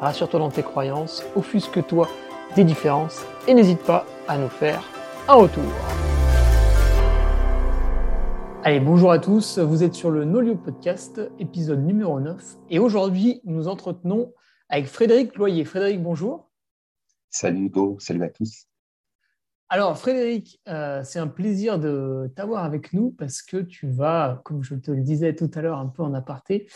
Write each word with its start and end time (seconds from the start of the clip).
rassure-toi 0.00 0.40
dans 0.40 0.50
tes 0.50 0.62
croyances, 0.62 1.24
offusque-toi 1.34 2.08
des 2.54 2.64
différences 2.64 3.24
et 3.48 3.54
n'hésite 3.54 3.82
pas 3.82 4.06
à 4.28 4.38
nous 4.38 4.48
faire 4.48 4.82
un 5.28 5.34
retour. 5.34 5.64
Allez, 8.62 8.80
bonjour 8.80 9.12
à 9.12 9.18
tous, 9.18 9.58
vous 9.58 9.84
êtes 9.84 9.94
sur 9.94 10.10
le 10.10 10.24
Nolio 10.24 10.56
Podcast, 10.56 11.20
épisode 11.38 11.84
numéro 11.84 12.18
9, 12.18 12.56
et 12.68 12.78
aujourd'hui 12.78 13.40
nous 13.44 13.68
entretenons 13.68 14.32
avec 14.68 14.86
Frédéric 14.86 15.36
Loyer. 15.36 15.64
Frédéric, 15.64 16.02
bonjour. 16.02 16.50
Salut 17.30 17.66
Hugo, 17.66 17.96
salut 18.00 18.24
à 18.24 18.30
tous. 18.30 18.66
Alors 19.68 19.96
Frédéric, 19.98 20.60
euh, 20.68 21.02
c'est 21.04 21.18
un 21.18 21.26
plaisir 21.26 21.78
de 21.78 22.30
t'avoir 22.36 22.64
avec 22.64 22.92
nous 22.92 23.10
parce 23.12 23.42
que 23.42 23.56
tu 23.56 23.88
vas, 23.88 24.40
comme 24.44 24.62
je 24.62 24.74
te 24.74 24.90
le 24.90 25.02
disais 25.02 25.34
tout 25.34 25.50
à 25.54 25.62
l'heure 25.62 25.78
un 25.78 25.86
peu 25.86 26.02
en 26.02 26.14
aparté, 26.14 26.68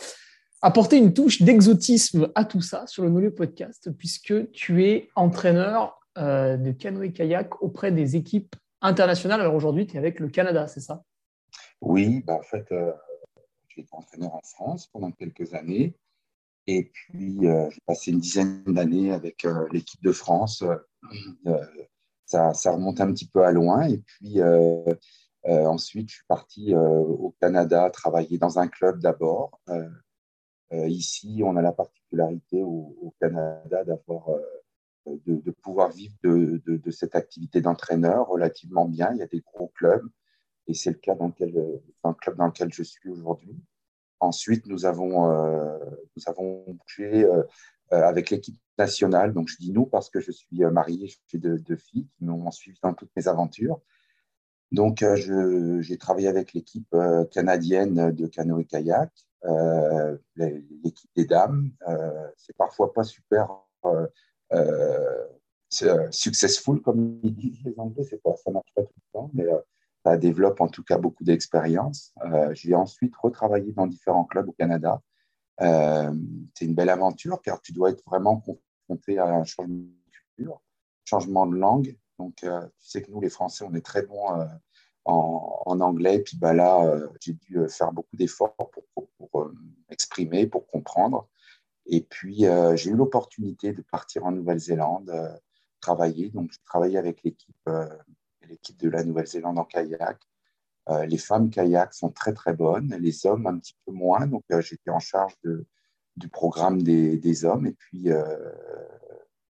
apporter 0.61 0.97
une 0.97 1.13
touche 1.13 1.41
d'exotisme 1.41 2.31
à 2.35 2.45
tout 2.45 2.61
ça 2.61 2.85
sur 2.87 3.03
le 3.03 3.09
Nolio 3.09 3.31
Podcast, 3.31 3.89
puisque 3.97 4.51
tu 4.51 4.85
es 4.85 5.09
entraîneur 5.15 5.99
euh, 6.17 6.57
de 6.57 6.71
canoë-kayak 6.71 7.61
auprès 7.61 7.91
des 7.91 8.15
équipes 8.15 8.55
internationales. 8.81 9.41
Alors 9.41 9.55
aujourd'hui, 9.55 9.87
tu 9.87 9.95
es 9.95 9.97
avec 9.97 10.19
le 10.19 10.29
Canada, 10.29 10.67
c'est 10.67 10.79
ça? 10.79 11.03
Oui, 11.81 12.21
bah 12.25 12.35
en 12.35 12.43
fait, 12.43 12.71
euh, 12.71 12.91
j'ai 13.69 13.81
été 13.81 13.89
entraîneur 13.91 14.35
en 14.35 14.41
France 14.43 14.87
pendant 14.87 15.11
quelques 15.11 15.53
années. 15.53 15.95
Et 16.67 16.91
puis, 16.93 17.47
euh, 17.47 17.67
j'ai 17.71 17.79
passé 17.87 18.11
une 18.11 18.19
dizaine 18.19 18.63
d'années 18.65 19.11
avec 19.11 19.47
l'équipe 19.71 20.03
de 20.03 20.11
France. 20.11 20.63
Ça, 22.25 22.53
ça, 22.53 22.71
remonte 22.71 23.01
un 23.01 23.11
petit 23.11 23.27
peu 23.27 23.43
à 23.43 23.51
loin. 23.51 23.87
Et 23.89 23.97
puis, 23.97 24.39
ensuite, 25.43 26.09
je 26.09 26.15
suis 26.15 26.25
parti 26.27 26.75
au 26.75 27.35
Canada 27.41 27.89
travailler 27.89 28.37
dans 28.37 28.59
un 28.59 28.67
club 28.67 28.99
d'abord. 28.99 29.59
Euh, 30.73 30.87
ici, 30.87 31.41
on 31.43 31.55
a 31.57 31.61
la 31.61 31.73
particularité 31.73 32.63
au, 32.63 33.13
Canada 33.19 33.83
d'avoir 33.83 34.29
euh, 34.29 35.17
de, 35.25 35.51
pouvoir 35.51 35.91
vivre 35.91 36.15
de, 36.23 36.91
cette 36.91 37.15
activité 37.15 37.61
d'entraîneur 37.61 38.27
relativement 38.27 38.85
bien. 38.85 39.11
Il 39.13 39.17
y 39.17 39.21
a 39.21 39.27
des 39.27 39.41
gros 39.41 39.67
clubs 39.75 40.07
et 40.67 40.73
c'est 40.73 40.91
le 40.91 40.97
cas 40.97 41.15
dans, 41.15 41.27
lequel, 41.27 41.51
le 41.53 42.13
club 42.13 42.37
dans 42.37 42.47
lequel 42.47 42.71
je 42.71 42.83
suis 42.83 43.09
aujourd'hui. 43.09 43.57
Ensuite, 44.19 44.65
nous 44.67 44.85
avons, 44.85 45.29
euh, 45.31 45.77
nous 46.15 46.23
avons 46.27 46.63
bougé 46.67 47.27
avec 47.89 48.29
l'équipe 48.29 48.57
nationale. 48.77 49.33
Donc, 49.33 49.49
je 49.49 49.57
dis 49.57 49.73
nous 49.73 49.85
parce 49.85 50.09
que 50.09 50.19
je 50.19 50.31
suis 50.31 50.59
marié, 50.59 51.11
j'ai 51.27 51.37
deux, 51.37 51.59
deux, 51.59 51.75
filles 51.75 52.07
qui 52.17 52.23
m'ont 52.23 52.51
suivi 52.51 52.79
dans 52.81 52.93
toutes 52.93 53.11
mes 53.17 53.27
aventures. 53.27 53.81
Donc, 54.71 55.03
j'ai 55.15 55.97
travaillé 55.97 56.29
avec 56.29 56.53
l'équipe 56.53 56.95
canadienne 57.31 58.11
de 58.11 58.27
canoë-kayak. 58.27 59.11
Euh, 59.45 60.17
l'équipe 60.35 61.09
des 61.15 61.25
dames. 61.25 61.71
Euh, 61.87 62.27
c'est 62.37 62.55
parfois 62.55 62.93
pas 62.93 63.03
super 63.03 63.49
euh, 63.85 64.07
successful, 66.11 66.81
comme 66.81 67.19
ils 67.23 67.35
disent 67.35 67.63
les 67.65 67.79
Anglais. 67.79 68.05
Pas, 68.23 68.35
ça 68.37 68.51
marche 68.51 68.71
pas 68.75 68.83
tout 68.83 68.93
le 68.95 69.11
temps, 69.13 69.31
mais 69.33 69.45
ça 70.05 70.17
développe 70.17 70.61
en 70.61 70.67
tout 70.67 70.83
cas 70.83 70.97
beaucoup 70.97 71.23
d'expérience. 71.23 72.13
J'ai 72.51 72.75
ensuite 72.75 73.15
retravaillé 73.15 73.71
dans 73.71 73.87
différents 73.87 74.25
clubs 74.25 74.49
au 74.49 74.53
Canada. 74.53 75.01
c'est 75.59 76.65
une 76.65 76.75
belle 76.75 76.89
aventure 76.89 77.41
car 77.41 77.61
tu 77.61 77.71
dois 77.71 77.91
être 77.91 78.03
vraiment 78.05 78.41
confronté 78.41 79.17
à 79.17 79.27
un 79.27 79.43
changement 79.43 79.75
de 79.75 80.11
culture, 80.11 80.61
changement 81.05 81.47
de 81.47 81.55
langue. 81.55 81.97
Donc, 82.19 82.35
tu 82.35 82.47
sais 82.79 83.01
que 83.01 83.11
nous, 83.11 83.21
les 83.21 83.29
Français, 83.29 83.65
on 83.67 83.73
est 83.73 83.85
très 83.85 84.03
bons 84.03 84.27
en, 85.05 85.79
anglais. 85.79 86.19
Puis 86.19 86.37
bah, 86.37 86.53
là, 86.53 86.83
euh, 86.85 87.07
j'ai 87.19 87.33
dû 87.33 87.57
euh, 87.57 87.67
faire 87.67 87.91
beaucoup 87.91 88.15
d'efforts 88.15 88.55
pour, 88.55 89.09
pour, 89.17 89.41
euh, 89.41 89.53
m'exprimer, 89.89 90.47
pour 90.47 90.67
comprendre. 90.67 91.27
Et 91.87 92.01
puis, 92.01 92.45
j'ai 92.75 92.91
eu 92.91 92.95
l'opportunité 92.95 93.73
de 93.73 93.81
partir 93.81 94.23
en 94.25 94.31
Nouvelle-Zélande, 94.31 95.11
travailler. 95.81 96.29
Donc, 96.29 96.51
j'ai 96.51 96.61
travaillé 96.63 96.97
avec 96.97 97.23
l'équipe 97.23 97.69
l'équipe 98.47 98.77
de 98.77 98.87
la 98.87 99.03
Nouvelle-Zélande 99.03 99.57
en 99.57 99.65
kayak. 99.65 100.19
les 101.07 101.17
femmes 101.17 101.49
kayak 101.49 101.93
sont 101.93 102.11
très, 102.11 102.33
très 102.33 102.53
bonnes, 102.53 102.95
les 102.99 103.25
hommes 103.25 103.47
un 103.47 103.57
petit 103.57 103.75
peu 103.83 103.91
moins. 103.91 104.27
Donc, 104.27 104.43
j'étais 104.59 104.91
en 104.91 104.99
charge 104.99 105.33
de, 105.43 105.65
du 106.15 106.29
programme 106.29 106.83
des, 106.83 107.17
des, 107.17 107.45
hommes. 107.45 107.65
Et 107.65 107.73
puis, 107.73 108.09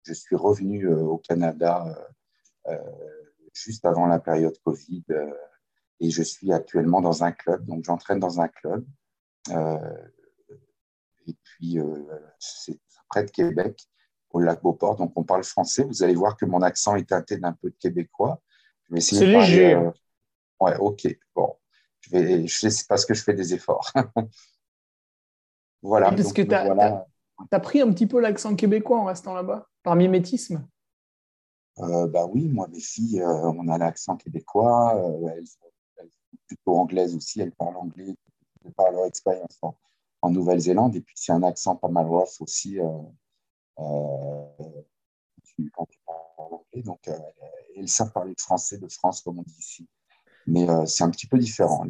je 0.04 0.14
suis 0.14 0.36
revenu 0.36 0.92
au 0.92 1.20
Canada 1.20 1.96
juste 3.56 3.86
avant 3.86 4.06
la 4.06 4.20
période 4.20 4.58
Covid. 4.64 5.04
Euh, 5.10 5.32
et 6.00 6.10
je 6.10 6.22
suis 6.22 6.52
actuellement 6.52 7.02
dans 7.02 7.24
un 7.24 7.32
club, 7.32 7.66
donc 7.66 7.86
j'entraîne 7.86 8.20
dans 8.20 8.42
un 8.42 8.48
club. 8.48 8.86
Euh, 9.52 10.08
et 11.28 11.36
puis, 11.44 11.80
euh, 11.80 12.04
c'est 12.38 12.80
près 13.10 13.24
de 13.24 13.32
Québec, 13.32 13.82
au 14.32 14.42
lac 14.42 14.62
Beauport, 14.62 14.98
donc 14.98 15.14
on 15.16 15.24
parle 15.24 15.44
français. 15.44 15.84
Vous 15.84 16.04
allez 16.04 16.16
voir 16.16 16.36
que 16.36 16.46
mon 16.46 16.62
accent 16.62 16.96
est 16.96 17.10
teinté 17.10 17.38
d'un 17.38 17.54
peu 17.54 17.70
de 17.70 17.76
québécois. 17.80 18.42
C'est 19.00 19.26
léger. 19.26 19.76
Ouais, 20.60 20.76
ok. 20.78 21.08
Bon, 21.34 21.56
je 22.02 22.12
vais, 22.12 22.48
je 22.48 22.70
sais 22.70 22.86
parce 22.88 23.06
que 23.06 23.14
je 23.14 23.24
fais 23.24 23.34
des 23.34 23.54
efforts. 23.54 23.92
voilà. 25.82 26.12
Parce 26.12 26.34
que 26.34 26.42
tu 26.42 26.54
as, 26.54 27.06
as, 27.52 27.60
pris 27.60 27.82
un 27.82 27.92
petit 27.92 28.08
peu 28.08 28.20
l'accent 28.20 28.56
québécois 28.56 29.00
en 29.00 29.06
restant 29.06 29.34
là-bas, 29.34 29.70
par 29.82 29.96
mimétisme. 29.96 30.68
Euh, 31.80 32.08
bah 32.08 32.26
oui, 32.26 32.48
moi, 32.48 32.68
mes 32.70 32.80
filles, 32.80 33.22
euh, 33.22 33.52
on 33.52 33.68
a 33.68 33.78
l'accent 33.78 34.16
québécois. 34.16 34.96
Euh, 34.96 35.30
elles, 35.36 35.48
sont, 35.48 35.60
plutôt 36.48 36.78
anglaises 36.78 37.16
aussi. 37.16 37.42
Elles 37.42 37.52
parlent 37.52 37.78
anglais 37.78 38.16
par 38.76 38.92
leur 38.92 39.06
expérience 39.06 39.60
en, 39.62 39.76
Nouvelle-Zélande. 40.30 40.96
Et 40.96 41.02
puis, 41.02 41.16
c'est 41.18 41.32
un 41.32 41.44
accent 41.44 41.76
pas 41.76 41.88
mal 41.88 42.08
rough 42.08 42.42
aussi 42.42 42.78
quand 43.78 44.56
tu 45.90 46.00
parles 46.06 46.18
anglais. 46.38 46.82
Donc, 46.82 47.10
elles 47.76 47.90
savent 47.90 48.12
parler 48.12 48.34
français 48.38 48.80
de 48.80 48.88
France, 48.88 49.22
comme 49.22 49.40
on 49.40 49.44
dit 49.44 49.56
ici. 49.60 49.88
Mais 50.48 50.66
c'est 50.88 51.04
un 51.04 51.12
petit 51.12 51.28
peu 51.28 51.38
différent. 51.38 51.86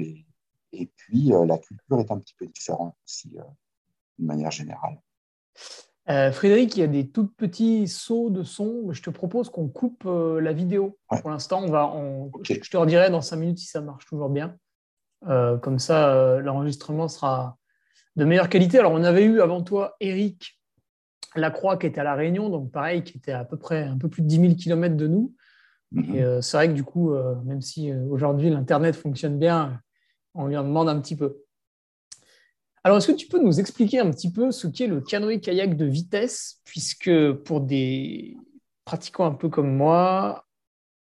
Et 0.73 0.87
puis, 0.87 1.31
la 1.45 1.57
culture 1.57 1.99
est 1.99 2.11
un 2.11 2.19
petit 2.19 2.35
peu 2.37 2.45
différente 2.45 2.95
aussi, 3.05 3.29
de 3.29 4.25
manière 4.25 4.51
générale. 4.51 5.01
Euh, 6.09 6.31
Frédéric, 6.31 6.77
il 6.77 6.81
y 6.81 6.83
a 6.83 6.87
des 6.87 7.07
tout 7.07 7.27
petits 7.27 7.87
sauts 7.87 8.29
de 8.29 8.43
son. 8.43 8.91
Je 8.91 9.01
te 9.01 9.09
propose 9.09 9.49
qu'on 9.49 9.67
coupe 9.67 10.03
euh, 10.05 10.39
la 10.39 10.53
vidéo. 10.53 10.97
Pour 11.21 11.31
l'instant, 11.31 11.63
on 11.63 11.69
va, 11.69 11.91
je 12.43 12.69
te 12.69 12.77
redirai 12.77 13.09
dans 13.09 13.21
cinq 13.21 13.37
minutes 13.37 13.57
si 13.57 13.65
ça 13.65 13.81
marche 13.81 14.05
toujours 14.05 14.29
bien. 14.29 14.55
Euh, 15.27 15.57
comme 15.57 15.79
ça, 15.79 16.39
l'enregistrement 16.41 17.07
sera 17.07 17.57
de 18.15 18.25
meilleure 18.25 18.49
qualité. 18.49 18.77
Alors, 18.77 18.91
on 18.91 19.03
avait 19.03 19.23
eu 19.23 19.41
avant 19.41 19.63
toi 19.63 19.95
Eric 19.99 20.59
Lacroix 21.35 21.77
qui 21.77 21.87
était 21.87 22.01
à 22.01 22.03
La 22.03 22.13
Réunion, 22.13 22.49
donc 22.49 22.71
pareil, 22.71 23.03
qui 23.03 23.17
était 23.17 23.31
à 23.31 23.43
peu 23.43 23.57
près 23.57 23.83
un 23.83 23.97
peu 23.97 24.07
plus 24.07 24.21
de 24.21 24.27
10 24.27 24.41
000 24.41 24.55
km 24.55 24.95
de 24.95 25.07
nous. 25.07 25.33
Mhm. 25.91 26.41
c'est 26.41 26.57
vrai 26.57 26.67
que 26.67 26.73
du 26.73 26.83
coup, 26.83 27.13
même 27.45 27.61
si 27.61 27.93
aujourd'hui 27.93 28.49
l'Internet 28.49 28.95
fonctionne 28.95 29.39
bien, 29.39 29.79
on 30.33 30.47
lui 30.47 30.57
en 30.57 30.63
demande 30.63 30.89
un 30.89 30.99
petit 30.99 31.15
peu. 31.15 31.44
Alors, 32.85 32.99
est-ce 32.99 33.07
que 33.07 33.17
tu 33.17 33.25
peux 33.25 33.41
nous 33.41 33.59
expliquer 33.59 33.97
un 33.97 34.11
petit 34.11 34.31
peu 34.31 34.51
ce 34.51 34.67
qu'est 34.67 34.85
le 34.85 35.01
canoë-kayak 35.01 35.75
de 35.75 35.85
vitesse, 35.85 36.61
puisque 36.65 37.31
pour 37.43 37.61
des 37.61 38.37
pratiquants 38.85 39.25
un 39.25 39.33
peu 39.33 39.49
comme 39.49 39.75
moi, 39.75 40.45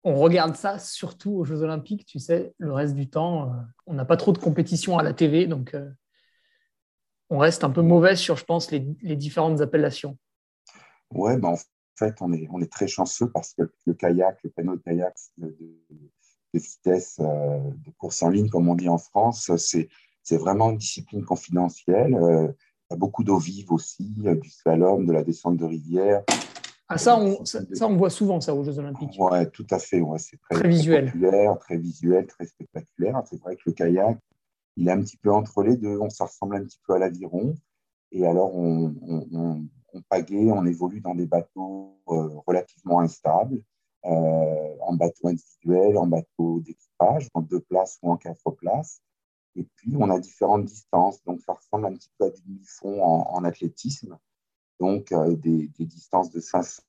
on 0.04 0.14
regarde 0.16 0.56
ça 0.56 0.78
surtout 0.78 1.30
aux 1.30 1.44
Jeux 1.44 1.62
Olympiques, 1.62 2.04
tu 2.04 2.18
sais, 2.18 2.52
le 2.58 2.74
reste 2.74 2.94
du 2.94 3.08
temps, 3.08 3.48
euh, 3.48 3.56
on 3.86 3.94
n'a 3.94 4.04
pas 4.04 4.18
trop 4.18 4.32
de 4.32 4.36
compétition 4.36 4.98
à 4.98 5.02
la 5.02 5.14
TV, 5.14 5.46
donc 5.46 5.72
euh, 5.72 5.88
on 7.30 7.38
reste 7.38 7.64
un 7.64 7.70
peu 7.70 7.80
mauvais 7.80 8.14
sur, 8.14 8.36
je 8.36 8.44
pense, 8.44 8.70
les, 8.70 8.80
différentes 9.16 9.62
appellations. 9.62 10.18
Ouais, 11.10 11.38
ben 11.38 11.48
en 11.48 11.58
fait, 11.96 12.14
on 12.20 12.30
est, 12.34 12.46
on 12.50 12.60
est 12.60 12.70
très 12.70 12.88
chanceux 12.88 13.30
parce 13.30 13.54
que 13.54 13.62
le 13.86 13.94
kayak, 13.94 14.38
le 14.44 14.50
canoë-kayak 14.50 15.14
de, 15.38 15.56
vitesse, 16.52 17.16
euh, 17.20 17.70
de 17.74 17.90
course 17.96 18.22
en 18.22 18.28
ligne, 18.28 18.50
comme 18.50 18.68
on 18.68 18.74
dit 18.74 18.90
en 18.90 18.98
France, 18.98 19.50
c'est 19.56 19.88
c'est 20.22 20.36
vraiment 20.36 20.70
une 20.70 20.78
discipline 20.78 21.24
confidentielle. 21.24 22.14
Euh, 22.14 22.48
il 22.90 22.92
y 22.92 22.94
a 22.94 22.96
beaucoup 22.96 23.24
d'eau 23.24 23.38
vive 23.38 23.72
aussi, 23.72 24.14
euh, 24.26 24.34
du 24.34 24.50
slalom, 24.50 25.06
de 25.06 25.12
la 25.12 25.22
descente 25.22 25.56
de 25.56 25.64
rivière. 25.64 26.22
Ah, 26.88 26.98
ça, 26.98 27.18
on, 27.18 27.44
ça, 27.44 27.60
on 27.82 27.96
voit 27.96 28.10
souvent 28.10 28.40
ça 28.40 28.52
aux 28.52 28.64
Jeux 28.64 28.78
Olympiques. 28.78 29.16
Oui, 29.16 29.50
tout 29.52 29.66
à 29.70 29.78
fait. 29.78 30.00
Ouais, 30.00 30.18
c'est 30.18 30.38
très, 30.50 30.68
visuel. 30.68 31.12
très 31.60 31.76
visuel, 31.76 32.26
très 32.26 32.46
spectaculaire. 32.46 33.22
C'est 33.30 33.40
vrai 33.40 33.54
que 33.54 33.62
le 33.66 33.72
kayak, 33.72 34.18
il 34.76 34.88
est 34.88 34.90
un 34.90 35.00
petit 35.00 35.16
peu 35.16 35.32
entre 35.32 35.62
les 35.62 35.76
deux. 35.76 35.98
On, 36.00 36.10
ça 36.10 36.24
ressemble 36.24 36.56
un 36.56 36.64
petit 36.64 36.80
peu 36.84 36.94
à 36.94 36.98
l'aviron. 36.98 37.54
Et 38.10 38.26
alors, 38.26 38.56
on, 38.56 38.92
on, 39.92 40.02
pagaie, 40.08 40.50
on 40.50 40.66
évolue 40.66 41.00
dans 41.00 41.14
des 41.14 41.26
bateaux 41.26 41.96
relativement 42.46 42.98
instables, 42.98 43.62
en 44.02 44.94
bateau 44.94 45.28
individuel, 45.28 45.96
en 45.96 46.08
bateau 46.08 46.58
d'équipage, 46.58 47.28
en 47.34 47.42
deux 47.42 47.60
places 47.60 47.98
ou 48.02 48.10
en 48.10 48.16
quatre 48.16 48.50
places. 48.50 49.00
Et 49.56 49.64
puis, 49.76 49.94
on 49.98 50.10
a 50.10 50.18
différentes 50.18 50.64
distances. 50.64 51.22
Donc, 51.24 51.40
ça 51.42 51.54
ressemble 51.54 51.86
un 51.86 51.94
petit 51.94 52.10
peu 52.18 52.26
à 52.26 52.30
du 52.30 52.40
demi-fond 52.42 53.02
en, 53.02 53.44
athlétisme. 53.44 54.18
Donc, 54.78 55.12
des, 55.12 55.68
des, 55.68 55.84
distances 55.86 56.30
de 56.30 56.40
500, 56.40 56.82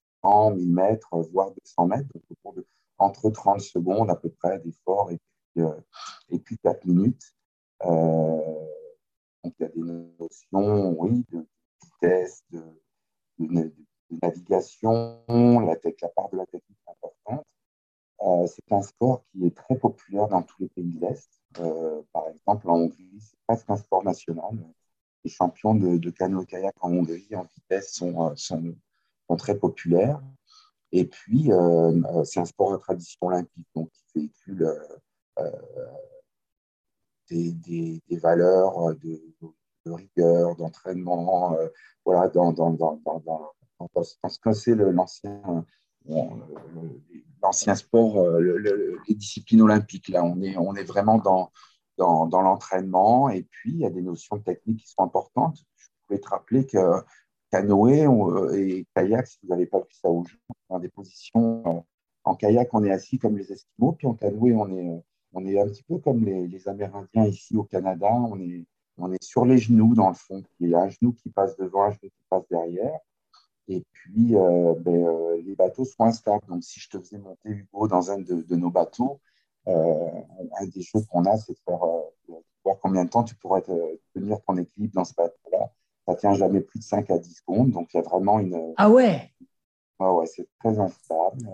1000 0.52 0.72
mètres, 0.72 1.10
voire 1.32 1.52
200 1.52 1.88
mètres. 1.88 2.08
Donc, 2.14 2.24
autour 2.30 2.54
de, 2.54 2.66
entre 2.98 3.30
30 3.30 3.62
secondes 3.62 4.10
à 4.10 4.16
peu 4.16 4.30
près 4.30 4.60
d'effort 4.60 5.12
et, 5.12 5.20
puis, 5.54 5.64
et 6.30 6.40
puis 6.40 6.58
4 6.60 6.86
minutes. 6.86 7.36
Euh, 7.86 8.68
donc, 9.44 9.54
il 9.60 9.64
y 9.64 9.66
a 9.66 9.70
des 9.70 9.82
notions, 10.20 10.96
oui, 11.00 11.26
de 11.32 11.48
vitesse, 11.84 12.44
de, 12.52 12.62
navigation, 14.22 15.24
la, 15.62 15.76
part 16.16 16.30
de 16.30 16.38
la 16.38 16.46
technique 16.46 16.78
est 16.88 16.92
importante. 16.92 17.46
Euh, 18.22 18.46
c'est 18.48 18.72
un 18.72 18.82
sport 18.82 19.24
qui 19.32 19.46
est 19.46 19.56
très 19.56 19.78
populaire 19.78 20.28
dans 20.28 20.44
tous 20.44 20.62
les 20.62 20.70
pays 20.70 20.94
de 20.94 21.00
l'Est. 21.00 21.41
Euh, 21.60 22.02
par 22.14 22.30
exemple, 22.30 22.70
en 22.70 22.76
Hongrie, 22.76 23.20
c'est 23.20 23.38
presque 23.48 23.70
un 23.70 23.78
sport 23.78 24.04
national. 24.04 24.58
Les 25.24 25.32
champions 25.32 25.76
de, 25.76 25.98
de 25.98 26.10
canoë-kayak 26.10 26.74
en 26.82 26.92
Hongrie 26.94 27.36
en 27.36 27.44
vitesse 27.44 27.94
sont, 27.94 28.36
sont, 28.36 28.76
sont, 29.28 29.36
très 29.36 29.58
populaires. 29.58 30.22
Et 30.92 31.06
puis, 31.06 31.52
c'est 32.26 32.40
un 32.40 32.46
sport 32.46 32.74
à 32.74 32.78
tradition 32.80 33.28
olympique, 33.28 33.68
donc 33.76 33.90
qui 33.92 34.20
véhicule 34.20 34.76
des, 37.32 38.18
valeurs 38.18 38.96
de, 38.96 39.22
rigueur, 39.86 40.56
d'entraînement, 40.56 41.54
euh, 41.56 41.68
voilà, 42.06 42.28
dans, 42.30 42.52
dans, 42.52 42.72
dans, 42.72 43.00
dans, 43.06 44.04
ce 44.04 44.40
que 44.40 44.54
c'est 44.54 44.76
l'ancien 44.76 45.66
l'ancien 47.42 47.76
sport, 47.76 48.18
euh, 48.20 48.60
les 49.08 49.16
disciplines 49.16 49.62
olympiques. 49.62 50.10
Là, 50.10 50.24
on 50.24 50.42
est, 50.42 50.58
on 50.58 50.76
est 50.76 50.84
vraiment 50.84 51.18
dans, 51.18 51.52
dans, 51.98 52.42
l'entraînement. 52.42 53.30
Et 53.30 53.44
puis, 53.44 53.72
il 53.72 53.80
y 53.80 53.86
a 53.86 53.90
des 53.90 54.02
notions 54.02 54.40
techniques 54.40 54.82
qui 54.82 54.92
sont 54.92 55.04
importantes. 55.04 55.58
Je 55.78 55.88
voulais 56.08 56.20
te 56.20 56.30
rappeler 56.30 56.66
que 56.66 56.78
canoë 57.52 58.08
et 58.54 58.86
kayak, 58.96 59.28
si 59.28 59.40
vous 59.44 59.50
n'avez 59.50 59.66
pas 59.66 59.80
vu 59.80 59.92
ça 59.92 60.10
au 60.10 60.24
jeu, 60.24 60.38
dans 60.70 60.80
des 60.80 60.90
positions. 60.90 61.64
Euh, 61.66 61.82
en 62.24 62.36
kayak, 62.36 62.70
on 62.74 62.84
est 62.84 62.92
assis 62.92 63.18
comme 63.18 63.38
les 63.38 63.52
Esquimaux, 63.52 63.94
puis 63.94 64.08
en 64.08 64.14
canoë, 64.14 64.56
on 64.56 64.70
est 64.72 65.04
on 65.34 65.46
est 65.46 65.60
un 65.60 65.68
petit 65.68 65.84
peu 65.84 65.98
comme 66.00 66.26
les, 66.26 66.68
Amérindiens 66.68 67.26
ici 67.26 67.56
au 67.56 67.64
Canada. 67.64 68.10
On 68.12 68.40
est, 68.40 68.66
on 68.98 69.12
est 69.12 69.24
sur 69.24 69.46
les 69.46 69.58
genoux, 69.58 69.94
dans 69.96 70.10
le 70.10 70.16
fond. 70.16 70.44
Il 70.60 70.70
y 70.70 70.76
a 70.76 70.82
un 70.82 70.90
genou 70.90 71.14
qui 71.14 71.30
passe 71.30 71.56
devant, 71.58 71.84
un 71.84 71.92
genou 71.92 72.10
qui 72.10 72.26
passe 72.30 72.48
derrière. 72.50 73.00
Et 73.68 73.84
puis, 73.92 74.36
euh, 74.36 74.74
ben, 74.78 75.06
euh, 75.06 75.42
les 75.42 75.56
bateaux 75.56 75.86
sont 75.86 76.04
instables. 76.04 76.46
Donc, 76.48 76.64
si 76.64 76.80
je 76.80 76.90
te 76.90 77.00
faisais 77.00 77.18
monter 77.18 77.50
Hugo 77.50 77.88
dans 77.88 78.12
un 78.12 78.20
de, 78.20 78.56
nos 78.56 78.70
bateaux, 78.70 79.20
euh, 79.68 80.22
un 80.60 80.66
des 80.68 80.82
choses 80.82 81.06
qu'on 81.08 81.26
a, 81.26 81.38
c'est 81.38 81.54
de 81.54 81.60
faire 81.60 81.80
voir 82.64 82.78
combien 82.82 83.06
de 83.06 83.10
temps 83.10 83.24
tu 83.24 83.36
pourrais 83.36 83.64
tenir 84.14 84.42
ton 84.42 84.58
équilibre 84.58 84.94
dans 84.96 85.06
ce 85.06 85.14
bateau-là. 85.14 85.72
Ça 86.08 86.16
tient 86.16 86.34
jamais 86.34 86.62
plus 86.62 86.80
de 86.80 86.84
5 86.84 87.10
à 87.12 87.20
10 87.20 87.34
secondes. 87.34 87.72
Donc, 87.72 87.94
il 87.94 87.98
y 87.98 88.00
a 88.00 88.04
vraiment 88.04 88.40
une. 88.40 88.74
Ah 88.78 88.90
ouais? 88.90 89.32
Ah 90.00 90.14
ouais, 90.14 90.26
c'est 90.26 90.48
très 90.60 90.78
instable. 90.80 91.48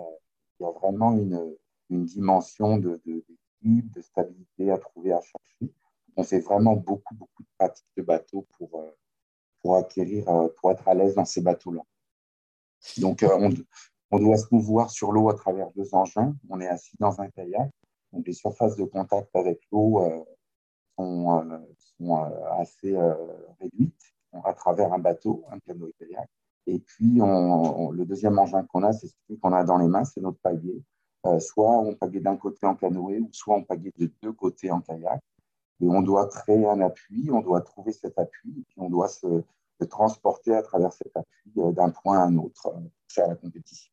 Il 0.60 0.64
y 0.64 0.66
a 0.66 0.72
vraiment 0.72 1.12
une, 1.12 1.56
une 1.90 2.06
dimension 2.06 2.78
de, 2.78 3.02
de, 3.06 3.24
de 3.62 4.02
stabilité 4.02 4.72
à 4.72 4.78
trouver, 4.78 5.12
à 5.12 5.22
chercher. 5.22 5.74
On 6.16 6.24
fait 6.24 6.40
vraiment 6.40 6.76
beaucoup, 6.76 7.14
beaucoup 7.14 7.44
de 7.44 7.50
pratiques 7.60 7.86
de 7.96 8.02
bateau 8.02 8.48
pour, 8.58 8.84
pour 9.62 9.76
acquérir, 9.76 10.26
pour 10.56 10.72
être 10.72 10.88
à 10.88 10.94
l'aise 10.94 11.16
dans 11.16 11.26
ces 11.26 11.42
bateaux-là. 11.42 11.84
Donc, 12.98 13.24
euh, 13.24 13.52
on, 14.12 14.20
doit 14.20 14.38
se 14.38 14.48
mouvoir 14.52 14.90
sur 14.90 15.12
l'eau 15.12 15.30
à 15.30 15.36
travers 15.36 15.70
deux 15.76 15.94
engins. 15.94 16.36
On 16.50 16.60
est 16.62 16.68
assis 16.68 16.96
dans 17.00 17.20
un 17.22 17.30
kayak. 17.30 17.70
Donc, 18.14 18.26
les 18.26 18.34
surfaces 18.34 18.76
de 18.76 18.86
contact 18.86 19.30
avec 19.36 19.60
l'eau 19.72 20.26
sont, 20.98 21.66
sont 21.98 22.16
assez 22.60 22.96
réduites 23.60 24.14
à 24.44 24.54
travers 24.54 24.94
un 24.94 25.00
bateau, 25.00 25.46
un 25.52 25.60
canoë-kayak. 25.60 26.30
Et 26.68 26.80
puis, 26.80 27.22
on, 27.22 27.92
le 27.92 28.06
deuxième 28.06 28.38
engin 28.38 28.66
qu'on 28.66 28.84
a, 28.84 28.92
c'est 28.92 29.08
celui 29.08 29.40
qu'on 29.40 29.54
a 29.54 29.64
dans 29.64 29.78
les 29.78 29.88
mains, 29.88 30.04
c'est 30.04 30.22
notre. 30.22 30.40
Euh, 31.26 31.40
soit 31.40 31.80
on 31.80 31.96
pagaie 31.96 32.20
d'un 32.20 32.38
côté 32.38 32.66
en 32.66 32.76
canoë, 32.76 33.20
ou 33.20 33.30
soit 33.32 33.56
on 33.56 33.64
pagaie 33.64 33.94
de 33.98 34.12
deux 34.22 34.34
côtés 34.34 34.70
en 34.70 34.82
kayak. 34.82 35.22
Et 35.80 35.88
on 35.88 36.02
doit 36.02 36.28
créer 36.28 36.66
un 36.66 36.82
appui, 36.82 37.30
on 37.32 37.42
doit 37.42 37.62
trouver 37.62 37.92
cet 37.92 38.18
appui, 38.20 38.50
et 38.60 38.64
puis 38.68 38.76
on 38.78 38.90
doit 38.90 39.08
se, 39.08 39.44
transporter 39.86 40.56
à 40.56 40.62
travers 40.62 40.94
cet 40.94 41.16
appui 41.16 41.52
euh, 41.58 41.72
d'un 41.72 41.90
point 41.90 42.20
à 42.20 42.24
un 42.24 42.38
autre 42.38 42.68
euh, 42.68 42.80
faire 43.10 43.28
la 43.28 43.36
compétition. 43.36 43.92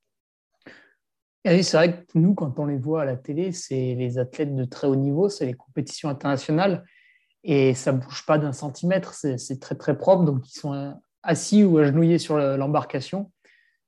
c'est 1.45 1.73
vrai 1.73 2.05
que 2.05 2.19
nous, 2.19 2.35
quand 2.35 2.59
on 2.59 2.67
les 2.67 2.79
voit 2.79 3.03
à 3.03 3.05
la 3.05 3.17
télé, 3.17 3.53
c'est 3.53 3.95
les 3.95 4.19
athlètes 4.19 4.55
de 4.55 4.65
très 4.65 4.87
haut 4.87 4.97
niveau, 4.97 5.29
c'est 5.29 5.47
les 5.47 5.55
compétitions 5.55 6.09
internationales, 6.09 6.85
et 7.43 7.75
ça 7.75 7.93
ne 7.93 7.99
bouge 7.99 8.25
pas 8.27 8.39
d'un 8.39 8.53
centimètre, 8.53 9.15
c'est 9.15 9.61
très 9.61 9.75
très 9.75 9.97
propre, 9.97 10.25
donc 10.25 10.49
ils 10.49 10.59
sont 10.59 10.95
assis 11.23 11.63
ou 11.63 11.77
agenouillés 11.77 12.19
sur 12.19 12.39
l'embarcation. 12.39 13.31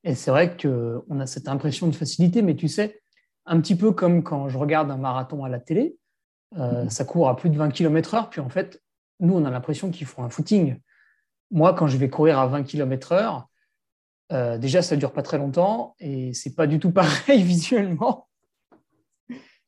Et 0.04 0.14
c'est 0.14 0.30
vrai 0.30 0.56
qu'on 0.56 1.20
a 1.20 1.26
cette 1.26 1.48
impression 1.48 1.88
de 1.88 1.94
facilité, 1.94 2.42
mais 2.42 2.54
tu 2.54 2.68
sais, 2.68 3.00
un 3.46 3.60
petit 3.60 3.74
peu 3.74 3.92
comme 3.92 4.22
quand 4.22 4.48
je 4.48 4.58
regarde 4.58 4.90
un 4.90 4.96
marathon 4.96 5.44
à 5.44 5.48
la 5.48 5.58
télé, 5.58 5.96
euh, 6.58 6.84
mhm. 6.84 6.90
ça 6.90 7.04
court 7.04 7.28
à 7.28 7.36
plus 7.36 7.50
de 7.50 7.56
20 7.56 7.70
km/h, 7.70 8.28
puis 8.30 8.40
en 8.40 8.48
fait, 8.48 8.80
nous, 9.20 9.34
on 9.34 9.44
a 9.44 9.50
l'impression 9.50 9.90
qu'ils 9.90 10.06
font 10.06 10.22
un 10.22 10.28
footing. 10.28 10.78
Moi, 11.50 11.74
quand 11.74 11.86
je 11.86 11.96
vais 11.96 12.08
courir 12.08 12.38
à 12.38 12.46
20 12.46 12.64
km/h, 12.64 13.44
euh, 14.32 14.58
déjà, 14.58 14.82
ça 14.82 14.96
ne 14.96 15.00
dure 15.00 15.12
pas 15.12 15.22
très 15.22 15.38
longtemps 15.38 15.94
et 15.98 16.34
c'est 16.34 16.54
pas 16.54 16.66
du 16.66 16.78
tout 16.78 16.92
pareil 16.92 17.42
visuellement. 17.42 18.28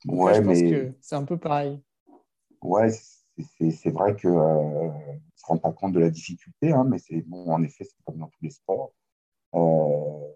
Ouais, 0.07 0.35
je 0.35 0.41
pense 0.43 0.61
que 0.61 0.95
c'est 1.01 1.17
un 1.17 1.25
peu 1.25 1.39
pareil. 1.39 1.83
Ouais, 2.63 2.89
c'est 2.91 3.91
vrai 3.91 4.17
qu'on 4.17 4.29
euh, 4.29 4.89
ne 4.89 5.19
se 5.37 5.47
rend 5.47 5.59
pas 5.59 5.73
compte 5.73 5.93
de 5.93 6.01
la 6.01 6.11
difficulté, 6.11 6.73
hein, 6.73 6.85
mais 6.89 6.99
c'est 6.99 7.21
bon, 7.23 7.53
en 7.53 7.63
effet, 7.63 7.85
c'est 7.85 8.03
comme 8.05 8.19
dans 8.19 8.29
tous 8.29 8.43
les 8.43 8.51
sports. 8.51 8.93
Euh, 9.55 10.29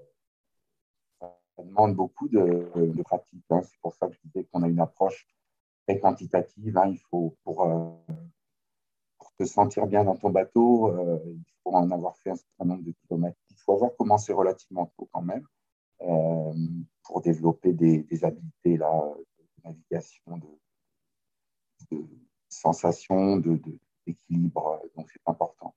ça 1.21 1.63
demande 1.65 1.95
beaucoup 1.95 2.29
de, 2.29 2.71
de 2.77 3.03
pratique. 3.03 3.45
Hein. 3.51 3.63
C'est 3.65 3.81
pour 3.81 3.95
ça 3.95 4.09
que 4.09 4.15
je 4.15 4.21
disais 4.25 4.45
qu'on 4.45 4.63
a 4.63 4.69
une 4.69 4.81
approche 4.81 5.27
très 5.87 5.99
quantitative. 5.99 6.77
Hein. 6.77 6.89
Il 6.89 6.99
faut, 6.99 7.37
pour, 7.45 7.63
euh, 7.65 7.91
te 9.39 9.45
sentir 9.45 9.87
bien 9.87 10.05
dans 10.05 10.17
ton 10.17 10.31
bateau, 10.31 10.89
euh, 10.89 11.19
il 11.27 11.45
faut 11.63 11.75
en 11.75 11.91
avoir 11.91 12.17
fait 12.19 12.31
un 12.31 12.37
certain 12.37 12.65
nombre 12.65 12.85
de 12.85 12.93
kilomètres. 12.93 13.39
Il 13.51 13.57
faut 13.57 13.75
avoir 13.75 13.95
commencé 13.97 14.33
relativement 14.33 14.93
tôt 14.97 15.09
quand 15.13 15.23
même 15.23 15.47
euh, 16.03 16.53
pour 17.05 17.21
développer 17.21 17.73
des, 17.73 18.07
habiletés 18.23 18.77
là, 18.77 19.15
de 19.39 19.65
navigation, 19.65 20.39
de, 20.39 21.97
de 21.97 22.05
sensation, 22.49 23.37
d'équilibre. 24.07 24.83
Donc, 24.97 25.11
c'est 25.11 25.21
important. 25.27 25.75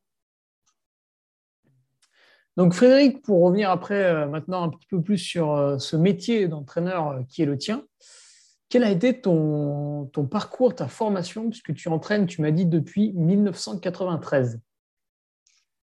Donc 2.57 2.73
Frédéric, 2.73 3.21
pour 3.21 3.43
revenir 3.43 3.69
après 3.69 4.01
euh, 4.03 4.27
maintenant 4.27 4.63
un 4.63 4.69
petit 4.69 4.87
peu 4.87 5.01
plus 5.01 5.17
sur 5.17 5.51
euh, 5.51 5.77
ce 5.77 5.97
métier 5.97 6.47
d'entraîneur 6.47 7.09
euh, 7.09 7.23
qui 7.27 7.41
est 7.41 7.45
le 7.45 7.57
tien, 7.57 7.83
quel 8.69 8.83
a 8.83 8.89
été 8.89 9.21
ton, 9.21 10.09
parcours, 10.29 10.75
ta 10.75 10.87
formation, 10.87 11.49
puisque 11.49 11.73
tu 11.73 11.89
entraînes, 11.89 12.25
tu 12.25 12.41
m'as 12.41 12.51
dit, 12.51 12.65
depuis 12.65 13.13
1993 13.13 14.59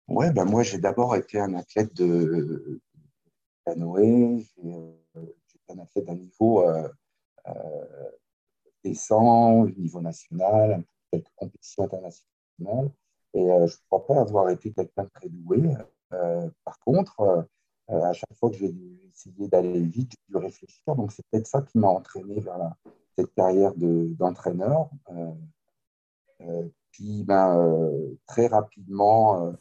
Ouais, 0.07 0.31
ben 0.31 0.45
moi 0.45 0.63
j'ai 0.63 0.77
d'abord 0.77 1.17
été 1.17 1.37
un 1.37 1.53
athlète 1.55 1.93
de 1.93 2.79
canoë, 3.65 4.47
j'ai 4.63 5.59
un 5.69 5.79
athlète 5.79 6.05
d'un 6.05 6.15
niveau 6.15 6.63
décent, 8.83 9.65
niveau 9.65 9.99
national, 9.99 10.83
quelques 11.11 11.31
compétitions 11.35 11.83
internationales, 11.83 12.91
et 13.33 13.43
je 13.43 13.75
ne 13.75 13.87
crois 13.89 14.05
pas 14.05 14.21
avoir 14.21 14.49
été 14.49 14.71
quelqu'un 14.71 15.03
de 15.03 15.09
très 15.09 15.29
doué. 15.29 15.61
Euh, 16.13 16.49
par 16.63 16.79
contre, 16.79 17.47
euh, 17.89 18.01
à 18.03 18.13
chaque 18.13 18.33
fois 18.35 18.49
que 18.49 18.57
j'ai 18.57 18.71
dû 18.71 18.99
essayer 19.09 19.47
d'aller 19.47 19.81
vite, 19.81 20.11
j'ai 20.11 20.33
dû 20.33 20.37
réfléchir. 20.37 20.95
Donc, 20.95 21.11
c'est 21.11 21.25
peut-être 21.29 21.47
ça 21.47 21.61
qui 21.61 21.77
m'a 21.77 21.87
entraîné 21.87 22.39
vers 22.39 22.73
cette 23.17 23.33
carrière 23.33 23.73
d'entraîneur. 23.75 24.89
Euh, 26.41 26.67
puis, 26.91 27.23
ben, 27.23 27.89
très 28.27 28.47
rapidement, 28.47 29.53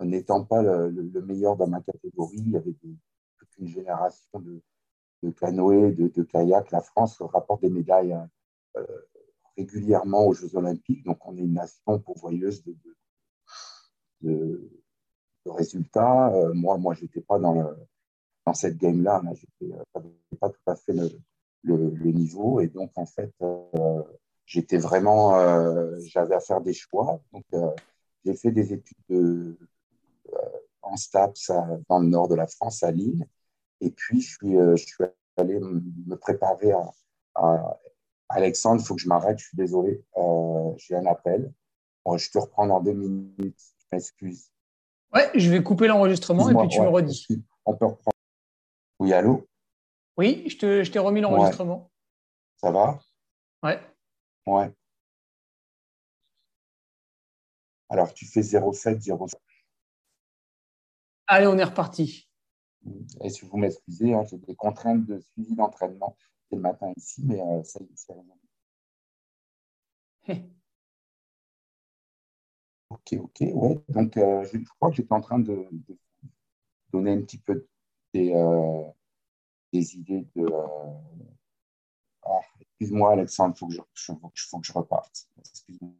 n'étant 0.00 0.44
pas 0.44 0.62
le, 0.62 1.22
meilleur 1.22 1.56
dans 1.56 1.66
ma 1.66 1.80
catégorie, 1.80 2.38
il 2.38 2.50
y 2.52 2.56
avait 2.56 2.72
toute 2.72 3.58
une 3.58 3.68
génération 3.68 4.40
de, 4.40 4.62
de 5.22 5.30
canoës, 5.30 5.94
de, 5.94 6.08
de 6.08 6.22
kayak. 6.22 6.70
La 6.70 6.80
France 6.80 7.20
rapporte 7.20 7.62
des 7.62 7.70
médailles 7.70 8.16
régulièrement 9.56 10.26
aux 10.26 10.34
Jeux 10.34 10.56
Olympiques. 10.56 11.04
Donc, 11.04 11.18
on 11.26 11.36
est 11.36 11.40
une 11.40 11.54
nation 11.54 11.98
pourvoyeuse 11.98 12.64
de, 12.64 12.76
de, 14.22 14.83
le 15.44 15.52
résultat. 15.52 16.32
Euh, 16.34 16.52
moi, 16.54 16.76
moi, 16.78 16.94
j'étais 16.94 17.20
pas 17.20 17.38
dans, 17.38 17.54
le, 17.54 17.76
dans 18.46 18.54
cette 18.54 18.78
game-là. 18.78 19.22
Je 19.60 19.66
n'avais 19.66 20.08
pas 20.40 20.50
tout 20.50 20.70
à 20.70 20.76
fait 20.76 20.92
le, 20.92 21.10
le, 21.62 22.10
niveau. 22.12 22.60
Et 22.60 22.68
donc, 22.68 22.92
en 22.96 23.06
fait, 23.06 23.32
euh, 23.42 24.02
j'étais 24.46 24.78
vraiment, 24.78 25.36
euh, 25.36 25.96
j'avais 26.06 26.34
à 26.34 26.40
faire 26.40 26.60
des 26.60 26.72
choix. 26.72 27.20
Donc, 27.32 27.44
j'ai 28.24 28.34
fait 28.34 28.52
des 28.52 28.72
études 28.72 28.98
de, 29.08 29.58
en 30.82 30.96
STAPS 30.96 31.50
dans 31.88 31.98
le 31.98 32.06
nord 32.06 32.28
de 32.28 32.34
la 32.34 32.46
France, 32.46 32.82
à 32.82 32.90
Lille. 32.90 33.26
Et 33.80 33.90
puis, 33.90 34.20
je 34.20 34.36
suis, 34.36 34.52
je 34.52 34.84
suis 34.84 35.04
allé 35.36 35.58
me 35.60 36.16
préparer 36.16 36.72
à, 37.34 37.78
Alexandre, 38.30 38.80
il 38.80 38.86
faut 38.86 38.94
que 38.94 39.02
je 39.02 39.08
m'arrête, 39.08 39.38
je 39.38 39.48
suis 39.48 39.56
désolé, 39.56 40.02
j'ai 40.78 40.96
un 40.96 41.06
appel. 41.06 41.52
je 42.16 42.30
te 42.30 42.38
reprends 42.38 42.66
dans 42.66 42.80
deux 42.80 42.92
minutes, 42.92 43.60
je 43.78 43.86
m'excuse. 43.92 44.50
Ouais, 45.14 45.30
je 45.34 45.50
vais 45.50 45.62
couper 45.62 45.86
l'enregistrement 45.86 46.48
et 46.50 46.54
puis 46.54 46.68
tu 46.68 46.80
me 46.80 46.88
redis. 46.88 47.26
On 47.64 47.76
peut 47.76 47.86
reprendre. 47.86 48.16
Oui, 48.98 49.12
allô? 49.12 49.46
Oui, 50.16 50.44
je 50.48 50.56
t'ai 50.56 50.84
je 50.84 50.98
remis 50.98 51.20
l'enregistrement. 51.20 51.90
Ça 52.56 52.70
va? 52.70 52.98
Ouais. 53.62 53.80
Ouais. 54.46 54.72
Alors, 57.88 58.12
tu 58.12 58.26
fais 58.26 58.42
07, 58.42 59.00
07. 59.02 59.40
Allez, 61.26 61.46
on 61.46 61.56
est 61.58 61.64
reparti. 61.64 62.28
Et 63.22 63.30
si 63.30 63.44
vous 63.46 63.56
m'excusez, 63.56 64.12
hein, 64.12 64.24
j'ai 64.24 64.36
des 64.38 64.54
contraintes 64.54 65.06
de 65.06 65.20
suivi 65.20 65.54
d'entraînement 65.54 66.16
le 66.50 66.58
matin 66.58 66.92
ici, 66.96 67.22
mais 67.24 67.40
euh, 67.40 67.62
ça 67.62 67.80
c'est 67.94 68.12
Ok, 72.94 73.14
ok, 73.20 73.40
ouais. 73.40 73.80
Donc, 73.88 74.16
euh, 74.16 74.44
je 74.52 74.58
crois 74.76 74.90
que 74.90 74.96
j'étais 74.96 75.12
en 75.12 75.20
train 75.20 75.40
de, 75.40 75.66
donner 76.92 77.12
un 77.12 77.22
petit 77.22 77.38
peu 77.38 77.66
des, 78.12 78.32
euh, 78.32 78.84
idées 79.72 80.26
de. 80.36 80.46
Ah, 82.22 82.40
excuse-moi, 82.60 83.12
Alexandre, 83.12 83.54
il 83.56 83.58
faut, 83.58 83.66
que 83.66 83.74
je, 83.74 84.12
faut 84.48 84.58
que 84.60 84.66
je 84.66 84.72
reparte. 84.72 85.26
Excuse-moi. 85.38 85.92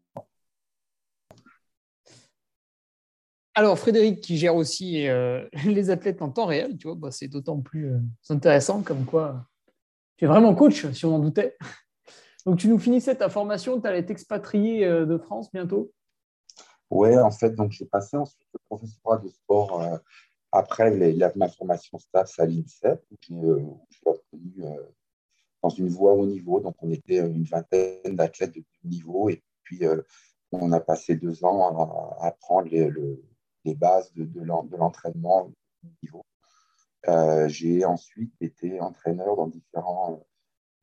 Alors, 3.57 3.79
Frédéric, 3.79 4.21
qui 4.21 4.37
gère 4.37 4.55
aussi 4.57 5.09
euh, 5.09 5.47
les 5.65 5.91
athlètes 5.91 6.23
en 6.23 6.31
temps 6.31 6.47
réel, 6.47 6.77
tu 6.77 6.87
vois, 6.87 6.97
bah, 6.97 7.11
c'est 7.11 7.29
d'autant 7.29 7.61
plus 7.61 7.93
euh, 7.93 7.99
intéressant 8.29 8.83
comme 8.83 9.05
quoi 9.05 9.47
tu 10.17 10.25
es 10.25 10.29
vraiment 10.29 10.55
coach, 10.55 10.87
si 10.93 11.05
on 11.07 11.17
en 11.17 11.19
doutait. 11.19 11.57
Donc, 12.47 12.59
tu 12.59 12.69
nous 12.69 12.79
finissais 12.79 13.17
ta 13.17 13.29
formation, 13.29 13.81
tu 13.81 13.87
allais 13.87 14.05
t'expatrier 14.05 14.85
euh, 14.85 15.07
de 15.07 15.19
France 15.19 15.51
bientôt 15.53 15.93
Oui, 16.95 17.17
en 17.19 17.31
fait, 17.31 17.51
donc 17.51 17.73
j'ai 17.73 17.87
passé 17.87 18.17
ensuite 18.17 18.49
le 18.53 18.61
professorat 18.69 19.19
de 19.19 19.29
sport 19.29 20.01
après 20.53 20.91
les, 20.91 21.29
ma 21.37 21.49
formation 21.49 21.99
staff 21.99 22.39
à 22.39 22.47
l'INSEP, 22.47 23.05
où 23.31 23.81
j'ai 23.91 24.01
obtenu 24.07 24.65
dans 25.63 25.69
une 25.69 25.89
voie 25.89 26.13
haut 26.13 26.27
niveau. 26.27 26.61
Donc, 26.61 26.77
on 26.81 26.91
était 26.91 27.19
une 27.19 27.45
vingtaine 27.45 28.15
d'athlètes 28.15 28.55
de 28.55 28.61
haut 28.61 28.89
niveau 28.89 29.29
et 29.29 29.43
puis 29.65 29.83
on 30.53 30.73
a 30.73 30.81
passé 30.81 31.17
deux 31.17 31.45
ans 31.45 32.17
à, 32.21 32.29
apprendre 32.29 32.69
le 32.71 33.23
les 33.65 33.75
bases 33.75 34.13
de, 34.15 34.25
de 34.25 34.77
l'entraînement 34.77 35.51
niveau. 36.03 36.25
Euh, 37.09 37.49
j'ai 37.49 37.85
ensuite 37.85 38.35
été 38.41 38.81
entraîneur 38.81 39.37
dans 39.37 39.49
différents 39.49 40.25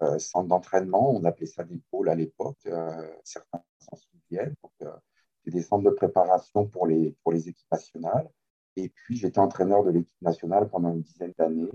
euh, 0.04 0.20
centres 0.20 0.48
d'entraînement. 0.48 1.12
On 1.12 1.24
appelait 1.26 1.48
ça 1.48 1.64
des 1.64 1.80
pôles 1.90 2.10
à 2.10 2.16
l'époque. 2.16 2.60
Euh, 2.68 3.12
certains 3.24 3.64
s'en 3.80 3.96
souviennent. 3.96 4.56
Des 5.46 5.62
centres 5.62 5.84
de 5.84 5.90
préparation 5.90 6.68
pour 6.68 6.88
les, 6.88 7.16
pour 7.24 7.32
les 7.32 7.50
équipes 7.50 7.72
nationales. 7.72 8.30
Et 8.76 8.90
puis, 8.90 9.18
j'étais 9.18 9.40
entraîneur 9.40 9.84
de 9.84 9.92
l'équipe 9.92 10.22
nationale 10.22 10.70
pendant 10.70 10.94
une 10.94 11.02
dizaine 11.02 11.34
d'années. 11.38 11.70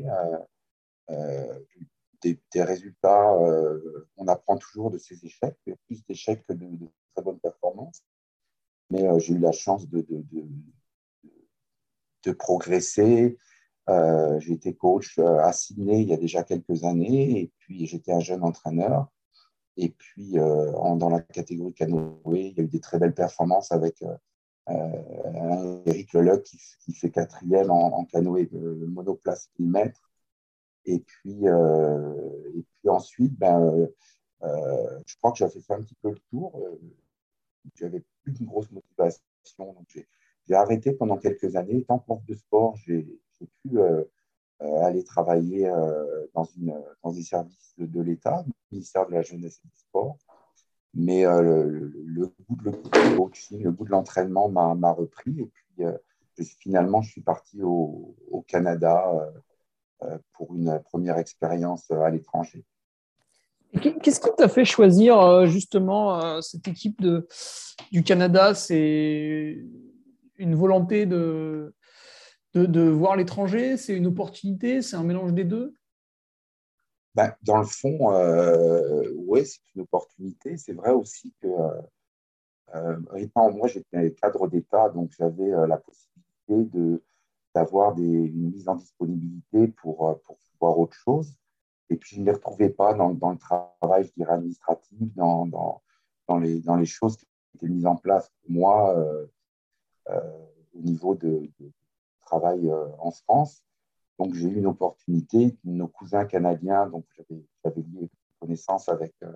Des, 2.23 2.62
résultats, 2.62 3.37
on 4.16 4.26
apprend 4.28 4.56
toujours 4.56 4.90
de 4.90 4.99
ces 4.99 5.25
échecs, 5.25 5.58
plus 5.87 6.04
d'échecs 6.06 6.44
que 6.46 6.54
de, 6.54 6.88
très 7.14 7.23
bonnes 7.23 7.40
performances. 7.40 8.02
Mais 8.90 9.06
j'ai 9.20 9.35
eu 9.35 9.38
la 9.38 9.52
chance 9.52 9.88
de, 9.88 10.06
de 12.26 12.32
progresser. 12.32 13.38
Euh, 13.88 14.40
j'ai 14.40 14.54
été 14.54 14.75
coach 14.75 15.16
euh, 15.18 15.38
à 15.38 15.52
Sydney 15.52 16.02
il 16.02 16.08
y 16.08 16.12
a 16.12 16.16
déjà 16.16 16.42
quelques 16.42 16.82
années, 16.82 17.40
et 17.40 17.52
puis 17.58 17.87
j'étais 17.87 18.12
un 18.12 18.20
jeune 18.20 18.42
entraîneur. 18.42 19.08
Et 19.76 19.90
puis, 19.90 20.38
euh, 20.38 20.73
dans 20.97 21.09
la 21.09 21.21
catégorie 21.21 21.75
canoë, 21.75 22.16
il 22.26 22.56
y 22.56 22.61
a 22.61 22.64
eu 22.64 22.68
des 22.68 22.80
très 22.80 22.99
belles 22.99 23.14
performances 23.14 23.73
avec 23.73 24.02
Eric 24.68 26.12
Leluc 26.12 26.42
qui, 26.80 26.92
fait 26.95 27.11
quatrième 27.11 27.71
en, 27.71 28.04
canoë 28.06 28.49
monoplace 28.52 29.50
1000 29.59 29.71
mètres. 29.71 30.11
Et 30.85 31.00
puis, 31.00 31.45
et 31.45 32.62
puis 32.62 32.88
ensuite, 32.88 33.38
ben, 33.38 33.88
je 34.42 35.16
crois 35.18 35.33
que 35.33 35.38
j'avais 35.38 35.61
fait 35.61 35.75
un 35.75 35.83
petit 35.83 35.97
peu 36.02 36.11
le 36.11 36.18
tour. 36.30 36.61
J'avais 37.75 38.02
plus 38.23 38.35
une 38.38 38.47
grosse 38.47 38.71
motivation, 38.71 39.23
donc 39.59 39.87
j'ai 40.49 40.54
arrêté 40.54 40.92
pendant 40.92 41.16
quelques 41.16 41.56
années. 41.56 41.78
Étant 41.78 41.99
prof 41.99 42.25
de 42.25 42.35
sport, 42.35 42.76
j'ai 42.76 43.06
pu 43.38 43.78
euh, 43.78 43.83
euh, 43.83 44.04
aller 44.60 45.04
travailler 45.04 45.68
euh, 45.68 46.26
dans, 46.34 46.44
une, 46.44 46.75
dans 47.02 47.12
des 47.12 47.22
services 47.22 47.75
de, 47.78 48.00
l'État, 48.00 48.44
le 48.46 48.52
ministère 48.72 49.06
de 49.06 49.12
la 49.12 49.22
Jeunesse 49.22 49.60
et 49.64 49.68
du 49.68 49.76
Sport. 49.76 50.16
Mais 50.94 51.25
le, 51.25 51.92
goût 52.48 52.56
de, 52.56 52.70
le 52.70 53.62
le 53.62 53.70
goût 53.70 53.84
de 53.84 53.90
l'entraînement 53.90 54.48
m'a 54.48 54.92
repris. 54.92 55.40
Et 55.40 55.50
puis, 55.52 56.46
finalement, 56.58 57.02
je 57.02 57.10
suis 57.10 57.20
parti 57.20 57.62
au, 57.62 58.16
au 58.30 58.40
Canada 58.40 59.04
pour 60.32 60.54
une 60.54 60.80
première 60.84 61.18
expérience 61.18 61.90
à 61.90 62.08
l'étranger. 62.08 62.64
Qu'est-ce 64.02 64.20
qui 64.20 64.30
t'a 64.38 64.48
fait 64.48 64.64
choisir 64.64 65.44
justement 65.44 66.40
cette 66.40 66.66
équipe 66.66 67.02
de, 67.02 67.28
du 67.92 68.02
Canada? 68.02 68.54
C'est 68.54 69.58
une 70.38 70.54
volonté 70.54 71.04
de, 71.04 71.75
de, 72.58 72.88
voir 72.88 73.16
l'étranger 73.16 73.76
C'est 73.76 73.96
une 73.96 74.06
opportunité 74.06 74.82
C'est 74.82 74.96
un 74.96 75.04
mélange 75.04 75.32
des 75.32 75.44
deux? 75.44 75.75
Ben, 77.14 77.34
Dans 77.42 77.58
le 77.58 77.66
fond, 77.66 78.12
euh, 78.12 79.10
oui, 79.16 79.46
c'est 79.46 79.60
une 79.75 79.82
opportunité. 79.82 80.56
C'est 80.58 80.75
vrai 80.75 80.90
aussi 80.92 81.32
que, 81.40 81.48
euh, 82.75 83.00
étant, 83.16 83.50
moi, 83.52 83.68
j'étais 83.68 84.12
cadre 84.12 84.48
d'État, 84.48 84.90
donc 84.90 85.12
j'avais 85.18 85.52
euh, 85.52 85.66
la 85.66 85.78
possibilité 85.78 86.76
de, 86.76 87.02
d'avoir 87.54 87.96
une 87.98 88.50
mise 88.50 88.68
en 88.68 88.75
disponibilité 88.75 89.68
pour, 89.68 90.10
euh, 90.10 90.14
pour 90.26 90.36
voir 90.60 90.78
autre 90.78 90.94
chose. 90.94 91.34
Et 91.88 91.96
puis, 91.96 92.16
je 92.16 92.20
ne 92.20 92.26
les 92.26 92.32
retrouvais 92.32 92.68
pas 92.68 92.92
dans, 92.92 93.14
dans 93.14 93.30
le 93.30 93.38
travail, 93.38 94.04
je 94.04 94.12
dirais, 94.14 94.34
administratif, 94.34 95.14
dans, 95.14 95.46
dans, 95.46 95.82
dans, 96.28 96.38
les, 96.38 96.60
dans 96.60 96.76
les 96.76 96.84
choses 96.84 97.16
qui 97.16 97.26
étaient 97.54 97.68
mises 97.68 97.86
en 97.86 97.96
place 97.96 98.30
pour 98.42 98.50
moi 98.50 98.94
euh, 100.10 100.20
au 100.75 100.82
niveau 100.82 101.14
de, 101.14 101.48
travail 102.26 102.68
euh, 102.68 102.87
en 102.99 103.11
France. 103.11 103.62
Donc, 104.18 104.35
j'ai 104.35 104.49
eu 104.49 104.56
une 104.59 104.66
opportunité. 104.66 105.56
Nos 105.64 105.88
cousins 105.88 106.25
canadiens, 106.25 106.87
donc 106.87 107.04
j'avais 107.64 107.80
lié 107.80 108.11
connaissance 108.40 108.88
avec, 108.88 109.14
euh, 109.23 109.33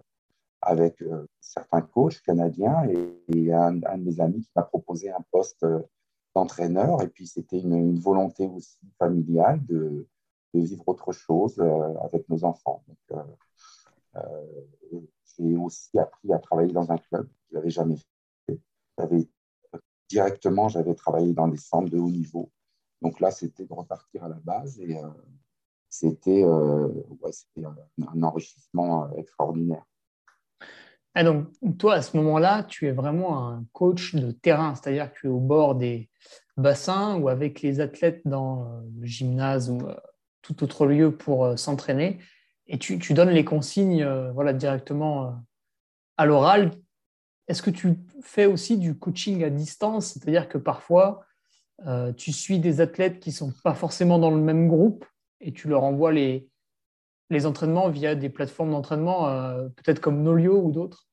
avec 0.60 1.02
certains 1.40 1.80
coachs 1.80 2.20
canadiens 2.22 2.84
et, 3.28 3.52
un, 3.52 3.72
de 3.72 4.02
mes 4.02 4.20
amis 4.20 4.42
qui 4.42 4.50
m'a 4.54 4.62
proposé 4.62 5.10
un 5.10 5.24
poste 5.30 5.64
d'entraîneur. 6.34 7.02
Et 7.02 7.08
puis, 7.08 7.26
c'était 7.26 7.60
une, 7.60 7.98
volonté 7.98 8.46
aussi 8.46 8.78
familiale 8.98 9.64
de, 9.66 10.06
vivre 10.52 10.82
autre 10.88 11.12
chose 11.12 11.60
avec 12.02 12.28
nos 12.28 12.44
enfants. 12.44 12.82
J'ai 15.36 15.56
aussi 15.56 15.98
appris 15.98 16.32
à 16.32 16.38
travailler 16.38 16.72
dans 16.72 16.90
un 16.90 16.98
club 16.98 17.26
que 17.26 17.34
je 17.50 17.56
n'avais 17.56 17.70
jamais 17.70 17.96
fait. 17.96 18.60
Directement, 20.08 20.68
j'avais 20.68 20.94
travaillé 20.94 21.32
dans 21.32 21.48
des 21.48 21.56
centres 21.56 21.88
de 21.88 21.98
haut 21.98 22.10
niveau. 22.10 22.50
Donc 23.02 23.20
là, 23.20 23.30
c'était 23.30 23.64
de 23.64 23.72
repartir 23.72 24.24
à 24.24 24.28
la 24.28 24.38
base 24.42 24.80
et 24.80 24.96
euh, 24.96 25.08
c'était 25.88 26.42
euh, 26.44 26.88
un, 27.62 28.22
enrichissement 28.22 29.04
euh, 29.04 29.16
extraordinaire. 29.16 29.84
Ah 31.14 31.24
donc, 31.24 31.48
toi, 31.78 31.94
à 31.94 32.02
ce 32.02 32.16
moment-là, 32.18 32.62
tu 32.64 32.86
es 32.86 32.92
vraiment 32.92 33.48
un 33.48 33.64
coach 33.72 34.14
de 34.14 34.30
terrain, 34.30 34.74
c'est-à-dire 34.74 35.12
que 35.12 35.20
tu 35.20 35.26
es 35.26 35.30
au 35.30 35.40
bord 35.40 35.74
des 35.74 36.08
bassins 36.56 37.16
ou 37.16 37.28
avec 37.28 37.62
les 37.62 37.80
athlètes 37.80 38.22
dans 38.26 38.82
le 38.98 39.06
gymnase 39.06 39.70
ou 39.70 39.80
tout 40.42 40.62
autre 40.62 40.86
lieu 40.86 41.16
pour 41.16 41.58
s'entraîner 41.58 42.20
et 42.66 42.78
tu, 42.78 42.98
tu, 43.00 43.14
donnes 43.14 43.30
les 43.30 43.44
consignes 43.44 44.06
voilà, 44.32 44.52
directement 44.52 45.42
à 46.16 46.26
l'oral 46.26 46.70
est-ce 47.50 47.62
que 47.62 47.70
tu 47.70 47.96
fais 48.22 48.46
aussi 48.46 48.78
du 48.78 48.96
coaching 48.96 49.42
à 49.42 49.50
distance? 49.50 50.12
C'est-à-dire 50.12 50.48
que 50.48 50.56
parfois, 50.56 51.24
euh, 51.86 52.12
tu 52.12 52.32
suis 52.32 52.58
des 52.58 52.80
athlètes 52.80 53.20
qui 53.20 53.30
ne 53.30 53.34
sont 53.34 53.52
pas 53.64 53.74
forcément 53.74 54.18
dans 54.18 54.30
le 54.30 54.40
même 54.40 54.68
groupe 54.68 55.04
et 55.40 55.52
tu 55.52 55.68
leur 55.68 55.84
envoies 55.84 56.12
les, 56.12 56.48
les 57.30 57.46
entraînements 57.46 57.88
via 57.88 58.14
des 58.14 58.28
plateformes 58.28 58.72
d'entraînement, 58.72 59.28
euh, 59.28 59.68
peut-être 59.68 60.00
comme 60.00 60.22
Nolio 60.22 60.60
ou 60.62 60.72
d'autres? 60.72 61.06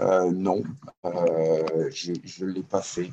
Euh, 0.00 0.30
Non, 0.32 0.62
je 1.04 2.44
ne 2.44 2.50
l'ai 2.50 2.62
pas 2.62 2.82
fait, 2.82 3.10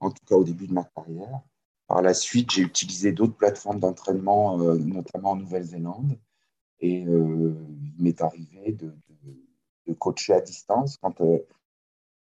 en 0.00 0.10
tout 0.10 0.24
cas 0.26 0.34
au 0.34 0.44
début 0.44 0.66
de 0.66 0.72
ma 0.72 0.84
carrière. 0.84 1.40
Par 1.86 2.00
la 2.00 2.14
suite, 2.14 2.50
j'ai 2.50 2.62
utilisé 2.62 3.12
d'autres 3.12 3.36
plateformes 3.36 3.78
d'entraînement, 3.78 4.56
notamment 4.56 5.32
en 5.32 5.36
Nouvelle-Zélande. 5.36 6.18
Et 6.80 7.00
il 7.00 7.94
m'est 7.98 8.22
arrivé 8.22 8.72
de, 8.72 8.94
coacher 9.98 10.32
à 10.32 10.40
distance 10.40 10.96
quand 10.96 11.20
les 11.20 11.44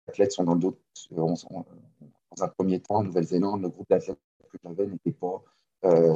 athlètes 0.09 0.33
sont 0.33 0.45
dans 0.45 0.57
d'autres, 0.57 0.79
un 2.41 2.49
premier 2.49 2.81
temps, 2.81 2.97
en 2.97 3.05
Nouvelle-Zélande, 3.05 3.63
le 3.63 3.69
groupe 3.69 3.89
d'athlètes 3.89 4.19
que 4.51 4.59
j'avais 4.63 4.87
n'était 4.87 5.13
pas 5.13 5.43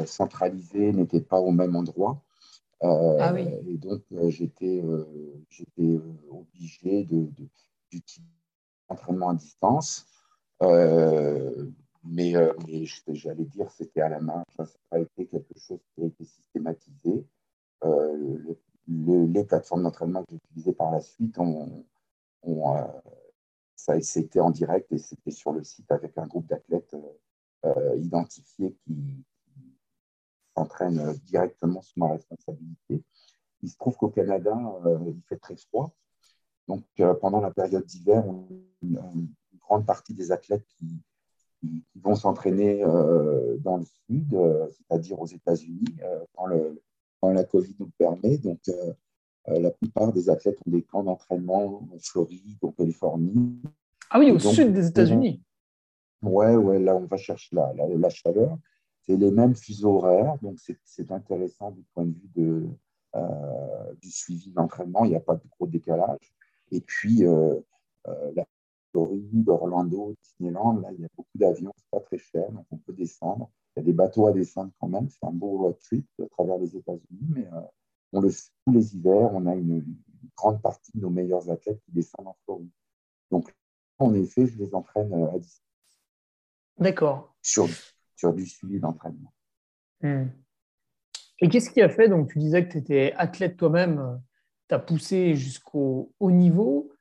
centralisé, 0.06 0.92
n'était 0.92 1.20
pas 1.20 1.38
au 1.38 1.50
même 1.50 1.76
endroit. 1.76 2.22
ah 2.80 3.32
oui. 3.34 3.46
Et 3.68 3.76
donc, 3.76 4.02
j'étais 4.28 4.82
obligé 6.30 7.04
d'utiliser 7.04 8.22
l'entraînement 8.88 9.30
à 9.30 9.34
distance. 9.34 10.06
mais, 10.60 12.34
mais 12.66 12.84
j'allais 13.08 13.44
dire, 13.44 13.70
c'était 13.70 14.00
à 14.00 14.08
la 14.08 14.20
main. 14.20 14.42
ça 14.56 14.64
n'a 14.64 14.68
pas 14.90 15.00
été 15.00 15.26
quelque 15.26 15.58
chose 15.58 15.80
qui 15.94 16.02
a 16.02 16.06
été 16.06 16.24
systématisé. 16.24 17.24
les 18.88 19.44
plateformes 19.44 19.84
d'entraînement 19.84 20.24
que 20.24 20.30
j'ai 20.30 20.36
utilisées 20.36 20.72
par 20.72 20.90
la 20.90 21.00
suite 21.00 21.38
ont, 21.38 21.84
ont 22.42 22.74
ça 23.80 23.98
c'était 24.00 24.40
en 24.40 24.50
direct 24.50 24.92
et 24.92 24.98
c'était 24.98 25.30
sur 25.30 25.52
le 25.52 25.64
site 25.64 25.90
avec 25.90 26.16
un 26.18 26.26
groupe 26.26 26.46
d'athlètes 26.46 26.94
euh, 27.64 27.96
identifiés 27.96 28.76
qui, 28.84 29.24
s'entraînent 30.56 31.14
directement 31.26 31.80
sous 31.80 31.98
ma 32.00 32.08
responsabilité. 32.08 33.02
Il 33.62 33.70
se 33.70 33.76
trouve 33.78 33.96
qu'au 33.96 34.08
Canada, 34.08 34.52
euh, 34.84 34.98
il 35.06 35.22
fait 35.28 35.38
très 35.38 35.56
froid. 35.56 35.94
Donc, 36.66 36.84
euh, 36.98 37.14
pendant 37.14 37.40
la 37.40 37.52
période 37.52 37.86
d'hiver, 37.86 38.24
une, 38.82 39.00
grande 39.60 39.86
partie 39.86 40.12
des 40.12 40.32
athlètes 40.32 40.66
qui, 40.66 41.00
vont 41.94 42.16
s'entraîner 42.16 42.80
dans 43.60 43.76
le 43.76 43.84
sud, 43.84 44.34
c'est-à-dire 44.70 45.20
aux 45.20 45.26
États-Unis, 45.26 45.94
quand, 46.34 46.48
quand, 47.20 47.32
la 47.32 47.44
Covid 47.44 47.76
nous 47.78 47.86
le 47.86 47.92
permet. 47.98 48.38
Donc, 48.38 48.60
la 49.46 49.70
plupart 49.70 50.12
des 50.12 50.28
athlètes 50.28 50.58
ont 50.66 50.70
des 50.70 50.82
camps 50.82 51.02
d'entraînement 51.02 51.82
en 51.92 51.98
Floride, 51.98 52.58
en 52.62 52.72
Californie. 52.72 53.60
Ah 54.10 54.18
oui, 54.18 54.30
au 54.30 54.38
sud 54.38 54.72
des 54.72 54.86
États-Unis. 54.86 55.42
Ouais, 56.22 56.54
ouais, 56.54 56.78
là, 56.78 56.96
on 56.96 57.06
va 57.06 57.16
chercher 57.16 57.56
la, 57.56 57.72
la, 57.74 58.10
chaleur. 58.10 58.58
C'est 59.02 59.16
les 59.16 59.30
mêmes 59.30 59.54
fuseaux 59.54 59.96
horaires, 59.96 60.36
donc 60.42 60.58
c'est 60.84 61.10
intéressant 61.10 61.70
du 61.70 61.82
point 61.94 62.04
de 62.04 62.12
vue 62.12 62.30
de, 62.36 62.68
euh, 63.16 63.94
du 64.02 64.10
suivi 64.10 64.50
d'entraînement. 64.50 65.04
Il 65.04 65.10
n'y 65.10 65.16
a 65.16 65.20
pas 65.20 65.36
de 65.36 65.42
gros 65.50 65.66
décalage. 65.66 66.34
Et 66.70 66.80
puis, 66.80 67.24
euh, 67.24 67.58
euh, 68.08 68.32
la 68.34 68.44
Floride, 68.90 69.48
Orlando, 69.48 70.14
Disneyland, 70.22 70.80
là, 70.80 70.90
il 70.92 71.00
y 71.00 71.04
a 71.04 71.08
beaucoup 71.16 71.38
d'avions, 71.38 71.72
c'est 71.76 71.90
pas 71.90 72.00
très 72.00 72.18
cher, 72.18 72.50
donc 72.52 72.66
on 72.70 72.76
peut 72.76 72.92
descendre. 72.92 73.50
Il 73.74 73.80
y 73.80 73.82
a 73.82 73.84
des 73.86 73.92
bateaux 73.92 74.26
à 74.26 74.32
descendre 74.32 74.72
quand 74.80 74.88
même. 74.88 75.08
C'est 75.08 75.24
un 75.24 75.32
beau 75.32 75.58
road 75.58 75.78
trip 75.78 76.06
à 76.20 76.26
travers 76.26 76.58
les 76.58 76.76
États-Unis, 76.76 77.28
mais 77.28 77.48
on 78.12 78.20
le, 78.20 78.30
tous 78.30 78.72
les 78.72 78.94
hivers, 78.94 79.32
on 79.34 79.46
a 79.46 79.54
une, 79.54 79.76
une, 79.76 79.96
grande 80.36 80.62
partie 80.62 80.92
de 80.94 81.00
nos 81.02 81.10
meilleurs 81.10 81.50
athlètes 81.50 81.80
qui 81.84 81.92
descendent 81.92 82.28
en 82.28 82.36
Floride. 82.44 82.70
Donc, 83.30 83.54
en 83.98 84.14
effet, 84.14 84.46
je 84.46 84.56
les 84.58 84.74
entraîne 84.74 85.12
à 85.12 85.38
distance. 85.38 85.66
D'accord. 86.78 87.34
Sur, 87.42 87.68
sur 88.16 88.32
du 88.32 88.46
suivi 88.46 88.80
d'entraînement. 88.80 89.32
Hmm. 90.02 90.28
Et 91.40 91.48
qu'est-ce 91.48 91.70
qui 91.70 91.82
a 91.82 91.88
fait, 91.88 92.08
donc 92.08 92.32
tu 92.32 92.38
disais 92.38 92.66
que 92.66 92.72
tu 92.72 92.78
étais 92.78 93.12
athlète 93.16 93.56
toi-même, 93.56 94.20
tu 94.68 94.74
as 94.74 94.78
poussé 94.78 95.34
jusqu'au 95.34 96.12
haut 96.20 96.30
niveau. 96.30 96.92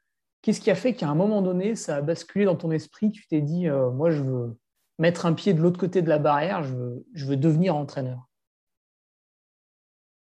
Qu'est-ce 0.41 0.61
qui 0.61 0.71
a 0.71 0.75
fait 0.75 0.93
qu'à 0.93 1.09
un 1.09 1.15
moment 1.15 1.41
donné, 1.41 1.75
ça 1.75 1.97
a 1.97 2.01
basculé 2.01 2.45
dans 2.45 2.55
ton 2.55 2.71
esprit, 2.71 3.11
tu 3.11 3.27
t'es 3.27 3.41
dit, 3.41 3.67
euh, 3.67 3.91
moi 3.91 4.11
je 4.11 4.23
veux 4.23 4.57
mettre 4.97 5.25
un 5.25 5.33
pied 5.33 5.53
de 5.53 5.61
l'autre 5.61 5.79
côté 5.79 6.01
de 6.01 6.09
la 6.09 6.19
barrière, 6.19 6.63
je 6.63 6.75
veux, 6.75 7.05
je 7.13 7.25
veux 7.25 7.37
devenir 7.37 7.75
entraîneur? 7.75 8.28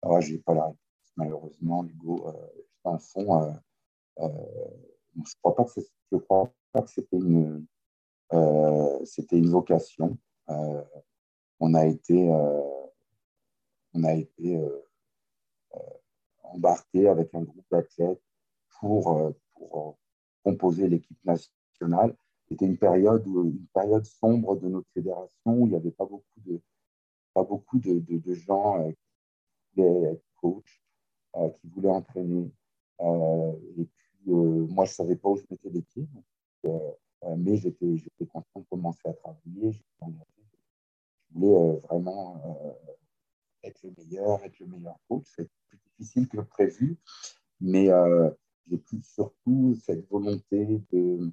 Ah, 0.03 0.20
Je 0.20 0.34
n'ai 0.34 0.39
pas 0.39 0.53
la 0.53 0.65
réponse, 0.65 1.13
malheureusement, 1.15 1.84
Hugo. 1.86 2.27
Euh, 2.27 2.62
en 2.84 2.98
fond, 2.98 3.41
euh, 3.41 3.51
euh, 4.20 4.27
je 5.15 5.22
ne 5.22 6.20
crois 6.20 6.51
pas 6.74 6.81
que 6.81 6.89
c'était 6.89 7.17
une, 7.17 7.65
euh, 8.34 9.05
c'était 9.05 9.38
une 9.38 9.50
vocation. 9.50 10.17
On 11.63 11.75
a 11.75 11.86
été, 11.86 12.29
on 13.93 14.03
a 14.03 14.13
été 14.13 14.60
embarqué 16.44 17.07
avec 17.07 17.33
un 17.35 17.44
groupe 17.44 17.66
d'athlètes 17.72 18.22
pour, 18.79 19.33
pour 19.53 19.98
composer 20.44 20.90
l'équipe 20.90 21.24
nationale. 21.24 22.16
C'était 22.50 22.66
une 22.66 22.77
période, 22.77 23.25
une 23.27 23.66
période 23.74 24.05
sombre 24.05 24.57
de 24.57 24.68
notre 24.68 24.90
fédération 24.94 25.29
où 25.46 25.68
il 25.68 25.70
n'y 25.70 25.75
avait 25.75 25.92
pas 25.92 26.05
beaucoup 26.05 26.40
de, 26.40 26.59
pas 27.33 27.44
beaucoup 27.44 27.79
de, 27.79 28.33
gens 28.33 28.92
qui 29.74 29.81
voulaient 29.81 30.12
être 30.14 30.25
coach, 30.36 30.84
qui 31.34 31.68
voulaient 31.68 31.90
entraîner. 31.90 32.51
et 33.00 33.86
puis, 33.86 34.31
moi, 34.34 34.86
je 34.86 34.92
ne 34.92 34.96
savais 34.96 35.16
pas 35.16 35.29
où 35.29 35.38
je 35.38 35.44
mettais 35.50 35.70
les 35.70 35.81
pieds. 35.81 36.07
Euh, 37.24 37.36
mais 37.38 37.57
j'étais 37.57 38.25
content 38.25 38.62
de 38.62 38.66
commencer 38.70 39.07
à 39.07 39.14
travailler. 39.14 39.72
Je 39.72 39.79
voulais 41.34 41.53
euh, 41.53 41.75
vraiment 41.88 42.42
euh, 42.46 42.94
être 43.64 43.79
le 43.84 43.94
meilleur, 43.98 44.44
être 44.44 44.60
le 44.60 44.68
meilleur 44.68 44.98
coach. 45.07 45.25
C'est 45.36 45.50
plus 45.68 45.77
difficile 45.77 46.27
que 46.27 46.42
prévu, 46.42 46.98
mais 47.60 47.90
j'ai 48.68 48.77
plus 48.77 49.01
surtout 49.03 49.75
cette 49.86 50.07
volonté 50.10 50.81
de 50.92 51.31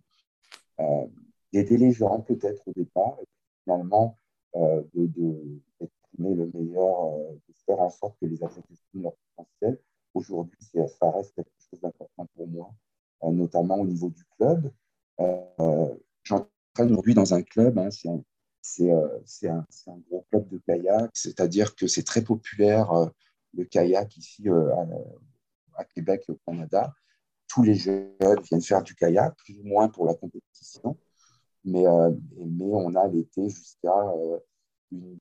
d'aider 1.53 1.79
les 1.79 1.93
gens 1.93 2.21
peut-être 2.21 2.63
au 2.69 2.73
départ 2.73 3.17
et 3.23 3.27
finalement 3.65 4.19
euh, 4.55 4.83
d'exprimer 6.19 6.35
le 6.35 6.51
meilleur, 6.55 7.13
de 7.33 7.55
faire 7.67 7.81
en 7.81 7.91
sorte 7.91 8.17
que 8.21 8.27
les 8.27 8.43
athlètes 8.43 8.65
expriment 8.71 9.05
leur 9.05 9.17
potentiel. 9.37 9.79
Aujourd'hui, 10.15 10.59
ça 10.99 11.11
reste 11.11 11.35
quelque 11.35 11.51
chose 11.71 11.81
d'important 11.81 12.27
pour 12.35 12.49
moi, 12.49 12.75
notamment 13.23 13.77
au 13.77 13.87
niveau 13.87 14.11
du 14.11 14.25
club. 14.37 14.71
Euh, 15.21 15.95
j'entraîne 16.23 16.91
aujourd'hui 16.91 17.15
dans 17.15 17.35
un 17.35 17.43
club, 17.43 17.79
hein, 17.79 17.89
c'est 17.91 19.49
un, 19.49 19.65
gros 20.09 20.27
club 20.31 20.49
de 20.49 20.59
kayak, 20.59 21.11
c'est-à-dire 21.15 21.75
que 21.75 21.87
c'est 21.87 22.05
très 22.05 22.23
populaire 22.23 22.91
euh, 22.93 23.09
le 23.55 23.65
kayak 23.65 24.17
ici 24.17 24.49
euh, 24.49 24.71
à, 25.75 25.85
Québec 25.85 26.25
et 26.29 26.33
au 26.33 26.39
Canada. 26.47 26.93
Tous 27.49 27.63
les 27.63 27.75
jeunes 27.75 28.13
viennent 28.43 28.61
faire 28.61 28.83
du 28.83 28.95
kayak, 28.95 29.35
plus 29.37 29.59
ou 29.59 29.65
moins 29.65 29.89
pour 29.89 30.07
la 30.07 30.15
compétition, 30.15 30.99
mais, 31.65 31.85
mais 32.37 32.71
on 32.73 32.95
a 32.95 33.09
l'été 33.09 33.49
jusqu'à 33.49 33.95
une, 34.93 35.19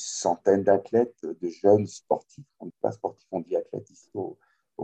centaine 0.00 0.64
d'athlètes, 0.64 1.24
de 1.24 1.48
jeunes 1.48 1.86
sportifs, 1.86 2.46
on 2.58 2.66
n'est 2.66 2.72
pas 2.80 2.92
sportifs, 2.92 3.28
on 3.30 3.40
dit 3.40 3.56
athlètes 3.56 3.90
ici 3.90 4.10
au, 4.14 4.38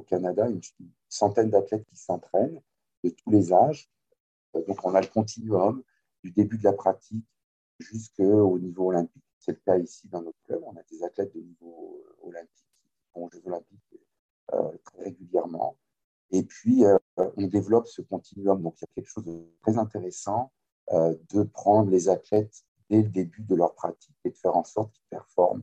Canada, 0.06 0.46
une 0.46 0.60
centaine 1.08 1.48
d'athlètes 1.48 1.86
qui 1.86 1.96
s'entraînent 1.96 2.60
de 3.02 3.08
tous 3.08 3.30
les 3.30 3.50
âges. 3.50 3.90
Euh, 4.54 4.62
donc, 4.66 4.84
on 4.84 4.94
a 4.94 5.00
le 5.00 5.06
continuum 5.06 5.82
du 6.22 6.30
début 6.32 6.58
de 6.58 6.64
la 6.64 6.74
pratique 6.74 7.26
jusqu'au 7.78 8.58
niveau 8.58 8.88
olympique. 8.88 9.24
C'est 9.38 9.52
le 9.52 9.60
cas 9.64 9.78
ici 9.78 10.06
dans 10.08 10.20
notre 10.20 10.38
club. 10.44 10.62
On 10.66 10.76
a 10.76 10.82
des 10.90 11.02
athlètes 11.02 11.34
de 11.34 11.40
niveau 11.40 12.04
euh, 12.04 12.28
olympique 12.28 12.66
qui 12.82 12.90
vont 13.14 13.24
aux 13.24 13.30
Jeux 13.30 13.42
olympiques 13.46 13.98
euh, 14.52 14.70
régulièrement. 14.98 15.78
Et 16.30 16.42
puis, 16.42 16.82
on 17.16 17.46
développe 17.46 17.86
ce 17.86 18.02
continuum. 18.02 18.60
Donc, 18.60 18.78
il 18.78 18.82
y 18.82 18.84
a 18.84 18.94
quelque 18.96 19.08
chose 19.08 19.24
de 19.24 19.46
très 19.62 19.78
intéressant 19.78 20.52
de 20.90 21.42
prendre 21.44 21.88
les 21.88 22.08
athlètes 22.08 22.64
dès 22.90 23.02
le 23.02 23.08
début 23.08 23.42
de 23.42 23.54
leur 23.54 23.74
pratique 23.74 24.16
et 24.24 24.30
de 24.30 24.36
faire 24.36 24.56
en 24.56 24.64
sorte 24.64 24.92
qu'ils 24.92 25.04
performent 25.10 25.62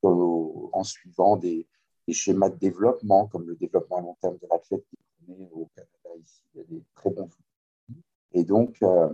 tout 0.00 0.70
en 0.72 0.84
suivant 0.84 1.36
des, 1.36 1.66
schémas 2.10 2.50
de 2.50 2.56
développement, 2.56 3.26
comme 3.26 3.46
le 3.46 3.56
développement 3.56 3.98
à 3.98 4.00
long 4.02 4.16
terme 4.20 4.36
de 4.36 4.46
l'athlète 4.50 4.84
qui 4.86 5.32
est 5.32 5.50
au 5.52 5.68
Canada 5.74 6.20
ici. 6.22 6.42
Il 6.54 6.60
y 6.60 6.64
a 6.64 6.66
des 6.66 6.84
très 6.94 7.10
bons 7.10 7.24
outils. 7.24 8.02
Et 8.32 8.44
donc, 8.44 8.76
euh, 8.82 9.08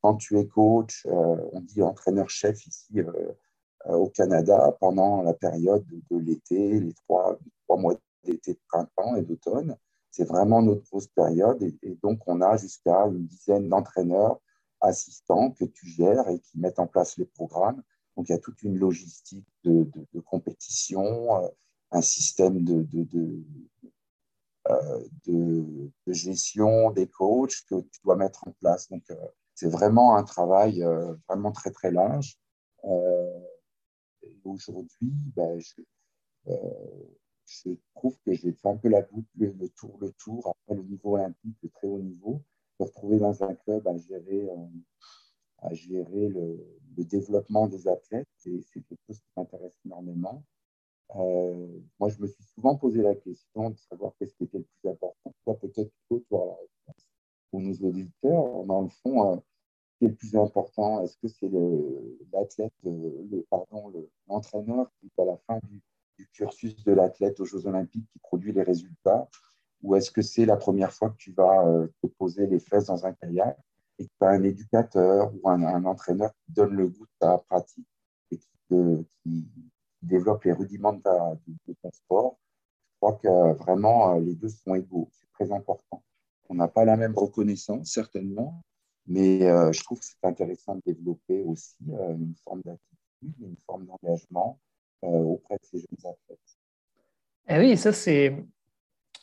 quand 0.00 0.16
tu 0.16 0.38
es 0.38 0.46
coach, 0.46 1.06
euh, 1.06 1.36
on 1.52 1.60
dit 1.60 1.82
entraîneur-chef 1.82 2.66
ici 2.66 3.00
euh, 3.00 3.32
au 3.88 4.08
Canada 4.08 4.76
pendant 4.80 5.22
la 5.22 5.34
période 5.34 5.84
de, 6.10 6.18
l'été, 6.18 6.80
les 6.80 6.92
trois 6.94 7.38
mois 7.70 7.94
d'été, 8.24 8.54
de 8.54 8.60
printemps 8.68 9.16
et 9.16 9.22
d'automne, 9.22 9.76
c'est 10.10 10.24
vraiment 10.24 10.62
notre 10.62 10.82
grosse 10.84 11.08
période. 11.08 11.62
Et, 11.62 11.98
donc, 12.02 12.20
on 12.26 12.40
a 12.42 12.56
jusqu'à 12.56 13.06
une 13.06 13.26
dizaine 13.26 13.68
d'entraîneurs 13.68 14.40
assistants 14.82 15.52
que 15.52 15.64
tu 15.64 15.86
gères 15.86 16.28
et 16.28 16.38
qui 16.40 16.58
mettent 16.58 16.78
en 16.78 16.86
place 16.86 17.16
les 17.16 17.24
programmes. 17.24 17.82
Donc, 18.16 18.28
il 18.28 18.32
y 18.32 18.34
a 18.34 18.38
toute 18.38 18.62
une 18.62 18.76
logistique 18.76 19.46
de, 19.64 19.88
compétition, 20.26 21.50
un 21.90 22.02
système 22.02 22.62
de, 22.62 22.86
euh, 24.68 25.08
de, 25.26 25.90
gestion 26.06 26.90
des 26.90 27.08
coachs 27.08 27.64
que 27.68 27.80
tu 27.80 28.00
dois 28.04 28.16
mettre 28.16 28.46
en 28.46 28.52
place. 28.52 28.88
Donc, 28.90 29.02
euh, 29.10 29.16
c'est 29.54 29.68
vraiment 29.68 30.16
un 30.16 30.24
travail 30.24 30.82
euh, 30.82 31.14
vraiment 31.28 31.52
très, 31.52 31.70
très 31.70 31.90
large. 31.90 32.38
Aujourd'hui, 34.44 35.12
ben, 35.36 35.58
je, 35.58 35.82
je, 37.46 37.70
trouve 37.94 38.16
que 38.24 38.32
j'ai 38.34 38.52
fait 38.52 38.68
un 38.68 38.76
peu 38.76 38.88
la 38.88 39.02
boucle, 39.02 39.28
le 39.36 39.68
tour, 39.70 39.98
le 40.00 40.12
tour, 40.12 40.48
après 40.48 40.76
le 40.76 40.82
niveau 40.82 41.14
olympique, 41.14 41.56
le 41.62 41.70
très 41.70 41.86
haut 41.86 42.00
niveau, 42.00 42.42
me 42.80 42.86
retrouver 42.86 43.18
dans 43.18 43.42
un 43.42 43.54
club 43.54 43.86
à 43.86 43.96
gérer, 43.96 44.48
à 45.58 45.72
gérer 45.72 46.28
le, 46.28 46.58
développement 46.96 47.66
des 47.66 47.88
athlètes. 47.88 48.28
Et 48.46 48.60
c'est 48.62 48.80
quelque 48.82 49.00
chose 49.06 49.18
qui 49.18 49.30
m'intéresse 49.36 49.78
énormément. 49.84 50.44
Euh, 51.16 51.80
moi, 51.98 52.08
je 52.08 52.20
me 52.20 52.26
suis 52.26 52.44
souvent 52.44 52.76
posé 52.76 53.02
la 53.02 53.14
question 53.14 53.70
de 53.70 53.76
savoir 53.76 54.12
qu'est-ce 54.18 54.34
qui 54.34 54.44
était 54.44 54.58
le 54.58 54.64
plus 54.64 54.90
important. 54.90 55.34
Toi, 55.44 55.58
peut-être 55.58 55.92
toi, 56.08 56.46
la 56.46 56.54
réponse. 56.54 57.06
Pour 57.50 57.60
nos 57.60 57.74
auditeurs, 57.74 58.64
dans 58.64 58.82
le 58.82 58.88
fond, 58.88 59.32
euh, 59.32 59.36
qui 59.98 60.06
est 60.06 60.08
le 60.08 60.14
plus 60.14 60.34
important 60.36 61.02
Est-ce 61.02 61.16
que 61.18 61.28
c'est 61.28 61.50
l'athlète, 62.32 62.72
le, 62.82 63.46
pardon, 63.50 63.92
l'entraîneur 64.26 64.90
qui 64.98 65.06
est 65.06 65.22
à 65.22 65.24
la 65.24 65.36
fin 65.46 65.60
du, 65.68 65.80
cursus 66.32 66.84
de 66.84 66.92
l'athlète 66.92 67.40
aux 67.40 67.44
Jeux 67.44 67.66
Olympiques 67.66 68.06
qui 68.12 68.18
produit 68.20 68.52
les 68.52 68.62
résultats? 68.62 69.28
Ou 69.82 69.96
est-ce 69.96 70.10
que 70.10 70.22
c'est 70.22 70.46
la 70.46 70.56
première 70.56 70.92
fois 70.92 71.10
que 71.10 71.16
tu 71.16 71.32
vas 71.32 71.66
euh, 71.66 71.88
te 72.02 72.06
poser 72.06 72.46
les 72.46 72.60
fesses 72.60 72.86
dans 72.86 73.04
un 73.04 73.12
kayak 73.12 73.58
et 73.98 74.04
que 74.06 74.10
tu 74.18 74.24
as 74.24 74.28
un 74.28 74.42
éducateur 74.42 75.32
ou 75.34 75.48
un, 75.48 75.84
entraîneur 75.84 76.32
qui 76.44 76.52
donne 76.52 76.74
le 76.74 76.88
goût 76.88 77.04
de 77.04 77.18
ta 77.18 77.38
pratique 77.38 77.86
et 78.30 78.38
qui, 78.38 79.48
développe 80.02 80.42
les 80.44 80.52
rudiments 80.52 80.94
de, 80.94 81.00
de, 81.68 81.74
ton 81.80 81.90
sport? 81.92 82.38
Je 82.92 82.96
crois 83.00 83.18
que 83.22 83.52
vraiment, 83.54 84.14
euh, 84.14 84.20
les 84.20 84.34
deux 84.34 84.48
sont 84.48 84.74
égaux. 84.74 85.08
C'est 85.12 85.30
très 85.32 85.52
important. 85.52 86.02
On 86.48 86.54
n'a 86.54 86.68
pas 86.68 86.84
la 86.84 86.96
même 86.96 87.16
reconnaissance, 87.16 87.90
certainement, 87.90 88.62
mais 89.06 89.42
euh, 89.44 89.72
je 89.72 89.82
trouve 89.82 89.98
que 89.98 90.04
c'est 90.04 90.26
intéressant 90.26 90.76
de 90.76 90.82
développer 90.86 91.42
aussi 91.42 91.76
euh, 91.90 92.14
une 92.14 92.34
forme 92.44 92.62
d'attitude, 92.64 93.34
une 93.40 93.56
forme 93.66 93.86
d'engagement 93.86 94.60
euh, 95.04 95.08
auprès 95.08 95.56
de 95.56 95.64
ces 95.64 95.78
jeunes 95.78 95.98
athlètes. 96.12 96.38
Eh 97.48 97.58
oui, 97.58 97.76
ça 97.76 97.92
c'est, 97.92 98.36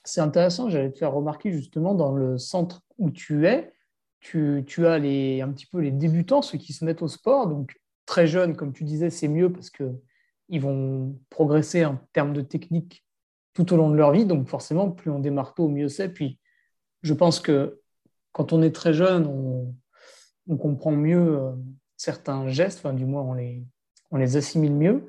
c'est 0.09 0.21
intéressant. 0.21 0.69
J'allais 0.69 0.91
te 0.91 0.97
faire 0.97 1.13
remarquer 1.13 1.51
justement 1.51 1.93
dans 1.93 2.11
le 2.11 2.37
centre 2.37 2.81
où 2.97 3.11
tu 3.11 3.47
es, 3.47 3.71
tu, 4.19 4.63
tu, 4.67 4.87
as 4.87 4.97
les, 4.97 5.41
un 5.41 5.49
petit 5.51 5.65
peu 5.65 5.79
les 5.79 5.91
débutants, 5.91 6.41
ceux 6.41 6.57
qui 6.57 6.73
se 6.73 6.83
mettent 6.83 7.01
au 7.01 7.07
sport. 7.07 7.47
Donc 7.47 7.79
très 8.05 8.27
jeunes, 8.27 8.55
comme 8.55 8.73
tu 8.73 8.83
disais, 8.83 9.09
c'est 9.09 9.27
mieux 9.27 9.51
parce 9.51 9.69
qu'ils 9.69 10.61
vont 10.61 11.17
progresser 11.29 11.85
en 11.85 11.99
termes 12.11 12.33
de 12.33 12.41
technique 12.41 13.05
tout 13.53 13.71
au 13.73 13.77
long 13.77 13.89
de 13.89 13.95
leur 13.95 14.11
vie. 14.11 14.25
Donc 14.25 14.47
forcément, 14.47 14.89
plus 14.89 15.11
on 15.11 15.19
démarre 15.19 15.53
tôt, 15.53 15.67
mieux 15.67 15.89
c'est. 15.89 16.09
Puis 16.09 16.39
je 17.03 17.13
pense 17.13 17.39
que 17.39 17.79
quand 18.31 18.51
on 18.51 18.61
est 18.61 18.73
très 18.73 18.93
jeune, 18.93 19.27
on, 19.27 19.75
comprend 20.57 20.91
mieux 20.91 21.37
euh, 21.37 21.51
certains 21.95 22.47
gestes, 22.47 22.79
enfin, 22.79 22.93
du 22.93 23.05
moins 23.05 23.21
on 23.21 23.33
les, 23.33 23.63
on 24.09 24.17
les 24.17 24.35
assimile 24.35 24.73
mieux. 24.73 25.07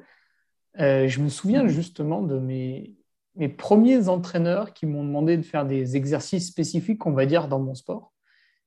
Euh, 0.79 1.09
je 1.09 1.21
me 1.21 1.31
souviens 1.31 1.67
justement 1.67 2.23
de 2.23 2.39
mes, 2.39 3.00
mes 3.37 3.49
premiers 3.49 4.09
entraîneurs 4.09 4.73
qui 4.73 4.87
m'ont 4.87 5.05
demandé 5.05 5.37
de 5.37 5.43
faire 5.43 5.66
des 5.66 5.97
exercices 5.97 6.49
spécifiques, 6.49 7.07
on 7.07 7.12
va 7.12 7.27
dire, 7.27 7.49
dans 7.49 7.61
mon 7.61 7.75
sport. 7.75 8.12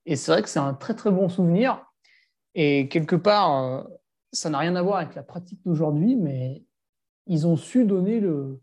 Et 0.05 0.15
c'est 0.15 0.31
vrai 0.31 0.41
que 0.41 0.49
c'est 0.49 0.59
un 0.59 0.73
très 0.73 0.95
très 0.95 1.11
bon 1.11 1.29
souvenir. 1.29 1.85
Et 2.55 2.87
quelque 2.89 3.15
part, 3.15 3.63
euh, 3.63 3.83
ça 4.31 4.49
n'a 4.49 4.59
rien 4.59 4.75
à 4.75 4.81
voir 4.81 4.97
avec 4.97 5.15
la 5.15 5.23
pratique 5.23 5.61
d'aujourd'hui, 5.65 6.15
mais 6.15 6.63
ils 7.27 7.47
ont 7.47 7.55
su 7.55 7.85
donner 7.85 8.19
le, 8.19 8.59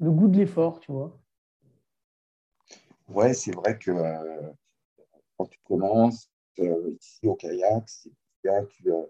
goût 0.00 0.28
de 0.28 0.36
l'effort, 0.36 0.80
tu 0.80 0.92
vois. 0.92 1.18
Ouais, 3.08 3.34
c'est 3.34 3.54
vrai 3.54 3.76
que 3.78 3.90
quand 5.36 5.46
tu 5.46 5.58
commences 5.64 6.30
euh, 6.58 6.94
ici 7.00 7.26
au 7.26 7.34
kayak, 7.34 7.88
c'est 7.88 8.12
euh, 8.46 9.06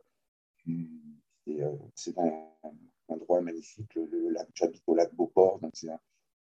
euh, 1.48 1.76
un, 2.16 2.72
endroit 3.08 3.40
magnifique. 3.40 3.92
Le, 3.96 4.32
J'habite 4.54 4.82
au 4.86 4.94
lac 4.94 5.12
Beauport, 5.14 5.58
donc 5.58 5.72
c'est 5.74 5.88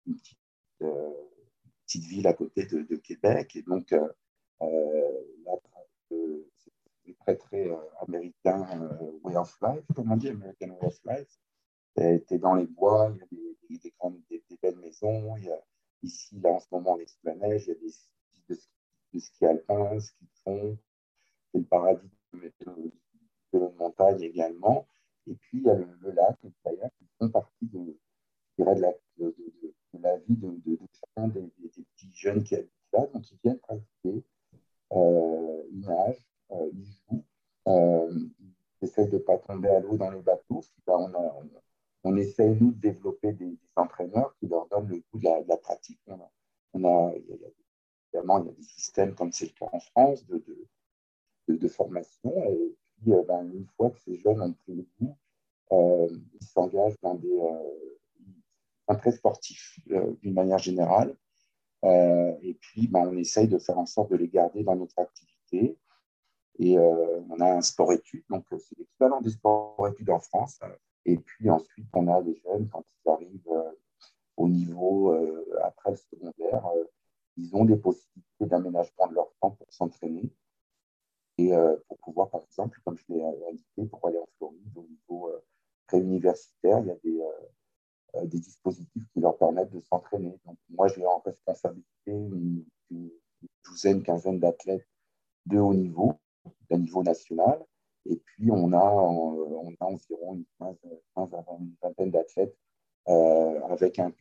une 0.07 0.17
petite, 0.17 2.03
ville 2.05 2.27
à 2.27 2.33
côté 2.33 2.65
de, 2.65 2.95
Québec. 2.97 3.55
Et 3.55 3.61
donc, 3.63 3.91
là, 3.91 4.09
c'est 7.05 7.17
très, 7.19 7.35
très 7.35 7.71
américain 8.01 8.65
way 9.23 9.35
of 9.35 9.57
life, 9.61 9.85
comme 9.95 10.11
on 10.11 10.17
dit, 10.17 10.29
American 10.29 10.71
way 10.71 10.87
of 10.87 10.99
life. 11.05 11.39
Tu 11.95 12.03
es 12.03 12.37
dans 12.37 12.55
les 12.55 12.67
bois, 12.67 13.13
il 13.13 13.19
y 13.19 13.21
a 13.21 13.25
des, 13.69 13.77
des, 13.79 13.93
grandes, 13.97 14.21
des, 14.29 14.43
belles 14.61 14.77
maisons. 14.77 15.35
Il 15.37 15.45
y 15.45 15.51
a, 15.51 15.59
ici, 16.03 16.39
là, 16.39 16.51
en 16.51 16.59
ce 16.59 16.67
moment, 16.71 16.97
neige, 16.97 17.63
il 17.65 17.69
y 17.69 17.71
a 17.71 17.75
des 17.75 17.89
sites 17.89 18.11
de 18.49 18.57
de 19.13 19.19
ski 19.19 19.45
alpin, 19.45 19.99
ski 19.99 20.25
de 20.25 20.29
fond, 20.43 20.77
c'est 21.51 21.59
le 21.59 21.65
paradis 21.65 22.09
de, 22.33 22.91
de, 23.53 23.59
montagne 23.77 24.21
également. 24.21 24.87
Et 25.27 25.35
puis, 25.35 25.59
il 25.59 25.63
y 25.63 25.69
a 25.69 25.75
le, 25.75 26.11
lac, 26.11 26.37
le 26.43 26.51
kayak, 26.63 26.93
qui 26.97 27.05
font 27.17 27.29
partie 27.29 27.65
de, 27.67 27.97
de, 28.57 29.99
la, 30.01 30.17
vie 30.17 30.35
de, 30.35 30.79
chacun 30.91 31.27
des, 31.27 31.51
petits 31.61 32.11
jeunes 32.13 32.43
qui 32.43 32.55
habitent 32.55 32.71
là. 32.93 33.07
Donc, 33.13 33.31
ils 33.31 33.37
viennent 33.43 33.59
pratiquer, 33.59 34.23
euh, 34.93 35.63
ils 35.71 35.81
nagent, 35.81 36.25
euh, 36.51 36.69
ils 36.73 36.85
jouent, 36.85 37.23
euh, 37.67 38.11
ils 38.81 38.85
essaient 38.87 39.07
de 39.07 39.17
ne 39.17 39.21
pas 39.21 39.37
tomber 39.37 39.69
à 39.69 39.79
l'eau 39.79 39.97
dans 39.97 40.11
les 40.11 40.21
bateaux. 40.21 40.61
on, 40.87 41.11
on, 42.03 42.15
essaie, 42.15 42.49
nous, 42.49 42.71
de 42.71 42.79
développer 42.79 43.33
des, 43.33 43.57
entraîneurs 43.75 44.35
qui 44.39 44.47
leur 44.47 44.67
donnent 44.67 44.89
le 44.89 45.03
goût 45.11 45.19
de 45.19 45.47
la, 45.47 45.57
pratique. 45.57 45.99
On 46.73 46.83
a, 46.83 47.09
a, 47.09 47.15
il 47.15 47.25
y 47.27 47.33
a 47.33 47.47
Évidemment, 48.13 48.39
il 48.39 48.47
y 48.47 48.49
a 48.49 48.53
des 48.53 48.63
systèmes, 48.63 49.15
comme 49.15 49.31
c'est 49.31 49.45
le 49.45 49.51
cas 49.51 49.69
en 49.71 49.79
France, 49.79 50.25
de, 50.27 51.67
formation. 51.67 52.31
Et 52.45 52.75
puis, 53.01 53.13
euh, 53.13 53.23
ben, 53.27 53.51
une 53.53 53.67
fois 53.75 53.89
que 53.91 53.99
ces 53.99 54.15
jeunes 54.15 54.41
ont 54.41 54.53
pris 54.53 54.75
le 54.75 54.85
goût, 54.99 55.17
euh, 55.71 56.07
ils 56.39 56.47
s'engagent 56.47 56.99
dans 57.01 57.15
des. 57.15 57.39
Euh, 57.39 57.97
très 58.95 59.11
sportifs, 59.11 59.79
d'une 60.21 60.33
manière 60.33 60.59
générale. 60.59 61.15
et 61.83 62.57
puis, 62.59 62.87
ben, 62.87 63.07
on 63.07 63.17
essaye 63.17 63.47
de 63.47 63.59
faire 63.59 63.77
en 63.77 63.85
sorte 63.85 64.11
de 64.11 64.17
les 64.17 64.27
garder 64.27 64.63
dans 64.63 64.75
notre 64.75 64.99
activité. 64.99 65.77
Et 66.59 66.77
on 66.77 67.39
a 67.39 67.51
un 67.51 67.61
sport-études, 67.61 68.25
donc 68.29 68.45
c'est 68.49 68.77
l'équivalent 68.77 69.21
des 69.21 69.29
sports-études 69.31 70.09
en 70.09 70.19
France. 70.19 70.59
Et 71.05 71.17
puis 71.17 71.49
ensuite, 71.49 71.87
on 71.93 72.07
a 72.07 72.21
les 72.21 72.35
jeunes, 72.35 72.67
quand 72.69 72.83
ils 73.05 73.09
arrivent 73.09 73.73
au 74.37 74.47
niveau 74.47 75.13
après 75.63 75.91
le 75.91 75.97
secondaire, 75.97 76.63
ils 77.37 77.55
ont 77.55 77.65
des 77.65 77.77
possibilités 77.77 78.45
d'aménagement 78.45 79.07
de 79.07 79.13
leur 79.13 79.31
temps 79.39 79.51
pour 79.51 79.67
s'entraîner 79.71 80.31
et 81.37 81.53
euh, 81.53 81.75
pour 81.87 81.97
pouvoir, 81.99 82.29
par 82.29 82.41
exemple, 82.43 82.79
comme 82.83 82.97
je 82.97 83.13
l'ai 83.13 83.21
euh, 83.21 83.49
indiqué, 83.49 83.85
pour 83.85 84.05
aller 84.07 84.17
en 84.17 84.27
Floride 84.37 84.75
au 84.75 84.83
niveau 84.83 85.29
euh, 85.29 85.43
préuniversitaire, 85.85 86.79
il 86.79 86.87
y 86.87 86.91
a 86.91 86.95
des, 87.03 87.23
des, 88.23 88.39
dispositifs 88.39 89.03
qui 89.13 89.19
leur 89.19 89.37
permettent 89.37 89.71
de 89.71 89.81
s'entraîner. 89.81 90.37
Donc, 90.45 90.57
moi, 90.69 90.87
j'ai 90.87 91.05
en 91.05 91.19
responsabilité 91.19 92.11
une, 92.11 92.63
douzaine, 93.63 94.01
quinzaine 94.01 94.39
d'athlètes 94.39 94.87
de 95.45 95.59
haut 95.59 95.73
niveau, 95.73 96.13
d'un 96.69 96.79
niveau 96.79 97.03
national. 97.03 97.63
Et 98.05 98.15
puis, 98.15 98.49
on 98.51 98.71
a, 98.73 98.77
a 98.77 99.85
environ 99.85 100.35
une, 100.35 100.45
15, 100.59 100.75
une 101.59 101.75
vingtaine 101.81 102.11
d'athlètes 102.11 102.57
avec 103.07 103.99
un, 103.99 104.13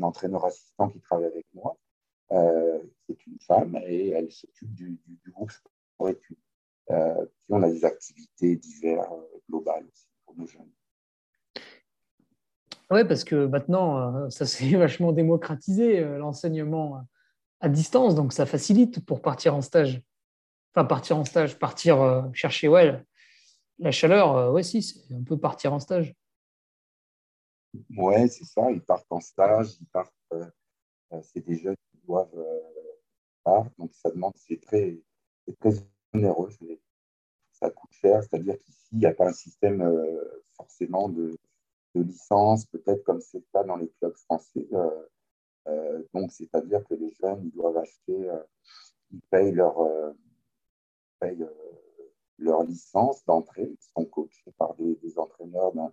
entraîneur 0.00 0.44
assistant 0.44 0.88
qui 0.88 1.00
travaille 1.00 1.26
avec 1.26 1.46
moi. 1.54 1.76
Euh, 2.30 2.80
c'est 3.06 3.26
une 3.26 3.38
femme 3.40 3.78
et 3.86 4.08
elle 4.10 4.30
s'occupe 4.30 4.74
du, 4.74 5.00
groupe 5.28 5.50
sport 5.50 6.08
études. 6.08 6.36
Euh, 6.90 7.24
puis 7.24 7.50
on 7.50 7.62
a 7.62 7.70
des 7.70 7.84
activités 7.84 8.56
diverses 8.56 9.10
euh, 9.12 9.38
globales 9.48 9.86
aussi 9.86 10.08
pour 10.24 10.36
nos 10.36 10.46
jeunes. 10.46 10.70
Oui, 12.90 13.04
parce 13.04 13.24
que 13.24 13.46
maintenant, 13.46 14.30
ça 14.30 14.46
s'est 14.46 14.70
vachement 14.76 15.12
démocratisé, 15.12 16.00
l'enseignement 16.00 17.04
à 17.60 17.68
distance, 17.68 18.14
donc 18.14 18.32
ça 18.32 18.46
facilite 18.46 19.04
pour 19.04 19.20
partir 19.20 19.54
en 19.54 19.60
stage. 19.60 20.02
Enfin, 20.74 20.86
partir 20.86 21.18
en 21.18 21.24
stage, 21.24 21.58
partir 21.58 22.30
chercher 22.32 22.68
ouais, 22.68 23.02
la 23.78 23.90
chaleur, 23.90 24.52
ouais, 24.52 24.62
si, 24.62 24.82
c'est 24.82 25.14
un 25.14 25.22
peu 25.22 25.38
partir 25.38 25.72
en 25.72 25.80
stage. 25.80 26.14
Ouais, 27.96 28.28
c'est 28.28 28.44
ça. 28.44 28.70
Ils 28.70 28.80
partent 28.80 29.10
en 29.10 29.20
stage, 29.20 29.76
ils 29.80 29.86
partent. 29.86 30.12
Euh, 30.32 30.46
euh, 31.12 31.20
c'est 31.22 31.44
des 31.44 31.56
jeunes 31.56 31.76
qui 31.90 31.98
doivent 32.06 32.36
euh, 32.36 32.60
partir. 33.44 33.70
Donc 33.78 33.92
ça 33.94 34.10
demande, 34.10 34.32
c'est 34.36 34.60
très, 34.60 34.98
très 35.60 35.74
onéreux. 36.14 36.50
Ça 37.52 37.70
coûte 37.70 37.92
cher. 37.92 38.22
C'est-à-dire 38.22 38.58
qu'ici, 38.60 38.88
il 38.92 38.98
n'y 38.98 39.06
a 39.06 39.14
pas 39.14 39.28
un 39.28 39.32
système 39.32 39.84
forcément 40.56 41.08
de, 41.08 41.36
de 41.94 42.02
licence, 42.02 42.66
peut-être 42.66 43.02
comme 43.04 43.20
c'est 43.20 43.38
le 43.38 43.46
cas 43.52 43.64
dans 43.64 43.76
les 43.76 43.88
clubs 44.00 44.16
français. 44.16 44.68
donc, 46.14 46.32
c'est-à-dire 46.32 46.84
que 46.84 46.94
les 46.94 47.10
jeunes, 47.20 47.42
ils 47.44 47.52
doivent 47.52 47.78
acheter, 47.78 48.30
ils 49.10 49.20
payent 49.30 49.52
leur, 49.52 49.76
payent, 51.20 51.46
leur 52.38 52.62
licence 52.64 53.24
d'entrée. 53.24 53.70
Ils 53.70 53.92
sont 53.94 54.04
coachés 54.04 54.52
par 54.58 54.74
des, 54.76 55.18
entraîneurs 55.18 55.72
d'un 55.72 55.92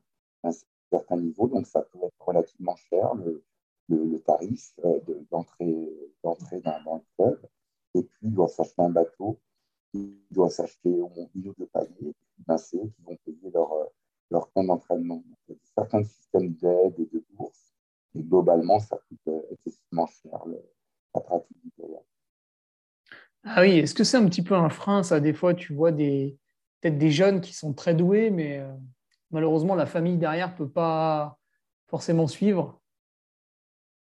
certains 0.92 1.18
niveaux, 1.18 1.48
donc 1.48 1.68
ça 1.68 1.82
peut 1.82 2.00
être 2.04 2.14
relativement 2.20 2.76
cher, 2.76 3.14
le, 3.16 3.44
le, 3.90 4.20
tarif 4.20 4.74
euh, 4.84 5.00
d'entrée 5.32 5.90
dans, 6.24 6.38
le 6.40 7.02
club. 7.16 7.42
Et 7.96 8.04
puis, 8.04 8.20
il 8.24 8.34
doit 8.34 8.48
s'acheter 8.48 8.82
un 8.82 8.90
bateau, 8.90 9.40
il 9.94 10.18
doit 10.32 10.50
s'acheter 10.50 10.90
une 10.90 11.48
ou 11.50 11.54
deux 11.58 11.68
paliers, 11.68 12.14
ben, 12.40 12.58
c'est 12.58 12.78
eux 12.78 12.92
qui 12.96 13.02
vont 13.04 13.18
payer 13.26 13.52
leur, 13.52 13.74
euh, 13.74 13.86
leur 14.32 14.52
compte 14.52 14.68
d'entraînement. 14.68 15.24
Il 15.48 15.54
y 15.54 15.56
a 15.56 15.60
certains 15.76 16.04
systèmes 16.04 16.54
d'aide 16.54 17.00
et 17.00 17.06
de 17.06 17.24
bourse, 17.34 17.74
et 18.16 18.22
globalement, 18.22 18.80
ça 18.80 18.98
coûte 19.08 19.20
euh, 19.28 19.42
excessivement 19.52 20.08
cher 20.08 20.40
la 21.14 21.22
pratique 21.22 21.58
du 21.64 21.72
kayak. 21.72 22.04
Ah 23.44 23.62
oui, 23.62 23.80
est-ce 23.80 23.94
que 23.94 24.04
c'est 24.04 24.18
un 24.18 24.26
petit 24.26 24.42
peu 24.42 24.56
un 24.56 24.70
frein, 24.70 25.04
ça? 25.04 25.20
Des 25.20 25.34
fois, 25.34 25.54
tu 25.54 25.74
vois 25.74 25.92
des 25.92 26.38
peut-être 26.82 26.98
des 26.98 27.12
jeunes 27.12 27.42
qui 27.42 27.54
sont 27.54 27.74
très 27.74 27.94
doués, 27.94 28.32
mais 28.32 28.64
malheureusement, 29.30 29.76
la 29.76 29.86
famille 29.86 30.18
derrière 30.18 30.52
ne 30.52 30.58
peut 30.58 30.70
pas 30.70 31.38
forcément 31.88 32.28
suivre. 32.28 32.82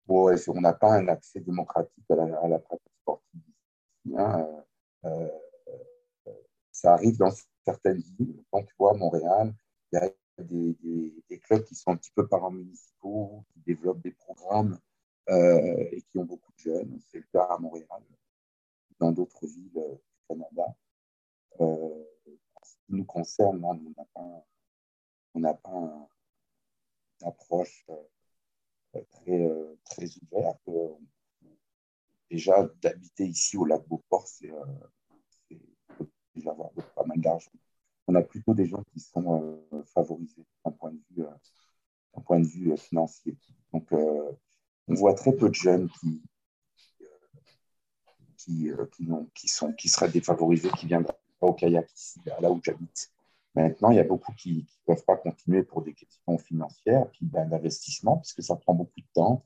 Ouais, 0.09 0.37
on 0.49 0.61
n'a 0.61 0.73
pas 0.73 0.92
un 0.95 1.09
accès 1.09 1.40
démocratique 1.40 2.05
à 2.11 2.49
la, 2.49 2.59
pratique 2.59 2.92
sportive. 3.01 3.40
Hein. 4.16 4.47
Euh, 5.05 5.29
euh, 6.29 6.33
ça 6.71 6.92
arrive 6.95 7.16
dans 7.19 7.33
certaines 7.64 8.03
villes. 8.19 8.42
Quand 8.51 8.62
tu 8.62 8.75
vois, 8.79 8.95
Montréal, 8.95 9.53
il 9.92 9.96
y 9.96 9.99
a 9.99 10.11
des, 10.38 11.38
clubs 11.40 11.64
qui 11.64 11.75
sont 11.75 11.90
un 11.90 11.96
petit 11.96 12.11
peu 12.11 12.27
paramunicipaux, 12.27 13.44
qui 13.53 13.61
développent 13.61 14.01
des 14.01 14.12
programmes 14.12 14.79
et 15.29 16.03
qui 16.03 16.18
ont 16.18 16.25
beaucoup 16.25 16.53
de 16.53 16.59
jeunes. 16.59 17.01
C'est 17.09 17.18
le 17.18 17.27
cas 17.33 17.44
à 17.44 17.59
Montréal, 17.59 18.03
dans 18.99 19.12
d'autres 19.12 19.46
villes 19.46 19.70
du 19.72 20.20
Canada. 20.29 20.77
Euh, 21.61 22.05
ce 22.62 22.77
qui 22.87 22.92
nous 22.92 23.05
concerne, 23.05 23.64
on 23.64 23.75
n'a 23.75 24.05
pas, 24.14 24.46
on 25.35 25.40
n'a 25.40 25.55
pas 25.55 26.09
une 27.20 27.29
approche 27.29 27.87
très, 29.11 29.51
très 29.85 30.07
ouverte. 30.22 30.70
Déjà, 32.31 32.68
d'habiter 32.83 33.27
ici 33.27 33.57
au 33.57 33.64
lac 33.64 33.87
Beauport, 33.87 34.27
c'est 34.27 34.53
déjà 36.35 36.51
avoir 36.51 36.70
pas 36.72 37.05
mal 37.05 37.20
d'argent. 37.20 37.51
On 38.09 38.14
a 38.14 38.23
plutôt 38.23 38.55
des 38.55 38.66
gens 38.66 38.83
qui 38.92 39.01
sont 39.01 39.42
euh, 39.73 39.83
favorisés 39.85 40.45
d'un 40.64 40.71
point 40.71 40.92
de 40.92 41.01
vue, 41.11 41.25
euh, 41.25 42.73
euh, 42.73 42.77
financier. 42.77 43.37
Donc, 43.73 43.92
on 43.92 44.95
voit 44.95 45.14
très 45.14 45.33
peu 45.33 45.49
de 45.49 45.55
jeunes 45.55 45.88
qui, 46.01 46.23
qui, 49.35 49.49
sont, 49.49 49.73
qui 49.73 49.88
seraient 49.88 50.11
défavorisés, 50.11 50.71
qui 50.79 50.87
viendraient 50.87 51.19
au 51.40 51.53
kayak 51.53 51.92
ici, 51.92 52.21
là 52.40 52.51
où 52.51 52.61
j'habite. 52.62 53.11
Maintenant, 53.55 53.90
il 53.90 53.97
y 53.97 54.01
a 54.01 54.05
beaucoup 54.05 54.33
qui 54.35 54.66
ne 54.88 54.95
peuvent 54.95 55.05
pas 55.05 55.16
continuer 55.16 55.62
pour 55.62 55.83
des 55.83 55.95
questions 55.95 56.38
financières, 56.38 57.11
puis 57.11 57.27
ben, 57.27 57.49
d'investissement, 57.49 58.19
puisque 58.19 58.42
ça 58.42 58.55
prend 58.57 58.75
beaucoup 58.75 59.01
de 59.01 59.07
temps. 59.14 59.45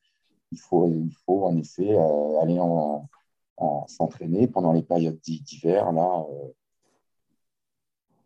Il 0.53 0.59
faut, 0.59 0.87
il 0.89 1.15
faut 1.25 1.47
en 1.47 1.57
effet 1.57 1.97
aller 2.43 2.59
en, 2.59 3.09
en 3.57 3.87
s'entraîner 3.87 4.49
pendant 4.49 4.73
les 4.73 4.83
périodes 4.83 5.21
d'hiver, 5.21 5.93
là, 5.93 6.27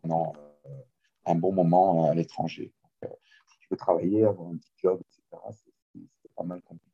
pendant 0.05 0.33
euh, 0.67 0.69
un 1.25 1.35
bon 1.35 1.51
moment 1.51 2.09
à 2.09 2.13
l'étranger. 2.13 2.71
Euh, 3.03 3.07
si 3.47 3.59
tu 3.59 3.67
veux 3.71 3.77
travailler, 3.77 4.23
avoir 4.23 4.49
un 4.49 4.57
petit 4.57 4.73
job, 4.77 5.01
etc., 5.01 5.41
c'est 5.93 6.35
pas 6.35 6.43
mal 6.43 6.61
compliqué. 6.61 6.91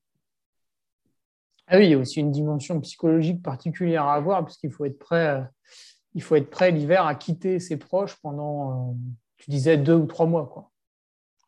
Ah 1.67 1.78
oui, 1.78 1.88
il 1.88 1.91
y 1.91 1.93
a 1.93 1.97
aussi 1.97 2.19
une 2.19 2.32
dimension 2.32 2.80
psychologique 2.82 3.41
particulière 3.41 4.06
à 4.06 4.15
avoir, 4.15 4.45
puisqu'il 4.45 4.71
faut 4.71 4.86
être 4.86 5.00
prêt, 5.00 5.28
euh, 5.28 5.43
il 6.13 6.21
faut 6.21 6.36
être 6.36 6.50
prêt 6.50 6.71
l'hiver 6.71 7.06
à 7.06 7.15
quitter 7.15 7.60
ses 7.60 7.78
proches 7.78 8.15
pendant, 8.21 8.97
tu 9.38 9.52
disais, 9.52 9.78
deux 9.78 9.95
ou 9.95 10.06
trois 10.06 10.26
mois. 10.26 10.47
Quoi. 10.47 10.71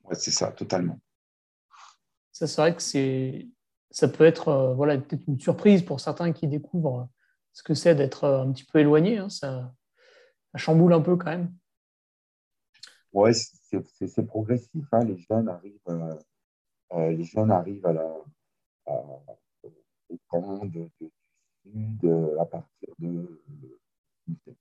Ouais, 0.06 0.15
c'est 0.15 0.32
ça, 0.32 0.52
totalement. 0.52 0.99
Ça, 2.32 2.47
c'est 2.47 2.62
vrai 2.62 2.76
que 2.76 2.82
c'est, 2.82 3.47
ça 3.91 4.08
peut 4.08 4.26
être 4.26 4.73
voilà, 4.76 4.97
peut-être 4.97 5.28
une 5.28 5.39
surprise 5.39 5.84
pour 5.84 5.99
certains 5.99 6.32
qui 6.32 6.47
découvrent 6.47 7.10
ce 7.52 7.63
que 7.63 7.73
c'est 7.73 7.95
d'être 7.95 8.26
un 8.26 8.52
petit 8.52 8.65
peu 8.65 8.80
éloigné. 8.80 9.17
Hein. 9.17 9.30
ça, 9.30 9.71
chamboule 10.60 10.94
un 10.94 11.02
peu 11.02 11.16
quand 11.16 11.32
même. 11.32 11.54
Oui, 13.13 13.32
c'est 13.34 14.26
progressif. 14.26 14.86
Hein. 14.92 15.04
Les 15.06 15.18
jeunes 15.18 15.48
arrivent, 15.48 15.80
euh, 15.88 16.16
euh, 16.94 17.12
les 17.12 17.24
jeunes 17.24 17.52
arrivent 17.52 17.86
au 18.86 20.18
camp 20.28 20.66
du 20.66 20.89
sud 21.63 22.06
euh, 22.06 22.39
à 22.39 22.46
partir 22.46 22.89
de, 22.98 23.39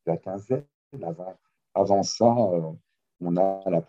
la 0.05 0.19
quinzaine. 0.19 0.67
Avant, 1.03 1.35
avant 1.75 2.03
ça, 2.03 2.27
on 2.27 3.37
a, 3.37 3.63
la, 3.71 3.83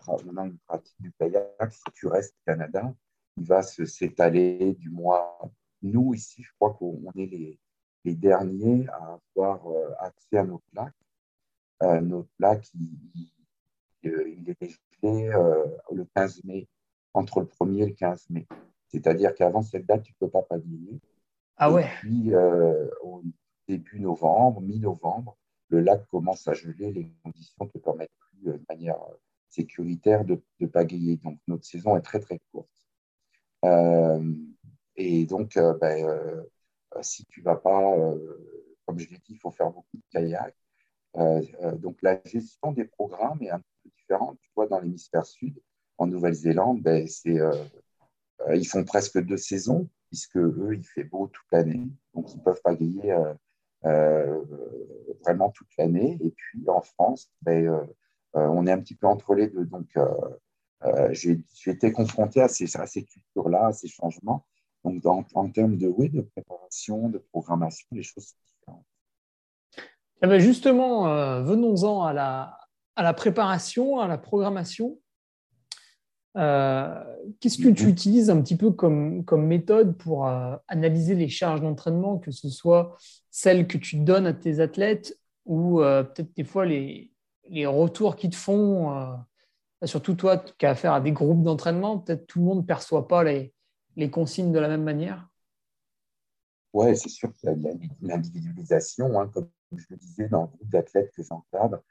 une 0.44 0.58
pratique 0.66 0.96
du 1.00 1.12
kayak. 1.12 1.72
Si 1.72 1.84
tu 1.92 2.06
restes 2.06 2.34
au 2.34 2.50
Canada, 2.50 2.94
il 3.36 3.44
va 3.44 3.60
s'étaler 3.62 4.74
du 4.74 4.88
mois. 4.88 5.38
Nous, 5.82 6.14
ici, 6.14 6.42
je 6.42 6.50
crois 6.58 6.72
qu'on 6.72 7.12
est 7.16 7.26
les, 7.26 8.14
derniers 8.14 8.86
à 8.88 9.18
avoir 9.36 9.66
accès 9.98 10.38
à 10.38 10.44
notre 10.44 10.64
lac. 10.72 10.94
Euh, 11.82 12.00
notre 12.00 12.30
lac, 12.38 12.66
il, 12.74 13.30
il, 14.02 14.56
est 14.60 14.78
gelé 15.02 15.28
euh, 15.28 15.64
le 15.92 16.04
15 16.14 16.44
mai, 16.44 16.68
entre 17.14 17.40
le 17.40 17.46
1er 17.46 17.82
et 17.82 17.86
le 17.86 17.94
15 17.94 18.30
mai. 18.30 18.46
C'est-à-dire 18.88 19.34
qu'avant 19.34 19.62
cette 19.62 19.86
date, 19.86 20.02
tu 20.02 20.12
ne 20.12 20.26
peux 20.26 20.30
pas 20.30 20.42
pavillonner. 20.42 21.00
Ah 21.56 21.72
ouais. 21.72 21.84
Et 21.84 21.88
puis, 22.00 22.34
euh, 22.34 22.88
au 23.02 23.22
début 23.66 24.00
novembre, 24.00 24.60
mi-novembre, 24.60 25.36
le 25.68 25.80
lac 25.80 26.06
commence 26.08 26.46
à 26.46 26.52
geler, 26.52 26.92
les 26.92 27.10
conditions 27.22 27.64
ne 27.64 27.70
te 27.70 27.78
permettent 27.78 28.12
plus 28.18 28.52
de 28.52 28.60
manière 28.68 28.98
sécuritaire 29.48 30.24
de, 30.24 30.40
de 30.60 30.66
pagayer. 30.66 31.16
Donc, 31.16 31.38
notre 31.48 31.64
saison 31.64 31.96
est 31.96 32.02
très, 32.02 32.20
très 32.20 32.40
courte. 32.52 32.68
et 34.96 35.26
donc, 35.26 35.58
ben, 35.80 36.44
si 37.00 37.24
tu 37.26 37.40
ne 37.40 37.44
vas 37.44 37.56
pas, 37.56 37.96
comme 38.86 38.98
je 38.98 39.08
l'ai 39.08 39.16
dit, 39.16 39.32
il 39.32 39.38
faut 39.38 39.50
faire 39.50 39.70
beaucoup 39.70 39.96
de 39.96 40.02
kayak. 40.10 40.54
Euh, 41.16 41.42
euh, 41.62 41.76
donc 41.76 41.98
la 42.02 42.20
gestion 42.24 42.72
des 42.72 42.84
programmes 42.84 43.42
est 43.42 43.50
un 43.50 43.58
peu 43.58 43.90
différente. 43.96 44.38
Tu 44.40 44.50
vois, 44.54 44.66
dans 44.66 44.80
l'hémisphère 44.80 45.24
sud, 45.24 45.60
en 45.98 46.06
Nouvelle-Zélande, 46.06 46.82
ben, 46.82 47.06
euh, 47.26 47.52
ils 48.54 48.66
font 48.66 48.84
presque 48.84 49.20
deux 49.22 49.36
saisons, 49.36 49.88
puisque 50.08 50.36
eux, 50.36 50.74
il 50.74 50.84
fait 50.84 51.04
beau 51.04 51.28
toute 51.28 51.46
l'année. 51.52 51.88
Donc, 52.14 52.32
ils 52.32 52.38
ne 52.38 52.42
peuvent 52.42 52.62
pas 52.62 52.74
gagner 52.74 53.16
vraiment 55.24 55.50
toute 55.50 55.68
l'année. 55.78 56.18
Et 56.20 56.30
puis, 56.30 56.68
en 56.68 56.82
France, 56.82 57.30
ben, 57.42 57.86
on 58.34 58.66
est 58.66 58.72
un 58.72 58.80
petit 58.80 58.96
peu 58.96 59.06
entre 59.06 59.34
les 59.34 59.48
deux. 59.48 59.64
Donc, 59.66 59.96
j'ai, 61.10 61.40
été 61.66 61.92
confronté 61.92 62.40
à 62.40 62.48
ces, 62.48 62.66
cultures-là, 63.04 63.68
à 63.68 63.72
ces 63.72 63.88
changements. 63.88 64.44
Donc, 64.82 65.06
en 65.06 65.48
termes 65.50 65.76
de, 65.76 65.86
oui, 65.86 66.10
de 66.10 66.22
préparation, 66.22 67.08
de 67.08 67.18
programmation, 67.18 67.86
les 67.92 68.02
choses 68.02 68.26
sont. 68.26 68.36
Eh 70.24 70.26
ben, 70.26 70.40
justement, 70.40 71.06
euh, 71.06 71.42
venons-en 71.42 72.02
à 72.02 72.14
la, 72.14 72.58
à 72.96 73.02
la 73.02 73.12
préparation, 73.12 74.00
à 74.00 74.08
la 74.08 74.16
programmation. 74.16 74.98
Euh, 76.38 77.04
qu'est-ce 77.40 77.58
que 77.58 77.68
tu 77.68 77.88
utilises 77.88 78.30
un 78.30 78.40
petit 78.40 78.56
peu 78.56 78.70
comme, 78.70 79.26
comme 79.26 79.46
méthode 79.46 79.98
pour 79.98 80.26
euh, 80.26 80.56
analyser 80.66 81.14
les 81.14 81.28
charges 81.28 81.60
d'entraînement, 81.60 82.16
que 82.16 82.30
ce 82.30 82.48
soit 82.48 82.96
celles 83.30 83.66
que 83.66 83.76
tu 83.76 83.96
donnes 83.96 84.26
à 84.26 84.32
tes 84.32 84.60
athlètes 84.60 85.14
ou 85.44 85.80
peut-être 85.80 86.34
des 86.34 86.44
fois 86.44 86.64
les, 86.64 87.12
les 87.50 87.66
retours 87.66 88.16
qu'ils 88.16 88.30
te 88.30 88.36
font, 88.36 89.18
surtout 89.84 90.14
toi 90.14 90.38
qui 90.38 90.64
as 90.64 90.70
affaire 90.70 90.94
à 90.94 91.02
des 91.02 91.12
groupes 91.12 91.42
d'entraînement, 91.42 91.98
peut-être 91.98 92.26
tout 92.26 92.38
le 92.38 92.46
monde 92.46 92.60
ne 92.60 92.66
perçoit 92.66 93.08
pas 93.08 93.24
les, 93.24 93.52
les 93.96 94.08
consignes 94.10 94.52
de 94.52 94.58
la 94.58 94.68
même 94.68 94.84
manière? 94.84 95.28
Oui, 96.72 96.96
c'est 96.96 97.10
sûr 97.10 97.30
qu'il 97.34 97.50
y 97.50 97.52
a 97.52 97.72
l'individualisation, 98.00 99.20
hein, 99.20 99.28
comme 99.28 99.50
je 99.78 99.86
le 99.90 99.96
disais, 99.96 100.28
dans 100.28 100.42
le 100.42 100.48
groupe 100.48 100.68
d'athlètes 100.68 101.12
que 101.14 101.22
j'encadre, 101.22 101.82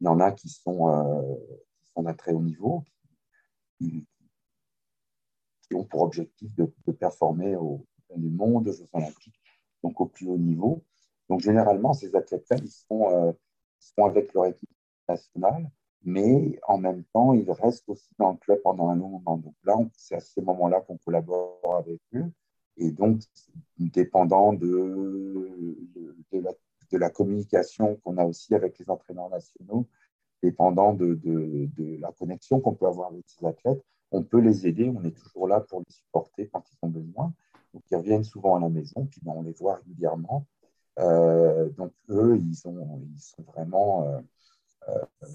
il 0.00 0.04
y 0.04 0.08
en 0.08 0.20
a 0.20 0.32
qui 0.32 0.48
sont, 0.48 0.88
euh, 0.88 1.36
qui 1.80 1.90
sont 1.92 2.02
d'un 2.02 2.14
très 2.14 2.32
haut 2.32 2.42
niveau, 2.42 2.84
qui, 3.78 4.06
ont 5.74 5.84
pour 5.84 6.02
objectif 6.02 6.54
de, 6.54 6.92
performer 6.92 7.56
au 7.56 7.84
du 8.16 8.30
monde, 8.30 8.68
aux 8.68 8.72
Jeux 8.72 8.88
Olympiques, 8.92 9.38
donc 9.82 10.00
au 10.00 10.06
plus 10.06 10.26
haut 10.26 10.38
niveau. 10.38 10.82
Donc 11.28 11.40
généralement, 11.40 11.92
ces 11.92 12.14
athlètes-là, 12.16 12.56
ils 12.62 12.70
sont, 12.70 13.10
euh, 13.10 13.32
sont 13.78 14.04
avec 14.04 14.32
leur 14.32 14.46
équipe 14.46 14.70
nationale, 15.08 15.70
mais 16.02 16.58
en 16.66 16.78
même 16.78 17.04
temps, 17.12 17.34
ils 17.34 17.50
restent 17.50 17.88
aussi 17.88 18.10
dans 18.18 18.32
le 18.32 18.38
club 18.38 18.60
pendant 18.62 18.88
un 18.88 18.96
long 18.96 19.08
moment. 19.08 19.36
Donc 19.36 19.54
là, 19.64 19.76
c'est 19.92 20.14
à 20.14 20.20
ce 20.20 20.40
moment-là 20.40 20.80
qu'on 20.80 20.96
collabore 20.98 21.76
avec 21.76 22.00
eux. 22.14 22.32
Et 22.76 22.92
donc, 22.92 23.20
dépendant 23.76 24.52
de, 24.52 25.76
de, 26.32 26.38
la 26.38 26.52
de 26.90 26.98
la 26.98 27.10
communication 27.10 27.96
qu'on 27.96 28.16
a 28.18 28.24
aussi 28.24 28.54
avec 28.54 28.78
les 28.78 28.88
entraîneurs 28.90 29.30
nationaux, 29.30 29.86
dépendant 30.42 30.94
de, 30.94 31.18
la 32.00 32.12
connexion 32.12 32.60
qu'on 32.60 32.74
peut 32.74 32.86
avoir 32.86 33.10
avec 33.10 33.24
ces 33.26 33.44
athlètes, 33.44 33.82
on 34.10 34.22
peut 34.22 34.40
les 34.40 34.66
aider, 34.66 34.90
on 34.94 35.04
est 35.04 35.16
toujours 35.16 35.48
là 35.48 35.60
pour 35.60 35.80
les 35.80 35.92
supporter 35.92 36.48
quand 36.48 36.64
ils 36.70 36.78
ont 36.82 36.88
besoin. 36.88 37.32
Donc, 37.74 37.82
ils 37.90 37.96
reviennent 37.96 38.24
souvent 38.24 38.56
à 38.56 38.60
la 38.60 38.68
maison, 38.70 39.06
puis 39.06 39.20
ben, 39.22 39.32
on 39.36 39.42
les 39.42 39.52
voit 39.52 39.76
régulièrement. 39.76 40.46
Euh, 40.98 41.68
donc, 41.70 41.92
eux, 42.08 42.38
ils, 42.38 42.66
ont, 42.66 43.02
ils 43.14 43.20
sont 43.20 43.42
vraiment 43.42 44.08
euh, 44.08 44.20
euh, 44.88 45.28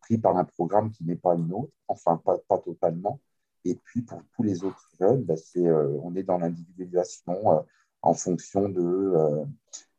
pris 0.00 0.18
par 0.18 0.36
un 0.36 0.44
programme 0.44 0.92
qui 0.92 1.04
n'est 1.04 1.16
pas 1.16 1.34
le 1.34 1.42
nôtre, 1.42 1.72
enfin, 1.88 2.16
pas, 2.24 2.38
pas 2.48 2.58
totalement. 2.58 3.20
Et 3.64 3.74
puis, 3.74 4.02
pour 4.02 4.22
tous 4.36 4.44
les 4.44 4.62
autres 4.62 4.88
jeunes, 5.00 5.24
ben, 5.24 5.36
c'est, 5.36 5.68
on 5.68 6.14
est 6.14 6.22
dans 6.22 6.38
l'individualisation 6.38 7.64
en 8.02 8.14
fonction 8.14 8.68
de, 8.68 9.44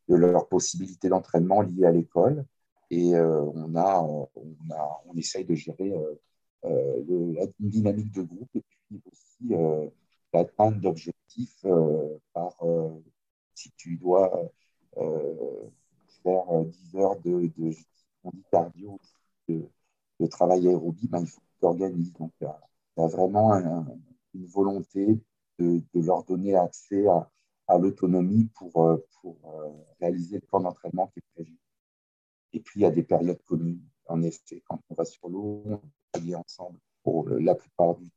de 0.07 0.15
leurs 0.15 0.47
possibilités 0.47 1.09
d'entraînement 1.09 1.61
liées 1.61 1.85
à 1.85 1.91
l'école. 1.91 2.45
Et 2.91 3.15
euh, 3.15 3.41
on, 3.41 3.75
a, 3.75 4.01
on, 4.01 4.29
a, 4.71 5.01
on 5.05 5.15
essaye 5.15 5.45
de 5.45 5.55
gérer 5.55 5.91
euh, 5.91 6.15
euh, 6.65 7.33
la 7.33 7.45
dynamique 7.59 8.11
de 8.11 8.21
groupe 8.21 8.49
et 8.55 8.61
puis 8.61 9.01
aussi 9.11 9.53
l'atteinte 10.33 10.79
d'objectifs 10.79 11.65
par 12.33 12.55
si 13.53 13.71
tu 13.77 13.97
dois 13.97 14.51
faire 16.23 16.65
10 16.65 16.95
heures 16.95 17.19
de, 17.21 17.51
de, 17.57 17.71
cardio, 18.51 18.99
de, 19.47 19.67
de, 20.19 20.25
travail 20.27 20.67
aérobie, 20.67 21.07
ben, 21.07 21.21
il 21.21 21.27
faut 21.27 21.41
que 21.41 21.59
tu 21.59 21.65
organises. 21.65 22.13
Donc, 22.13 22.31
il 22.41 22.45
y, 22.45 23.01
a, 23.01 23.07
vraiment 23.07 23.53
une 24.33 24.45
volonté 24.45 25.19
de, 25.59 25.81
de, 25.93 26.01
leur 26.01 26.23
donner 26.23 26.55
accès 26.55 27.07
à, 27.07 27.29
à 27.67 27.77
l'autonomie 27.77 28.49
pour, 28.55 28.99
pour 29.21 29.37
réaliser 29.99 30.35
le 30.35 30.41
plan 30.41 30.59
d'entraînement 30.59 31.07
qui 31.07 31.19
est 31.19 31.33
prévu. 31.33 31.57
Et 32.53 32.59
puis, 32.59 32.79
il 32.79 32.83
y 32.83 32.85
a 32.85 32.91
des 32.91 33.03
périodes 33.03 33.41
communes. 33.43 33.83
En 34.07 34.21
effet, 34.21 34.63
quand 34.67 34.79
on 34.89 34.93
va 34.95 35.05
sur 35.05 35.29
l'eau, 35.29 35.63
on 35.65 35.81
travaille 36.11 36.35
ensemble 36.35 36.79
pour 37.03 37.27
la 37.29 37.55
plupart 37.55 37.95
du 37.95 38.09
temps. 38.09 38.15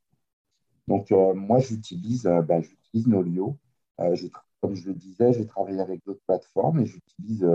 Donc, 0.86 1.10
moi, 1.10 1.58
j'utilise 1.58 2.24
ben, 2.24 2.62
Nolio. 2.94 3.58
comme 4.60 4.74
je 4.74 4.88
le 4.88 4.94
disais, 4.94 5.32
j'ai 5.32 5.46
travaillé 5.46 5.80
avec 5.80 6.04
d'autres 6.04 6.22
plateformes 6.26 6.80
et 6.80 6.86
j'utilise 6.86 7.46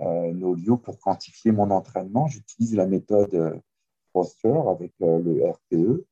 Nolio 0.00 0.76
pour 0.76 0.98
quantifier 0.98 1.52
mon 1.52 1.70
entraînement. 1.70 2.26
J'utilise 2.26 2.74
la 2.74 2.86
méthode 2.86 3.62
Foster 4.12 4.54
avec 4.68 4.92
le 4.98 5.50
RPE. 5.50 6.04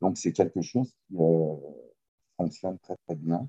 Donc, 0.00 0.18
c'est 0.18 0.32
quelque 0.32 0.62
chose 0.62 0.92
qui 1.06 1.16
fonctionne 2.36 2.78
très, 2.78 2.96
très 3.06 3.16
bien. 3.16 3.48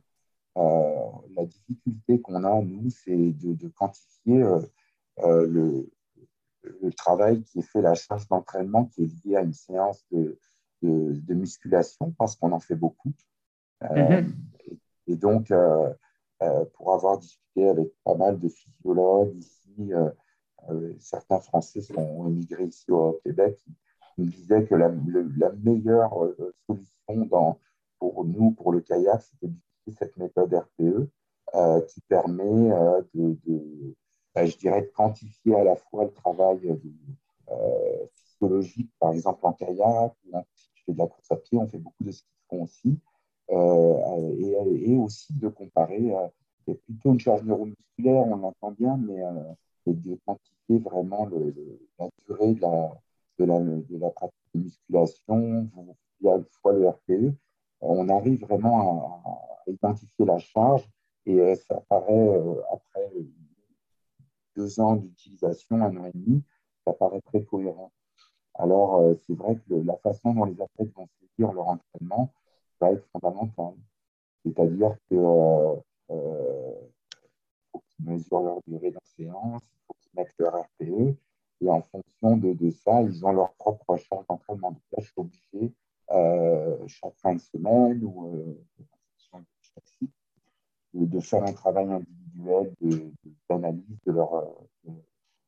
Euh, 0.57 1.09
la 1.35 1.45
difficulté 1.45 2.21
qu'on 2.21 2.43
a, 2.43 2.61
nous, 2.61 2.89
c'est 2.91 3.31
de, 3.31 3.67
quantifier 3.69 4.43
euh, 4.43 4.59
euh, 5.19 5.47
le, 5.47 5.91
le, 6.61 6.93
travail 6.93 7.41
qui 7.43 7.59
est 7.59 7.63
fait, 7.63 7.81
la 7.81 7.95
charge 7.95 8.27
d'entraînement 8.27 8.85
qui 8.85 9.03
est 9.03 9.25
liée 9.25 9.35
à 9.35 9.41
une 9.41 9.53
séance 9.53 10.05
de, 10.11 10.37
de, 10.83 11.33
musculation, 11.33 12.11
parce 12.19 12.35
qu'on 12.35 12.51
en 12.51 12.59
fait 12.59 12.75
beaucoup. 12.75 13.11
Mm-hmm. 13.81 14.31
et, 15.07 15.15
donc, 15.15 15.51
pour 16.73 16.93
avoir 16.93 17.17
discuté 17.17 17.67
avec 17.67 17.91
pas 18.03 18.15
mal 18.15 18.39
de 18.39 18.47
physiologues 18.47 19.35
ici, 19.35 19.91
certains 20.99 21.39
Français 21.39 21.81
sont 21.81 22.27
émigrés 22.27 22.65
ici 22.65 22.91
au 22.91 23.19
Québec, 23.25 23.59
ils 24.17 24.25
me 24.25 24.29
disaient 24.29 24.65
que 24.65 24.75
la, 24.75 24.91
la 25.37 25.51
meilleure 25.63 26.13
solution 26.67 27.25
dans, 27.25 27.59
pour 27.97 28.23
nous, 28.23 28.51
pour 28.51 28.71
le 28.71 28.81
kayak, 28.81 29.23
c'était 29.23 29.51
cette 29.91 30.17
méthode 30.17 30.53
RPE 30.53 31.09
euh, 31.55 31.81
qui 31.81 32.01
permet 32.01 32.71
euh, 32.71 33.01
de, 33.13 33.95
bah, 34.33 34.45
je 34.45 34.57
dirais, 34.57 34.81
de 34.81 34.87
quantifier 34.87 35.55
à 35.55 35.63
la 35.63 35.75
fois 35.75 36.05
le 36.05 36.11
travail 36.11 36.79
euh, 37.51 38.05
physiologique, 38.15 38.89
par 38.99 39.11
exemple 39.11 39.45
en 39.45 39.53
kayak, 39.53 40.13
si 40.55 40.69
tu 40.73 40.83
fais 40.85 40.93
de 40.93 40.97
la 40.97 41.07
course 41.07 41.31
à 41.31 41.35
pied, 41.35 41.57
on 41.57 41.67
fait 41.67 41.77
beaucoup 41.77 42.03
de 42.03 42.11
ski 42.11 42.25
de 42.25 42.57
fond 42.57 42.63
aussi, 42.63 42.99
et, 43.49 44.95
aussi 44.95 45.33
de 45.37 45.49
comparer, 45.49 46.11
c'est 46.65 46.81
plutôt 46.85 47.13
une 47.13 47.19
charge 47.19 47.43
neuromusculaire, 47.43 48.25
on 48.25 48.37
l'entend 48.37 48.71
bien, 48.71 48.97
mais 48.97 49.21
de 49.85 50.17
quantifier 50.25 50.79
vraiment 50.79 51.29
la 51.29 52.07
durée 52.25 52.53
de 52.55 52.61
la, 52.61 52.91
de 53.37 53.45
la, 53.45 53.59
de 53.59 53.97
la 53.97 54.09
pratique 54.09 54.39
de 54.55 54.61
musculation, 54.61 55.69
via 56.19 56.39
fois 56.61 56.73
le 56.73 56.89
RPE, 56.89 57.35
on 57.83 58.09
arrive 58.09 58.41
vraiment 58.41 59.21
à, 59.25 59.69
identifier 59.69 60.25
la 60.25 60.39
charge 60.39 60.87
et 61.25 61.39
euh, 61.39 61.55
ça 61.55 61.81
paraît, 61.87 62.27
euh, 62.29 62.61
après 62.71 63.09
deux 64.55 64.79
ans 64.79 64.95
d'utilisation, 64.95 65.77
un 65.77 65.95
an 65.97 66.05
et 66.05 66.11
demi, 66.13 66.43
ça 66.85 66.93
paraît 66.93 67.21
très 67.21 67.43
cohérent. 67.43 67.91
Alors, 68.55 68.97
euh, 68.97 69.15
c'est 69.25 69.35
vrai 69.35 69.55
que 69.55 69.73
la 69.73 69.95
façon 69.97 70.33
dont 70.33 70.45
les 70.45 70.61
athlètes 70.61 70.93
vont 70.95 71.07
saisir 71.19 71.53
leur 71.53 71.69
entraînement 71.69 72.33
va 72.79 72.91
être 72.91 73.05
fondamentale. 73.11 73.75
C'est-à-dire 74.43 74.95
que 75.09 75.15
faut 77.71 77.81
qu'ils 77.87 78.05
mesurent 78.05 78.43
leur 78.43 78.59
durée 78.67 78.91
de 78.91 78.99
séance, 79.15 79.63
il 79.63 79.79
faut 79.87 79.95
qu'ils 80.01 80.11
mettent 80.15 80.35
leur 80.37 80.55
RPE, 80.55 81.15
et 81.61 81.69
en 81.69 81.81
fonction 81.81 82.37
de, 82.37 82.53
de, 82.53 82.69
ça, 82.69 83.01
ils 83.01 83.25
ont 83.25 83.31
leur 83.31 83.53
propre 83.53 83.95
charge 83.95 84.25
d'entraînement. 84.27 84.71
Donc 84.71 84.81
là, 84.91 84.97
je 84.99 85.05
suis 85.05 85.13
obligé, 85.15 85.73
chaque 86.09 87.15
fin 87.17 87.35
de 87.35 87.39
semaine 87.39 88.03
ou 88.03 88.57
de, 90.93 91.19
faire 91.19 91.43
un 91.43 91.53
travail 91.53 91.91
individuel 91.91 93.11
d'analyse 93.49 93.99
de, 94.05 94.11
leur, 94.11 94.35
euh, 94.35 94.91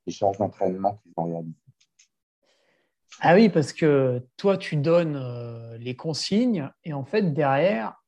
des 0.05 0.11
charges 0.11 0.37
d'entraînement 0.37 0.95
qu'ils 0.97 1.13
ont 1.17 1.25
réalisées. 1.25 1.53
Ah 3.21 3.35
oui, 3.35 3.49
parce 3.49 3.71
que 3.71 4.25
toi, 4.37 4.57
tu 4.57 4.75
donnes 4.75 5.15
euh, 5.15 5.77
les 5.77 5.95
consignes 5.95 6.69
et 6.83 6.93
en 6.93 7.05
fait, 7.05 7.33
derrière, 7.33 8.03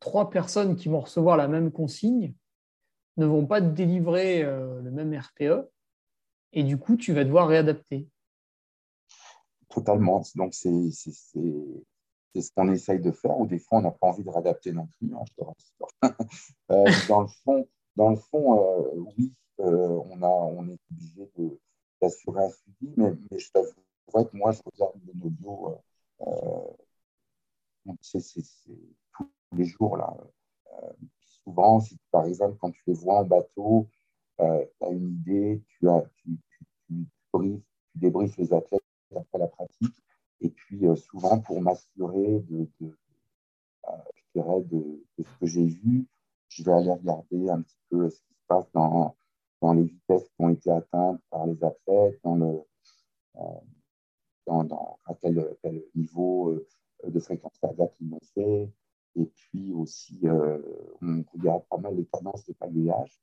trois 0.00 0.30
personnes 0.30 0.76
qui 0.76 0.88
vont 0.88 1.00
recevoir 1.00 1.36
la 1.36 1.48
même 1.48 1.72
consigne 1.72 2.34
ne 3.16 3.26
vont 3.26 3.46
pas 3.46 3.60
te 3.60 3.66
délivrer 3.66 4.42
euh, 4.42 4.80
le 4.82 4.90
même 4.90 5.16
RPE 5.16 5.68
et 6.52 6.62
du 6.62 6.78
coup, 6.78 6.96
tu 6.96 7.12
vas 7.12 7.24
devoir 7.24 7.48
réadapter. 7.48 8.08
Totalement. 9.74 10.22
Donc, 10.36 10.54
c'est 10.54 10.90
ce 10.92 12.52
qu'on 12.54 12.70
essaye 12.72 13.00
de 13.00 13.10
faire, 13.10 13.38
ou 13.38 13.46
des 13.46 13.58
fois 13.58 13.78
on 13.78 13.82
n'a 13.82 13.90
pas 13.90 14.06
envie 14.06 14.22
de 14.22 14.30
réadapter 14.30 14.70
non 14.72 14.86
plus, 14.86 15.12
hein, 15.12 15.24
euh, 16.70 16.84
dans 17.08 17.22
le 17.22 17.26
fond, 17.26 17.68
dans 17.96 18.10
le 18.10 18.16
fond 18.16 18.60
euh, 18.60 19.04
oui, 19.18 19.32
euh, 19.60 20.00
on, 20.10 20.22
a, 20.22 20.28
on 20.28 20.68
est 20.68 20.78
obligé 20.92 21.28
d'assurer 22.00 22.44
un 22.44 22.50
suivi, 22.50 22.94
mais, 22.96 23.12
mais 23.30 23.38
je 23.38 23.50
t'avoue 23.50 23.72
que 24.24 24.36
moi, 24.36 24.52
je 24.52 24.62
regarde 24.64 24.94
le 25.04 25.26
audio 25.26 25.76
c'est 28.00 28.20
tous 29.16 29.28
les 29.52 29.64
jours. 29.64 29.96
Là. 29.96 30.16
souvent, 31.20 31.80
si 31.80 31.98
par 32.12 32.26
exemple, 32.26 32.56
quand 32.60 32.70
tu 32.70 32.82
les 32.86 32.94
vois 32.94 33.18
en 33.18 33.24
bateau, 33.24 33.88
tu 34.38 34.44
as 34.44 34.90
une 34.90 35.08
idée, 35.08 35.62
tu, 35.66 35.88
as, 35.88 36.04
tu, 36.16 36.30
tu, 36.48 37.06
tu 37.32 37.62
débriefes 37.94 38.36
les 38.38 38.52
athlètes 38.52 38.84
après 39.16 39.38
la 39.38 39.48
pratique, 39.48 39.94
et 40.44 40.50
puis, 40.50 40.86
euh, 40.86 40.94
souvent, 40.94 41.40
pour 41.40 41.60
m'assurer 41.62 42.40
de, 42.40 42.68
de, 42.80 42.96
euh, 43.88 44.60
de, 44.60 45.02
ce 45.18 45.38
que 45.40 45.46
j'ai 45.46 45.64
vu, 45.64 46.06
je 46.48 46.62
vais 46.62 46.72
aller 46.72 46.92
regarder 46.92 47.48
un 47.48 47.62
petit 47.62 47.78
peu 47.88 48.10
ce 48.10 48.16
qui 48.16 48.34
se 48.34 48.46
passe 48.46 48.70
dans, 48.72 49.16
dans 49.62 49.72
les 49.72 49.84
vitesses 49.84 50.28
qui 50.28 50.44
ont 50.44 50.50
été 50.50 50.70
atteintes 50.70 51.20
par 51.30 51.46
les 51.46 51.64
athlètes, 51.64 52.20
dans 52.22 52.36
le, 52.36 52.60
euh, 53.36 53.60
dans, 54.46 54.98
à 55.06 55.14
quel, 55.14 55.56
quel, 55.62 55.82
niveau 55.94 56.54
de 57.02 57.20
fréquence 57.20 57.56
cardiaque 57.58 57.94
ils 58.00 58.12
ont 58.12 58.20
fait. 58.34 58.70
Et 59.16 59.24
puis 59.24 59.72
aussi, 59.72 60.20
on 61.00 61.24
regarde 61.32 61.64
pas 61.70 61.78
mal 61.78 61.96
les 61.96 62.04
tendances 62.04 62.44
de 62.44 62.52
pagayage. 62.52 63.18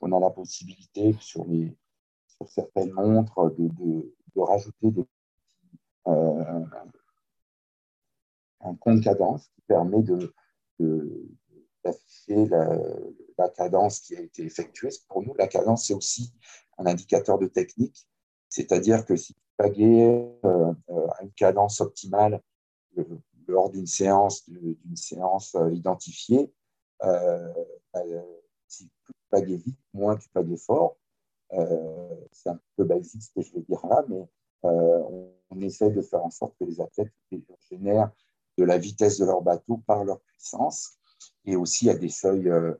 On 0.00 0.12
a 0.12 0.20
la 0.20 0.30
possibilité 0.30 1.12
sur, 1.20 1.44
les, 1.44 1.76
sur 2.28 2.48
certaines 2.48 2.92
montres 2.92 3.54
de, 3.56 3.68
de, 3.68 4.14
de 4.34 4.40
rajouter 4.40 4.90
des 4.90 5.04
euh, 6.06 6.64
un 8.60 8.74
compte 8.76 9.02
cadence 9.02 9.48
qui 9.54 9.60
permet 9.62 10.02
de, 10.02 10.32
d'afficher 11.84 12.46
la, 12.46 13.48
cadence 13.50 14.00
qui 14.00 14.16
a 14.16 14.20
été 14.20 14.44
effectuée. 14.44 14.90
Pour 15.08 15.22
nous, 15.22 15.34
la 15.34 15.46
cadence, 15.46 15.86
c'est 15.86 15.94
aussi 15.94 16.32
un 16.78 16.86
indicateur 16.86 17.38
de 17.38 17.46
technique, 17.46 18.06
c'est-à-dire 18.48 19.04
que 19.04 19.16
si 19.16 19.34
tu 19.34 19.40
pagais 19.56 20.28
euh, 20.44 20.72
à 20.88 21.22
une 21.22 21.32
cadence 21.32 21.80
optimale 21.80 22.40
euh, 22.98 23.04
lors 23.46 23.70
d'une 23.70 23.86
séance, 23.86 24.48
d'une 24.48 24.96
séance 24.96 25.56
identifiée, 25.72 26.52
si 28.68 28.90
plus 29.04 29.14
tu 29.14 29.26
pagais 29.30 29.56
vite, 29.56 29.78
moins 29.92 30.16
tu 30.16 30.28
pagais 30.30 30.56
fort. 30.56 30.98
c'est 31.50 32.48
un 32.48 32.60
peu 32.76 32.84
basique 32.84 33.22
ce 33.22 33.32
que 33.32 33.42
je 33.42 33.52
vais 33.54 33.60
dire 33.60 33.86
là, 33.86 34.04
mais 34.08 34.26
on, 34.62 35.35
on 35.50 35.60
essaie 35.60 35.90
de 35.90 36.02
faire 36.02 36.24
en 36.24 36.30
sorte 36.30 36.56
que 36.58 36.64
les 36.64 36.80
athlètes 36.80 37.12
génèrent 37.70 38.10
de 38.58 38.64
la 38.64 38.78
vitesse 38.78 39.18
de 39.18 39.24
leur 39.24 39.42
bateau 39.42 39.78
par 39.86 40.04
leur 40.04 40.20
puissance. 40.20 40.98
Et 41.44 41.56
aussi, 41.56 41.90
a 41.90 41.94
des 41.94 42.08
seuils, 42.08 42.48
euh, 42.48 42.74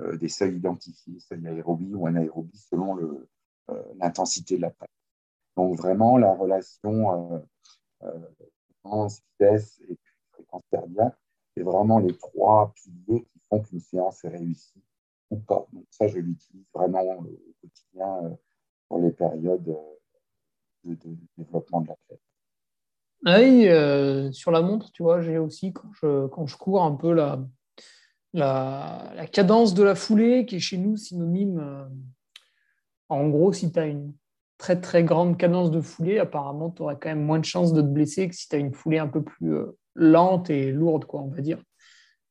euh, 0.00 0.16
des 0.16 0.28
seuils 0.28 0.56
identifiés, 0.56 1.18
seuil 1.20 1.46
aérobie 1.46 1.94
ou 1.94 2.06
anaérobie, 2.06 2.58
selon 2.58 2.98
euh, 2.98 3.82
l'intensité 3.96 4.56
de 4.56 4.62
la 4.62 4.70
pratique. 4.70 4.94
Donc, 5.56 5.76
vraiment, 5.76 6.18
la 6.18 6.34
relation 6.34 7.44
fréquence, 8.00 9.20
vitesse 9.32 9.80
et 9.88 9.98
fréquence 10.32 10.62
cardiaque, 10.70 11.16
c'est 11.54 11.62
vraiment 11.62 11.98
les 11.98 12.16
trois 12.16 12.72
piliers 12.74 13.24
qui 13.24 13.40
font 13.48 13.60
qu'une 13.60 13.80
séance 13.80 14.24
est 14.24 14.28
réussie 14.28 14.82
ou 15.30 15.38
pas. 15.38 15.66
Donc, 15.72 15.84
ça, 15.90 16.06
je 16.08 16.18
l'utilise 16.18 16.66
vraiment 16.72 17.02
au 17.02 17.26
quotidien 17.60 18.38
pour 18.88 19.00
les 19.00 19.10
périodes 19.10 19.76
de, 20.84 20.96
développement 21.36 21.80
de 21.80 21.88
l'athlète. 21.88 22.20
Oui, 23.26 23.68
euh, 23.68 24.32
sur 24.32 24.50
la 24.50 24.62
montre, 24.62 24.90
tu 24.92 25.02
vois, 25.02 25.20
j'ai 25.20 25.38
aussi, 25.38 25.72
quand 25.72 25.90
je, 25.92 26.26
quand 26.28 26.46
je 26.46 26.56
cours, 26.56 26.82
un 26.82 26.94
peu 26.94 27.12
la, 27.12 27.44
la, 28.32 29.12
la, 29.14 29.26
cadence 29.26 29.74
de 29.74 29.82
la 29.82 29.94
foulée 29.94 30.46
qui 30.46 30.56
est 30.56 30.60
chez 30.60 30.78
nous 30.78 30.96
synonyme. 30.96 31.58
Euh, 31.58 31.84
en 33.10 33.28
gros, 33.28 33.52
si 33.52 33.70
tu 33.70 33.78
as 33.78 33.86
une 33.86 34.14
très 34.56 34.80
très 34.80 35.04
grande 35.04 35.36
cadence 35.36 35.70
de 35.70 35.82
foulée, 35.82 36.18
apparemment, 36.18 36.70
tu 36.70 36.80
aurais 36.82 36.96
quand 36.98 37.10
même 37.10 37.24
moins 37.24 37.38
de 37.38 37.44
chances 37.44 37.74
de 37.74 37.82
te 37.82 37.86
blesser 37.86 38.28
que 38.28 38.34
si 38.34 38.48
tu 38.48 38.56
as 38.56 38.58
une 38.58 38.72
foulée 38.72 38.98
un 38.98 39.08
peu 39.08 39.22
plus 39.22 39.54
euh, 39.54 39.76
lente 39.94 40.48
et 40.48 40.72
lourde, 40.72 41.04
quoi, 41.04 41.20
on 41.20 41.28
va 41.28 41.42
dire. 41.42 41.62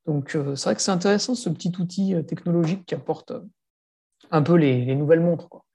Donc, 0.07 0.31
c'est 0.31 0.63
vrai 0.63 0.73
que 0.73 0.81
c'est 0.81 0.89
intéressant 0.89 1.35
ce 1.35 1.49
petit 1.49 1.71
outil 1.77 2.15
technologique 2.25 2.83
qui 2.87 2.95
apporte 2.95 3.31
un 4.31 4.41
peu 4.41 4.55
les, 4.55 4.83
les 4.83 4.95
nouvelles 4.95 5.19
montres. 5.19 5.49
Quoi. 5.49 5.65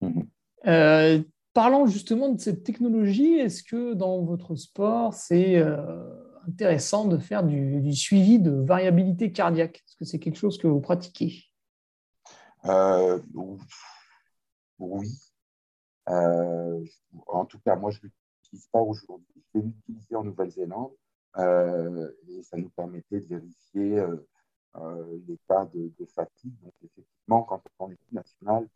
Mm-hmm 0.00 1.24
parlant 1.58 1.86
justement 1.86 2.28
de 2.28 2.38
cette 2.38 2.62
technologie, 2.62 3.34
est-ce 3.34 3.64
que 3.64 3.92
dans 3.92 4.22
votre 4.22 4.54
sport, 4.54 5.12
c'est 5.12 5.56
euh, 5.56 6.08
intéressant 6.46 7.04
de 7.08 7.18
faire 7.18 7.42
du, 7.42 7.92
suivi 7.96 8.38
de 8.38 8.52
variabilité 8.52 9.32
cardiaque? 9.32 9.78
Est-ce 9.78 9.96
que 9.96 10.04
c'est 10.04 10.20
quelque 10.20 10.36
chose 10.36 10.56
que 10.56 10.68
vous 10.68 10.80
pratiquez? 10.80 11.46
Euh, 12.66 13.18
oui. 14.78 15.08
en 16.06 17.44
tout 17.44 17.58
cas, 17.66 17.74
moi, 17.74 17.90
je 17.90 17.98
ne 18.04 18.10
l'utilise 18.42 18.68
pas 18.68 18.80
aujourd'hui. 18.80 19.42
Je 19.52 19.58
l'ai 19.58 19.66
utilisé 19.66 20.14
en 20.14 20.22
Nouvelle-Zélande 20.22 20.92
et 21.38 22.42
ça 22.44 22.56
nous 22.56 22.70
permettait 22.70 23.18
de 23.18 23.26
vérifier 23.26 24.06
l'état 25.26 25.68
de, 25.74 25.90
de, 25.98 26.06
fatigue. 26.06 26.54
Donc, 26.62 26.74
effectivement, 26.84 27.42
quand 27.42 27.60
on 27.80 27.90
est 27.90 27.98
nationale, 28.12 28.68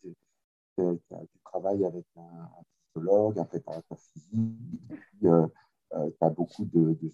tu, 0.77 1.39
travailles 1.45 1.85
avec 1.85 2.05
un, 2.17 2.49
psychologue, 2.85 3.39
un 3.39 3.45
préparateur 3.45 3.99
physique, 3.99 4.59
et 4.91 4.95
puis 4.95 5.19
tu 5.21 5.29
as 5.29 6.31
beaucoup 6.31 6.65
de, 6.65 6.99
de, 7.01 7.13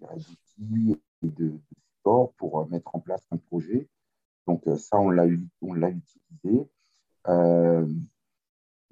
d'outils 0.00 1.00
et 1.22 1.28
de, 1.28 1.58
support 1.96 2.32
pour 2.34 2.68
mettre 2.68 2.94
en 2.94 3.00
place 3.00 3.26
un 3.30 3.36
projet. 3.36 3.88
Donc, 4.46 4.62
ça, 4.78 4.98
on 4.98 5.10
l'a 5.10 5.26
utilisé. 5.26 6.68
Euh, 7.26 7.86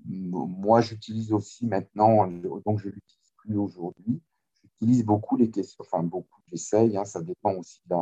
moi, 0.05 0.81
j'utilise 0.81 1.33
aussi 1.33 1.67
maintenant, 1.67 2.27
donc 2.27 2.79
je 2.79 2.89
ne 2.89 2.93
l'utilise 2.93 3.33
plus 3.39 3.57
aujourd'hui, 3.57 4.21
j'utilise 4.63 5.05
beaucoup 5.05 5.37
les 5.37 5.51
questions, 5.51 5.85
enfin 5.87 6.03
beaucoup, 6.03 6.41
j'essaye, 6.49 6.97
hein, 6.97 7.05
ça 7.05 7.23
dépend 7.23 7.55
aussi 7.55 7.81
de 7.87 7.97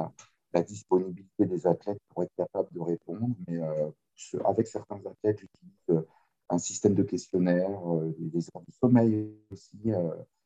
la, 0.53 0.63
disponibilité 0.63 1.47
des 1.47 1.67
athlètes 1.67 2.01
pour 2.09 2.23
être 2.23 2.35
capable 2.37 2.69
de 2.73 2.81
répondre, 2.81 3.35
mais 3.49 3.59
euh, 3.59 3.91
avec 4.45 4.67
certains 4.67 5.01
athlètes, 5.07 5.41
j'utilise 5.41 5.91
euh, 5.91 6.03
un 6.51 6.59
système 6.59 6.95
de 6.95 7.03
questionnaire, 7.03 7.81
des 8.19 8.47
heures 8.49 8.63
de 8.67 8.73
sommeil 8.73 9.33
aussi, 9.51 9.79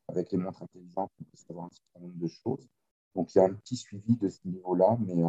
avec 0.07 0.31
les 0.31 0.37
montres 0.37 0.63
intelligentes, 0.63 1.11
on 1.19 1.23
peut 1.23 1.37
savoir 1.37 1.65
un 1.65 1.69
certain 1.69 1.99
nombre 1.99 2.17
de 2.17 2.27
choses. 2.27 2.67
Donc, 3.15 3.35
il 3.35 3.39
y 3.39 3.41
a 3.41 3.45
un 3.45 3.53
petit 3.53 3.75
suivi 3.75 4.15
de 4.15 4.29
ce 4.29 4.39
niveau-là, 4.45 4.97
mais, 5.01 5.21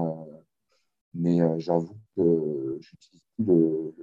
mais 1.12 1.60
j'avoue 1.60 1.98
que 2.16 2.78
j'utilise 2.80 3.22
plus 3.34 3.46
le, 3.46 3.94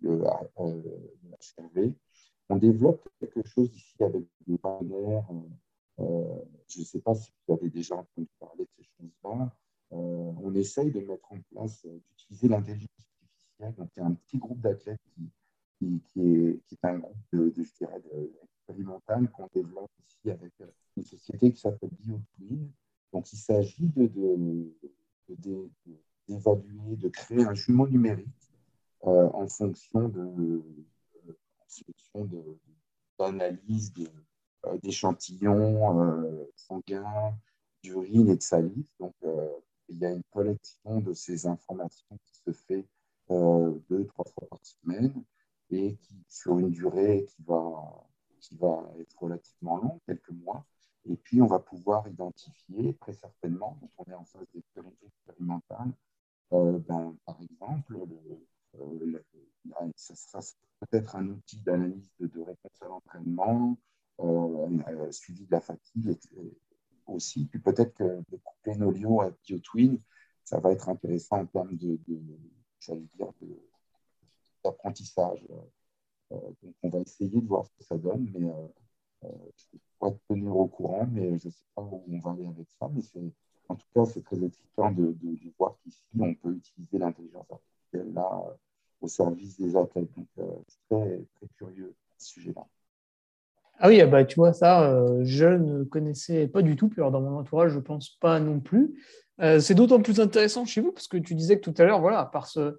le, 0.00 0.24
HRV. 0.24 1.92
On 2.48 2.56
développe 2.56 3.08
quelque 3.18 3.46
chose 3.46 3.74
ici 3.74 4.02
avec 4.02 4.24
des 4.46 4.58
partenaires. 4.58 5.26
Euh, 6.00 6.42
je 6.68 6.80
ne 6.80 6.84
sais 6.84 7.00
pas 7.00 7.14
si 7.14 7.30
vous 7.46 7.54
avez 7.54 7.70
déjà 7.70 7.96
entendu 7.96 8.28
parler 8.38 8.64
de 8.64 8.70
ces 8.76 8.84
choses-là. 8.84 9.54
Euh, 9.92 10.32
on 10.42 10.54
essaye 10.54 10.90
de 10.90 11.00
mettre 11.00 11.32
en 11.32 11.40
place, 11.50 11.84
euh, 11.84 11.98
d'utiliser 12.08 12.48
l'intelligence 12.48 12.88
artificielle. 13.22 13.74
Donc, 13.76 13.90
il 13.96 14.00
y 14.00 14.02
a 14.02 14.06
un 14.06 14.14
petit 14.14 14.38
groupe 14.38 14.60
d'athlètes 14.60 15.00
qui, 15.14 16.00
qui, 16.08 16.20
est, 16.20 16.60
qui, 16.66 16.74
est, 16.74 16.84
un 16.84 16.98
groupe 16.98 17.16
de, 17.32 17.50
de 17.50 17.62
je 18.68 19.26
qu'on 19.32 19.48
développe 19.52 19.90
ici 20.08 20.30
avec 20.30 20.52
une 20.96 21.04
société 21.04 21.52
qui 21.52 21.60
s'appelle 21.60 21.90
BioTwin. 22.00 22.70
Donc, 23.12 23.32
il 23.32 23.38
s'agit 23.38 23.88
de, 23.88 24.06
d'évaluer, 26.28 26.96
de, 26.96 27.02
de, 27.02 27.08
créer 27.08 27.44
un 27.44 27.54
jumeau 27.54 27.86
numérique 27.86 28.28
euh, 29.06 29.28
en 29.32 29.46
fonction 29.48 30.08
de 30.08 30.62
d'analyse 33.18 33.92
euh, 34.66 34.78
d'échantillons 34.78 36.00
euh, 36.00 36.44
sanguins, 36.56 37.34
d'urine 37.82 38.28
et 38.28 38.36
de 38.36 38.42
salive. 38.42 38.86
Donc, 39.00 39.14
il 39.92 39.98
y 39.98 40.06
a 40.06 40.10
une 40.10 40.22
collection 40.30 41.00
de 41.00 41.12
ces 41.12 41.46
informations 41.46 42.18
qui 42.24 42.34
se 42.34 42.52
fait 42.52 42.86
deux, 43.28 44.06
trois 44.06 44.24
fois 44.24 44.48
par 44.48 44.60
semaine 44.62 45.24
et 45.70 45.96
qui, 45.96 46.14
sur 46.28 46.58
une 46.58 46.70
durée 46.70 47.24
qui 47.28 47.42
va, 47.42 48.06
qui 48.40 48.56
va 48.56 48.92
être 48.98 49.18
relativement 49.18 49.76
longue, 49.78 50.00
quelques 50.06 50.30
mois. 50.30 50.66
Et 51.06 51.16
puis, 51.16 51.40
on 51.40 51.46
va 51.46 51.58
pouvoir 51.58 52.06
identifier 52.08 52.94
très 52.94 53.14
certainement, 53.14 53.78
donc 53.80 53.90
on 53.98 54.04
est 54.10 54.14
en 54.14 54.24
phase 54.24 54.46
expérimentale, 54.54 55.92
ben, 56.50 57.16
par 57.24 57.40
exemple, 57.40 57.98
le, 57.98 58.44
euh, 58.80 59.22
ça 59.96 60.14
sera 60.14 60.40
peut-être 60.80 61.16
un 61.16 61.28
outil 61.28 61.58
d'analyse 61.60 62.10
de, 62.18 62.40
réponse 62.40 62.82
à 62.82 62.86
l'entraînement, 62.86 63.76
euh, 64.20 64.78
euh, 64.88 65.12
suivi 65.12 65.46
de 65.46 65.52
la 65.52 65.60
fatigue 65.60 66.16
aussi. 67.06 67.46
Puis 67.46 67.58
peut-être 67.58 67.94
que 67.94 68.04
de 68.04 68.36
couper 68.44 68.76
nos 68.76 68.90
lions 68.90 69.20
à 69.20 69.30
BioTwin, 69.30 69.98
ça 70.44 70.60
va 70.60 70.72
être 70.72 70.88
intéressant 70.88 71.40
en 71.40 71.46
termes 71.46 71.76
de, 71.76 71.98
d'apprentissage. 74.64 75.46
donc 76.30 76.74
on 76.82 76.88
va 76.88 76.98
essayer 77.00 77.40
de 77.40 77.46
voir 77.46 77.64
ce 77.66 77.72
que 77.78 77.84
ça 77.84 77.96
donne, 77.96 78.28
mais 78.34 78.50
je 79.22 79.26
ne 79.26 79.78
peux 79.78 79.78
pas 79.98 80.10
te 80.10 80.18
tenir 80.28 80.56
au 80.56 80.66
courant, 80.66 81.06
mais 81.10 81.38
je 81.38 81.46
ne 81.46 81.52
sais 81.52 81.64
pas 81.74 81.82
où 81.82 82.04
on 82.08 82.18
va 82.18 82.32
aller 82.32 82.46
avec 82.46 82.68
ça. 82.70 82.90
Mais 82.92 83.02
en 83.68 83.76
tout 83.76 83.86
cas, 83.94 84.04
c'est 84.04 84.22
très 84.22 84.42
excitant 84.42 84.90
de, 84.90 85.12
de 85.12 85.52
voir 85.58 85.76
qu'ici, 85.82 86.02
on 86.18 86.34
peut 86.34 86.54
utiliser 86.54 86.98
l'intelligence 86.98 87.46
artificielle 87.50 88.12
là 88.12 88.56
au 89.02 89.08
service 89.08 89.58
des 89.58 89.76
athlètes. 89.76 90.12
Donc, 90.16 90.28
euh, 90.38 90.56
c'est 90.68 90.78
très, 90.88 91.24
très 91.34 91.48
curieux 91.56 91.94
ce 92.18 92.28
sujet-là. 92.34 92.66
Ah 93.78 93.88
oui, 93.88 94.00
ah 94.00 94.06
bah, 94.06 94.24
tu 94.24 94.36
vois, 94.36 94.52
ça, 94.52 94.82
euh, 94.84 95.20
je 95.24 95.46
ne 95.46 95.84
connaissais 95.84 96.46
pas 96.46 96.62
du 96.62 96.76
tout. 96.76 96.88
Puis 96.88 97.00
alors, 97.00 97.10
dans 97.10 97.20
mon 97.20 97.38
entourage, 97.38 97.72
je 97.72 97.76
ne 97.76 97.82
pense 97.82 98.10
pas 98.20 98.38
non 98.38 98.60
plus. 98.60 98.94
Euh, 99.40 99.60
c'est 99.60 99.74
d'autant 99.74 100.00
plus 100.00 100.20
intéressant 100.20 100.64
chez 100.64 100.80
vous 100.80 100.92
parce 100.92 101.08
que 101.08 101.16
tu 101.16 101.34
disais 101.34 101.58
que 101.58 101.68
tout 101.68 101.82
à 101.82 101.84
l'heure, 101.84 102.00
voilà, 102.00 102.20
à 102.20 102.26
part 102.26 102.46
ce, 102.46 102.78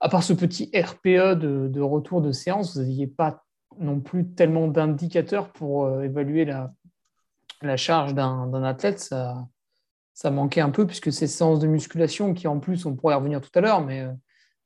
à 0.00 0.08
part 0.08 0.22
ce 0.22 0.32
petit 0.32 0.70
RPE 0.74 1.34
de, 1.38 1.80
retour 1.80 2.20
de 2.20 2.32
séance, 2.32 2.74
vous 2.74 2.82
n'aviez 2.82 3.06
pas 3.06 3.44
non 3.78 4.00
plus 4.00 4.28
tellement 4.30 4.68
d'indicateurs 4.68 5.52
pour 5.52 6.00
évaluer 6.02 6.44
la, 6.44 6.72
la 7.62 7.76
charge 7.76 8.14
d'un 8.14 8.64
athlète. 8.64 9.00
Ça, 9.00 9.46
ça 10.14 10.30
manquait 10.30 10.60
un 10.60 10.70
peu 10.70 10.86
puisque 10.86 11.12
ces 11.12 11.26
séances 11.26 11.60
de 11.60 11.66
musculation 11.66 12.34
qui, 12.34 12.48
en 12.48 12.58
plus, 12.58 12.86
on 12.86 12.96
pourrait 12.96 13.14
y 13.14 13.16
revenir 13.16 13.40
tout 13.40 13.50
à 13.54 13.60
l'heure, 13.60 13.84
mais 13.84 14.06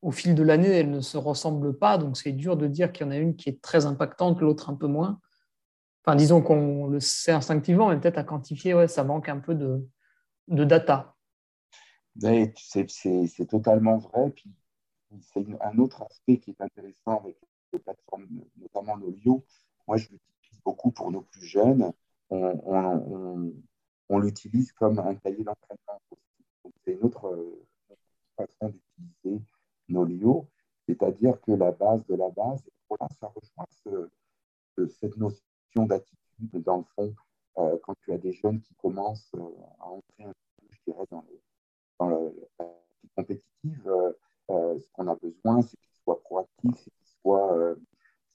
au 0.03 0.11
fil 0.11 0.35
de 0.35 0.43
l'année, 0.43 0.69
elles 0.69 0.91
ne 0.91 1.01
se 1.01 1.17
ressemblent 1.17 1.77
pas, 1.77 1.99
donc 1.99 2.17
c'est 2.17 2.33
dur 2.33 2.57
de 2.57 2.67
dire 2.67 2.93
qu'il 2.93 3.07
y 3.07 3.09
en 3.09 3.13
a 3.13 3.17
une 3.17 3.35
qui 3.35 3.49
est 3.49 3.61
très 3.61 3.87
impactante, 3.87 4.41
l'autre 4.41 4.71
un 4.71 4.75
peu 4.75 4.87
moins. 4.87 5.21
Enfin, 6.05 6.17
disons 6.17 6.43
qu'on 6.43 6.87
le 6.87 7.01
sait 7.01 7.33
instinctivement, 7.33 7.89
mais 7.89 8.01
peut-être 8.01 8.19
à 8.19 8.25
quantifier, 8.25 8.75
ouais, 8.75 8.89
ça 8.89 9.05
manque 9.05 9.29
un 9.29 9.39
peu 9.39 9.55
de, 9.55 9.87
de 10.49 10.65
data. 10.65 11.17
C'est 12.21 13.47
totalement 13.49 13.99
vrai. 13.99 14.31
Puis 14.31 14.51
c'est 15.21 15.45
un 15.61 15.79
autre 15.79 16.03
aspect 16.03 16.39
qui 16.39 16.51
est 16.51 16.61
intéressant 16.61 17.21
avec 17.21 17.37
les 17.73 17.79
plateformes, 17.79 18.27
notamment 18.57 18.97
le 18.97 19.11
Lio. 19.11 19.45
Moi, 19.87 19.97
je 19.97 20.09
l'utilise 20.09 20.61
beaucoup 20.65 20.91
pour 20.91 21.11
nos 21.11 21.23
plus 21.23 21.45
jeunes. 21.45 21.93
On, 22.31 22.61
on, 22.65 23.53
on, 24.09 24.19
l'utilise 24.19 24.73
comme 24.73 24.99
un 24.99 25.15
cahier 25.15 25.45
d'entraînement. 25.45 26.01
C'est 26.85 26.93
une 26.93 27.03
autre 27.03 27.39
façon 28.37 28.69
d'utiliser 28.69 29.43
nos 29.89 30.05
c'est-à-dire 30.89 31.39
que 31.43 31.53
la 31.53 31.71
base 31.71 32.05
de 32.07 32.15
la 32.15 32.31
base, 32.31 32.63
ça 33.21 33.31
rejoint 33.35 33.67
cette 34.89 35.17
notion 35.19 35.45
d'attitude, 35.77 36.63
dans 36.65 36.79
le 36.79 36.85
fond, 36.95 37.15
euh, 37.59 37.77
quand 37.83 37.95
tu 38.03 38.13
as 38.13 38.19
des 38.19 38.33
jeunes 38.33 38.61
qui 38.61 38.75
commencent 38.75 39.31
euh, 39.35 39.49
à 39.81 39.87
entrer 39.87 40.25
un 40.25 40.33
peu, 40.33 40.67
je 40.71 40.93
dirais, 40.93 41.05
dans, 41.11 41.25
dans 41.99 42.09
la 42.09 42.31
vie 43.03 43.11
compétitive, 43.17 43.91
euh, 44.51 44.79
ce 44.79 44.91
qu'on 44.93 45.09
a 45.09 45.15
besoin, 45.17 45.63
c'est 45.63 45.77
qu'ils 45.77 45.97
soient 46.03 46.21
proactifs, 46.23 46.77
c'est 46.77 46.91
qu'ils 46.91 47.09
soient, 47.21 47.75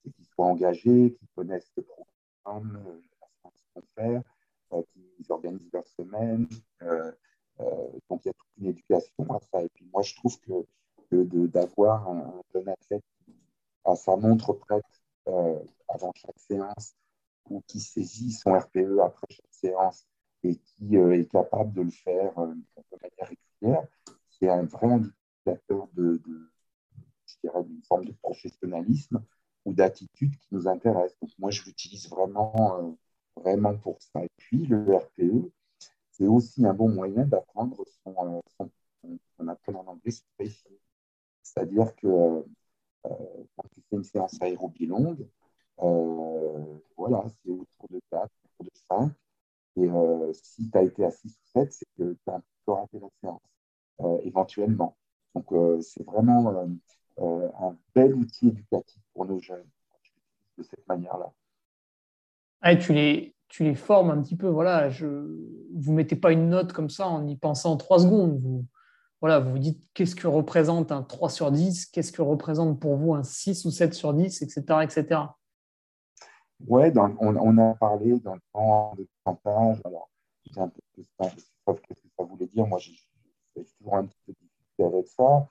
qu'ils 0.04 0.26
soient 0.26 0.46
engagés, 0.46 1.14
qu'ils 1.14 1.30
connaissent 1.36 1.72
le 1.76 1.84
programme, 1.84 3.02
la 3.44 3.50
vont 3.76 3.84
faire, 3.96 4.22
qu'ils 4.92 5.32
organisent 5.32 5.72
leur 5.72 5.88
semaine. 5.88 6.48
donc, 8.10 8.26
il 8.26 8.28
y 8.28 8.30
a 8.30 8.34
toute 8.34 8.58
une 8.58 8.68
éducation 8.68 9.26
à 9.30 9.40
ça. 9.40 9.64
Et 9.64 9.70
puis, 9.70 9.88
moi, 9.92 10.02
je 10.02 10.16
trouve 10.16 10.38
que 10.40 10.66
d'avoir 11.48 12.10
un, 12.10 12.42
jeune 12.54 12.70
athlète 12.70 13.04
à 13.86 13.96
sa 13.96 14.16
montre 14.16 14.54
prête 14.54 14.84
euh, 15.28 15.60
avant 15.88 16.12
chaque 16.16 16.40
séance 16.40 16.96
ou 17.50 17.62
qui 17.68 17.80
saisit 17.80 18.32
son 18.32 18.54
RPE 18.54 19.00
après 19.04 19.28
chaque 19.30 19.54
séance 19.54 20.06
et 20.44 20.56
qui 20.56 20.98
euh, 20.98 21.14
est 21.14 21.34
de 21.72 21.82
le 21.82 21.92
faire 21.92 22.38
euh, 22.40 22.48
de 22.48 22.98
manière 23.02 23.30
régulière, 23.62 23.88
c'est 24.30 24.50
un 24.50 24.64
vrai 24.64 24.88
indicateur 24.88 25.88
de, 25.94 26.22
d'une 26.24 27.84
forme 27.84 28.06
de 28.06 28.14
professionnalisme 28.14 29.24
ou 29.66 29.74
d'attitude 29.74 30.36
qui 30.38 30.48
nous 30.52 30.68
intéresse. 30.68 31.16
Donc 31.22 31.32
moi, 31.40 31.52
je 31.52 31.64
l'utilise 31.64 32.10
vraiment, 32.10 32.98
vraiment 33.36 33.76
pour 33.78 34.02
ça. 34.02 34.24
Et 34.24 34.30
puis, 34.38 34.66
le 34.66 34.96
RPE, 34.96 35.52
c'est 36.12 36.28
aussi 36.28 36.66
un 36.66 36.74
bon 36.74 36.90
moyen 36.90 37.26
d'apprendre 37.26 37.84
son, 38.04 38.42
son, 38.58 38.70
on 39.40 39.48
appelle 39.48 39.76
en 39.76 39.86
anglais 39.88 40.12
spacing. 40.12 40.78
C'est-à-dire 41.42 41.96
que 41.96 42.08
euh, 42.08 42.42
quand 43.56 43.68
tu 43.72 43.82
fais 43.90 43.96
une 43.98 44.04
séance 44.04 44.42
aérobie 44.42 44.86
longue, 44.86 45.28
euh, 45.82 46.80
voilà, 46.96 47.26
c'est 47.30 47.52
autour 47.52 47.88
de 47.90 48.00
4, 48.12 48.30
autour 48.46 48.66
de 48.66 48.72
5. 48.90 49.12
Et 49.76 49.90
euh, 49.90 50.32
si 50.34 50.70
tu 50.70 50.78
as 50.78 50.84
été 50.84 51.04
à 51.04 51.12
6 51.56 51.60
ou 51.60 51.66
7, 51.66 51.74
c'est 51.74 51.88
que 51.98 52.14
tu 52.14 52.32
as 52.32 52.36
un 52.36 52.44
peu 52.66 52.72
raté 52.72 53.00
la 53.00 53.08
séance, 53.22 53.42
éventuellement. 54.24 54.98
Donc, 55.36 55.48
c'est 55.82 56.06
vraiment 56.06 56.54
un 57.20 57.76
bel 57.96 58.16
outil 58.16 58.50
éducatif 58.50 59.02
pour 59.14 59.26
nos 59.26 59.40
jeunes 59.40 59.68
de 60.58 60.64
cette 60.64 60.88
manière-là. 60.88 61.32
Ah, 62.62 62.76
tu, 62.76 62.94
les, 62.94 63.36
tu 63.50 63.64
les 63.64 63.76
formes 63.76 64.10
un 64.10 64.22
petit 64.22 64.36
peu. 64.36 64.48
Voilà, 64.48 64.90
je, 64.90 65.06
vous 65.06 65.92
ne 65.92 65.98
mettez 65.98 66.16
pas 66.16 66.32
une 66.32 66.50
note 66.50 66.72
comme 66.72 66.90
ça 66.90 67.08
en 67.08 67.28
y 67.28 67.36
pensant 67.36 67.74
en 67.74 67.78
3 67.78 68.00
secondes. 68.00 68.40
Vous, 68.40 68.66
voilà, 69.20 69.40
vous 69.40 69.52
vous 69.52 69.60
dites 69.60 69.84
qu'est-ce 69.94 70.16
que 70.16 70.28
représente 70.28 70.92
un 70.92 71.04
3 71.04 71.30
sur 71.30 71.52
10, 71.52 71.88
qu'est-ce 71.88 72.12
que 72.12 72.22
représente 72.22 72.80
pour 72.80 72.96
vous 72.96 73.14
un 73.14 73.24
6 73.24 73.66
ou 73.66 73.72
7 73.72 73.94
sur 73.94 74.14
10, 74.14 74.42
etc. 74.42 74.64
etc. 74.82 75.22
Oui, 76.68 76.84
on, 76.96 77.36
on, 77.36 77.58
a 77.58 77.74
parlé 77.76 78.18
dans 78.20 78.36
le 78.36 78.42
temps 78.54 78.96
de 78.98 79.08
pourcentage. 79.24 79.82
Alors, 79.84 80.10
j'ai 80.46 80.60
un 80.60 80.70
peu 80.70 80.82
qu'est-ce 80.96 82.02
que 82.02 82.08
ça 82.18 82.24
voulait 82.24 82.48
dire. 82.48 82.66
Moi, 82.68 82.80
j'ai 82.80 82.96
toujours 83.78 83.96
un 83.96 84.06
petit 84.06 84.18
peu 84.26 84.34
difficulté 84.34 84.84
avec 84.84 85.08
ça. 85.08 85.48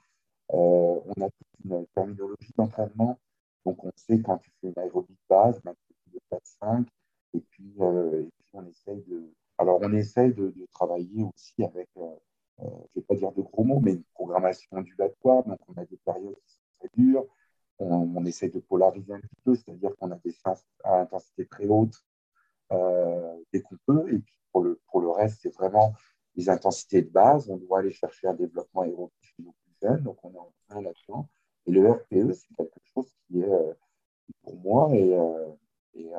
Euh, 0.53 1.01
on 1.07 1.22
a 1.22 1.30
toute 1.30 1.64
une 1.64 1.86
terminologie 1.95 2.53
d'entraînement. 2.57 3.18
Donc, 3.64 3.84
on 3.84 3.93
sait 3.97 4.20
quand 4.20 4.38
tu 4.38 4.51
fais 4.61 4.68
une 4.68 4.78
aérobie 4.78 5.14
de 5.14 5.28
base, 5.28 5.61
ben, 5.62 5.74
de 6.12 6.20
4-5. 6.30 6.86
Et 7.34 7.40
puis, 7.40 7.74
euh, 7.80 8.22
et 8.22 8.24
puis, 8.24 8.49
on 8.53 8.66
essaye 8.66 9.03
de. 9.03 9.32
Alors, 9.59 9.78
on 9.82 9.93
essaye 9.93 10.34
de, 10.34 10.51
de 10.51 10.66
travailler 10.72 11.24
aussi 11.24 11.62
avec. 11.62 11.88
Euh, 11.97 12.11
je 12.61 12.66
ne 12.66 12.70
vais 12.97 13.03
pas 13.03 13.14
dire 13.14 13.32
de 13.32 13.40
gros 13.40 13.64
mots, 13.64 13.80
mais 13.80 13.93
une 13.93 14.05
programmation 14.14 14.76
ondulatoire. 14.76 15.43
Donc, 15.45 15.59
on 15.68 15.80
a 15.80 15.84
des 15.84 15.97
périodes 16.05 16.36
qui 16.47 16.55
sont 16.55 16.61
très 16.78 16.90
dures. 16.95 17.26
On, 17.78 18.12
on 18.14 18.24
essaie 18.26 18.51
de 18.51 18.61
polariser 18.61 19.14
un 19.14 19.20
petit 19.20 19.40
peu, 19.43 19.55
c'est-à-dire 19.55 19.97
qu'on 19.97 20.11
a 20.11 20.16
des 20.16 20.32
séances 20.32 20.64
à 20.84 21.01
intensité 21.01 21.47
très 21.47 21.66
haute 21.66 21.95
dès 23.53 23.61
qu'on 23.61 23.76
peut. 23.86 24.12
Et 24.12 24.18
puis, 24.18 24.41
pour 24.53 24.62
le, 24.62 24.80
pour 24.86 25.00
le 25.00 25.11
reste, 25.11 25.40
c'est 25.42 25.55
vraiment 25.55 25.94
les 26.34 26.48
intensités 26.48 27.03
de 27.03 27.11
base. 27.11 27.50
On 27.50 27.57
doit 27.57 27.80
aller 27.80 27.92
chercher 27.92 28.28
un 28.28 28.34
développement 28.34 28.82
aérobie 28.82 29.12
chez 29.20 29.42
nos 29.42 29.53
plus 29.53 29.74
jeunes. 29.82 30.03
Donc, 30.03 30.18
on 30.24 30.32
est 30.32 30.38
en 30.38 30.53
train 30.68 30.82
là-dedans. 30.82 31.28
Et 31.66 31.72
le 31.72 31.90
RPE, 31.90 32.32
c'est 32.32 32.55
quelque 32.57 32.80
chose 32.94 33.12
qui 33.26 33.40
est, 33.40 33.48
euh, 33.48 33.72
pour 34.42 34.57
moi, 34.57 34.90
est, 34.94 35.12
euh, 35.12 35.53
est 35.94 36.11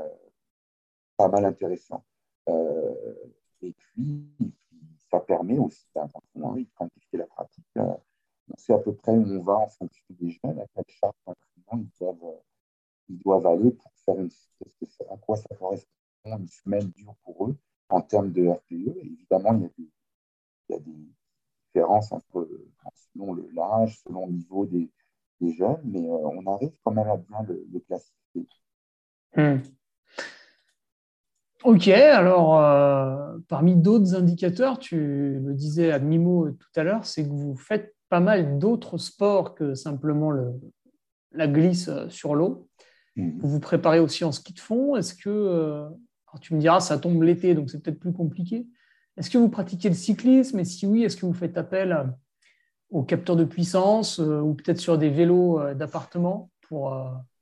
pas 1.18 1.28
mal 1.30 1.46
intéressant. 1.46 2.04
et 3.62 3.74
puis, 3.78 4.28
ça 5.10 5.20
permet 5.20 5.60
aussi 5.60 5.86
de 5.96 6.66
quantifier 6.76 7.20
la 7.20 7.28
pratique. 7.28 7.66
Euh, 7.78 7.94
on 8.50 8.58
sait 8.58 8.74
à 8.74 8.80
peu 8.80 8.94
près 8.94 9.12
où 9.14 9.24
on 9.24 9.42
va 9.42 9.54
en 9.54 9.70
fonction 9.70 10.04
des 10.10 10.32
jeunes, 10.32 10.60
à 10.60 10.66
quelle 10.74 10.84
charge 10.88 11.16
d'entraînement 11.26 11.86
ils 11.86 11.98
doivent, 12.00 12.36
ils 13.10 13.20
doivent 13.20 13.48
aller 13.48 13.72
pour 13.72 13.92
faire 14.06 14.16
à 15.10 15.18
quoi 15.18 15.38
ça 15.38 15.56
correspond 15.56 15.88
une 16.26 16.48
semaine 16.48 16.90
dure 16.90 17.16
pour 17.24 17.48
eux 17.48 17.56
en 17.90 18.02
termes 18.02 18.32
de 18.32 18.48
RPE. 18.48 18.98
évidemment, 19.02 19.54
il 19.56 19.62
y 19.62 19.66
a 19.66 19.70
des, 19.78 19.90
il 20.70 20.74
y 20.74 20.76
a 20.76 20.80
des 20.80 21.08
différences 21.68 22.12
entre, 22.12 22.48
selon 23.14 23.36
l'âge, 23.54 24.02
selon 24.06 24.28
le 24.28 24.34
niveau 24.34 24.66
des, 24.66 24.90
des 25.42 25.54
jeunes, 25.54 25.82
mais 25.84 26.00
euh, 26.00 26.12
on 26.12 26.46
arrive 26.54 26.72
quand 26.84 26.92
même 26.92 27.08
à 27.08 27.18
bien 27.18 27.44
le, 27.48 27.66
le 27.72 27.80
classifier. 27.80 28.48
Hmm. 29.36 29.58
Ok, 31.64 31.88
alors 31.88 32.60
euh, 32.60 33.38
parmi 33.48 33.76
d'autres 33.76 34.16
indicateurs, 34.16 34.80
tu 34.80 35.40
le 35.40 35.54
disais 35.54 35.92
à 35.92 36.00
Mimo 36.00 36.52
tout 36.52 36.68
à 36.76 36.84
l'heure, 36.84 37.06
c'est 37.06 37.24
que 37.24 37.30
vous 37.30 37.56
faites 37.56 37.96
pas 38.10 38.20
mal 38.20 38.60
d'autres 38.60 38.98
sports 38.98 39.56
que 39.56 39.74
simplement 39.74 40.30
le, 40.30 40.54
la 41.32 41.48
glisse 41.48 41.90
sur 42.10 42.36
l'eau. 42.36 42.68
Mhm. 43.16 43.40
Vous 43.40 43.48
vous 43.48 43.60
préparez 43.60 44.00
aussi 44.00 44.24
en 44.24 44.32
ski 44.32 44.54
de 44.54 44.60
fond. 44.60 44.96
Est-ce 44.96 45.14
que, 45.14 45.30
euh, 45.30 45.90
tu 46.40 46.54
me 46.56 46.60
diras, 46.60 46.80
ça 46.80 46.98
tombe 46.98 47.22
l'été, 47.24 47.56
donc 47.56 47.70
c'est 47.70 47.82
peut-être 47.82 48.00
plus 48.00 48.14
compliqué. 48.14 48.68
Est-ce 49.18 49.30
que 49.30 49.38
vous 49.38 49.50
pratiquez 49.50 49.90
le 49.90 49.96
cyclisme? 49.96 50.60
Et 50.60 50.66
si 50.66 50.88
oui, 50.88 51.04
est-ce 51.04 51.18
que 51.18 51.26
vous 51.26 51.34
faites 51.34 51.58
appel 51.58 52.12
aux 52.90 53.04
capteurs 53.04 53.36
de 53.36 53.46
puissance 53.46 54.20
euh, 54.20 54.40
ou 54.40 54.54
peut-être 54.54 54.80
sur 54.80 54.98
des 54.98 55.10
vélos 55.10 55.74
d'appartement 55.74 56.52
pour, 56.62 56.96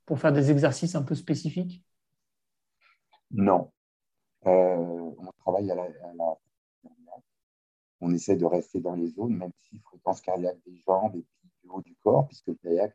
pour 0.06 0.18
faire 0.18 0.32
des 0.32 0.50
exercices 0.50 0.94
un 0.94 1.02
peu 1.02 1.14
spécifiques? 1.14 1.84
Non, 3.30 3.70
euh, 4.46 4.76
on 5.18 5.32
travaille 5.38 5.70
à 5.70 5.74
la, 5.74 5.86
On 8.00 8.12
essaie 8.12 8.36
de 8.36 8.44
rester 8.44 8.80
dans 8.80 8.94
les 8.94 9.08
zones, 9.08 9.36
même 9.36 9.52
si 9.62 9.78
fréquence 9.78 10.20
cardiaque 10.20 10.58
des 10.66 10.76
jambes 10.86 11.16
et 11.16 11.22
puis 11.22 11.50
du 11.62 11.68
haut 11.70 11.80
du 11.80 11.94
corps, 11.96 12.26
puisque 12.26 12.48
le 12.48 12.54
kayak, 12.56 12.94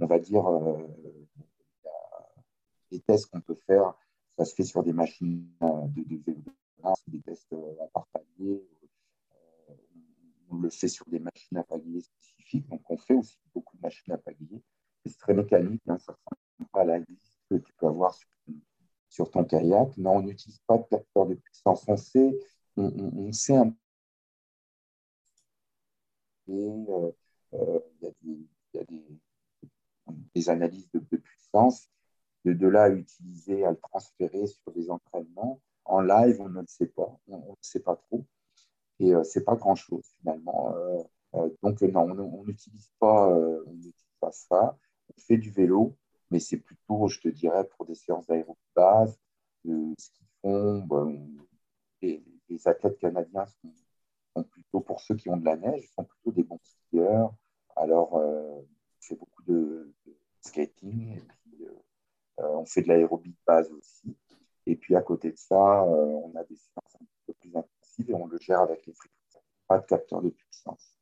on 0.00 0.06
va 0.06 0.18
dire, 0.18 0.46
euh, 0.46 0.78
les 2.90 3.00
tests 3.00 3.30
qu'on 3.30 3.40
peut 3.40 3.58
faire, 3.66 3.94
ça 4.36 4.44
se 4.44 4.54
fait 4.54 4.64
sur 4.64 4.82
des 4.82 4.92
machines 4.92 5.46
euh, 5.62 5.86
de, 5.88 6.02
de 6.02 6.36
des 7.08 7.20
tests 7.20 7.54
à 7.80 7.86
part 7.88 8.06
on 10.50 10.58
le 10.58 10.70
fait 10.70 10.88
sur 10.88 11.06
des 11.08 11.18
machines 11.18 11.56
à 11.56 11.64
palier 11.64 12.00
spécifiques. 12.00 12.68
Donc, 12.68 12.82
on 12.90 12.96
fait 12.96 13.14
aussi 13.14 13.38
beaucoup 13.54 13.76
de 13.76 13.82
machines 13.82 14.12
à 14.12 14.18
palier. 14.18 14.62
C'est 15.04 15.18
très 15.18 15.34
mécanique, 15.34 15.82
hein, 15.88 15.98
ça 15.98 16.12
ne 16.12 16.16
ressemble 16.16 16.70
pas 16.72 16.80
à 16.80 16.84
la 16.84 17.00
glisse 17.00 17.38
que 17.50 17.56
tu 17.56 17.72
peux 17.74 17.86
avoir 17.86 18.16
sur 19.08 19.30
ton 19.30 19.44
kayak. 19.44 19.96
Non, 19.98 20.16
on 20.16 20.22
n'utilise 20.22 20.60
pas 20.66 20.78
de 20.78 20.84
capteur 20.84 21.26
de 21.26 21.34
puissance. 21.34 21.84
On 21.88 21.96
sait, 21.96 22.38
on, 22.76 23.32
sait 23.32 23.56
un 23.56 23.74
et 26.46 26.52
euh, 26.52 27.10
euh, 27.54 27.80
il 28.22 28.46
y 28.74 28.78
a, 28.78 28.84
des, 30.34 30.48
analyses 30.50 30.90
de, 30.92 31.16
puissance. 31.16 31.88
De, 32.44 32.68
là 32.68 32.84
à 32.84 32.90
utiliser, 32.90 33.64
à 33.64 33.70
le 33.70 33.78
transférer 33.78 34.46
sur 34.46 34.72
des 34.72 34.90
entraînements. 34.90 35.60
En 35.86 36.00
live, 36.00 36.40
on 36.40 36.48
ne 36.48 36.60
le 36.60 36.66
sait 36.66 36.86
pas. 36.86 37.18
On 37.28 37.38
ne 37.38 37.54
sait 37.62 37.80
pas 37.80 37.96
trop. 37.96 38.24
Et 39.00 39.14
euh, 39.14 39.24
ce 39.24 39.38
n'est 39.38 39.44
pas 39.44 39.56
grand-chose 39.56 40.04
finalement. 40.18 40.74
donc 41.62 41.80
non, 41.82 42.02
on 42.02 42.44
n'utilise 42.44 42.90
pas, 42.98 43.34
pas 44.20 44.32
ça. 44.32 44.76
On 45.16 45.20
fait 45.20 45.38
du 45.38 45.50
vélo 45.50 45.96
mais 46.34 46.40
c'est 46.40 46.58
plutôt, 46.58 47.06
je 47.06 47.20
te 47.20 47.28
dirais, 47.28 47.64
pour 47.64 47.86
des 47.86 47.94
séances 47.94 48.26
d'aérobase, 48.26 49.16
de 49.64 49.94
ski. 49.96 50.24
Bon, 50.42 51.28
les, 52.02 52.22
athlètes 52.66 52.98
canadiens 52.98 53.46
sont, 54.34 54.42
plutôt, 54.42 54.80
pour 54.80 55.00
ceux 55.00 55.14
qui 55.14 55.28
ont 55.30 55.36
de 55.36 55.44
la 55.44 55.56
neige, 55.56 55.88
sont 55.94 56.02
plutôt 56.02 56.32
des 56.32 56.42
bons 56.42 56.58
skieurs. 56.62 57.32
Alors, 57.76 58.16
euh, 58.16 58.60
on 58.60 58.66
fait 59.00 59.14
beaucoup 59.14 59.44
de, 59.44 59.92
skating, 60.40 61.18
euh, 61.18 61.20
euh, 61.20 61.43
on 62.38 62.66
fait 62.66 62.82
de 62.82 62.88
l'aérobie 62.88 63.30
de 63.30 63.44
base 63.46 63.70
aussi. 63.70 64.16
Et 64.66 64.76
puis, 64.76 64.96
à 64.96 65.02
côté 65.02 65.30
de 65.30 65.38
ça, 65.38 65.84
on 65.84 66.32
a 66.36 66.44
des 66.44 66.56
séances 66.56 66.96
un 67.00 67.04
peu 67.26 67.32
plus 67.34 67.50
intensives 67.50 68.10
et 68.10 68.14
on 68.14 68.26
le 68.26 68.38
gère 68.38 68.60
avec 68.60 68.86
les 68.86 68.94
fréquences. 68.94 69.44
Pas 69.68 69.78
de 69.78 69.86
capteur 69.86 70.22
de 70.22 70.30
puissance. 70.30 70.96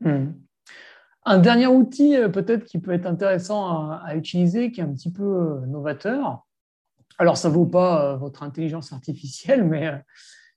Hmm. 0.00 0.32
Un 1.24 1.38
dernier 1.38 1.68
outil 1.68 2.16
euh, 2.16 2.28
peut-être 2.28 2.64
qui 2.64 2.78
peut 2.78 2.92
être 2.92 3.06
intéressant 3.06 3.90
à, 3.90 4.16
utiliser, 4.16 4.72
qui 4.72 4.80
est 4.80 4.84
un 4.84 4.92
petit 4.92 5.12
peu 5.12 5.22
euh, 5.22 5.66
novateur. 5.66 6.46
Alors, 7.18 7.36
ça 7.36 7.48
ne 7.48 7.54
vaut 7.54 7.66
pas 7.66 8.04
euh, 8.12 8.16
votre 8.16 8.42
intelligence 8.42 8.92
artificielle, 8.92 9.64
mais 9.64 10.02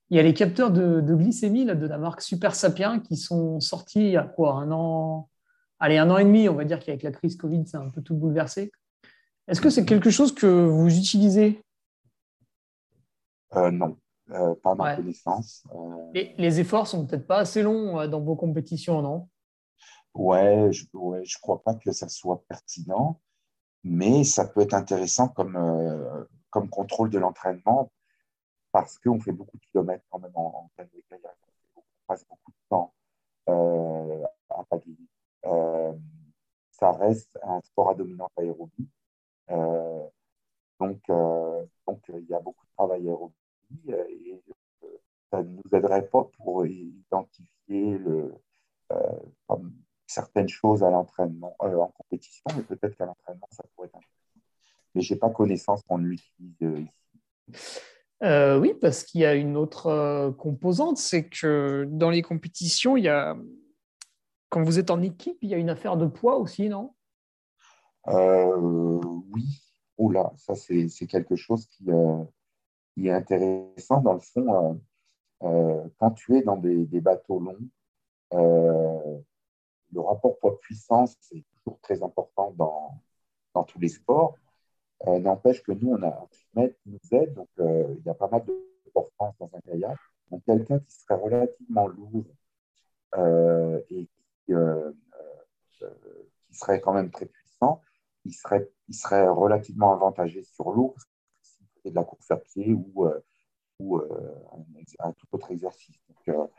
il 0.09 0.17
y 0.17 0.19
a 0.19 0.23
les 0.23 0.33
capteurs 0.33 0.71
de, 0.71 1.01
glycémie 1.01 1.65
de 1.65 1.87
la 1.87 1.97
marque 1.97 2.21
Super 2.21 2.55
Sapien 2.55 2.99
qui 2.99 3.17
sont 3.17 3.59
sortis 3.59 3.99
il 3.99 4.11
y 4.11 4.17
a 4.17 4.23
quoi 4.23 4.53
Un 4.55 4.71
an 4.71 5.29
Allez, 5.79 5.97
un 5.97 6.09
an 6.09 6.17
et 6.17 6.23
demi, 6.23 6.47
on 6.47 6.55
va 6.55 6.63
dire 6.63 6.79
qu'avec 6.79 7.03
la 7.03 7.11
crise 7.11 7.35
Covid, 7.35 7.67
c'est 7.67 7.77
un 7.77 7.89
peu 7.89 8.01
tout 8.01 8.15
bouleversé. 8.15 8.71
Est-ce 9.47 9.61
que 9.61 9.69
c'est 9.69 9.85
quelque 9.85 10.09
chose 10.09 10.33
que 10.33 10.47
vous 10.47 10.97
utilisez? 10.97 11.61
Non, 13.53 13.97
pas 14.27 14.71
à 14.71 14.75
ma 14.75 14.95
connaissance. 14.95 15.63
Et 16.13 16.33
les 16.37 16.59
efforts 16.59 16.87
sont 16.87 17.05
peut-être 17.05 17.27
pas 17.27 17.37
assez 17.37 17.61
longs 17.61 18.07
dans 18.07 18.21
vos 18.21 18.35
compétitions, 18.35 19.01
non? 19.01 19.29
Ouais, 20.15 20.71
je 20.71 20.85
ne 20.93 21.41
crois 21.41 21.61
pas 21.61 21.75
que 21.75 21.91
ça 21.91 22.07
soit 22.07 22.43
pertinent, 22.47 23.19
mais 23.83 24.23
ça 24.23 24.47
peut 24.47 24.61
être 24.61 24.73
intéressant 24.73 25.27
comme, 25.27 25.57
euh, 25.57 26.23
comme 26.49 26.69
contrôle 26.69 27.09
de 27.09 27.19
l'entraînement 27.19 27.91
parce 28.71 28.97
qu'on 28.97 29.19
fait 29.19 29.31
beaucoup 29.31 29.57
de 29.57 29.65
kilomètres 29.65 30.05
quand 30.09 30.19
même 30.19 30.31
en, 30.35 30.69
en 30.77 30.83
de 30.83 31.03
kayak. 31.09 31.37
On 31.75 31.81
passe 32.07 32.25
beaucoup 32.29 32.51
de 32.51 32.57
temps 32.69 32.93
euh, 33.49 34.23
à 34.49 34.63
pagayer. 34.63 34.97
Euh, 35.45 35.93
ça 36.71 36.91
reste 36.93 37.37
un 37.43 37.59
sport 37.61 37.89
à 37.91 37.95
dominante 37.95 38.31
aérobie. 38.37 38.89
Donc, 39.49 41.01
donc, 41.87 42.01
il 42.09 42.25
y 42.29 42.33
a 42.33 42.39
beaucoup 42.39 42.65
de 42.65 42.71
travail 42.75 43.07
aérobie 43.07 43.33
et 43.87 44.41
ça 45.31 45.43
ne 45.43 45.49
nous 45.49 45.77
aiderait 45.77 46.07
pas 46.07 46.29
pour 46.37 46.65
identifier 46.65 47.99
certaines 50.07 50.49
choses 50.49 50.83
à 50.83 50.89
l'entraînement, 50.89 51.55
euh, 51.63 51.77
en 51.77 51.87
compétition, 51.87 52.43
mais 52.55 52.63
peut-être 52.63 52.95
qu'à 52.95 53.05
l'entraînement, 53.05 53.47
ça 53.51 53.63
pourrait 53.75 53.87
être 53.87 53.95
intéressant. 53.95 54.41
Mais 54.93 55.01
je 55.01 55.13
n'ai 55.13 55.19
pas 55.19 55.29
connaissance 55.29 55.81
qu'on 55.83 55.97
l'utilise 55.97 56.55
euh, 56.63 56.79
ici. 57.51 57.79
Euh, 58.23 58.59
oui, 58.59 58.73
parce 58.79 59.03
qu'il 59.03 59.21
y 59.21 59.25
a 59.25 59.35
une 59.35 59.57
autre 59.57 60.33
composante, 60.37 60.97
c'est 60.97 61.27
que 61.27 61.85
dans 61.89 62.09
les 62.09 62.21
compétitions, 62.21 62.95
il 62.95 63.03
y 63.03 63.09
a, 63.09 63.35
quand 64.49 64.63
vous 64.63 64.79
êtes 64.79 64.89
en 64.89 65.01
équipe, 65.01 65.37
il 65.41 65.49
y 65.49 65.53
a 65.53 65.57
une 65.57 65.69
affaire 65.69 65.97
de 65.97 66.05
poids 66.05 66.37
aussi, 66.37 66.69
non? 66.69 66.93
Oui. 68.07 69.61
Oula, 69.97 70.33
ça 70.35 70.55
c'est 70.55 71.07
quelque 71.07 71.35
chose 71.35 71.65
qui, 71.67 71.85
qui, 72.93 73.07
est 73.07 73.11
intéressant. 73.11 74.01
Dans 74.01 74.13
le 74.13 74.19
fond, 74.19 74.81
quand 75.39 76.11
tu 76.11 76.37
es 76.37 76.41
dans 76.41 76.57
des, 76.57 77.01
bateaux 77.01 77.39
longs, 77.39 77.69
le 79.95 80.01
rapport 80.01 80.37
poids-puissance, 80.39 81.15
c'est 81.21 81.43
toujours 81.57 81.79
très 81.81 82.03
important 82.03 82.51
dans, 82.57 83.63
tous 83.63 83.79
les 83.79 83.87
sports. 83.87 84.37
Euh, 85.07 85.19
n'empêche 85.19 85.63
que 85.63 85.71
nous, 85.71 85.93
on 85.93 86.03
a 86.03 86.07
un 86.07 86.27
mètre 86.55 86.75
qui 86.83 86.89
nous 86.89 87.17
aide, 87.17 87.33
donc 87.33 87.47
euh, 87.59 87.95
il 87.97 88.05
y 88.05 88.09
a 88.09 88.13
pas 88.13 88.27
mal 88.27 88.43
de 88.45 88.53
force 89.17 89.37
dans 89.39 89.49
un 89.53 89.59
kayak. 89.61 89.97
Donc, 90.31 90.43
quelqu'un 90.45 90.79
qui 90.79 90.95
serait 90.95 91.15
relativement 91.15 91.87
lourd 91.87 92.25
et 93.89 94.07
qui, 94.45 94.53
serait 96.51 96.79
quand 96.79 96.93
même 96.93 97.11
très 97.11 97.25
puissant, 97.25 97.81
il 98.25 98.33
serait, 98.33 98.69
il 98.87 98.95
serait 98.95 99.27
relativement 99.27 99.93
avantagé 99.93 100.43
sur 100.43 100.71
l'eau, 100.71 100.95
s'il 101.41 101.67
faisait 101.75 101.91
de 101.91 101.95
la 101.95 102.03
course 102.03 102.29
à 102.31 102.37
pied 102.37 102.73
ou, 102.73 103.07
ou 103.79 103.97
un, 104.99 105.11
tout 105.13 105.27
autre 105.31 105.51
exercice. 105.51 105.97
Donc, 106.09 106.49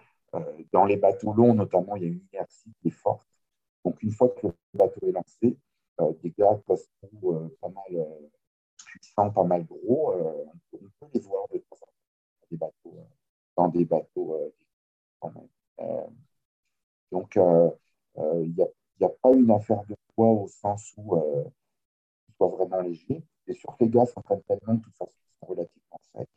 dans 0.72 0.84
les 0.84 0.96
bateaux 0.96 1.32
longs, 1.32 1.54
notamment, 1.54 1.96
il 1.96 2.02
y 2.02 2.06
a 2.06 2.08
une 2.08 2.24
inertie 2.32 2.72
qui 2.80 2.88
est 2.88 2.92
forte. 2.92 3.26
Donc, 3.84 4.02
une 4.02 4.12
fois 4.12 4.28
que 4.30 4.46
le 4.46 4.54
bateau 4.74 5.06
est 5.06 5.12
lancé, 5.12 5.58
des 6.22 6.30
gars 6.30 6.60
peuvent 6.66 6.86
pas 7.60 7.68
mal 7.68 8.06
puissants, 8.84 9.30
pas 9.30 9.44
mal 9.44 9.64
gros, 9.64 10.14
on 10.72 10.78
peut 10.78 11.06
les 11.12 11.20
voir 11.20 11.46
dans 11.48 11.58
des 12.50 12.56
bateaux, 12.56 12.96
dans 13.56 13.68
des 13.68 13.84
bateaux 13.84 14.52
donc, 17.12 17.36
il 17.36 18.54
n'y 18.54 18.62
a, 18.62 19.06
a, 19.06 19.08
pas 19.08 19.32
une 19.32 19.50
affaire 19.50 19.84
de 19.86 19.96
poids 20.16 20.30
au 20.30 20.48
sens 20.48 20.92
où 20.96 21.16
il 21.16 22.34
soit 22.34 22.48
vraiment 22.48 22.80
léger. 22.80 23.22
Et 23.46 23.54
sur 23.54 23.76
les 23.80 23.88
gars 23.88 24.06
s'entraînent 24.06 24.42
tellement 24.42 24.78
que 24.78 24.84
toute 24.84 24.96
façon, 24.96 25.12
ils 25.14 25.38
sont 25.38 25.46
relativement 25.46 26.00
secs. 26.12 26.28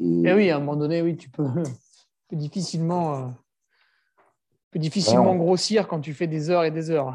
Et... 0.00 0.34
oui, 0.34 0.50
à 0.50 0.56
un 0.56 0.58
moment 0.60 0.76
donné, 0.76 1.00
oui, 1.02 1.16
tu 1.16 1.30
peux, 1.30 1.46
difficilement, 2.32 3.14
euh, 3.14 3.28
difficilement 4.74 5.36
grossir 5.36 5.88
quand 5.88 6.00
tu 6.00 6.12
fais 6.12 6.26
des 6.26 6.50
heures 6.50 6.64
et 6.64 6.70
des 6.70 6.90
heures. 6.90 7.14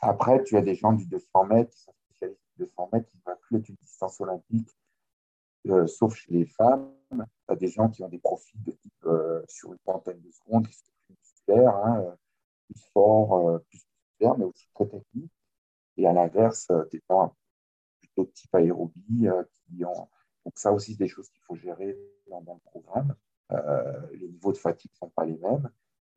Après, 0.00 0.42
tu 0.44 0.56
as 0.56 0.62
des 0.62 0.74
gens 0.74 0.92
du 0.92 1.06
200 1.06 1.44
mètres 1.46 1.70
qui 1.70 1.82
sont 1.82 1.92
spécialistes 2.08 2.40
du 2.56 2.64
200 2.64 2.88
mètres 2.92 3.06
qui 3.08 3.18
vont 3.24 3.36
plus 3.40 3.58
être 3.58 3.68
une 3.68 3.76
distance 3.76 4.20
olympique, 4.20 4.70
euh, 5.68 5.86
sauf 5.86 6.14
chez 6.14 6.32
les 6.32 6.46
femmes. 6.46 6.90
Tu 7.10 7.18
as 7.48 7.56
des 7.56 7.68
gens 7.68 7.88
qui 7.88 8.02
ont 8.02 8.08
des 8.08 8.18
profils 8.18 8.62
de 8.62 8.72
type 8.72 9.04
euh, 9.04 9.42
sur 9.48 9.72
une 9.72 9.78
trentaine 9.78 10.20
de 10.20 10.30
secondes, 10.30 10.66
qui 10.66 10.74
sont 10.74 10.92
plus 11.06 11.16
musculaires, 11.18 11.76
hein, 11.76 12.16
plus 12.66 12.80
forts, 12.92 13.60
plus 13.68 13.78
mais 14.38 14.44
aussi 14.44 14.68
très 14.74 14.86
techniques. 14.86 15.32
Et 15.96 16.06
à 16.06 16.12
l'inverse, 16.12 16.68
des 16.92 17.02
gens 17.08 17.34
plutôt 18.00 18.24
de 18.24 18.30
type 18.30 18.54
aérobie 18.54 19.28
qui 19.66 19.84
ont. 19.84 20.08
Donc, 20.44 20.54
ça 20.58 20.72
aussi, 20.72 20.92
c'est 20.92 21.04
des 21.04 21.08
choses 21.08 21.28
qu'il 21.28 21.42
faut 21.42 21.56
gérer 21.56 21.98
dans, 22.28 22.40
dans 22.42 22.54
le 22.54 22.60
programme. 22.60 23.14
Euh, 23.52 24.06
les 24.12 24.28
niveaux 24.28 24.52
de 24.52 24.58
fatigue 24.58 24.90
ne 24.92 24.96
sont 24.96 25.10
pas 25.10 25.24
les 25.24 25.36
mêmes. 25.36 25.68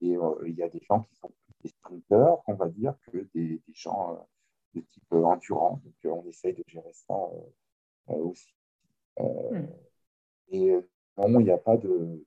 Et 0.02 0.16
euh, 0.16 0.36
il 0.46 0.56
y 0.56 0.64
a 0.64 0.70
des 0.70 0.82
gens 0.82 1.02
qui 1.02 1.16
sont 1.16 1.30
plus 1.30 1.54
des 1.62 1.70
sprinteurs, 1.70 2.44
on 2.48 2.54
va 2.54 2.70
dire, 2.70 2.96
que 3.12 3.28
des, 3.34 3.62
gens 3.74 4.14
euh, 4.14 4.24
de 4.76 4.82
type 4.82 5.12
endurant. 5.12 5.82
Donc, 5.84 5.94
on 6.06 6.28
essaye 6.28 6.54
de 6.54 6.64
gérer 6.68 6.94
ça 6.94 7.16
aussi. 8.08 8.54
Hmm. 9.18 9.68
Et 10.50 10.76
non, 11.18 11.40
il 11.40 11.46
n'y 11.46 11.52
a 11.52 11.58
pas 11.58 11.78
de, 11.78 12.26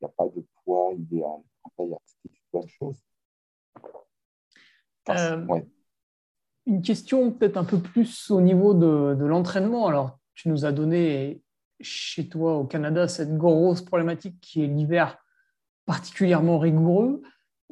il 0.00 0.04
a 0.04 0.08
pas 0.08 0.28
de 0.28 0.44
poids 0.64 0.92
idéal. 0.94 1.40
il 1.78 1.88
y 1.88 1.94
a 1.94 1.98
plein 2.50 2.60
de 2.60 2.68
choses. 2.68 3.02
Une 6.66 6.82
question 6.82 7.32
peut-être 7.32 7.56
un 7.56 7.64
peu 7.64 7.78
plus 7.78 8.30
au 8.30 8.40
niveau 8.40 8.72
de, 8.74 9.16
de 9.18 9.24
l'entraînement. 9.24 9.88
Alors, 9.88 10.18
tu 10.34 10.48
nous 10.48 10.64
as 10.64 10.72
donné 10.72 11.42
chez 11.80 12.28
toi 12.28 12.56
au 12.56 12.64
Canada 12.64 13.08
cette 13.08 13.36
grosse 13.36 13.82
problématique 13.82 14.40
qui 14.40 14.62
est 14.62 14.68
l'hiver 14.68 15.18
particulièrement 15.86 16.58
rigoureux. 16.58 17.22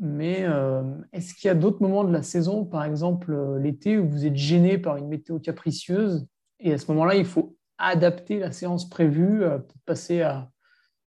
Mais 0.00 0.44
euh, 0.44 0.82
est-ce 1.12 1.34
qu'il 1.34 1.48
y 1.48 1.50
a 1.50 1.54
d'autres 1.54 1.82
moments 1.82 2.04
de 2.04 2.12
la 2.12 2.22
saison, 2.22 2.64
par 2.64 2.84
exemple 2.84 3.32
euh, 3.32 3.58
l'été, 3.58 3.98
où 3.98 4.08
vous 4.08 4.24
êtes 4.24 4.36
gêné 4.36 4.78
par 4.78 4.96
une 4.96 5.08
météo 5.08 5.38
capricieuse 5.38 6.26
et 6.58 6.72
à 6.72 6.78
ce 6.78 6.90
moment-là, 6.92 7.14
il 7.14 7.24
faut 7.24 7.56
adapter 7.78 8.38
la 8.38 8.52
séance 8.52 8.88
prévue 8.88 9.42
euh, 9.42 9.58
pour 9.58 9.76
passer 9.84 10.22
à, 10.22 10.50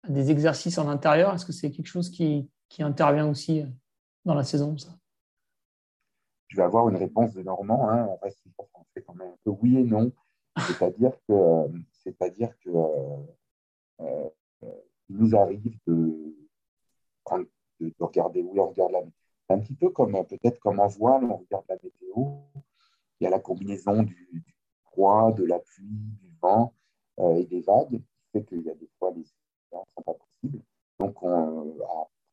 des 0.09 0.31
exercices 0.31 0.79
en 0.79 0.89
intérieur? 0.89 1.35
Est-ce 1.35 1.45
que 1.45 1.53
c'est 1.53 1.71
quelque 1.71 1.87
chose 1.87 2.11
qui, 2.11 2.49
intervient 2.79 3.27
aussi 3.27 3.65
dans 4.25 4.35
la 4.35 4.45
saison 4.45 4.77
ça? 4.79 4.91
Je 6.49 6.57
vais 6.57 6.63
avoir 6.63 6.89
une 6.89 6.97
réponse 6.97 7.35
de 7.35 7.43
Normand. 7.43 7.89
Hein. 7.91 8.07
On 8.11 8.17
reste 8.17 8.43
quand 9.07 9.15
même 9.15 9.29
un 9.29 9.39
peu 9.45 9.51
oui 9.51 9.79
et 9.79 9.85
non. 9.85 10.13
C'est-à-dire 10.67 11.13
que 11.29 11.35
c'est-à-dire 11.93 12.59
que 12.61 12.71
euh, 12.71 13.19
euh, 14.01 14.29
il 15.09 15.17
nous 15.17 15.37
arrive 15.37 15.79
de, 15.87 16.35
de, 17.81 17.95
regarder, 18.01 18.43
oui, 18.43 18.59
on 18.59 18.69
regarde 18.69 18.93
la 18.93 19.03
un 19.51 19.59
petit 19.61 19.75
peu 19.75 19.89
comme 19.91 20.13
peut-être 20.27 20.59
comme 20.61 20.81
en 20.81 20.89
voile, 20.89 21.25
on 21.25 21.39
regarde 21.39 21.65
la 21.69 21.77
météo, 21.83 22.25
il 23.21 23.25
y 23.25 23.27
a 23.27 23.31
la 23.31 23.41
combinaison 23.41 24.03
du, 24.03 24.45
froid, 24.83 25.33
de 25.33 25.45
la 25.45 25.59
pluie, 25.59 26.13
du 26.21 26.31
vent 26.43 26.75
euh, 27.19 27.37
et 27.37 27.47
des 27.47 27.63
vagues, 27.63 27.99
qui 27.99 28.31
fait 28.33 28.45
qu'il 28.45 28.63
y 28.63 28.71
a 28.71 28.75
des 28.75 28.91
fois 28.99 29.11
les 29.13 29.21
ne 29.21 29.79
sont 29.95 30.03
pas 30.03 30.15
possibles. 30.15 30.63
Donc, 30.99 31.23
on, 31.23 31.79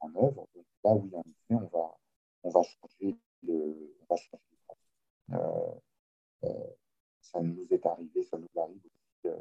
en 0.02 0.16
œuvre, 0.16 0.48
donc 0.54 0.66
là, 0.84 0.94
oui, 0.94 1.10
en 1.16 1.22
effet, 1.22 1.64
on 1.64 1.78
va, 1.78 1.98
on 2.44 2.50
va 2.50 2.62
changer 2.64 3.18
le, 3.44 3.95
on 4.10 4.16
va 4.16 4.22
changer 4.22 5.82
ça 7.22 7.42
nous 7.42 7.68
est 7.70 7.86
arrivé, 7.86 8.24
ça 8.24 8.38
nous 8.38 8.62
arrive 8.62 8.82
aussi 8.86 9.36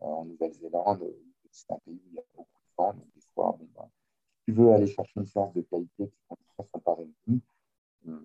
en 0.00 0.24
Nouvelle-Zélande, 0.24 1.14
c'est 1.50 1.70
un 1.70 1.78
pays 1.78 1.94
où 1.94 2.08
il 2.10 2.14
y 2.14 2.18
a 2.18 2.22
beaucoup 2.36 2.60
de 2.60 2.74
vent, 2.76 2.92
donc 2.92 3.06
des 3.14 3.20
fois, 3.34 3.56
bon, 3.58 3.68
ben, 3.74 3.88
si 4.34 4.44
tu 4.44 4.52
veux 4.52 4.72
aller 4.72 4.86
chercher 4.86 5.12
une 5.16 5.26
séance 5.26 5.54
de 5.54 5.62
qualité 5.62 6.06
qui 6.06 6.34
ne 6.58 6.64
sont 6.64 6.78
pas 6.80 6.94
réunies, 6.94 7.42
on 8.06 8.18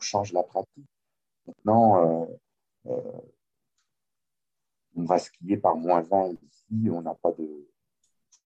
change 0.00 0.32
la 0.32 0.42
pratique. 0.42 0.88
Maintenant, 1.46 2.22
euh, 2.22 2.26
euh, 2.86 3.20
on 4.96 5.04
va 5.04 5.18
skier 5.18 5.56
par 5.56 5.76
moins 5.76 6.02
20 6.02 6.32
ici, 6.32 6.90
on 6.90 7.02
n'a 7.02 7.14
pas 7.14 7.32
de. 7.32 7.68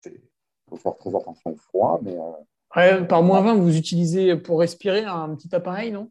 Il 0.05 0.21
faut 0.69 0.77
faire 0.77 0.97
très 0.97 1.15
attention 1.15 1.51
au 1.53 1.57
froid, 1.57 1.99
mais. 2.03 2.17
Euh, 2.17 3.05
par 3.05 3.23
moins 3.23 3.41
20, 3.41 3.55
vous 3.55 3.77
utilisez 3.77 4.37
pour 4.37 4.61
respirer 4.61 5.05
un 5.05 5.35
petit 5.35 5.53
appareil, 5.55 5.91
non? 5.91 6.11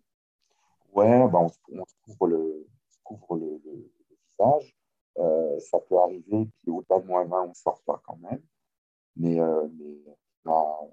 Ouais, 0.99 1.07
ben 1.29 1.47
on, 1.47 1.79
on, 1.79 1.85
couvre 2.03 2.27
le, 2.27 2.67
couvre 3.05 3.37
le, 3.37 3.61
le 3.63 3.89
visage. 4.37 4.75
Euh, 5.17 5.57
ça 5.59 5.79
peut 5.79 5.97
arriver 5.97 6.49
qu'au-delà 6.65 6.99
de 6.99 7.07
moins 7.07 7.23
20, 7.23 7.41
on 7.43 7.47
ne 7.47 7.53
sort 7.53 7.81
pas 7.85 8.01
quand 8.05 8.17
même. 8.17 8.41
Mais, 9.15 9.39
euh, 9.39 9.65
on, 10.43 10.91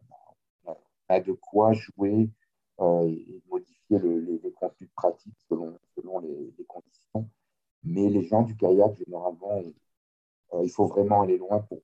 a, 1.09 1.21
de 1.21 1.33
quoi 1.33 1.73
jouer 1.73 2.31
euh, 2.79 3.03
et 3.09 3.43
modifier 3.51 3.99
les, 3.99 4.53
contenus 4.53 4.91
pratiques 4.95 5.41
selon, 5.49 5.77
selon 5.97 6.21
les, 6.21 6.65
conditions. 6.69 7.29
Mais 7.83 8.09
les 8.09 8.23
gens 8.23 8.43
du 8.43 8.57
kayak, 8.57 8.95
généralement, 8.95 9.61
il 10.63 10.71
faut 10.71 10.87
vraiment 10.87 11.23
aller 11.23 11.37
loin 11.37 11.59
pour, 11.63 11.76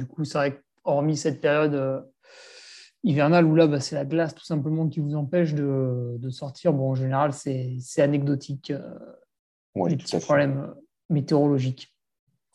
du 0.00 0.06
coup, 0.06 0.24
c'est 0.24 0.38
vrai 0.38 0.62
hormis 0.84 1.14
cette 1.14 1.42
période 1.42 1.74
euh, 1.74 2.00
hivernale 3.04 3.44
où 3.44 3.54
là, 3.54 3.66
bah, 3.66 3.80
c'est 3.80 3.96
la 3.96 4.06
glace 4.06 4.34
tout 4.34 4.44
simplement 4.44 4.88
qui 4.88 5.00
vous 5.00 5.14
empêche 5.14 5.52
de, 5.52 6.16
de 6.18 6.30
sortir, 6.30 6.72
bon, 6.72 6.92
en 6.92 6.94
général, 6.94 7.34
c'est 7.34 7.78
anecdotique, 7.98 8.70
euh, 8.70 8.80
les 9.86 9.98
petits 9.98 10.18
problèmes 10.18 10.74
météorologiques. 11.10 11.94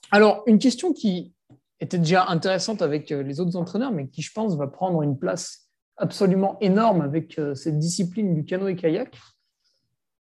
Alors, 0.10 0.42
une 0.48 0.58
question 0.58 0.92
qui 0.92 1.36
était 1.80 2.00
déjà 2.00 2.26
intéressante 2.30 2.82
avec 2.82 3.12
les 3.12 3.40
autres 3.40 3.56
entraîneurs, 3.58 3.92
mais 3.92 4.08
qui, 4.08 4.24
je 4.24 4.32
pense, 4.34 4.56
va 4.56 4.66
prendre 4.66 5.04
une 5.04 5.20
place 5.20 5.70
absolument 5.98 6.58
énorme 6.62 7.02
avec 7.02 7.38
euh, 7.38 7.54
cette 7.54 7.78
discipline 7.78 8.34
du 8.34 8.44
canoë-kayak, 8.44 9.16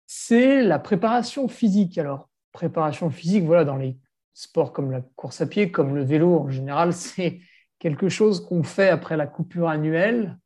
c'est 0.06 0.62
la 0.62 0.78
préparation 0.78 1.48
physique. 1.48 1.98
Alors, 1.98 2.30
préparation 2.52 3.10
physique, 3.10 3.44
voilà, 3.44 3.66
dans 3.66 3.76
les 3.76 3.98
sports 4.38 4.72
comme 4.72 4.92
la 4.92 5.02
course 5.16 5.42
à 5.42 5.48
pied, 5.48 5.72
comme 5.72 5.96
le 5.96 6.04
vélo 6.04 6.40
en 6.40 6.50
général, 6.50 6.94
c'est 6.94 7.40
quelque 7.80 8.10
chose 8.10 8.46
qu'on 8.46 8.64
fait 8.64 8.90
après 8.90 9.18
la 9.18 9.28
coupure 9.28 9.68
annuelle. 9.68 10.38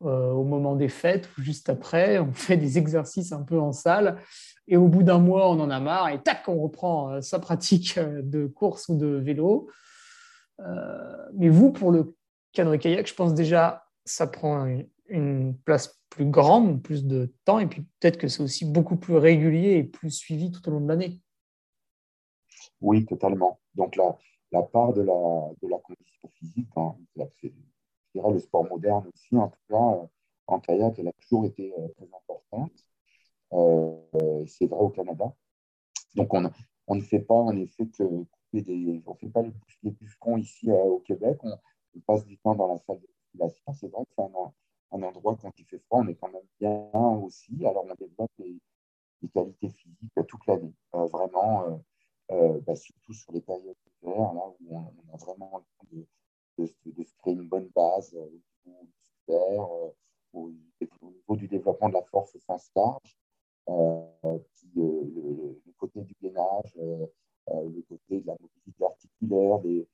au 0.00 0.44
moment 0.44 0.76
des 0.76 0.88
fêtes 0.88 1.28
ou 1.36 1.42
juste 1.42 1.68
après. 1.68 2.18
On 2.18 2.32
fait 2.32 2.56
des 2.56 2.78
exercices 2.78 3.32
un 3.32 3.42
peu 3.42 3.58
en 3.60 3.72
salle. 3.72 4.18
Et 4.66 4.76
au 4.76 4.88
bout 4.88 5.02
d'un 5.02 5.18
mois, 5.18 5.50
on 5.50 5.60
en 5.60 5.70
a 5.70 5.80
marre 5.80 6.08
et 6.08 6.22
tac, 6.22 6.48
on 6.48 6.60
reprend 6.62 7.20
sa 7.20 7.38
pratique 7.38 7.98
de 7.98 8.46
course 8.46 8.88
ou 8.88 8.96
de 8.96 9.06
vélo. 9.06 9.68
mais 11.34 11.50
vous, 11.50 11.70
pour 11.70 11.90
le 11.92 12.14
canoë-kayak, 12.52 13.06
je 13.06 13.14
pense 13.14 13.34
déjà 13.34 13.84
ça 14.04 14.26
prend 14.26 14.66
une 15.08 15.56
place 15.64 16.00
plus 16.08 16.24
grande, 16.24 16.82
plus 16.82 17.04
de 17.04 17.32
temps, 17.44 17.58
et 17.58 17.66
puis 17.66 17.82
peut-être 18.00 18.18
que 18.18 18.28
c'est 18.28 18.42
aussi 18.42 18.64
beaucoup 18.64 18.96
plus 18.96 19.16
régulier 19.16 19.76
et 19.76 19.84
plus 19.84 20.10
suivi 20.10 20.50
tout 20.50 20.66
au 20.68 20.72
long 20.72 20.80
de 20.80 20.88
l'année. 20.88 21.20
Oui, 22.80 23.04
totalement. 23.06 23.60
Donc 23.74 23.96
la, 23.96 24.16
la 24.52 24.62
part 24.62 24.92
de 24.92 25.02
la, 25.02 25.50
de 25.62 25.68
la 25.68 25.78
condition 25.78 26.28
physique, 26.28 26.70
hein, 26.76 26.96
c'est 27.40 27.52
le 28.14 28.38
sport 28.38 28.64
moderne 28.68 29.06
aussi, 29.14 29.36
en 29.36 29.48
tout 29.48 29.58
cas, 29.68 30.08
en 30.46 30.60
kayak, 30.60 30.98
elle 30.98 31.08
a 31.08 31.12
toujours 31.12 31.44
été 31.46 31.72
euh, 31.78 31.88
très 31.96 32.06
importante. 32.06 32.72
Euh, 33.52 34.44
c'est 34.46 34.66
vrai 34.66 34.80
au 34.80 34.90
Canada. 34.90 35.32
Donc 36.14 36.32
on, 36.34 36.50
on, 36.86 36.94
ne 36.96 37.00
fait 37.00 37.20
pas 37.20 37.34
en 37.34 37.56
effet 37.56 37.86
que 37.86 38.02
couper 38.02 38.62
des. 38.62 39.02
On 39.06 39.12
ne 39.12 39.18
fait 39.18 39.28
pas 39.28 39.42
les, 39.42 39.52
les 39.82 39.94
ici 40.38 40.70
euh, 40.70 40.84
au 40.84 41.00
Québec. 41.00 41.38
On, 41.42 41.58
passe 42.06 42.24
du 42.24 42.38
temps 42.38 42.54
dans 42.54 42.68
la 42.68 42.78
salle 42.78 43.00
de 43.00 43.06
musculation. 43.06 43.72
C'est 43.74 43.88
vrai 43.88 44.04
que 44.04 44.10
c'est 44.16 44.22
un, 44.22 45.02
endroit 45.02 45.36
quand 45.40 45.52
il 45.58 45.64
fait 45.64 45.78
froid, 45.80 46.00
on 46.00 46.08
est 46.08 46.14
quand 46.14 46.30
même 46.32 46.42
bien 46.60 46.90
aussi. 47.22 47.64
Alors 47.64 47.84
on 47.84 47.94
développe 47.94 48.30
les, 48.38 48.58
qualités 49.34 49.68
physiques 49.68 50.12
toute 50.28 50.46
l'année. 50.46 50.72
Euh, 50.94 51.06
vraiment, 51.06 51.64
euh, 51.64 51.70
euh, 51.70 51.76
bah, 52.66 52.76
surtout 52.76 53.12
sur 53.12 53.32
les 53.32 53.40
périodes 53.40 53.76
d'hiver, 53.86 54.32
là 54.34 54.42
où 54.48 54.76
on, 54.76 55.14
a 55.14 55.16
vraiment 55.16 55.58
le 55.58 55.64
temps 55.78 56.06
de, 56.58 56.66
se 56.66 57.14
créer 57.18 57.34
une 57.34 57.48
bonne 57.48 57.68
base 57.74 58.14
au, 59.26 59.94
au, 60.32 60.50
niveau 60.50 61.36
du 61.36 61.48
développement 61.48 61.88
de 61.88 61.94
la 61.94 62.02
force 62.02 62.34
au 62.36 62.40
sens 62.40 62.70
large. 62.76 63.18
le, 64.76 65.72
côté 65.78 66.02
du 66.02 66.14
gainage, 66.22 66.76
le 66.76 67.82
côté 67.88 68.20
de 68.20 68.26
la 68.26 68.36
mobilité 68.38 68.84
articulaire, 68.84 69.58
des, 69.60 69.88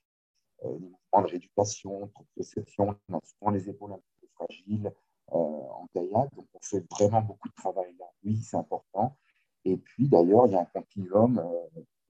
mouvements 0.63 1.23
de 1.23 1.27
rééducation, 1.27 2.07
de 2.07 2.11
proprioception, 2.11 2.97
on 3.09 3.15
a 3.17 3.21
souvent 3.25 3.51
les 3.53 3.69
épaules 3.69 3.93
un 3.93 4.01
fragile 4.37 4.93
euh, 5.33 5.37
en 5.37 5.87
kayak. 5.93 6.35
Donc, 6.35 6.47
on 6.55 6.61
fait 6.61 6.85
vraiment 6.91 7.23
beaucoup 7.23 7.49
de 7.49 7.55
travail 7.55 7.95
là. 7.99 8.07
Oui, 8.25 8.37
c'est 8.43 8.57
important. 8.57 9.17
Et 9.65 9.77
puis, 9.77 10.09
d'ailleurs, 10.09 10.47
il 10.47 10.53
y 10.53 10.57
a 10.57 10.61
un 10.61 10.67
continuum. 10.67 11.43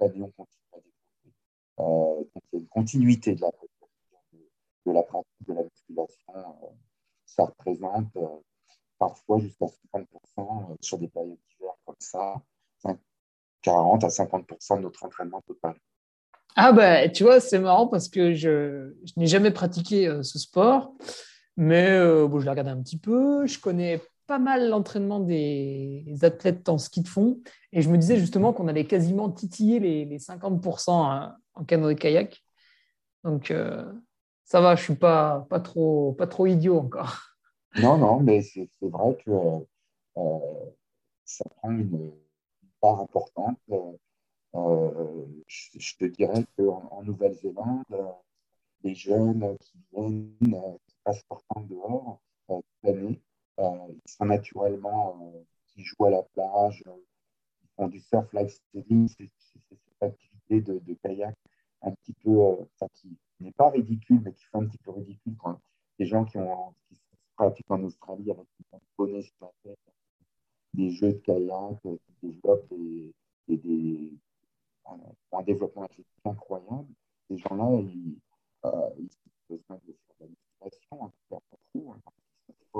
Euh, 0.02 0.06
l'année, 0.06 0.22
on 0.22 0.30
continue 0.30 0.66
à 0.72 0.76
développer. 0.76 1.34
Euh, 1.78 2.24
donc, 2.34 2.42
il 2.52 2.54
y 2.54 2.56
a 2.56 2.60
une 2.60 2.68
continuité 2.68 3.34
de 3.34 3.40
la 3.40 3.50
de, 4.86 4.92
la 4.92 5.02
pratique 5.02 5.46
de 5.48 5.52
la 5.54 5.62
musculation. 5.64 6.76
ça 7.24 7.44
représente 7.44 8.16
parfois 8.98 9.40
jusqu'à 9.40 9.66
50% 9.94 10.76
sur 10.80 10.98
des 10.98 11.08
périodes 11.08 11.38
d'hiver 11.50 11.72
comme 11.84 11.96
ça, 11.98 12.40
40 13.62 14.04
à 14.04 14.08
50% 14.08 14.76
de 14.76 14.82
notre 14.82 15.04
entraînement 15.04 15.42
total. 15.42 15.74
Ah 16.54 16.72
bah 16.72 17.08
tu 17.08 17.24
vois, 17.24 17.40
c'est 17.40 17.58
marrant 17.58 17.88
parce 17.88 18.08
que 18.08 18.32
je, 18.32 18.94
je 19.04 19.12
n'ai 19.16 19.26
jamais 19.26 19.50
pratiqué 19.50 20.22
ce 20.22 20.38
sport. 20.38 20.94
Mais 21.56 21.90
euh, 21.90 22.28
bon, 22.28 22.40
je 22.40 22.44
la 22.44 22.52
regarde 22.52 22.68
un 22.68 22.82
petit 22.82 22.98
peu. 22.98 23.46
Je 23.46 23.58
connais 23.58 24.00
pas 24.26 24.38
mal 24.38 24.68
l'entraînement 24.68 25.20
des 25.20 26.04
athlètes 26.22 26.68
en 26.68 26.78
ski 26.78 27.02
de 27.02 27.08
fond. 27.08 27.40
Et 27.72 27.82
je 27.82 27.90
me 27.90 27.98
disais 27.98 28.16
justement 28.16 28.52
qu'on 28.52 28.68
allait 28.68 28.86
quasiment 28.86 29.30
titiller 29.30 29.78
les, 29.80 30.18
50% 30.18 31.32
en 31.54 31.64
canoë-kayak. 31.64 32.42
Donc, 33.24 33.50
euh, 33.50 33.84
ça 34.44 34.60
va, 34.60 34.76
je 34.76 34.82
ne 34.82 34.84
suis 34.84 34.94
pas, 34.94 35.46
pas, 35.50 35.60
trop, 35.60 36.12
pas 36.12 36.26
trop 36.26 36.46
idiot 36.46 36.78
encore. 36.78 37.18
Non, 37.80 37.98
non, 37.98 38.20
mais 38.20 38.42
c'est 38.42 38.68
vrai 38.80 39.16
que 39.24 39.30
euh, 40.16 40.70
ça 41.24 41.44
prend 41.56 41.70
une, 41.70 42.12
part 42.80 43.00
importante. 43.00 43.58
Je, 45.48 45.96
te 45.98 46.04
dirais 46.04 46.44
qu'en 46.56 46.88
en, 46.90 47.02
Nouvelle-Zélande, 47.02 47.84
les 48.82 48.94
jeunes 48.94 49.56
qui 49.58 49.78
viennent, 49.92 50.78
passent 51.04 51.24
dehors 51.68 52.20
euh, 52.50 52.56
toute 52.56 52.64
l'année. 52.82 53.20
Euh, 53.58 53.92
ils 54.04 54.10
sont 54.10 54.26
naturellement, 54.26 55.18
euh, 55.22 55.42
qui 55.66 55.82
jouent 55.82 56.06
à 56.06 56.10
la 56.10 56.22
plage, 56.22 56.84
ils 57.62 57.68
font 57.76 57.88
du 57.88 58.00
surf 58.00 58.32
lifestyle, 58.32 59.08
c'est 59.08 59.30
cette 59.68 60.02
activité 60.02 60.60
de, 60.60 60.94
kayak 61.02 61.34
un 61.82 61.92
petit 61.92 62.12
peu, 62.14 62.56
qui 62.94 63.16
n'est 63.40 63.52
pas 63.52 63.70
ridicule, 63.70 64.20
mais 64.24 64.32
qui 64.32 64.44
fait 64.44 64.58
un 64.58 64.66
petit 64.66 64.78
peu 64.78 64.90
ridicule 64.90 65.36
quand 65.38 65.60
des 65.98 66.06
gens 66.06 66.24
qui, 66.24 66.36
ont, 66.38 66.74
qui 66.88 67.00
pratiquent 67.36 67.70
en 67.70 67.82
Australie 67.84 68.30
avec 68.30 68.46
des 68.58 68.78
bonnets 68.98 69.22
sur 69.22 69.34
la 69.40 69.52
tête, 69.62 69.78
des 70.74 70.90
jeux 70.90 71.12
de 71.14 71.18
kayak, 71.18 71.80
qui 71.82 72.14
développent 72.22 72.72
un, 75.32 75.42
développement 75.42 75.84
athlétique 75.84 76.06
incroyable. 76.24 76.88
Ces 77.28 77.38
gens-là, 77.38 77.80
ils, 77.80 78.18
euh, 78.64 78.90
ils 78.98 79.04
ont 79.04 79.54
besoin 79.54 79.80
de 79.86 79.96
faire 80.18 80.28
de 80.28 80.34
en 80.90 81.08
tout 81.10 81.18
cas 81.30 82.15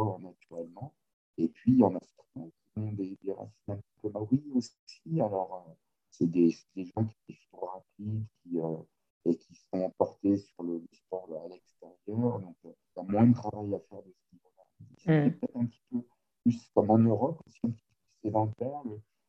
naturellement. 0.05 0.95
Et 1.39 1.49
puis, 1.49 1.73
il 1.73 1.79
y 1.79 1.83
en 1.83 1.95
a 1.95 2.01
certains 2.01 2.49
qui 2.49 2.79
ont 2.79 2.93
des, 2.93 3.17
des 3.23 3.33
racines 3.33 3.53
un 3.69 3.81
peu 4.01 4.09
maoris 4.11 4.43
aussi. 4.55 5.21
Alors, 5.21 5.65
euh, 5.69 5.73
c'est 6.11 6.31
des, 6.31 6.55
des, 6.75 6.85
gens 6.87 7.07
qui 7.27 7.39
sont 7.51 7.59
rapides 7.59 8.25
qui, 8.43 8.59
euh, 8.59 8.77
et 9.25 9.37
qui 9.37 9.55
sont 9.55 9.91
portés 9.99 10.39
sur 10.39 10.63
le, 10.63 10.83
sport 10.93 11.29
à 11.45 11.49
l'extérieur. 11.49 12.41
Donc, 12.41 12.57
euh, 12.65 12.73
il 12.97 12.99
y 12.99 13.01
a 13.01 13.03
moins 13.03 13.27
de 13.27 13.35
travail 13.35 13.75
à 13.75 13.81
faire 13.81 14.03
de 14.03 14.13
ce 14.13 14.35
niveau-là. 14.35 14.65
C'est 14.99 15.27
mm. 15.27 15.33
peut-être 15.33 15.57
un 15.57 15.67
petit 15.67 15.83
peu 15.91 16.03
plus 16.43 16.71
comme 16.75 16.91
en 16.91 16.99
Europe, 16.99 17.43
aussi 17.47 17.59
un 17.65 17.71
petit 17.71 17.85
peu 17.89 17.95
plus 17.95 18.29
sédentaire, 18.29 18.83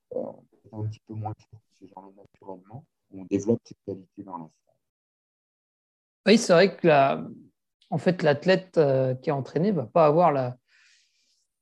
peut-être 0.09 0.73
un 0.73 0.87
petit 0.87 1.01
peu 1.07 1.13
moins 1.13 1.33
fort 1.49 1.59
que 1.59 1.77
ces 1.77 1.87
gens-là 1.87 2.11
naturellement. 2.15 2.85
On 3.11 3.25
développe 3.25 3.61
ces 3.63 3.75
qualités 3.85 4.23
dans 4.23 4.37
la 4.37 4.49
salle. 4.65 4.75
Oui, 6.25 6.37
c'est 6.37 6.53
vrai 6.53 6.75
que 6.75 6.87
la, 6.87 7.25
en 7.89 7.97
fait, 7.97 8.23
l'athlète 8.23 8.77
euh, 8.77 9.15
qui 9.15 9.29
est 9.29 9.33
entraîné 9.33 9.71
ne 9.71 9.77
va 9.77 9.85
pas 9.85 10.05
avoir 10.05 10.31
la, 10.31 10.57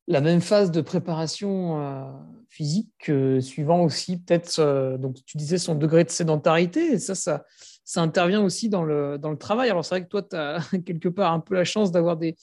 même 0.07 0.41
phase 0.41 0.71
de 0.71 0.81
préparation 0.81 1.81
euh, 1.81 2.11
physique 2.49 3.11
suivant 3.41 3.83
aussi 3.83 4.17
peut-être, 4.21 4.59
euh, 4.59 4.97
donc 4.97 5.15
tu 5.25 5.37
disais 5.37 5.57
son 5.57 5.75
degré 5.75 6.03
de 6.03 6.09
sédentarité, 6.09 6.93
et 6.93 6.99
ça, 6.99 7.15
ça, 7.15 8.01
intervient 8.01 8.43
aussi 8.43 8.69
dans 8.69 8.83
le, 8.83 9.19
travail. 9.39 9.69
Alors 9.69 9.85
c'est 9.85 9.95
vrai 9.95 10.03
que 10.03 10.09
toi, 10.09 10.23
tu 10.23 10.35
as 10.35 10.59
quelque 10.85 11.09
part 11.09 11.33
un 11.33 11.39
peu 11.39 11.55
la 11.55 11.63
chance 11.63 11.91
d'avoir 11.91 12.17
des, 12.17 12.35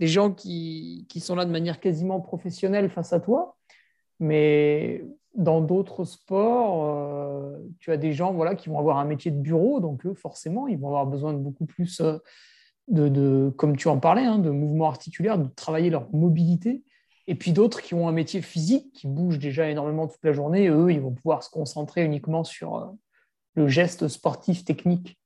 gens 0.00 0.32
qui, 0.32 1.06
sont 1.20 1.34
là 1.34 1.44
de 1.44 1.50
manière 1.50 1.80
quasiment 1.80 2.20
professionnelle 2.20 2.90
face 2.90 3.12
à 3.12 3.20
toi, 3.20 3.56
mais 4.20 5.04
dans 5.34 5.60
d'autres 5.60 6.04
sports, 6.04 7.54
tu 7.78 7.92
as 7.92 7.96
des 7.96 8.12
gens 8.12 8.32
voilà, 8.32 8.56
qui 8.56 8.68
vont 8.68 8.78
avoir 8.80 8.98
un 8.98 9.04
métier 9.04 9.30
de 9.30 9.40
bureau, 9.40 9.78
donc 9.78 10.12
forcément, 10.14 10.66
ils 10.66 10.78
vont 10.78 10.88
avoir 10.88 11.06
besoin 11.06 11.32
de 11.32 11.38
beaucoup 11.38 11.66
plus 11.66 12.00
de, 12.88 13.52
comme 13.56 13.76
tu 13.76 13.88
en 13.88 13.98
parlais, 13.98 14.24
hein, 14.24 14.38
de 14.38 14.50
mouvements 14.50 14.88
articulaires, 14.88 15.38
de 15.38 15.48
travailler 15.48 15.90
leur 15.90 16.12
mobilité. 16.14 16.82
Et 17.26 17.34
puis 17.34 17.52
d'autres 17.52 17.82
qui 17.82 17.94
ont 17.94 18.08
un 18.08 18.12
métier 18.12 18.40
physique, 18.40 18.92
qui 18.92 19.06
bougent 19.06 19.38
déjà 19.38 19.68
énormément 19.68 20.08
toute 20.08 20.24
la 20.24 20.32
journée, 20.32 20.68
eux, 20.68 20.90
ils 20.90 21.00
vont 21.00 21.12
pouvoir 21.12 21.42
se 21.42 21.50
concentrer 21.50 22.04
uniquement 22.04 22.42
sur 22.42 22.76
euh, 22.76 22.86
le 23.54 23.68
geste 23.68 24.08
sportif 24.08 24.64
technique. 24.64 25.18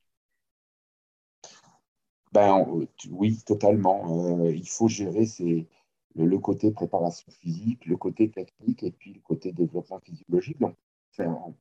Ben, 2.33 2.67
oui, 3.11 3.39
totalement. 3.47 4.41
Euh, 4.41 4.51
il 4.51 4.69
faut 4.69 4.89
gérer 4.89 5.29
le, 6.17 6.39
côté 6.39 6.73
préparation 6.73 7.31
physique, 7.31 7.87
le 7.87 7.97
côté 7.97 8.31
technique 8.31 8.83
et 8.83 8.91
puis 8.91 9.13
le 9.13 9.21
côté 9.21 9.53
développement 9.53 10.01
physiologique. 10.01 10.59
Donc, 10.59 10.75
c'est 11.13 11.25
dans 11.25 11.55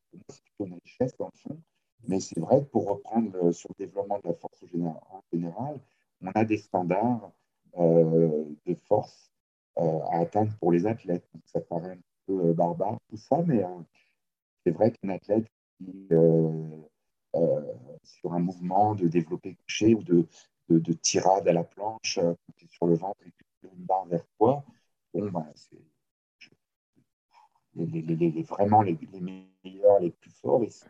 le 0.57 1.37
fond. 1.37 1.61
Mais 2.07 2.19
c'est 2.19 2.39
vrai 2.39 2.59
que 2.61 2.65
pour 2.65 2.89
reprendre 2.89 3.35
euh, 3.43 3.51
sur 3.51 3.69
le 3.77 3.85
développement 3.85 4.19
de 4.19 4.27
la 4.29 4.33
force 4.33 4.63
en 4.63 5.21
général, 5.31 5.79
on 6.21 6.31
a 6.31 6.45
des 6.45 6.57
standards 6.57 7.31
euh, 7.77 8.45
de 8.65 8.75
force 8.87 9.31
euh, 9.77 9.99
à 10.11 10.19
atteindre 10.19 10.51
pour 10.59 10.71
les 10.71 10.85
athlètes. 10.85 11.25
ça 11.45 11.61
paraît 11.61 11.93
un 11.93 11.99
peu 12.25 12.53
barbare 12.53 12.97
tout 13.09 13.17
ça, 13.17 13.41
mais 13.45 13.63
c'est 14.63 14.71
vrai 14.71 14.91
qu'un 14.91 15.09
athlète 15.09 15.47
qui, 15.77 16.07
sur 18.03 18.33
un 18.33 18.39
mouvement 18.39 18.95
de 18.95 19.07
développé 19.07 19.55
couché 19.55 19.95
ou 19.95 20.03
de, 20.03 20.27
de, 20.69 20.93
tirade 20.93 21.47
à 21.47 21.53
la 21.53 21.63
planche, 21.63 22.19
sur 22.69 22.87
le 22.87 22.95
ventre 22.95 23.21
et 23.25 23.33
une 23.63 23.85
barre 23.85 24.05
vers 24.05 24.25
toi, 24.37 24.63
bon, 25.13 25.29
bah, 25.31 25.45
c'est 25.55 25.77
vraiment 28.49 28.81
les, 28.81 28.97
meilleurs, 29.63 29.99
les 29.99 30.11
plus 30.11 30.31
forts, 30.31 30.63
ils 30.63 30.71
sont 30.71 30.87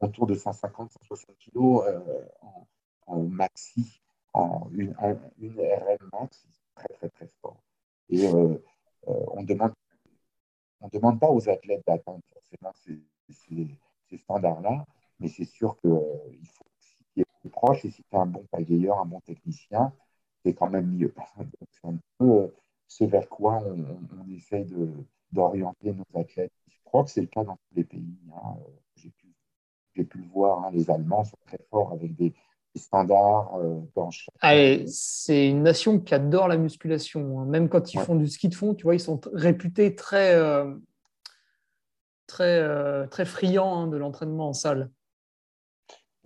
autour 0.00 0.26
de 0.26 0.34
150-160 0.34 1.26
kg 1.38 1.56
euh, 1.56 2.24
en, 3.06 3.22
maxi, 3.22 4.00
en 4.32 4.68
une, 4.72 4.94
une 5.38 5.60
RM 5.60 6.10
max, 6.12 6.46
très 6.74 6.88
très 6.88 7.08
très 7.08 7.28
fort. 7.40 7.62
Et 8.08 8.26
euh, 8.26 8.56
euh, 9.08 9.24
on 9.28 9.42
demande 9.42 9.72
on 10.80 10.88
demande 10.88 11.18
pas 11.18 11.30
aux 11.30 11.48
athlètes 11.48 11.82
d'atteindre 11.86 12.20
forcément 12.32 12.72
ces, 12.74 14.16
standards-là, 14.16 14.86
mais 15.18 15.28
c'est 15.28 15.44
sûr 15.44 15.76
qu'il 15.80 15.90
faut 15.90 16.64
si 16.78 17.04
tu 17.14 17.20
es 17.20 17.48
proche 17.50 17.84
et 17.84 17.90
si 17.90 18.02
tu 18.04 18.14
es 18.14 18.18
un 18.18 18.26
bon 18.26 18.44
pagayeur, 18.50 19.00
un 19.00 19.04
bon 19.04 19.20
technicien, 19.20 19.92
c'est 20.44 20.54
quand 20.54 20.70
même 20.70 20.86
mieux. 20.86 21.12
c'est 21.70 21.88
un 21.88 21.98
peu 22.18 22.54
ce 22.86 23.04
vers 23.04 23.28
quoi 23.28 23.60
on, 23.64 23.98
on 24.20 24.30
essaie 24.30 24.66
d'orienter 25.32 25.92
nos 25.92 26.20
athlètes. 26.20 26.52
Je 26.68 26.78
crois 26.84 27.04
que 27.04 27.10
c'est 27.10 27.20
le 27.20 27.26
cas 27.26 27.44
dans 27.44 27.56
tous 27.56 27.74
les 27.74 27.84
pays. 27.84 28.16
Hein. 28.34 28.56
J'ai 29.98 30.04
pu, 30.04 30.18
le 30.18 30.28
voir, 30.28 30.64
hein. 30.64 30.70
les 30.72 30.88
Allemands 30.90 31.24
sont 31.24 31.38
très 31.46 31.58
forts 31.70 31.92
avec 31.92 32.14
des, 32.14 32.32
standards 32.76 33.56
euh, 33.56 33.80
ah, 34.40 34.54
c'est 34.86 35.48
une 35.48 35.64
nation 35.64 35.98
qui 35.98 36.14
adore 36.14 36.46
la 36.46 36.56
musculation. 36.56 37.40
Hein. 37.40 37.46
Même 37.46 37.68
quand 37.68 37.92
ils 37.92 37.98
font 37.98 38.14
du 38.14 38.28
ski 38.28 38.48
de 38.48 38.54
fond, 38.54 38.74
tu 38.74 38.84
vois, 38.84 38.94
ils 38.94 39.00
sont 39.00 39.20
réputés 39.32 39.96
très, 39.96 40.36
euh, 40.36 40.72
très, 42.28 42.60
euh, 42.60 43.06
très 43.08 43.24
friands 43.24 43.88
de 43.88 43.96
l'entraînement 43.96 44.50
en 44.50 44.52
salle. 44.52 44.90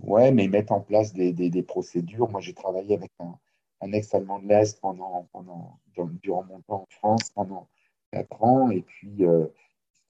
Ouais, 0.03 0.31
mais 0.31 0.45
ils 0.45 0.51
mettent 0.51 0.73
en 0.73 0.81
place 0.81 1.15
des, 1.15 1.33
des, 1.33 1.63
procédures. 1.63 2.29
Moi, 2.29 2.43
j'ai 2.43 2.53
travaillé 2.53 2.95
avec 2.95 3.13
un, 3.21 3.39
un 3.81 3.93
ex-allemand 3.93 4.41
de 4.41 4.49
l'Est 4.49 4.79
pendant, 4.81 5.29
pendant, 5.33 5.79
durant 6.23 6.45
mon 6.45 6.61
temps 6.61 6.83
en 6.83 6.87
France 6.91 7.31
pendant 7.35 7.69
quatre 8.11 8.43
ans. 8.43 8.71
Et 8.71 8.83
puis, 8.83 9.11
ils 9.19 9.49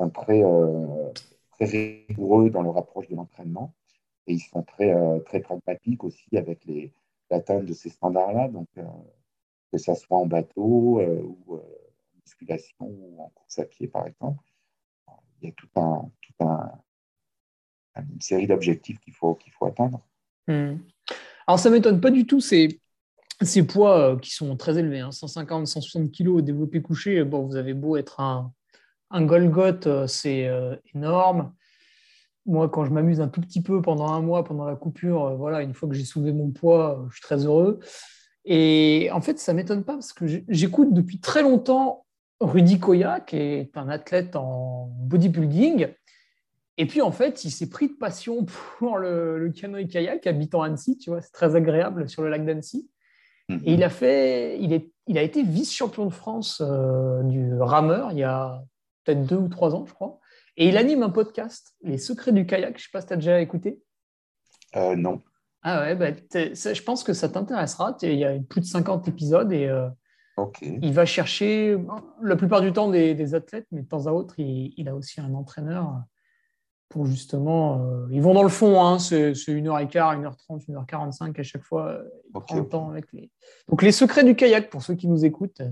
sont 0.00 0.10
très, 0.10 0.42
très 1.66 2.04
rigoureux 2.08 2.50
dans 2.50 2.62
leur 2.62 2.76
approche 2.76 3.08
de 3.08 3.16
l'entraînement. 3.16 3.74
Et 4.26 4.34
ils 4.34 4.40
sont 4.40 4.62
très, 4.62 4.94
euh, 4.94 5.18
très 5.20 5.40
pragmatiques 5.40 6.04
aussi 6.04 6.36
avec 6.36 6.66
l'atteinte 7.30 7.64
de 7.64 7.72
ces 7.72 7.90
standards-là. 7.90 8.48
Donc, 8.48 8.68
que 8.74 9.78
ce 9.78 9.94
soit 9.94 10.18
en 10.18 10.26
bateau 10.26 11.00
ou 11.00 11.54
en 11.54 11.60
musculation 12.24 12.86
ou 12.86 13.22
en 13.22 13.28
course 13.30 13.58
à 13.58 13.64
pied, 13.64 13.88
par 13.88 14.06
exemple, 14.06 14.44
il 15.40 15.48
y 15.48 15.50
a 15.50 15.54
tout 15.54 15.68
un, 15.76 16.10
tout 16.20 16.44
un, 16.44 16.70
une 17.96 18.20
série 18.20 18.46
d'objectifs 18.46 19.00
qu'il 19.00 19.14
faut, 19.14 19.34
qu'il 19.34 19.52
faut 19.52 19.66
atteindre. 19.66 20.06
Hmm. 20.46 20.76
Alors, 21.46 21.58
ça 21.58 21.68
ne 21.68 21.74
m'étonne 21.74 22.00
pas 22.00 22.10
du 22.10 22.26
tout. 22.26 22.40
C'est 22.40 22.80
ces 23.40 23.66
poids 23.66 23.98
euh, 23.98 24.18
qui 24.18 24.30
sont 24.30 24.56
très 24.56 24.78
élevés, 24.78 25.04
150, 25.10 25.66
160 25.66 26.12
kg 26.12 26.40
développé 26.40 26.80
couché, 26.80 27.24
bon, 27.24 27.46
vous 27.46 27.56
avez 27.56 27.74
beau 27.74 27.96
être 27.96 28.20
un, 28.20 28.52
un 29.12 29.22
Golgoth, 29.22 29.86
euh, 29.86 30.06
c'est 30.06 30.48
euh, 30.48 30.74
énorme. 30.94 31.52
Moi, 32.46 32.68
quand 32.68 32.84
je 32.84 32.90
m'amuse 32.90 33.20
un 33.20 33.28
tout 33.28 33.40
petit 33.40 33.62
peu 33.62 33.80
pendant 33.80 34.08
un 34.08 34.20
mois, 34.20 34.42
pendant 34.42 34.64
la 34.64 34.74
coupure, 34.74 35.36
voilà, 35.36 35.62
une 35.62 35.74
fois 35.74 35.88
que 35.88 35.94
j'ai 35.94 36.04
soulevé 36.04 36.32
mon 36.32 36.50
poids, 36.50 37.04
je 37.08 37.14
suis 37.14 37.22
très 37.22 37.44
heureux. 37.44 37.78
Et 38.44 39.08
en 39.12 39.20
fait, 39.20 39.38
ça 39.38 39.52
ne 39.52 39.58
m'étonne 39.58 39.84
pas 39.84 39.92
parce 39.92 40.12
que 40.12 40.26
j'écoute 40.48 40.92
depuis 40.92 41.20
très 41.20 41.42
longtemps 41.42 42.04
Rudy 42.40 42.80
Koya, 42.80 43.20
qui 43.20 43.36
est 43.36 43.76
un 43.76 43.88
athlète 43.88 44.34
en 44.34 44.90
bodybuilding. 45.02 45.86
Et 46.78 46.86
puis, 46.86 47.00
en 47.00 47.12
fait, 47.12 47.44
il 47.44 47.52
s'est 47.52 47.68
pris 47.68 47.88
de 47.88 47.94
passion 47.94 48.44
pour 48.78 48.98
le, 48.98 49.38
le 49.38 49.50
canoë-kayak 49.50 50.26
habitant 50.26 50.62
Annecy. 50.62 50.98
Tu 50.98 51.10
vois, 51.10 51.20
c'est 51.20 51.30
très 51.30 51.54
agréable 51.54 52.08
sur 52.08 52.22
le 52.22 52.28
lac 52.28 52.44
d'Annecy. 52.44 52.90
Et 53.64 53.74
il 53.74 53.82
a, 53.82 53.90
fait, 53.90 54.58
il, 54.60 54.72
est, 54.72 54.90
il 55.06 55.18
a 55.18 55.22
été 55.22 55.42
vice-champion 55.42 56.06
de 56.06 56.12
France 56.12 56.62
euh, 56.64 57.22
du 57.24 57.54
rameur 57.60 58.12
il 58.12 58.18
y 58.18 58.22
a 58.22 58.62
peut-être 59.04 59.26
deux 59.26 59.36
ou 59.36 59.48
trois 59.48 59.74
ans, 59.74 59.84
je 59.86 59.92
crois. 59.92 60.18
Et 60.56 60.68
il 60.68 60.76
anime 60.76 61.02
un 61.02 61.10
podcast, 61.10 61.74
Les 61.82 61.98
Secrets 61.98 62.32
du 62.32 62.46
kayak. 62.46 62.70
Je 62.70 62.74
ne 62.74 62.78
sais 62.78 62.90
pas 62.92 63.00
si 63.00 63.06
tu 63.06 63.12
as 63.12 63.16
déjà 63.16 63.40
écouté. 63.40 63.80
Euh, 64.76 64.96
non. 64.96 65.22
Ah 65.62 65.80
ouais, 65.82 65.94
bah, 65.94 66.10
je 66.10 66.82
pense 66.82 67.04
que 67.04 67.12
ça 67.12 67.28
t'intéressera. 67.28 67.96
Il 68.02 68.14
y 68.14 68.24
a 68.24 68.38
plus 68.48 68.60
de 68.60 68.66
50 68.66 69.08
épisodes 69.08 69.52
et 69.52 69.68
euh, 69.68 69.88
il 70.60 70.92
va 70.92 71.06
chercher 71.06 71.78
la 72.20 72.36
plupart 72.36 72.60
du 72.60 72.72
temps 72.72 72.90
des, 72.90 73.34
athlètes, 73.34 73.66
mais 73.70 73.82
de 73.82 73.88
temps 73.88 74.06
à 74.06 74.12
autre, 74.12 74.34
il, 74.38 74.74
il 74.76 74.88
a 74.88 74.94
aussi 74.96 75.20
un 75.20 75.34
entraîneur 75.34 76.02
pour 76.92 77.06
justement. 77.06 77.80
Euh, 77.80 78.06
ils 78.10 78.22
vont 78.22 78.34
dans 78.34 78.42
le 78.42 78.48
fond, 78.48 78.80
hein, 78.84 78.98
c'est 78.98 79.32
1h15, 79.32 80.22
1h30, 80.22 80.66
1h45 80.68 81.40
à 81.40 81.42
chaque 81.42 81.64
fois. 81.64 81.88
Euh, 81.88 82.62
temps 82.64 82.90
avec 82.90 83.06
les... 83.12 83.30
Donc, 83.68 83.82
les 83.82 83.92
secrets 83.92 84.24
du 84.24 84.36
kayak, 84.36 84.70
pour 84.70 84.82
ceux 84.82 84.94
qui 84.94 85.08
nous 85.08 85.24
écoutent 85.24 85.62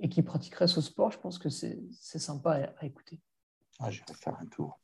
et 0.00 0.08
qui 0.08 0.22
pratiqueraient 0.22 0.68
ce 0.68 0.80
sport, 0.80 1.10
je 1.10 1.18
pense 1.18 1.38
que 1.38 1.48
c'est 1.48 1.78
sympa 2.00 2.70
à, 2.78 2.84
écouter. 2.84 3.20
Ah, 3.80 3.90
je 3.90 4.00
vais 4.00 4.14
faire 4.14 4.36
un 4.40 4.46
tour. 4.46 4.78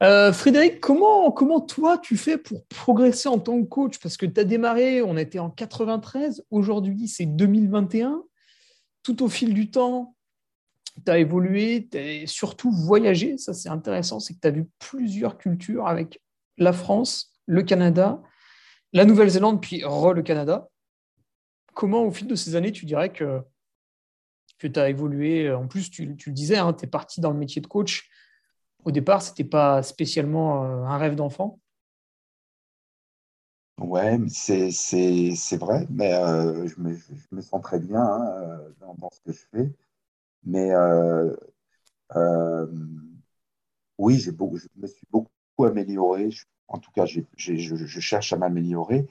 Frédéric, 0.00 0.80
comment, 0.80 1.32
comment 1.32 1.60
toi 1.60 1.98
tu 1.98 2.16
fais 2.16 2.36
pour 2.36 2.66
progresser 2.66 3.28
en 3.28 3.38
tant 3.38 3.60
que 3.62 3.66
coach? 3.66 3.98
Parce 3.98 4.16
que 4.16 4.26
tu 4.26 4.38
as 4.38 4.44
démarré, 4.44 5.02
on 5.02 5.16
était 5.16 5.38
en 5.38 5.50
93, 5.50 6.44
aujourd'hui 6.50 7.08
c'est 7.08 7.26
2021. 7.26 8.22
Tout 9.02 9.22
au 9.22 9.28
fil 9.28 9.54
du 9.54 9.70
temps, 9.70 10.16
tu 11.04 11.10
as 11.10 11.18
évolué, 11.18 11.88
tu 11.90 11.98
as 11.98 12.26
surtout 12.26 12.70
voyagé. 12.70 13.36
Ça, 13.38 13.52
c'est 13.54 13.68
intéressant, 13.68 14.20
c'est 14.20 14.34
que 14.34 14.40
tu 14.40 14.48
as 14.48 14.52
vu 14.52 14.68
plusieurs 14.78 15.38
cultures 15.38 15.86
avec 15.86 16.20
la 16.58 16.72
France, 16.72 17.32
le 17.46 17.62
Canada, 17.62 18.22
la 18.92 19.04
Nouvelle-Zélande, 19.04 19.60
puis 19.60 19.84
re 19.84 20.12
le 20.12 20.22
Canada. 20.22 20.68
Comment, 21.74 22.04
au 22.04 22.10
fil 22.10 22.26
de 22.26 22.34
ces 22.34 22.56
années, 22.56 22.72
tu 22.72 22.86
dirais 22.86 23.12
que, 23.12 23.42
que 24.58 24.66
tu 24.66 24.80
as 24.80 24.88
évolué 24.88 25.52
En 25.52 25.66
plus, 25.66 25.90
tu, 25.90 26.06
le 26.06 26.32
disais, 26.32 26.56
hein, 26.56 26.72
tu 26.72 26.84
es 26.84 26.88
parti 26.88 27.20
dans 27.20 27.30
le 27.30 27.38
métier 27.38 27.60
de 27.60 27.66
coach. 27.66 28.08
Au 28.84 28.90
départ, 28.90 29.22
ce 29.22 29.30
n'était 29.30 29.44
pas 29.44 29.82
spécialement 29.82 30.64
euh, 30.64 30.84
un 30.84 30.98
rêve 30.98 31.14
d'enfant. 31.16 31.58
Ouais, 33.78 34.18
c'est 34.28 35.56
vrai, 35.58 35.86
mais 35.90 36.14
euh, 36.14 36.66
je, 36.66 36.80
me, 36.80 37.40
sens 37.42 37.60
très 37.62 37.78
bien 37.78 38.00
hein, 38.00 38.26
euh, 38.42 38.72
dans, 38.80 39.10
ce 39.10 39.20
que 39.20 39.32
je 39.32 39.44
fais. 39.52 39.72
Mais 40.44 40.70
euh, 40.72 41.36
euh, 42.16 42.66
oui, 43.98 44.18
je 44.18 44.30
me 44.30 44.86
suis 44.86 45.06
beaucoup 45.10 45.64
amélioré. 45.64 46.30
En 46.68 46.78
tout 46.78 46.90
cas, 46.92 47.04
je, 47.04 47.20
cherche 48.00 48.32
à 48.32 48.36
m'améliorer 48.38 49.06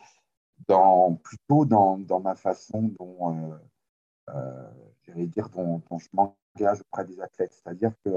plutôt 1.23 1.65
dans, 1.65 2.19
ma 2.23 2.35
façon 2.35 2.91
dont, 2.99 3.53
dire, 5.13 5.49
dont, 5.49 5.81
je 5.97 6.07
m'engage 6.13 6.81
auprès 6.81 7.05
des 7.05 7.19
athlètes. 7.21 7.53
C'est-à-dire 7.53 7.91
que 8.03 8.11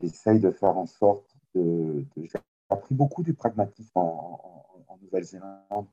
j'essaye 0.00 0.40
de 0.40 0.50
faire 0.50 0.76
en 0.76 0.86
sorte 0.86 1.36
de. 1.54 2.04
j'ai 2.16 2.38
appris 2.68 2.94
beaucoup 2.94 3.22
du 3.22 3.34
pragmatisme 3.34 3.98
en, 3.98 4.58
Nouvelle-Zélande, 5.02 5.86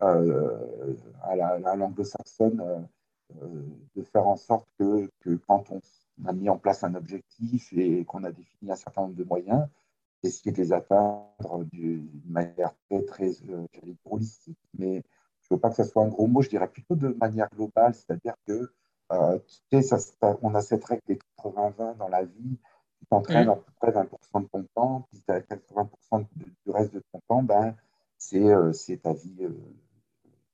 à 0.00 1.36
la, 1.36 1.76
langue 1.76 2.02
saxonne 2.04 2.86
de 3.94 4.02
faire 4.02 4.26
en 4.26 4.36
sorte 4.36 4.66
que, 4.78 5.10
quand 5.46 5.70
on 5.70 5.80
a 6.26 6.32
mis 6.32 6.48
en 6.48 6.58
place 6.58 6.84
un 6.84 6.94
objectif 6.94 7.72
et 7.72 8.04
qu'on 8.04 8.24
a 8.24 8.32
défini 8.32 8.70
un 8.70 8.76
certain 8.76 9.02
nombre 9.02 9.16
de 9.16 9.24
moyens, 9.24 9.66
essayer 10.22 10.52
de 10.52 10.58
les 10.58 10.72
atteindre 10.72 11.64
d'une 11.72 12.08
manière 12.26 12.72
très, 12.88 13.02
très 13.02 13.30
euh, 13.48 13.66
holistique. 14.04 14.58
Mais 14.78 15.02
je 15.40 15.48
ne 15.50 15.56
veux 15.56 15.60
pas 15.60 15.70
que 15.70 15.76
ce 15.76 15.84
soit 15.84 16.02
un 16.02 16.08
gros 16.08 16.26
mot, 16.26 16.42
je 16.42 16.48
dirais 16.48 16.68
plutôt 16.68 16.94
de 16.94 17.08
manière 17.08 17.48
globale, 17.50 17.94
c'est-à-dire 17.94 18.34
que 18.46 18.72
euh, 19.12 19.38
tu 19.70 19.82
sais, 19.82 19.98
ça, 19.98 20.38
on 20.42 20.54
a 20.54 20.62
cette 20.62 20.84
règle 20.84 21.02
des 21.06 21.18
80-20 21.38 21.96
dans 21.96 22.08
la 22.08 22.24
vie, 22.24 22.58
tu 22.98 23.06
t'entraînes 23.06 23.48
à 23.48 23.56
peu 23.56 23.72
près 23.80 23.90
20% 23.90 24.42
de 24.42 24.48
ton 24.48 24.66
temps, 24.74 25.06
puis 25.10 25.22
tu 25.26 25.32
as 25.32 25.40
80% 25.40 26.26
du 26.34 26.70
reste 26.70 26.94
de 26.94 27.02
ton 27.12 27.20
temps, 27.28 27.42
ben, 27.42 27.74
c'est 28.18 28.48
euh, 28.48 28.72
ta 29.02 29.12
vie, 29.12 29.44
euh, 29.44 29.54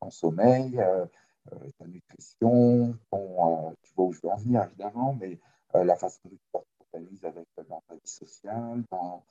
ton 0.01 0.11
sommeil, 0.11 0.81
ta 1.79 1.87
nutrition, 1.87 2.95
ton, 3.11 3.75
tu 3.83 3.95
vois 3.95 4.07
où 4.07 4.13
je 4.13 4.21
veux 4.23 4.31
en 4.31 4.37
venir 4.37 4.65
évidemment, 4.65 5.17
mais 5.19 5.39
la 5.75 5.97
façon 5.97 6.21
dont 6.25 6.37
tu 6.37 6.87
t'organises 6.91 7.25
avec 7.25 7.47
dans 7.69 7.83
ta 7.89 7.95
vie 7.95 8.01
sociale, 8.05 8.85
dans, 8.91 9.25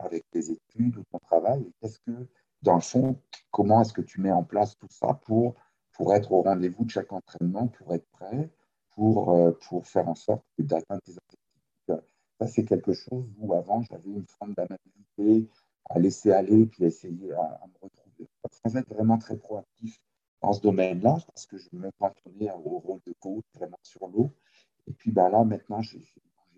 avec 0.00 0.28
tes 0.30 0.50
études 0.50 0.96
ou 0.98 1.04
ton 1.10 1.18
travail. 1.18 1.70
Qu'est-ce 1.80 1.98
que, 2.00 2.28
dans 2.62 2.74
le 2.74 2.80
fond, 2.80 3.16
comment 3.50 3.82
est-ce 3.82 3.92
que 3.92 4.02
tu 4.02 4.20
mets 4.20 4.32
en 4.32 4.44
place 4.44 4.76
tout 4.76 4.88
ça 4.90 5.14
pour, 5.24 5.54
pour 6.02 6.16
être 6.16 6.32
au 6.32 6.42
rendez-vous 6.42 6.84
de 6.84 6.90
chaque 6.90 7.12
entraînement, 7.12 7.68
pour 7.68 7.94
être 7.94 8.08
prêt, 8.08 8.50
pour, 8.96 9.34
euh, 9.34 9.52
pour 9.68 9.86
faire 9.86 10.08
en 10.08 10.16
sorte 10.16 10.44
d'atteindre 10.58 11.00
tes 11.02 11.12
objectifs 11.12 12.08
Ça, 12.40 12.46
c'est 12.48 12.64
quelque 12.64 12.92
chose 12.92 13.24
où 13.38 13.54
avant, 13.54 13.82
j'avais 13.82 14.10
une 14.10 14.26
forme 14.26 14.52
d'amabilité 14.54 15.48
à 15.88 16.00
laisser 16.00 16.32
aller, 16.32 16.66
puis 16.66 16.82
à 16.82 16.86
essayer 16.88 17.32
à, 17.34 17.60
me 17.68 17.78
retrouver, 17.80 18.28
sans 18.50 18.76
être 18.76 18.92
vraiment 18.92 19.16
très 19.16 19.36
proactif 19.36 19.96
dans 20.40 20.52
ce 20.52 20.60
domaine-là, 20.62 21.18
parce 21.24 21.46
que 21.46 21.56
je 21.56 21.68
me 21.72 21.88
cantonnais 22.00 22.50
au 22.50 22.80
rôle 22.80 23.00
de 23.06 23.14
coach 23.20 23.44
vraiment 23.54 23.78
sur 23.84 24.08
l'eau. 24.08 24.32
Et 24.88 24.92
puis 24.92 25.12
ben 25.12 25.28
là, 25.28 25.44
maintenant, 25.44 25.82
je, 25.82 25.98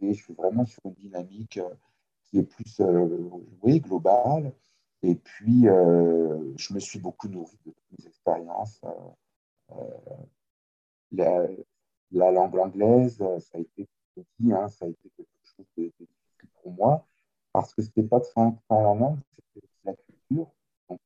je, 0.01 0.13
suis 0.15 0.33
vraiment 0.33 0.65
sur 0.65 0.81
une 0.87 0.95
dynamique 0.95 1.59
euh, 1.59 1.69
qui 2.23 2.39
est 2.39 2.45
plus 2.45 2.81
euh, 2.81 3.29
oui, 3.61 3.81
globale. 3.81 4.55
Et 5.03 5.17
puis, 5.17 5.65
je 5.65 6.73
me 6.73 6.81
suis 6.81 6.99
beaucoup 6.99 7.29
nourri 7.29 7.59
de 7.67 7.73
toutes 7.73 7.99
mes 7.99 8.07
expériences. 8.07 8.81
La, 11.13 11.47
la, 12.11 12.31
langue 12.33 12.59
anglaise, 12.59 13.19
ça 13.19 13.59
a 13.59 13.61
été 13.61 13.89
hein, 14.51 14.69
ça 14.69 14.85
a 14.85 14.89
été 14.89 15.11
quelque 15.17 15.29
chose 15.45 15.67
de, 15.77 15.85
difficile 15.85 16.49
pour 16.63 16.73
moi, 16.73 17.07
parce 17.53 17.75
que 17.75 17.83
ce 17.83 17.89
n'était 17.89 18.09
pas 18.09 18.19
de 18.19 18.25
faire 18.25 18.53
la 18.71 18.95
langue, 18.95 19.19
c'était 19.37 19.67
la 19.85 19.95
culture. 19.95 20.51
Donc, 20.89 21.01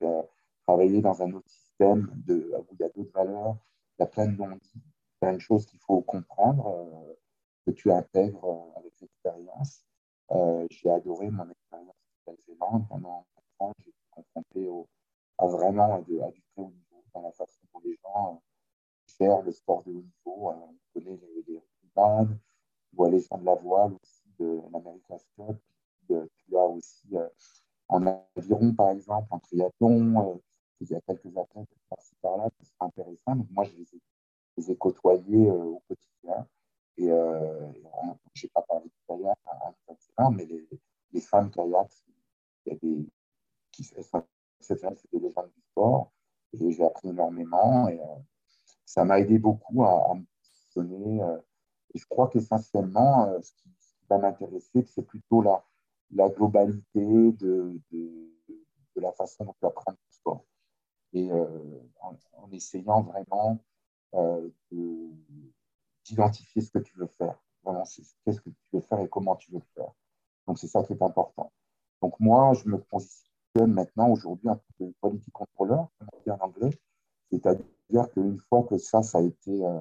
travailler 0.67 1.01
dans 1.01 1.23
un 1.23 1.33
autre 1.33 1.49
de, 1.81 2.53
où 2.59 2.75
il 2.75 2.81
y 2.81 2.85
a 2.85 2.89
d'autres 2.89 3.13
valeurs, 3.13 3.57
il 3.99 4.03
y 4.03 4.05
a 4.05 4.07
plein 4.07 4.27
de 4.27 4.37
non-dits, 4.37 5.41
choses 5.41 5.67
qu'il 5.67 5.79
faut 5.81 6.01
comprendre, 6.03 6.67
euh, 6.67 7.15
que 7.67 7.71
tu 7.73 7.91
intègres 7.91 8.45
euh, 8.45 8.79
avec 8.79 8.93
l'expérience. 9.01 9.85
Euh, 10.31 10.67
j'ai 10.71 10.91
adoré 10.91 11.31
mon 11.31 11.49
expérience 11.49 11.95
en 12.27 12.33
Nouvelle-Zélande. 12.33 12.89
Pendant 12.89 13.27
4 13.35 13.45
ans, 13.61 13.73
j'ai 13.83 13.91
été 13.91 13.99
confronté 14.11 14.69
au, 14.69 14.89
à 15.39 15.47
vraiment 15.47 15.95
à, 15.95 16.01
du 16.01 16.21
les 19.21 19.43
le 19.45 19.53
sport 19.53 19.83
de 19.85 19.91
haut 19.91 20.03
niveau. 20.03 20.49
on 20.49 20.75
connaît 20.95 21.19
les, 21.47 21.63
Ironman, 21.97 22.39
tu 22.89 22.97
vois 22.97 23.11
les 23.11 23.21
gens 23.21 23.39
de 23.39 23.45
la 23.45 23.55
voile 23.55 23.93
aussi, 24.03 24.25
de 24.39 24.61
l'American 24.73 25.19
Cup. 25.37 25.59
tu 26.07 26.57
as 26.57 26.67
aussi 26.67 27.09
en 27.89 28.07
aviron, 28.37 28.75
par 28.75 28.91
exemple, 28.91 29.27
en 29.31 29.39
triathlon. 29.39 30.41
il 30.81 30.91
y 30.91 30.95
a 30.95 31.01
quelques 31.01 31.37
athlètes 31.37 31.69
par-ci 31.89 32.15
par-là 32.23 32.49
qui 32.59 32.67
sont. 32.67 33.35
Donc, 33.35 33.47
moi, 33.51 33.65
je 33.65 33.77
les 33.77 33.95
ai, 33.95 34.01
les 34.57 35.51
au 35.51 35.83
quotidien. 35.89 36.47
Et 36.97 37.07
je 37.07 38.47
n'ai 38.47 38.51
pas 38.53 38.63
parlé 38.63 38.87
de 38.87 38.93
kayak, 39.07 39.39
hein, 40.17 40.31
mais 40.31 40.47
les, 40.47 40.69
les 41.13 41.21
femmes 41.21 41.51
kayak, 41.51 41.91
il 42.67 42.73
y 42.73 42.77
a 42.77 42.79
des 42.79 43.07
qui 43.73 43.85
c'est 43.85 45.13
des 45.13 45.21
légendes 45.21 45.51
du 45.55 45.61
sport. 45.71 46.13
Et 46.53 46.73
j'ai 46.73 46.85
appris 46.85 47.09
énormément. 47.09 47.89
Et 47.89 48.01
ça 48.89 49.05
m'a 49.05 49.21
aidé 49.21 49.39
beaucoup 49.39 49.85
à, 49.85 50.15
me 50.15 50.25
positionner. 50.41 51.21
et 51.95 51.99
je 51.99 52.07
crois 52.09 52.29
qu'essentiellement, 52.29 53.31
ce 53.43 53.53
qui, 53.53 53.69
va 54.09 54.17
m'intéresser, 54.17 54.83
c'est 54.87 55.03
plutôt 55.03 55.43
la, 55.43 55.63
globalité 56.31 57.33
de, 57.33 57.79
la 58.97 59.13
façon 59.13 59.45
dont 59.45 59.55
tu 59.61 59.67
apprends 59.67 59.93
le 59.93 59.97
sport. 60.11 60.45
Et 61.13 61.31
en, 61.31 62.17
en, 62.33 62.51
essayant 62.51 63.03
vraiment 63.03 63.63
euh, 64.15 64.49
d'identifier 66.05 66.63
ce 66.63 66.71
que 66.71 66.79
tu 66.79 66.97
veux 66.97 67.11
faire. 67.19 67.39
Vraiment, 67.63 67.85
qu'est-ce 68.25 68.41
que 68.41 68.49
tu 68.49 68.57
veux 68.73 68.81
faire 68.81 69.01
et 69.01 69.09
comment 69.11 69.37
tu 69.37 69.53
veux 69.53 69.59
le 69.59 69.65
faire. 69.75 69.93
Donc, 70.47 70.59
c'est 70.59 70.67
ça 70.67 70.83
qui 70.83 70.95
est 70.95 71.03
important. 71.03 71.53
Donc, 72.01 72.19
moi, 72.19 72.55
je 72.55 72.67
me 72.71 72.79
positionne 72.79 73.27
maintenant, 73.75 74.09
aujourd'hui, 74.09 74.49
en 74.49 74.57
tant 74.57 74.63
que 74.79 74.85
on 75.03 75.11
dit 75.11 76.31
en 76.31 76.39
anglais. 76.41 76.71
C'est-à-dire 77.31 77.67
qu'une 78.13 78.39
fois 78.49 78.65
que 78.65 78.79
ça, 78.79 79.03
ça 79.03 79.19
a 79.19 79.23
été, 79.23 79.65
euh, 79.65 79.81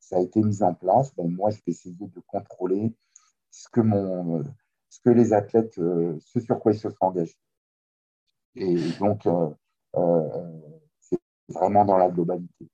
ça 0.00 0.16
a 0.16 0.20
été 0.20 0.42
mis 0.42 0.62
en 0.62 0.74
place, 0.74 1.14
ben, 1.16 1.30
moi, 1.30 1.50
je 1.50 1.56
vais 1.58 1.72
essayer 1.72 1.94
de 1.98 2.20
contrôler 2.26 2.94
ce 3.50 3.68
que, 3.70 3.80
mon, 3.80 4.44
ce 4.88 5.00
que 5.00 5.10
les 5.10 5.32
athlètes, 5.32 5.78
euh, 5.78 6.18
ce 6.20 6.40
sur 6.40 6.58
quoi 6.60 6.72
ils 6.72 6.78
se 6.78 6.90
sont 6.90 6.96
engagés. 7.00 7.38
Et 8.54 8.76
donc, 8.98 9.26
euh, 9.26 9.50
c'est 11.00 11.20
vraiment 11.48 11.84
dans 11.84 11.96
la 11.96 12.10
globalité. 12.10 12.68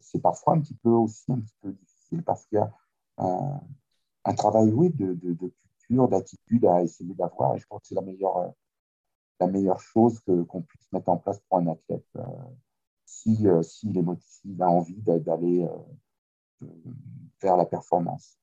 c'est 0.00 0.20
parfois 0.20 0.54
un 0.54 0.60
petit 0.60 0.76
peu 0.76 0.90
aussi 0.90 1.30
un 1.32 1.40
petit 1.40 1.54
peu 1.60 1.72
difficile 1.72 2.22
parce 2.22 2.46
qu'il 2.46 2.58
y 2.58 2.60
a 2.60 2.72
un, 3.18 4.34
travail, 4.34 4.70
oui, 4.72 4.90
de 4.90 5.14
culture, 5.34 6.08
d'attitude 6.08 6.64
à 6.66 6.82
essayer 6.82 7.14
d'avoir. 7.14 7.54
Et 7.54 7.58
je 7.58 7.66
pense 7.66 7.80
que 7.82 7.88
c'est 7.88 7.94
la 7.94 8.02
meilleure, 8.02 8.52
la 9.40 9.46
meilleure 9.46 9.80
chose 9.80 10.20
qu'on 10.20 10.62
puisse 10.62 10.90
mettre 10.92 11.08
en 11.08 11.16
place 11.16 11.40
pour 11.48 11.58
un 11.58 11.66
athlète. 11.68 12.06
Si, 13.06 13.46
si 13.62 13.88
il, 14.44 14.62
a 14.62 14.68
envie 14.68 15.00
d'aller 15.00 15.66
vers 17.40 17.56
la 17.56 17.64
performance. 17.64 18.38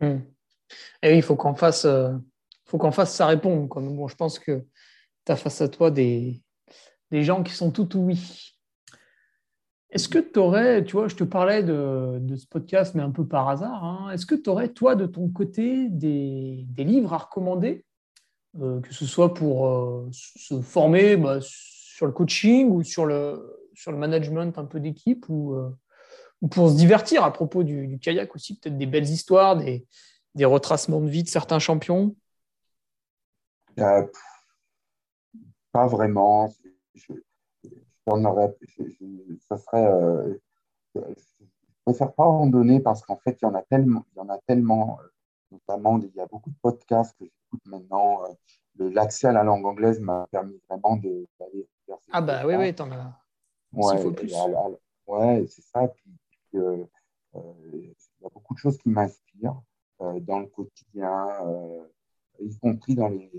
Hmm. 0.00 0.18
Et 1.02 1.10
oui, 1.10 1.16
il 1.16 1.22
faut 1.22 1.36
qu'en 1.36 1.54
face, 1.54 1.86
faut 2.64 2.78
qu'en 2.78 2.92
face, 2.92 3.14
ça 3.14 3.26
réponde. 3.26 3.68
Comme, 3.68 3.94
bon, 3.96 4.08
je 4.08 4.16
pense 4.16 4.38
que 4.38 4.64
tu 5.24 5.32
as 5.32 5.36
face 5.36 5.60
à 5.60 5.68
toi 5.68 5.90
des, 5.90 6.42
des 7.10 7.22
gens 7.22 7.42
qui 7.42 7.52
sont 7.52 7.70
tout 7.70 7.88
oui. 7.94 8.56
Est-ce 9.90 10.08
que 10.08 10.18
tu 10.18 10.38
aurais, 10.38 10.84
tu 10.84 10.92
vois, 10.92 11.08
je 11.08 11.16
te 11.16 11.24
parlais 11.24 11.64
de, 11.64 12.36
ce 12.36 12.46
podcast, 12.46 12.94
mais 12.94 13.02
un 13.02 13.10
peu 13.10 13.26
par 13.26 13.48
hasard, 13.48 13.84
hein, 13.84 14.10
est-ce 14.12 14.24
que 14.24 14.36
tu 14.36 14.48
aurais, 14.48 14.68
toi, 14.68 14.94
de 14.94 15.06
ton 15.06 15.28
côté, 15.28 15.88
des, 15.88 16.64
livres 16.78 17.12
à 17.12 17.18
recommander, 17.18 17.84
euh, 18.60 18.80
que 18.80 18.94
ce 18.94 19.04
soit 19.04 19.34
pour 19.34 19.66
euh, 19.66 20.08
se 20.12 20.60
former 20.60 21.16
bah, 21.16 21.38
sur 21.40 22.06
le 22.06 22.12
coaching 22.12 22.70
ou 22.70 22.84
sur 22.84 23.04
le, 23.04 23.59
sur 23.80 23.92
le 23.92 23.98
management 23.98 24.58
un 24.58 24.64
peu 24.64 24.80
d'équipe 24.80 25.26
ou, 25.28 25.54
euh, 25.54 25.70
ou, 26.42 26.48
pour 26.48 26.70
se 26.70 26.76
divertir 26.76 27.24
à 27.24 27.32
propos 27.32 27.62
du, 27.62 27.98
kayak 27.98 28.34
aussi, 28.34 28.58
peut-être 28.58 28.76
des 28.76 28.86
belles 28.86 29.08
histoires, 29.08 29.56
des, 29.56 29.86
des, 30.34 30.44
retracements 30.44 31.00
de 31.00 31.08
vie 31.08 31.22
de 31.22 31.28
certains 31.28 31.58
champions? 31.58 32.14
Pas 35.72 35.86
vraiment 35.86 36.50
aurait, 38.24 38.56
ça 39.48 39.56
serait, 39.58 39.86
euh, 39.86 40.34
je 40.94 41.00
préfère 41.84 42.12
pas 42.12 42.24
en 42.24 42.46
donner 42.46 42.80
parce 42.80 43.02
qu'en 43.02 43.16
fait, 43.16 43.38
il 43.40 43.44
y 43.44 43.48
en 43.48 43.54
a 43.54 43.62
tellement, 43.62 44.04
il 44.12 44.18
y 44.18 44.20
en 44.20 44.28
a 44.28 44.38
tellement, 44.46 44.98
euh, 45.02 45.08
notamment, 45.52 45.98
il 45.98 46.12
y 46.14 46.20
a 46.20 46.26
beaucoup 46.26 46.50
de 46.50 46.56
podcasts 46.60 47.16
que 47.18 47.24
j'écoute 47.24 47.66
maintenant. 47.66 48.22
Euh, 48.24 48.90
l'accès 48.92 49.28
à 49.28 49.32
la 49.32 49.44
langue 49.44 49.66
anglaise 49.66 50.00
m'a 50.00 50.26
permis 50.30 50.58
vraiment 50.68 50.96
d'aller 50.96 51.68
Ah 52.12 52.20
bah 52.20 52.42
oui, 52.46 52.54
oui, 52.56 52.74
t'en 52.74 52.90
as. 52.92 53.20
Ouais, 53.72 54.78
ouais 55.06 55.46
c'est 55.48 55.62
ça. 55.62 55.88
Puis, 55.88 56.10
il 56.52 56.86
y 57.32 58.26
a 58.26 58.28
beaucoup 58.32 58.54
de 58.54 58.58
choses 58.58 58.78
qui 58.78 58.88
m'inspirent 58.88 59.62
dans 59.98 60.40
le 60.40 60.46
quotidien, 60.46 61.26
y 62.38 62.56
compris 62.58 62.94
dans 62.94 63.08
les 63.08 63.30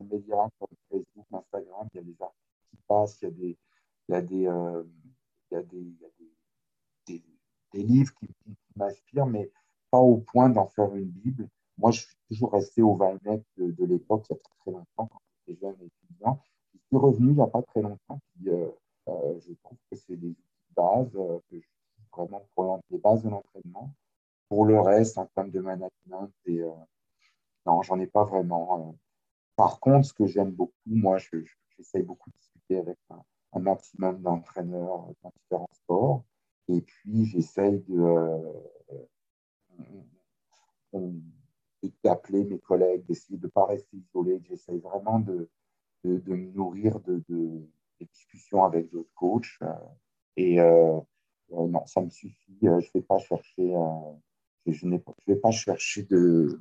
médias 0.00 0.48
comme 0.58 0.68
Facebook, 0.90 1.26
Instagram. 1.32 1.88
Il 1.92 1.96
y 1.96 2.00
a 2.00 2.02
des 2.04 2.22
articles 2.22 2.42
il 2.88 3.24
y 3.24 3.26
a 3.26 3.30
des, 3.30 3.58
il 4.08 4.12
y 4.12 4.14
a 4.14 4.22
des, 4.22 4.46
euh, 4.46 4.84
il 5.50 5.54
y 5.54 5.56
a 5.56 5.62
des, 5.62 5.92
des, 7.06 7.22
des, 7.72 7.82
livres 7.82 8.12
qui, 8.14 8.28
m'inspirent, 8.76 9.26
mais 9.26 9.50
pas 9.90 9.98
au 9.98 10.18
point 10.18 10.48
d'en 10.48 10.66
faire 10.66 10.94
une 10.94 11.10
Bible. 11.10 11.48
Moi, 11.78 11.90
je 11.90 12.00
suis 12.00 12.16
toujours 12.28 12.52
resté 12.52 12.82
au 12.82 12.94
Valnet 12.94 13.42
de, 13.56 13.70
de 13.70 13.84
l'époque, 13.84 14.26
il 14.28 14.34
y 14.34 14.36
a 14.36 14.38
très, 14.38 14.54
très 14.60 14.70
longtemps, 14.70 15.06
quand 15.06 15.22
j'étais 15.46 15.60
jeune 15.60 15.76
étudiant. 15.80 16.40
Je 16.74 16.78
suis 16.78 16.96
revenu 16.96 17.30
il 17.30 17.36
n'y 17.36 17.42
a 17.42 17.46
pas 17.46 17.62
très 17.62 17.82
longtemps, 17.82 18.20
puis 18.34 18.48
euh, 18.50 18.66
euh, 18.66 18.70
je 19.06 19.52
trouve 19.62 19.78
que 19.90 19.96
c'est 19.96 20.16
des 20.16 20.28
outils 20.28 20.66
de 20.70 20.74
base, 20.74 21.12
que 21.50 21.58
je 21.58 21.66
vraiment 22.14 22.46
pour 22.54 22.80
les 22.90 22.98
bases 22.98 23.22
de 23.22 23.30
l'entraînement. 23.30 23.94
Pour 24.48 24.66
le 24.66 24.78
reste, 24.80 25.16
en 25.16 25.26
termes 25.26 25.50
de 25.50 25.60
management, 25.60 26.30
et, 26.44 26.62
non, 27.64 27.82
j'en 27.82 27.98
ai 27.98 28.06
pas 28.06 28.24
vraiment. 28.24 28.94
Par 29.56 29.80
contre, 29.80 30.06
ce 30.06 30.12
que 30.12 30.26
j'aime 30.26 30.50
beaucoup, 30.50 30.72
moi, 30.86 31.18
j'essaye 31.18 32.02
beaucoup 32.02 32.30
de 32.30 32.36
avec 32.76 32.98
un, 33.10 33.60
maximum 33.60 34.20
d'entraîneurs 34.22 35.08
dans 35.22 35.32
différents 35.36 35.68
sports. 35.72 36.24
Et 36.68 36.80
puis, 36.80 37.26
j'essaye 37.26 37.80
de, 37.80 38.00
euh, 40.94 41.12
d'appeler 42.02 42.44
mes 42.44 42.58
collègues, 42.58 43.04
d'essayer 43.06 43.38
de 43.38 43.46
ne 43.46 43.50
pas 43.50 43.66
rester 43.66 43.96
isolé. 43.96 44.40
J'essaye 44.44 44.78
vraiment 44.78 45.18
de, 45.18 45.50
de, 46.04 46.34
me 46.34 46.50
nourrir 46.52 46.98
de, 47.00 47.22
discussions 48.06 48.64
avec 48.64 48.90
d'autres 48.90 49.12
coachs. 49.14 49.58
Et 50.36 50.60
euh, 50.60 50.98
euh, 51.52 51.66
non, 51.68 51.86
ça 51.86 52.00
me 52.00 52.10
suffit. 52.10 52.58
Je 52.60 52.68
ne 52.68 52.80
vais 52.94 53.02
pas 53.02 53.18
chercher, 53.18 53.74
je, 54.66 54.72
je, 54.72 54.88
vais 55.26 55.36
pas 55.36 55.50
chercher 55.50 56.04
de, 56.04 56.60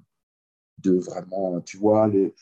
de 0.80 0.94
vraiment, 0.94 1.62
tu 1.62 1.78
vois, 1.78 2.08
le, 2.08 2.34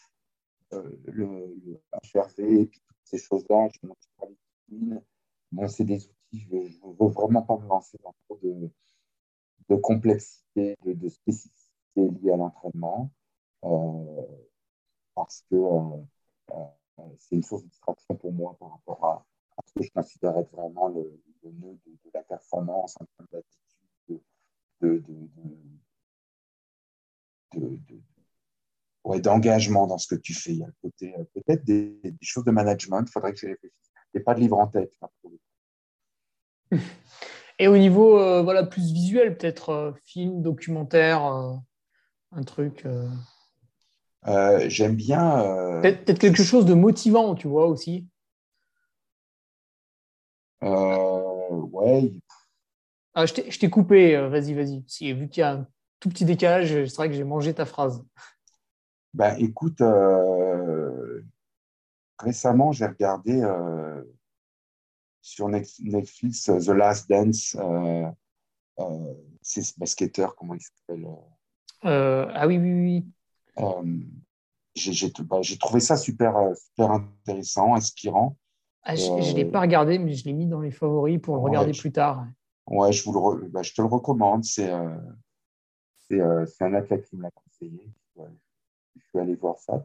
le 0.71 1.81
HRV 2.13 2.39
et 2.39 2.65
puis 2.65 2.81
ces 3.03 3.17
choses-là. 3.17 3.69
Je 3.81 3.87
ne 4.71 4.99
Bon, 5.51 5.67
c'est 5.67 5.83
des 5.83 6.05
outils, 6.05 6.45
je 6.47 6.55
ne 6.55 6.93
veux 6.99 7.11
vraiment 7.11 7.41
pas 7.41 7.57
me 7.57 7.67
lancer 7.67 7.97
dans 8.03 8.13
trop 8.25 8.39
de, 8.43 8.69
de 9.69 9.75
complexité, 9.75 10.75
de, 10.85 11.09
spécificité 11.09 11.71
liée 11.95 12.31
à 12.31 12.37
l'entraînement, 12.37 13.11
euh, 13.63 14.21
parce 15.15 15.43
que 15.49 15.55
euh, 15.55 16.03
euh, 16.51 16.65
c'est 17.19 17.35
une 17.35 17.43
source 17.43 17.63
de 17.63 17.69
distraction 17.69 18.15
pour 18.15 18.31
moi 18.31 18.55
par 18.59 18.71
rapport 18.71 19.05
à, 19.05 19.25
ce 19.67 19.73
que 19.73 19.83
je 19.83 19.91
considère 19.91 20.37
être 20.37 20.51
vraiment 20.51 20.87
le, 20.87 21.21
nœud 21.43 21.77
de, 21.85 22.11
la 22.13 22.23
performance 22.23 22.95
en 22.99 23.05
termes 23.05 23.27
d'attitude, 23.31 24.21
de, 24.81 25.03
de, 27.51 27.79
d'engagement 29.17 29.87
dans 29.87 29.97
ce 29.97 30.07
que 30.07 30.19
tu 30.19 30.33
fais. 30.33 30.51
Il 30.51 30.59
y 30.59 30.63
a 30.63 30.67
le 30.67 30.73
côté 30.81 31.13
euh, 31.17 31.23
peut-être 31.33 31.63
des, 31.65 31.99
choses 32.21 32.45
de 32.45 32.51
management, 32.51 33.03
il 33.07 33.11
faudrait 33.11 33.33
que 33.33 33.39
je 33.39 33.47
réfléchisse. 33.47 33.91
A 34.15 34.19
pas 34.21 34.33
de 34.33 34.39
livre 34.39 34.57
en 34.57 34.67
tête. 34.67 34.91
Et 37.59 37.67
au 37.67 37.77
niveau 37.77 38.19
euh, 38.19 38.41
voilà, 38.41 38.65
plus 38.65 38.91
visuel, 38.91 39.37
peut-être 39.37 39.69
euh, 39.69 39.91
film, 40.05 40.41
documentaire, 40.41 41.21
un 42.31 42.43
truc. 42.43 42.85
J'aime 44.25 44.95
bien. 44.95 45.81
Peut-être 45.81 46.19
quelque 46.19 46.43
chose 46.43 46.65
de 46.65 46.73
motivant, 46.73 47.35
tu 47.35 47.47
vois, 47.47 47.67
aussi. 47.67 48.07
ouais. 50.61 52.11
Ah, 53.13 53.25
je 53.25 53.33
t'ai 53.33 53.69
coupé, 53.69 54.15
vas-y, 54.29 54.53
vas-y. 54.53 55.13
vu 55.13 55.29
qu'il 55.29 55.41
y 55.41 55.43
a 55.43 55.53
un 55.53 55.67
tout 55.99 56.09
petit 56.09 56.25
décalage, 56.25 56.69
c'est 56.69 56.95
vrai 56.95 57.09
que 57.09 57.15
j'ai 57.15 57.23
mangé 57.23 57.53
ta 57.53 57.65
phrase. 57.65 58.03
Ben, 59.13 59.35
écoute, 59.39 59.81
euh, 59.81 61.21
récemment, 62.19 62.71
j'ai 62.71 62.85
regardé 62.85 63.41
euh, 63.41 64.03
sur 65.21 65.49
Netflix 65.49 66.49
euh, 66.49 66.59
The 66.59 66.69
Last 66.69 67.09
Dance. 67.09 67.57
c'est 69.41 69.63
ce 69.63 69.73
basketteur, 69.79 70.35
comment 70.35 70.53
il 70.53 70.61
s'appelle 70.61 71.07
Ah 71.81 72.45
oui, 72.47 72.57
oui, 72.57 72.71
oui. 72.71 73.05
Bah, 73.59 75.41
j'ai 75.41 75.57
trouvé 75.57 75.79
ça 75.79 75.97
super, 75.97 76.35
super 76.55 76.91
intéressant, 76.91 77.75
inspirant. 77.75 78.37
Ah, 78.83 78.95
je 78.95 79.11
ne 79.11 79.35
l'ai 79.35 79.45
pas 79.45 79.61
regardé, 79.61 79.99
mais 79.99 80.13
je 80.13 80.25
l'ai 80.25 80.33
mis 80.33 80.47
dans 80.47 80.61
les 80.61 80.71
favoris 80.71 81.19
pour 81.19 81.35
le 81.35 81.41
regarder 81.41 81.73
plus 81.73 81.91
tard. 81.91 82.25
Ouais, 82.67 82.91
je, 82.91 83.03
vous 83.03 83.39
le 83.39 83.47
bah, 83.47 83.61
je 83.61 83.73
te 83.73 83.81
le 83.81 83.87
recommande. 83.87 84.43
C'est 84.43 84.71
euh, 84.71 84.95
euh, 86.11 86.45
un 86.61 86.73
athlète 86.73 87.05
qui 87.05 87.17
me 87.17 87.23
l'a 87.23 87.31
conseillé. 87.31 87.91
je 88.15 89.03
suis 89.09 89.19
allé 89.19 89.35
voir 89.35 89.57
ça. 89.57 89.83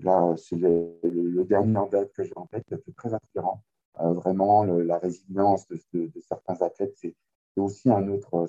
là, 0.00 0.34
c'est 0.36 0.56
le, 0.56 1.44
dernier 1.44 1.76
en 1.78 1.86
date 1.86 2.12
que 2.12 2.24
j'ai 2.24 2.36
en 2.36 2.46
tête. 2.46 2.64
C'est 2.68 2.96
très 2.96 3.14
inspirant. 3.14 3.62
Euh, 4.00 4.12
vraiment, 4.12 4.64
la 4.64 4.98
résilience 4.98 5.66
de, 5.68 5.80
de, 5.92 6.20
certains 6.20 6.60
athlètes, 6.62 6.96
c'est 6.96 7.14
aussi 7.56 7.90
un 7.90 8.06
autre, 8.08 8.48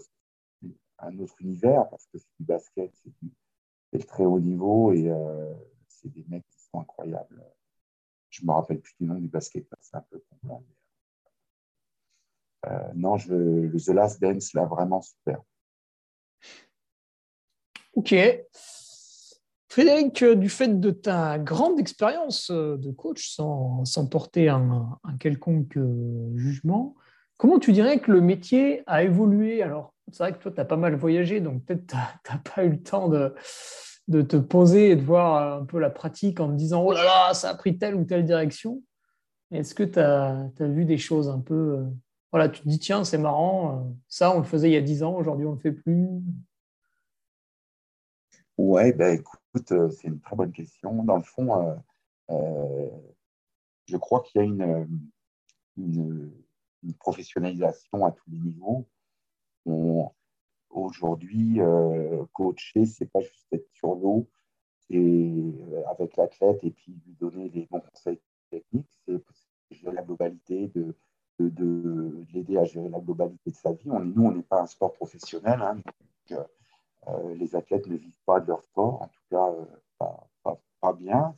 un 1.00 1.20
autre 1.20 1.36
univers 1.40 1.88
parce 1.90 2.08
que 2.08 2.18
c'est 2.18 2.30
du 2.40 2.46
basket, 2.46 2.92
c'est 3.04 3.12
du 3.22 3.32
très 4.00 4.26
haut 4.26 4.40
niveau 4.40 4.94
et 4.94 5.12
c'est 5.88 6.12
des 6.12 6.26
mecs 6.28 6.48
qui 6.50 6.60
sont 6.60 6.80
incroyables. 6.80 7.44
Je 8.30 8.46
me 8.46 8.52
rappelle 8.52 8.80
plus 8.80 8.96
du 9.00 9.06
nom 9.06 9.16
du 9.16 9.28
basket, 9.28 9.68
c'est 9.82 9.98
un 9.98 10.06
peu 10.10 10.24
complexe. 10.30 10.66
Euh, 12.68 12.92
non, 12.96 13.18
je, 13.18 13.34
le 13.34 13.80
The 13.80 13.90
Last 13.90 14.22
Dance, 14.22 14.54
là, 14.54 14.66
vraiment 14.66 15.02
super. 15.02 15.42
Ok. 17.94 18.16
Frédéric, 19.68 20.24
du 20.24 20.50
fait 20.50 20.80
de 20.80 20.92
ta 20.92 21.40
grande 21.40 21.80
expérience 21.80 22.52
de 22.52 22.92
coach, 22.92 23.30
sans, 23.30 23.86
sans 23.86 24.06
porter 24.06 24.50
un, 24.50 25.00
quelconque 25.20 25.78
euh, 25.78 26.36
jugement, 26.36 26.96
comment 27.42 27.58
tu 27.58 27.72
dirais 27.72 28.00
que 28.00 28.12
le 28.12 28.22
métier 28.22 28.84
a 28.86 29.02
évolué? 29.02 29.64
Alors, 29.64 29.96
c'est 30.12 30.20
vrai 30.24 30.34
que 30.34 30.38
toi, 30.38 30.52
tu 30.52 30.62
as 30.62 30.66
pas 30.66 30.78
mal 30.78 30.96
voyagé, 30.96 31.42
donc 31.42 31.66
peut-être 31.66 31.88
tu 31.88 31.96
n'as 31.96 32.38
pas 32.56 32.64
eu 32.64 32.70
le 32.70 32.84
temps 32.84 33.10
de, 33.10 33.34
te 34.22 34.38
poser 34.38 34.92
et 34.92 34.96
de 34.96 35.02
voir 35.02 35.60
un 35.60 35.66
peu 35.66 35.80
la 35.80 35.90
pratique 35.90 36.40
en 36.40 36.50
te 36.50 36.54
disant 36.54 36.86
Oh 36.86 36.94
là 36.94 37.04
là, 37.04 37.34
ça 37.34 37.50
a 37.50 37.56
pris 37.56 37.80
telle 37.80 37.96
ou 37.96 38.06
telle 38.06 38.26
direction. 38.26 38.84
Est-ce 39.50 39.74
que 39.74 39.84
tu 39.84 40.00
as, 40.00 40.52
vu 40.60 40.86
des 40.86 41.00
choses 41.00 41.30
un 41.30 41.40
peu 41.40 41.80
euh, 41.80 41.84
voilà, 42.32 42.48
tu 42.48 42.62
te 42.62 42.70
dis, 42.70 42.80
tiens, 42.80 43.04
c'est 43.04 43.18
marrant, 43.18 43.76
euh, 43.76 43.92
ça, 44.08 44.34
on 44.34 44.38
le 44.38 44.46
faisait 44.46 44.70
il 44.70 44.74
y 44.74 44.78
a 44.78 44.82
10 44.82 45.04
ans, 45.04 45.16
aujourd'hui, 45.16 45.46
on 45.46 45.52
ne 45.52 45.56
le 45.56 45.62
fait 45.62 45.72
plus 45.72 46.08
Ouais, 48.58 48.94
ben, 48.94 49.20
écoute, 49.20 49.72
euh, 49.72 49.90
c'est 49.90 50.08
une 50.08 50.20
très 50.20 50.36
bonne 50.36 50.52
question. 50.52 51.04
Dans 51.04 51.18
le 51.18 51.24
fond, 51.24 51.76
euh, 52.30 52.90
je 53.86 53.98
crois 53.98 54.22
qu'il 54.22 54.42
y 54.42 54.44
a 54.44 54.48
une, 54.48 54.88
professionnalisation 57.00 58.06
à 58.06 58.12
tous 58.12 58.30
les 58.30 58.40
niveaux. 58.40 58.88
Aujourd'hui, 60.70 61.60
coacher, 62.34 62.86
c'est 62.86 63.12
pas 63.12 63.22
juste 63.22 63.48
être 63.52 63.68
sur 63.74 63.96
l'eau 63.96 64.28
avec 65.90 66.18
l'athlète 66.18 66.64
et 66.64 66.72
puis 66.72 67.00
lui 67.06 67.16
donner 67.20 67.50
des 67.50 67.68
bons 67.70 67.82
conseils 67.82 68.20
techniques, 68.50 68.90
c'est 69.06 69.92
la 69.92 70.02
globalité 70.02 70.68
de 70.70 70.96
de, 71.50 72.26
l'aider 72.34 72.58
à 72.58 72.64
gérer 72.64 72.90
la 72.90 73.00
globalité 73.00 73.52
de 73.52 73.56
sa 73.56 73.72
vie. 73.72 73.90
Nous, 73.90 74.24
on 74.24 74.32
n'est 74.32 74.44
pas 74.44 74.62
un 74.62 74.68
sport 74.68 74.94
professionnel, 74.94 75.62
hein, 75.62 75.82
euh, 77.08 77.34
les 77.36 77.56
athlètes 77.56 77.88
ne 77.88 77.96
vivent 77.96 78.22
pas 78.26 78.40
de 78.40 78.48
leur 78.48 78.64
sport, 78.64 79.02
en 79.02 79.08
tout 79.08 79.22
cas 79.30 79.50
euh, 79.50 79.66
pas, 80.82 80.94
bien. 80.94 81.34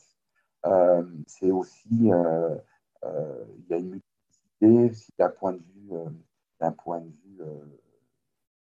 Euh, 0.65 1.03
c'est 1.27 1.51
aussi, 1.51 1.87
il 1.89 2.05
y 2.07 3.73
a 3.73 3.77
une 3.77 3.99
multiplicité 4.67 5.13
d'un 5.17 5.29
point 5.29 5.53
de 5.53 5.61
vue, 5.75 5.91
d'un 6.59 6.71
point 6.71 6.99
de 7.01 7.09
vue 7.09 7.39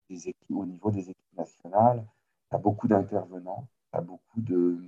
des 0.10 0.30
équipes, 0.30 0.56
au 0.56 0.66
niveau 0.66 0.92
des 0.92 1.10
équipes 1.10 1.38
nationales. 1.38 2.06
Il 2.52 2.56
y 2.56 2.56
a 2.56 2.60
beaucoup 2.60 2.88
d'intervenants, 2.88 3.68
il 3.94 3.98
y 3.98 4.00
a 4.00 4.02
beaucoup 4.02 4.42
de, 4.42 4.82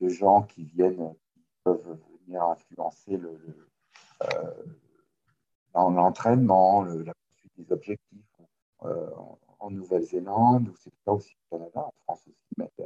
de 0.00 0.08
gens 0.08 0.42
qui 0.42 0.64
viennent, 0.64 1.14
qui 1.32 1.40
peuvent 1.62 1.98
venir 2.26 2.42
influencer 2.44 3.16
le, 3.16 3.38
euh, 4.22 4.64
l'entraînement, 5.74 6.82
la 6.82 7.14
poursuite 7.14 7.52
des 7.56 7.72
objectifs 7.72 8.40
euh, 8.82 9.10
en, 9.58 9.70
Nouvelle-Zélande, 9.70 10.68
ou 10.68 10.76
c'est 10.76 10.90
cas 11.04 11.12
aussi 11.12 11.34
au 11.34 11.56
Canada, 11.56 11.80
en 11.86 11.92
France 12.04 12.26
aussi, 12.26 12.54
mais 12.56 12.68
tu 12.76 12.82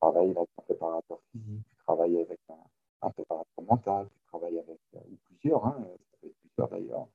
travailles 0.00 0.30
avec 0.30 0.48
un 0.58 0.62
préparateur 0.62 1.18
physique, 1.30 1.66
tu 1.68 1.92
avec 1.92 2.40
un, 2.48 2.54
préparateur 3.00 3.64
mental, 3.64 4.08
tu 4.08 4.20
travailles 4.26 4.58
avec, 4.58 4.80
euh, 4.94 5.00
ou 5.10 5.16
plusieurs, 5.24 5.64
hein, 5.66 5.76
ça 5.78 6.16
peut 6.20 6.28
être 6.28 6.36
plusieurs 6.40 6.68
d'ailleurs, 6.68 7.08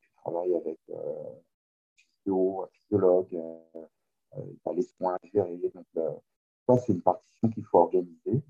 tu 0.00 0.10
travailles 0.16 0.54
avec 0.54 0.78
un 0.90 1.96
physio, 1.96 2.62
un 2.62 2.68
physiologue, 2.68 3.28
tu 3.28 4.68
as 4.68 4.72
les 4.72 4.82
soins 4.82 5.14
à 5.14 5.26
gérer. 5.26 5.56
Donc, 5.74 5.86
ça, 6.66 6.78
c'est 6.78 6.92
une 6.92 7.02
partition 7.02 7.48
qu'il 7.48 7.64
faut 7.64 7.78
organiser. 7.78 8.42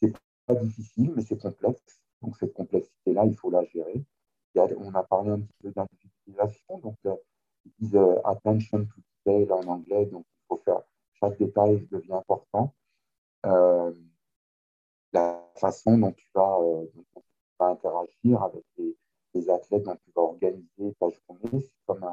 C'est 0.00 0.12
pas 0.46 0.54
difficile, 0.56 1.12
mais 1.14 1.22
c'est 1.22 1.38
complexe. 1.38 2.00
Donc 2.24 2.36
cette 2.38 2.54
complexité-là, 2.54 3.26
il 3.26 3.36
faut 3.36 3.50
la 3.50 3.64
gérer. 3.64 4.02
on 4.56 4.94
a 4.94 5.02
parlé 5.02 5.30
un 5.30 5.40
petit 5.40 5.54
peu 5.62 5.70
d'individualisation, 5.72 6.78
donc 6.78 6.96
euh, 7.06 7.14
ils 7.66 7.72
disent 7.78 7.96
euh, 7.96 8.16
attention 8.24 8.84
to 8.86 9.00
detail 9.24 9.52
en 9.52 9.66
anglais, 9.68 10.06
donc 10.06 10.24
il 10.26 10.46
faut 10.48 10.62
faire 10.64 10.80
chaque 11.20 11.38
détail 11.38 11.86
devient 11.90 12.12
important. 12.12 12.74
Euh, 13.46 13.92
la 15.14 15.42
façon 15.56 15.98
dont 15.98 16.12
tu 16.12 16.28
vas, 16.34 16.58
interagir 17.60 18.42
avec 18.42 18.64
les, 18.76 19.50
athlètes, 19.50 19.84
dont 19.84 19.96
tu 19.96 20.12
vas 20.14 20.22
organiser 20.22 20.94
ta 21.00 21.06
journée, 21.08 21.60
c'est 21.62 21.86
comme 21.86 22.04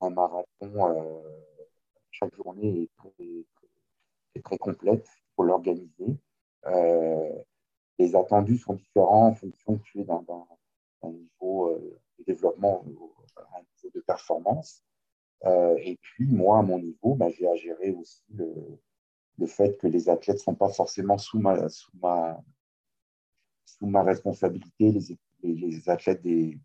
un, 0.00 0.10
marathon. 0.10 1.24
chaque 2.10 2.34
journée 2.34 2.88
est 4.34 4.42
très, 4.42 4.58
complète, 4.58 5.06
il 5.06 5.34
faut 5.36 5.44
l'organiser 5.44 6.18
les 8.02 8.16
attendus 8.16 8.58
sont 8.58 8.74
différents 8.74 9.28
en 9.28 9.34
fonction 9.34 9.78
que 9.78 9.82
tu 9.84 10.00
es 10.00 10.04
dans, 10.04 10.24
un 11.02 11.10
niveau 11.10 11.68
euh, 11.70 12.00
de 12.18 12.24
développement, 12.24 12.82
un 12.82 12.88
niveau 12.88 13.14
de 13.94 14.00
performance. 14.00 14.82
Euh, 15.44 15.76
et 15.78 15.96
puis, 16.00 16.26
moi, 16.26 16.58
à 16.58 16.62
mon 16.62 16.78
niveau, 16.78 17.14
bah, 17.14 17.28
j'ai 17.30 17.48
à 17.48 17.54
gérer 17.54 17.90
aussi 17.90 18.22
le, 18.34 18.54
le, 19.38 19.46
fait 19.46 19.76
que 19.78 19.86
les 19.86 20.08
athlètes 20.08 20.36
ne 20.36 20.42
sont 20.42 20.54
pas 20.54 20.68
forcément 20.68 21.18
sous 21.18 21.38
ma, 21.38 21.68
sous 21.68 21.90
ma, 22.00 22.42
sous 23.64 23.86
ma 23.86 24.02
responsabilité, 24.02 24.92
les, 25.42 25.54
les 25.54 25.88
athlètes 25.88 26.22
des, 26.22 26.58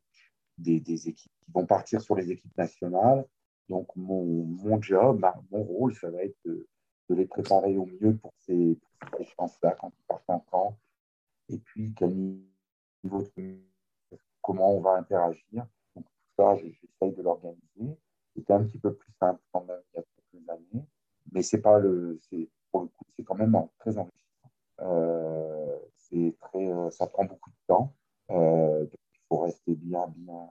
des, 0.57 1.09
équipes 1.09 1.31
qui 1.39 1.51
vont 1.51 1.65
partir 1.65 2.01
sur 2.01 2.15
les 2.15 2.31
équipes 2.31 2.57
nationales. 2.57 3.25
Donc, 3.69 3.95
mon, 3.95 4.23
mon 4.45 4.81
job, 4.81 5.25
mon 5.51 5.63
rôle, 5.63 5.93
ça 5.95 6.09
va 6.09 6.23
être 6.23 6.37
de, 6.45 6.67
les 7.09 7.25
préparer 7.25 7.77
au 7.77 7.85
mieux 7.85 8.15
pour 8.17 8.33
ces, 8.39 8.77
pour 8.99 9.09
ces 9.17 9.23
échéances-là 9.23 9.77
quand 9.79 9.91
ils 9.97 10.05
partent 10.07 10.29
en 10.29 10.39
camp, 10.39 10.77
et 11.49 11.57
puis 11.57 11.93
niveau 13.03 13.25
comment 14.41 14.75
on 14.75 14.81
va 14.81 14.97
interagir. 14.97 15.65
Donc, 15.95 16.05
tout 16.05 16.35
ça, 16.37 16.55
j'essaye 16.55 17.15
de 17.15 17.21
l'organiser. 17.21 17.97
C'était 18.35 18.53
un 18.53 18.63
petit 18.63 18.77
peu 18.79 18.93
plus 18.93 19.11
simple 19.19 19.41
quand 19.51 19.65
même 19.65 19.81
il 19.93 19.97
y 19.97 19.99
a 19.99 20.03
quelques 20.03 20.49
années, 20.49 20.85
mais 21.31 21.41
c'est 21.41 21.61
pas 21.61 21.79
le, 21.79 22.19
c'est 22.29 22.49
pour 22.71 22.81
le 22.81 22.87
coup, 22.87 23.05
c'est 23.15 23.23
quand 23.23 23.26
même 23.37 23.67
très 23.79 23.97
enrichissant. 23.97 24.51
Euh, 24.81 25.77
très, 26.39 26.71
euh, 26.71 26.89
ça 26.91 27.07
prend 27.07 27.25
beaucoup 27.25 27.49
de 27.49 27.55
temps. 27.67 27.93
Euh, 28.31 28.85
il 28.91 29.19
faut 29.27 29.39
rester 29.39 29.75
bien, 29.75 30.07
bien, 30.15 30.49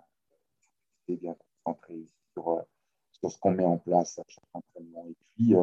bien 1.09 1.37
concentré 1.65 2.07
sur, 2.33 2.65
sur 3.13 3.31
ce 3.31 3.39
qu'on 3.39 3.53
met 3.53 3.65
en 3.65 3.79
place 3.79 4.19
à 4.19 4.23
chaque 4.27 4.45
entraînement. 4.53 5.07
Et 5.09 5.17
puis, 5.35 5.51
je 5.53 5.59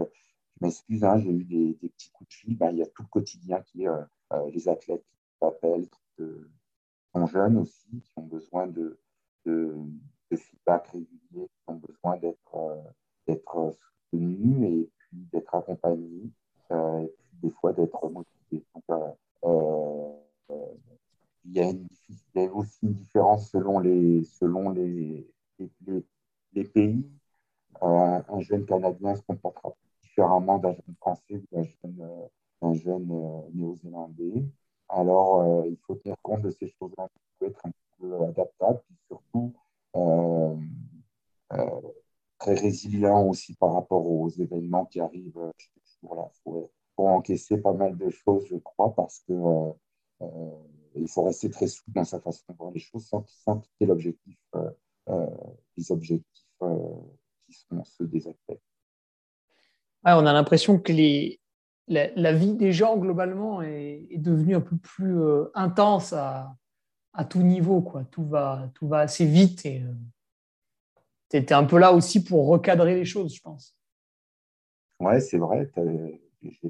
m'excuse, 0.61 1.03
hein, 1.03 1.17
j'ai 1.19 1.31
eu 1.31 1.43
des, 1.43 1.89
petits 1.89 2.11
coups 2.11 2.29
de 2.29 2.33
fil. 2.33 2.57
Ben, 2.57 2.71
il 2.71 2.77
y 2.77 2.81
a 2.81 2.87
tout 2.87 3.03
le 3.03 3.09
quotidien 3.09 3.61
qui 3.61 3.83
est 3.83 3.89
les 4.51 4.67
athlètes 4.67 5.05
appels 5.41 5.87
qui 5.89 6.23
sont 7.13 7.27
jeunes 7.27 7.57
aussi, 7.57 7.82
selon 23.81 24.69
les, 24.71 25.27
pays. 26.73 27.05
un 27.81 28.39
jeune 28.41 28.65
Canadien 28.65 29.15
se 29.15 29.21
comportera 29.23 29.73
différemment 30.01 30.57
d'un 30.59 30.73
jeune 30.73 30.95
Français 30.99 31.35
ou 31.35 31.45
d'un 31.51 31.63
jeune, 31.63 32.75
jeune 32.75 33.07
Néo-Zélandais. 33.53 34.45
Alors, 34.89 35.41
euh, 35.41 35.67
il 35.67 35.77
faut 35.87 35.95
tenir 35.95 36.15
compte 36.21 36.41
de 36.43 36.51
ces 36.51 36.67
choses-là 36.67 37.07
qui 37.09 37.19
peuvent 37.39 37.49
être 37.49 37.65
un 37.65 37.71
peu 37.99 38.23
adaptables, 38.25 38.81
puis 38.85 38.97
surtout 39.07 39.53
euh, 39.95 40.55
euh, 41.53 41.81
très 42.37 42.53
résilient 42.53 43.25
aussi 43.27 43.55
par 43.55 43.73
rapport 43.73 44.05
aux 44.07 44.29
événements 44.29 44.85
qui 44.85 44.99
arrivent 44.99 45.51
Il 46.03 46.09
faut, 46.43 46.69
encaisser 46.97 47.57
pas 47.57 47.73
mal 47.73 47.97
de 47.97 48.09
choses, 48.09 48.45
je 48.47 48.57
crois, 48.57 48.93
parce 48.93 49.19
que 49.27 49.33
il 50.95 51.07
faut 51.07 51.23
rester 51.23 51.49
très 51.49 51.67
souple 51.67 51.91
dans 51.91 52.03
sa 52.03 52.19
façon 52.19 52.52
les 52.73 52.79
choses 52.79 53.05
sans, 53.05 53.59
quitter 53.59 53.85
l'objectif, 53.85 54.37
les 55.77 55.91
objectifs 55.91 56.47
qui 57.45 57.53
sont 57.53 57.83
ceux 57.83 58.07
des 58.07 58.27
athlètes. 58.27 58.61
on 60.03 60.25
a 60.25 60.33
l'impression 60.33 60.79
que 60.79 60.91
les, 60.91 61.39
la, 61.87 62.33
vie 62.33 62.53
des 62.53 62.71
gens 62.71 62.97
globalement 62.97 63.61
est, 63.61 64.07
devenue 64.17 64.55
un 64.55 64.61
peu 64.61 64.77
plus 64.77 65.19
euh, 65.19 65.51
intense 65.53 66.13
à, 66.13 66.55
à 67.13 67.25
tout 67.25 67.41
niveau, 67.41 67.81
quoi. 67.81 68.03
Tout 68.05 68.25
va, 68.25 68.69
tout 68.73 68.87
va 68.87 68.99
assez 68.99 69.25
vite 69.25 69.65
et 69.65 69.83
tu 71.29 71.37
étais 71.37 71.53
un 71.53 71.65
peu 71.65 71.77
là 71.77 71.93
aussi 71.93 72.23
pour 72.23 72.47
recadrer 72.47 72.95
les 72.95 73.05
choses, 73.05 73.35
je 73.35 73.41
pense. 73.41 73.75
Ouais, 74.99 75.19
c'est 75.19 75.37
vrai. 75.37 75.69
Je 75.75 76.67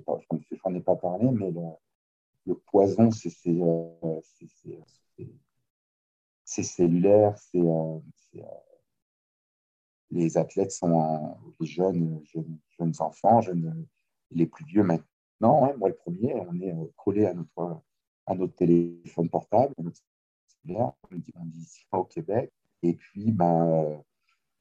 n'en 0.65 0.75
ai 0.75 0.81
pas 0.81 0.95
parlé, 0.95 1.29
mais 1.31 1.51
le, 2.45 2.55
poison, 2.55 3.11
c'est 3.11 3.29
cellulaire, 6.61 7.35
c'est 7.37 7.59
les 10.13 10.37
athlètes 10.37 10.71
sont 10.71 11.35
les 11.59 11.65
jeunes, 11.65 12.21
jeunes, 12.77 12.93
enfants, 12.99 13.41
jeunes, 13.41 13.87
les 14.31 14.45
plus 14.45 14.65
vieux 14.65 14.83
maintenant. 14.83 15.65
Hein, 15.65 15.73
moi, 15.77 15.89
le 15.89 15.95
premier, 15.95 16.35
on 16.35 16.59
est 16.61 16.75
collé 16.95 17.25
à 17.25 17.33
notre, 17.33 18.55
téléphone 18.55 19.29
portable, 19.29 19.73
à 19.79 19.81
notre 19.81 19.99
on 20.69 20.93
dit, 21.11 21.33
on 21.35 21.45
dit 21.45 21.59
ici 21.59 21.85
au 21.91 22.05
Québec. 22.05 22.51
Et 22.83 22.93
puis, 22.93 23.31
bah, 23.31 23.85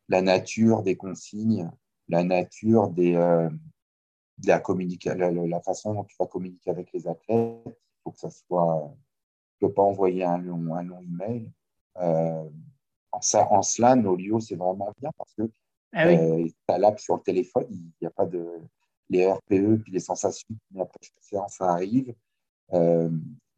la 0.08 0.22
nature 0.22 0.82
des 0.82 0.96
consignes, 0.96 1.70
la 2.08 2.24
nature 2.24 2.92
euh, 2.98 3.50
de 4.38 5.14
la, 5.14 5.30
la, 5.30 5.60
façon 5.60 5.94
dont 5.94 6.04
tu 6.04 6.16
vas 6.18 6.26
communiquer 6.26 6.70
avec 6.70 6.92
les 6.92 7.06
athlètes. 7.06 7.62
Il 7.66 8.02
faut 8.02 8.10
que 8.10 8.18
ça 8.18 8.30
soit. 8.30 8.92
Tu 9.58 9.64
ne 9.64 9.68
peux 9.68 9.74
pas 9.74 9.82
envoyer 9.82 10.24
un 10.24 10.38
long, 10.38 10.74
un 10.74 10.82
long 10.82 11.00
email. 11.00 11.50
Euh, 11.98 12.48
en, 13.12 13.20
ça, 13.20 13.46
en 13.50 13.62
cela, 13.62 13.94
Nolio, 13.96 14.40
c'est 14.40 14.56
vraiment 14.56 14.92
bien 14.98 15.10
parce 15.16 15.34
que 15.34 15.42
ah 15.94 16.06
euh, 16.06 16.46
tu 16.46 16.54
as 16.74 16.78
l'app 16.78 16.98
sur 16.98 17.16
le 17.16 17.22
téléphone, 17.22 17.66
il 17.70 17.92
n'y 18.00 18.06
a 18.06 18.10
pas 18.10 18.26
de. 18.26 18.46
Les 19.10 19.30
RPE, 19.30 19.82
puis 19.82 19.92
les 19.92 20.00
sensations, 20.00 20.56
ça 21.48 21.64
arrive. 21.66 22.14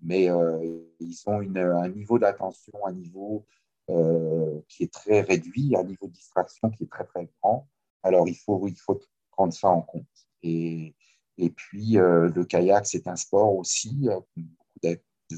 mais 0.03 0.25
ils 0.25 1.23
ont 1.27 1.41
une, 1.41 1.59
un 1.59 1.89
niveau 1.89 2.19
d'attention, 2.19 2.73
un 2.85 2.93
niveau 2.93 3.47
euh, 3.91 4.61
qui 4.67 4.85
est 4.85 4.93
très 4.93 5.21
réduit, 5.21 5.77
un 5.77 5.85
niveau 5.85 6.07
de 6.07 6.13
distraction 6.13 6.71
qui 6.71 6.85
est 6.85 6.91
très 6.91 7.05
très 7.05 7.29
grand. 7.43 7.69
Alors 8.03 8.27
il 8.27 8.35
faut, 8.35 8.67
il 8.67 8.79
faut 8.79 8.99
prendre 9.31 9.53
ça 9.53 9.69
en 9.69 9.83
compte. 9.83 10.07
Et, 10.43 10.95
et 11.37 11.51
puis 11.51 11.99
euh, 11.99 12.31
le 12.35 12.47
kayak, 12.47 12.87
c'est 12.87 13.07
un 13.09 13.17
sport 13.17 13.55
aussi, 13.55 14.09
euh, 14.09 14.21
beaucoup 14.37 14.97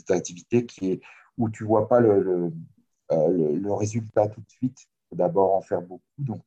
d'activités 0.09 0.65
qui 0.65 0.93
est, 0.93 1.01
où 1.39 1.51
tu 1.51 1.65
ne 1.65 1.69
vois 1.69 1.89
pas 1.89 1.99
le, 1.99 2.23
le, 2.23 2.53
le, 3.11 3.73
résultat 3.73 4.29
tout 4.29 4.41
de 4.41 4.51
suite. 4.51 4.79
Il 4.83 5.09
faut 5.11 5.17
d'abord 5.17 5.55
en 5.55 5.61
faire 5.61 5.83
beaucoup. 5.83 6.03
Donc 6.19 6.43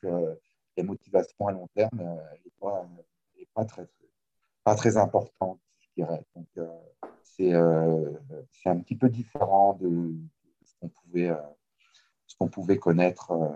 les 0.77 0.83
motivations 0.83 1.47
à 1.47 1.51
long 1.51 1.67
terme, 1.75 1.99
elle 1.99 2.39
n'est 2.45 2.51
pas, 2.59 2.87
pas, 3.53 3.65
très, 3.65 3.87
pas 4.63 4.99
importante, 4.99 5.59
je 5.79 5.87
dirais. 5.95 6.23
Donc 6.35 6.47
c'est 7.23 7.53
un 7.53 8.79
petit 8.79 8.95
peu 8.95 9.09
différent 9.09 9.73
de, 9.79 10.13
ce 12.29 12.35
qu'on 12.37 12.49
pouvait 12.49 12.77
connaître 12.77 13.31
euh, 13.31 13.49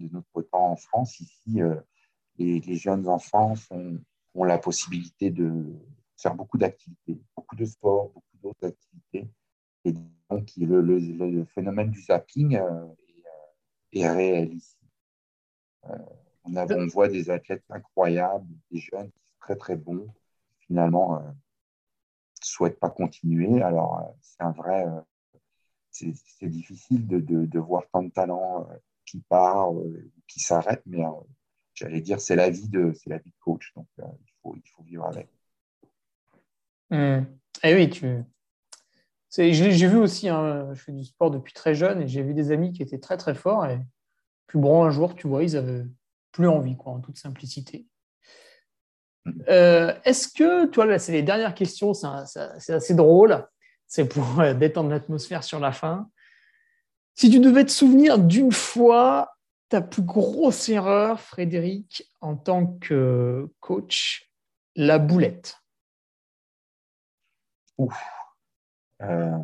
de 0.00 0.12
notre 0.12 0.42
temps 0.42 0.72
en 0.72 0.76
France. 0.76 1.20
Ici, 1.20 1.62
euh, 1.62 1.76
les, 2.38 2.76
jeunes 2.76 3.08
enfants 3.08 3.54
ont 4.34 4.44
la 4.44 4.58
possibilité 4.58 5.30
de 5.30 5.64
faire 6.16 6.34
beaucoup 6.34 6.58
d'activités, 6.58 7.18
beaucoup 7.36 7.56
de 7.56 7.64
sports, 7.64 8.10
beaucoup 8.10 8.36
d'autres 8.42 8.66
activités. 8.66 9.28
Donc, 10.30 10.50
le, 10.56 10.80
le, 10.80 11.44
phénomène 11.46 11.90
du 11.90 12.00
zapping 12.00 12.56
euh, 12.56 12.86
est, 13.92 14.08
réel 14.08 14.54
ici. 14.54 14.76
on, 16.44 16.56
a, 16.56 16.66
on, 16.74 16.86
voit 16.88 17.08
des 17.08 17.30
athlètes 17.30 17.64
incroyables, 17.70 18.46
des 18.70 18.78
jeunes 18.78 19.10
qui 19.10 19.18
sont 19.18 19.38
très 19.40 19.56
très 19.56 19.76
bons, 19.76 20.08
finalement 20.60 21.20
ne 21.20 21.32
souhaitent 22.40 22.80
pas 22.80 22.90
continuer. 22.90 23.62
Alors, 23.62 24.14
c'est 24.20 24.42
un 24.42 24.52
vrai, 24.52 24.84
c'est 26.38 26.48
difficile 26.48 27.06
de, 27.06 27.18
de, 27.20 27.58
voir 27.58 27.84
tant 27.90 28.02
de 28.02 28.10
talents 28.10 28.68
euh, 28.70 28.74
qui 29.04 29.20
part, 29.20 29.72
euh, 29.72 30.10
qui 30.26 30.40
s'arrêtent, 30.40 30.84
mais 30.86 31.04
euh, 31.04 31.10
j'allais 31.74 32.00
dire, 32.00 32.20
c'est 32.20 32.36
la 32.36 32.50
vie 32.50 32.68
de, 32.68 32.92
c'est 32.94 33.10
la 33.10 33.18
vie 33.18 33.30
de 33.30 33.36
coach, 33.40 33.72
donc 33.74 33.86
il, 33.98 34.32
faut, 34.42 34.54
il 34.56 34.68
faut 34.68 34.82
vivre 34.82 35.06
avec. 35.06 35.28
Mmh. 36.90 37.24
Eh 37.62 37.74
oui, 37.74 37.90
tu. 37.90 38.22
J'ai 39.36 39.88
vu 39.88 39.96
aussi, 39.96 40.28
hein, 40.28 40.68
je 40.72 40.82
fais 40.82 40.92
du 40.92 41.04
sport 41.04 41.30
depuis 41.30 41.52
très 41.52 41.74
jeune 41.74 42.02
et 42.02 42.08
j'ai 42.08 42.22
vu 42.22 42.34
des 42.34 42.52
amis 42.52 42.72
qui 42.72 42.82
étaient 42.82 42.98
très 42.98 43.16
très 43.16 43.34
forts 43.34 43.66
et 43.66 43.80
puis 44.46 44.58
bon, 44.58 44.84
un 44.84 44.90
jour, 44.90 45.14
tu 45.14 45.26
vois, 45.26 45.42
ils 45.42 45.56
avaient 45.56 45.84
plus 46.32 46.48
envie, 46.48 46.76
quoi, 46.76 46.92
en 46.92 47.00
toute 47.00 47.18
simplicité. 47.18 47.86
Mmh. 49.24 49.42
Est-ce 50.04 50.28
que, 50.28 50.66
toi, 50.66 50.86
là, 50.86 50.98
c'est 50.98 51.12
les 51.12 51.22
dernières 51.22 51.54
questions, 51.54 51.92
c'est 51.94 52.72
assez 52.72 52.94
drôle 52.94 53.44
c'est 53.86 54.08
pour 54.08 54.40
euh, 54.40 54.54
détendre 54.54 54.90
l'atmosphère 54.90 55.44
sur 55.44 55.60
la 55.60 55.72
fin. 55.72 56.10
Si 57.14 57.30
tu 57.30 57.40
devais 57.40 57.64
te 57.64 57.70
souvenir 57.70 58.18
d'une 58.18 58.52
fois 58.52 59.36
ta 59.68 59.80
plus 59.80 60.02
grosse 60.02 60.68
erreur, 60.68 61.20
Frédéric, 61.20 62.12
en 62.20 62.36
tant 62.36 62.66
que 62.66 63.48
coach, 63.60 64.30
la 64.74 64.98
boulette. 64.98 65.56
Ouf. 67.78 68.15
Euh, 69.06 69.38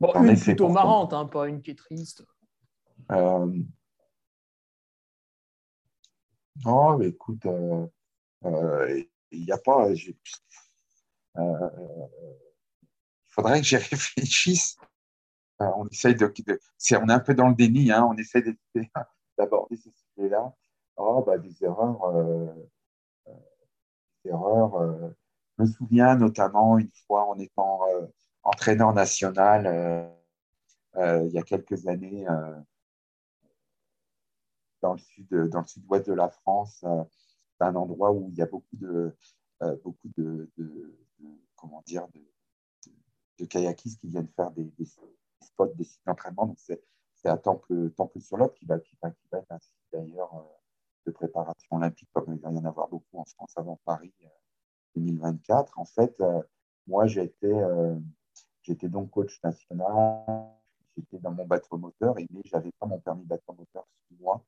bon, 0.00 0.12
une 0.14 0.38
plutôt 0.38 0.68
marrante, 0.68 1.12
hein, 1.12 1.26
pas 1.26 1.48
une 1.48 1.62
qui 1.62 1.72
est 1.72 1.78
triste. 1.78 2.24
Euh, 3.12 3.46
non, 6.64 6.98
mais 6.98 7.08
écoute, 7.08 7.46
il 8.44 9.44
n'y 9.44 9.52
a 9.52 9.58
pas 9.58 9.88
faudrait 13.34 13.60
que 13.60 13.66
j'y 13.66 13.76
réfléchisse. 13.90 14.76
Euh, 15.60 15.70
on 15.76 15.86
essaye 15.88 16.14
de, 16.14 16.26
on 16.26 17.08
est 17.08 17.12
un 17.12 17.20
peu 17.20 17.34
dans 17.34 17.48
le 17.48 17.54
déni, 17.54 17.92
hein, 17.92 18.06
on 18.10 18.16
essaie 18.16 18.42
d'aborder 19.38 19.76
ces 19.76 19.92
sujets-là. 19.92 20.52
Oh, 20.96 21.22
bah, 21.26 21.38
des 21.38 21.64
erreurs, 21.64 22.04
euh, 22.04 22.46
euh, 23.28 23.32
des 24.24 24.30
erreurs. 24.30 25.14
je 25.58 25.62
me 25.62 25.66
souviens 25.68 26.16
notamment 26.16 26.78
une 26.78 26.90
fois 27.06 27.28
en 27.28 27.38
étant 27.38 27.80
entraîneur 28.44 28.92
national 28.92 30.10
il 30.96 31.30
y 31.32 31.38
a 31.38 31.42
quelques 31.42 31.86
années 31.88 32.26
dans 34.80 34.92
le 34.92 34.98
sud, 34.98 35.28
dans 35.48 35.60
le 35.60 35.66
sud-ouest 35.66 36.06
de 36.06 36.12
la 36.12 36.28
France. 36.28 36.78
c'est 36.82 37.64
un 37.64 37.74
endroit 37.74 38.12
où 38.12 38.28
il 38.30 38.36
y 38.36 38.42
a 38.42 38.46
beaucoup 38.46 38.76
de, 38.76 39.16
beaucoup 39.82 40.08
de, 40.16 40.48
comment 41.56 41.82
dire, 41.86 42.06
de, 43.38 43.44
kayakistes 43.46 44.00
qui 44.00 44.08
viennent 44.08 44.28
faire 44.28 44.50
des, 44.52 44.70
spots, 45.40 45.74
des 45.74 45.84
sites 45.84 46.02
d'entraînement. 46.06 46.46
Donc, 46.46 46.58
c'est 46.58 46.80
à 47.28 47.38
Temple, 47.38 47.90
Temple 47.92 48.20
sur 48.20 48.36
l'Autre 48.36 48.54
qui 48.54 48.66
va, 48.66 48.78
qui, 48.78 48.96
va, 49.02 49.10
qui 49.10 49.26
va 49.32 49.38
être 49.38 49.50
un 49.50 49.58
site 49.58 49.74
d'ailleurs 49.92 50.34
euh, 50.34 50.42
de 51.06 51.10
préparation 51.10 51.76
olympique, 51.76 52.08
comme 52.12 52.34
il 52.34 52.40
va 52.40 52.50
y 52.50 52.58
en 52.58 52.64
avoir 52.64 52.88
beaucoup 52.88 53.18
en 53.18 53.24
France 53.24 53.52
avant 53.56 53.80
Paris 53.84 54.12
2024. 54.96 55.78
Euh, 55.78 55.80
en 55.80 55.84
fait, 55.84 56.20
euh, 56.20 56.42
moi, 56.86 57.06
j'étais 57.06 57.62
j'étais 58.64 58.88
donc 58.88 59.10
coach 59.10 59.40
national. 59.42 59.92
J'étais 60.96 61.18
dans 61.18 61.32
mon 61.32 61.46
bateau 61.46 61.76
moteur, 61.76 62.14
mais 62.14 62.26
je 62.44 62.56
n'avais 62.56 62.72
pas 62.78 62.86
mon 62.86 63.00
permis 63.00 63.24
bateau 63.24 63.52
moteur 63.52 63.86
sous 64.08 64.16
moi. 64.20 64.44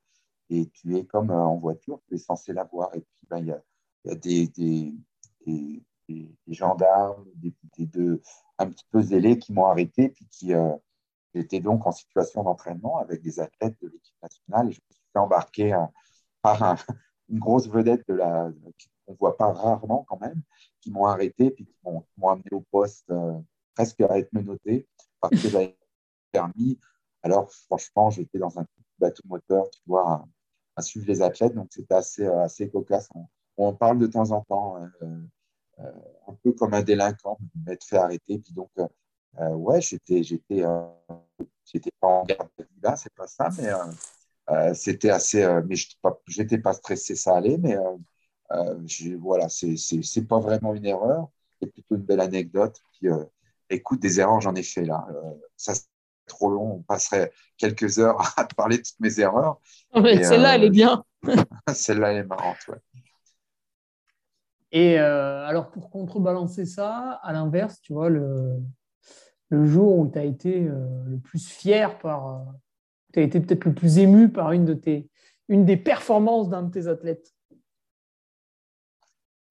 Et 0.48 0.68
tu 0.68 0.96
es 0.96 1.04
comme 1.04 1.30
en 1.30 1.56
voiture, 1.56 2.00
tu 2.08 2.14
es 2.14 2.18
censé 2.18 2.52
l'avoir. 2.52 2.94
Et 2.94 3.00
puis, 3.00 3.26
ben, 3.28 3.38
il 3.38 3.46
y, 3.48 4.10
a, 4.10 4.14
des, 4.14 4.94
gendarmes, 6.46 7.26
des, 7.34 7.86
deux, 7.86 8.22
un 8.58 8.68
petit 8.70 8.86
peu 8.90 9.02
zélés 9.02 9.38
qui 9.38 9.52
m'ont 9.52 9.66
arrêté, 9.66 10.10
puis 10.10 10.26
qui 10.30 10.54
euh, 10.54 10.72
étaient 11.34 11.60
donc 11.60 11.86
en 11.86 11.92
situation 11.92 12.44
d'entraînement 12.44 12.98
avec 12.98 13.22
des 13.22 13.40
athlètes 13.40 13.76
de 13.82 13.88
l'équipe 13.88 14.14
nationale. 14.22 14.68
Et 14.68 14.72
je 14.72 14.80
me 14.88 14.94
suis 14.94 15.04
fait 15.12 15.18
embarquer 15.18 15.74
euh, 15.74 15.84
par 16.42 16.84
une 17.28 17.40
grosse 17.40 17.68
vedette 17.68 18.06
de 18.08 18.14
la 18.14 18.52
voit 19.18 19.36
pas 19.36 19.52
rarement 19.52 20.04
quand 20.08 20.20
même, 20.20 20.42
qui 20.80 20.90
m'ont 20.90 21.06
arrêté, 21.06 21.50
puis 21.50 21.66
qui 21.66 21.76
m'ont 21.84 22.28
amené 22.28 22.50
au 22.52 22.60
poste 22.60 23.10
euh, 23.10 23.38
presque 23.76 24.00
à 24.00 24.18
être 24.18 24.32
menotté 24.32 24.88
parce 25.20 25.40
que 25.40 25.48
j'avais 25.48 25.76
permis. 26.32 26.80
Alors, 27.22 27.52
franchement, 27.52 28.10
j'étais 28.10 28.38
dans 28.38 28.58
un 28.58 28.66
bateau 28.98 29.22
moteur, 29.26 29.70
tu 29.70 29.80
vois, 29.86 30.26
à, 30.74 30.82
suivre 30.82 31.06
les 31.06 31.22
athlètes, 31.22 31.54
donc 31.54 31.68
c'était 31.70 31.94
assez, 31.94 32.26
assez 32.26 32.68
cocasse. 32.68 33.08
On, 33.14 33.26
on, 33.56 33.74
parle 33.74 33.98
de 33.98 34.08
temps 34.08 34.32
en 34.32 34.42
temps. 34.42 34.76
Euh, 35.80 35.92
un 36.26 36.34
peu 36.42 36.52
comme 36.52 36.72
un 36.74 36.82
délinquant, 36.82 37.38
m'être 37.66 37.84
fait 37.84 37.98
arrêter. 37.98 38.38
Puis 38.38 38.52
donc, 38.52 38.70
euh, 38.78 38.86
euh, 39.40 39.50
ouais, 39.50 39.80
j'étais, 39.80 40.22
j'étais, 40.22 40.62
j'étais 41.64 41.90
pas 42.00 42.08
en 42.08 42.24
garde 42.24 42.48
là, 42.82 42.96
c'est 42.96 43.12
pas 43.14 43.26
ça, 43.26 43.50
mais 43.58 44.74
c'était 44.74 45.10
assez. 45.10 45.44
mais 45.66 45.76
je 45.76 46.40
n'étais 46.40 46.58
pas 46.58 46.72
stressé, 46.72 47.14
ça 47.14 47.36
allait, 47.36 47.58
mais 47.58 47.76
voilà, 49.18 49.48
c'est, 49.48 49.76
c'est 49.76 50.24
pas 50.24 50.38
vraiment 50.38 50.74
une 50.74 50.86
erreur, 50.86 51.28
c'est 51.60 51.70
plutôt 51.70 51.96
une 51.96 52.02
belle 52.02 52.20
anecdote. 52.20 52.80
Puis, 52.92 53.08
écoute, 53.70 54.00
des 54.00 54.20
erreurs, 54.20 54.40
j'en 54.40 54.54
ai 54.54 54.62
fait 54.62 54.84
là. 54.84 55.06
ça, 55.56 55.74
c'est 55.74 55.86
trop 56.26 56.50
long, 56.50 56.76
on 56.76 56.82
passerait 56.82 57.32
quelques 57.56 57.98
heures 57.98 58.20
à 58.36 58.44
te 58.44 58.54
parler 58.54 58.78
de 58.78 58.82
toutes 58.82 59.00
mes 59.00 59.20
erreurs. 59.20 59.60
celle-là, 59.94 60.56
elle 60.56 60.64
est 60.64 60.70
bien. 60.70 61.04
celle-là, 61.74 62.12
elle 62.12 62.18
est 62.18 62.24
marrante, 62.24 62.58
ouais. 62.68 62.78
Et 64.72 64.98
euh, 64.98 65.46
alors, 65.46 65.70
pour 65.70 65.90
contrebalancer 65.90 66.66
ça, 66.66 67.20
à 67.22 67.32
l'inverse, 67.32 67.80
tu 67.80 67.92
vois, 67.92 68.10
le, 68.10 68.58
le 69.48 69.64
jour 69.64 69.98
où 69.98 70.10
tu 70.10 70.18
as 70.18 70.24
été 70.24 70.60
le 70.60 71.18
plus 71.22 71.48
fier 71.48 71.98
par, 71.98 72.44
tu 73.12 73.20
as 73.20 73.22
été 73.22 73.40
peut-être 73.40 73.64
le 73.64 73.74
plus 73.74 73.98
ému 73.98 74.28
par 74.28 74.52
une, 74.52 74.64
de 74.64 74.74
tes, 74.74 75.08
une 75.48 75.64
des 75.64 75.76
performances 75.76 76.48
d'un 76.48 76.62
de 76.62 76.70
tes 76.70 76.88
athlètes 76.88 77.32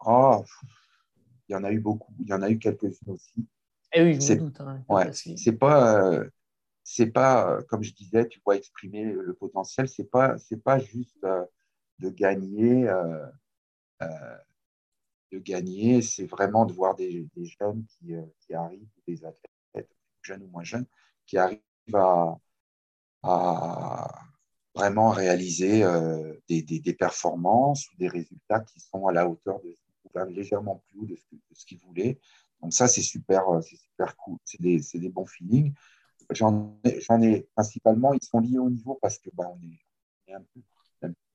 Oh, 0.08 0.44
il 1.50 1.54
y 1.54 1.56
en 1.56 1.64
a 1.64 1.72
eu 1.72 1.80
beaucoup, 1.80 2.14
il 2.20 2.28
y 2.28 2.34
en 2.34 2.42
a 2.44 2.50
eu 2.50 2.60
quelques-unes 2.60 3.14
aussi. 3.14 3.48
Eh 3.96 4.04
oui, 4.04 4.20
je 4.20 4.34
me 4.34 4.40
doute. 4.40 4.60
Hein, 4.60 4.84
ouais, 4.90 5.12
c'est 5.14 5.54
pas, 5.54 6.22
c'est 6.84 7.08
pas, 7.08 7.64
comme 7.70 7.82
je 7.82 7.94
disais, 7.94 8.28
tu 8.28 8.42
vois 8.46 8.58
exprimer 8.58 9.06
le 9.06 9.34
potentiel, 9.34 9.88
c'est 9.88 10.04
pas, 10.10 10.38
c'est 10.38 10.62
pas 10.62 10.80
juste 10.80 11.26
de 12.00 12.10
gagner, 12.10 12.90
euh, 12.90 13.26
euh, 14.02 14.38
de 15.32 15.40
gagner, 15.40 16.02
c'est 16.02 16.26
vraiment 16.26 16.66
de 16.66 16.74
voir 16.74 16.96
des, 16.96 17.28
jeunes 17.38 17.86
qui, 17.88 18.14
euh, 18.14 18.26
qui, 18.42 18.54
arrivent, 18.54 18.88
des 19.08 19.24
athlètes, 19.24 19.90
jeunes 20.22 20.44
ou 20.44 20.48
moins 20.48 20.64
jeunes, 20.64 20.86
qui 21.26 21.38
arrivent 21.38 21.62
à, 21.94 22.38
vraiment 24.76 25.10
réaliser 25.10 25.84
des, 26.50 26.62
des, 26.62 26.94
performances 26.94 27.90
ou 27.92 27.98
des 27.98 28.10
résultats 28.10 28.60
qui 28.60 28.82
sont 28.82 29.08
à 29.08 29.14
la 29.14 29.28
hauteur 29.28 29.62
de 29.62 29.76
légèrement 30.24 30.84
plus 30.88 31.00
haut 31.00 31.06
de 31.06 31.16
ce, 31.54 31.66
qu'ils 31.66 31.80
voulaient. 31.80 32.20
Donc 32.66 32.74
ça, 32.74 32.88
c'est 32.88 33.04
super, 33.04 33.44
c'est 33.62 33.76
super 33.76 34.18
cool. 34.18 34.40
C'est 34.44 34.60
des, 34.60 34.82
des, 34.96 35.10
bons 35.10 35.28
feelings. 35.28 35.72
J'en 36.32 36.80
ai, 36.84 37.00
ai, 37.22 37.42
principalement, 37.54 38.12
ils 38.14 38.24
sont 38.24 38.40
liés 38.40 38.58
au 38.58 38.72
niveau 38.72 38.98
parce 39.00 39.20
que 39.20 39.30
bah, 39.34 39.48
on 39.48 39.60
est 40.28 40.34
un 40.34 40.44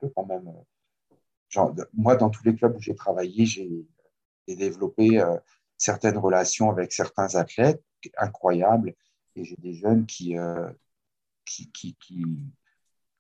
peu 0.01 0.09
quand 0.09 0.27
même. 0.27 0.49
Euh, 0.49 1.15
genre, 1.49 1.73
moi, 1.95 2.17
dans 2.17 2.31
tous 2.31 2.43
les 2.43 2.57
clubs 2.57 2.77
où 2.77 2.81
j'ai 2.81 2.97
travaillé, 2.97 3.47
j'ai 3.47 3.87
développé 4.49 5.21
euh, 5.21 5.37
certaines 5.77 6.19
relations 6.19 6.69
avec 6.69 6.93
certains 6.93 7.37
athlètes 7.37 7.85
incroyables 8.19 8.97
et 9.37 9.45
j'ai 9.45 9.57
des 9.59 9.75
jeunes 9.75 10.05
euh, 10.33 10.73
qui, 11.45 11.71
qui, 11.71 11.95
qui 11.95 12.25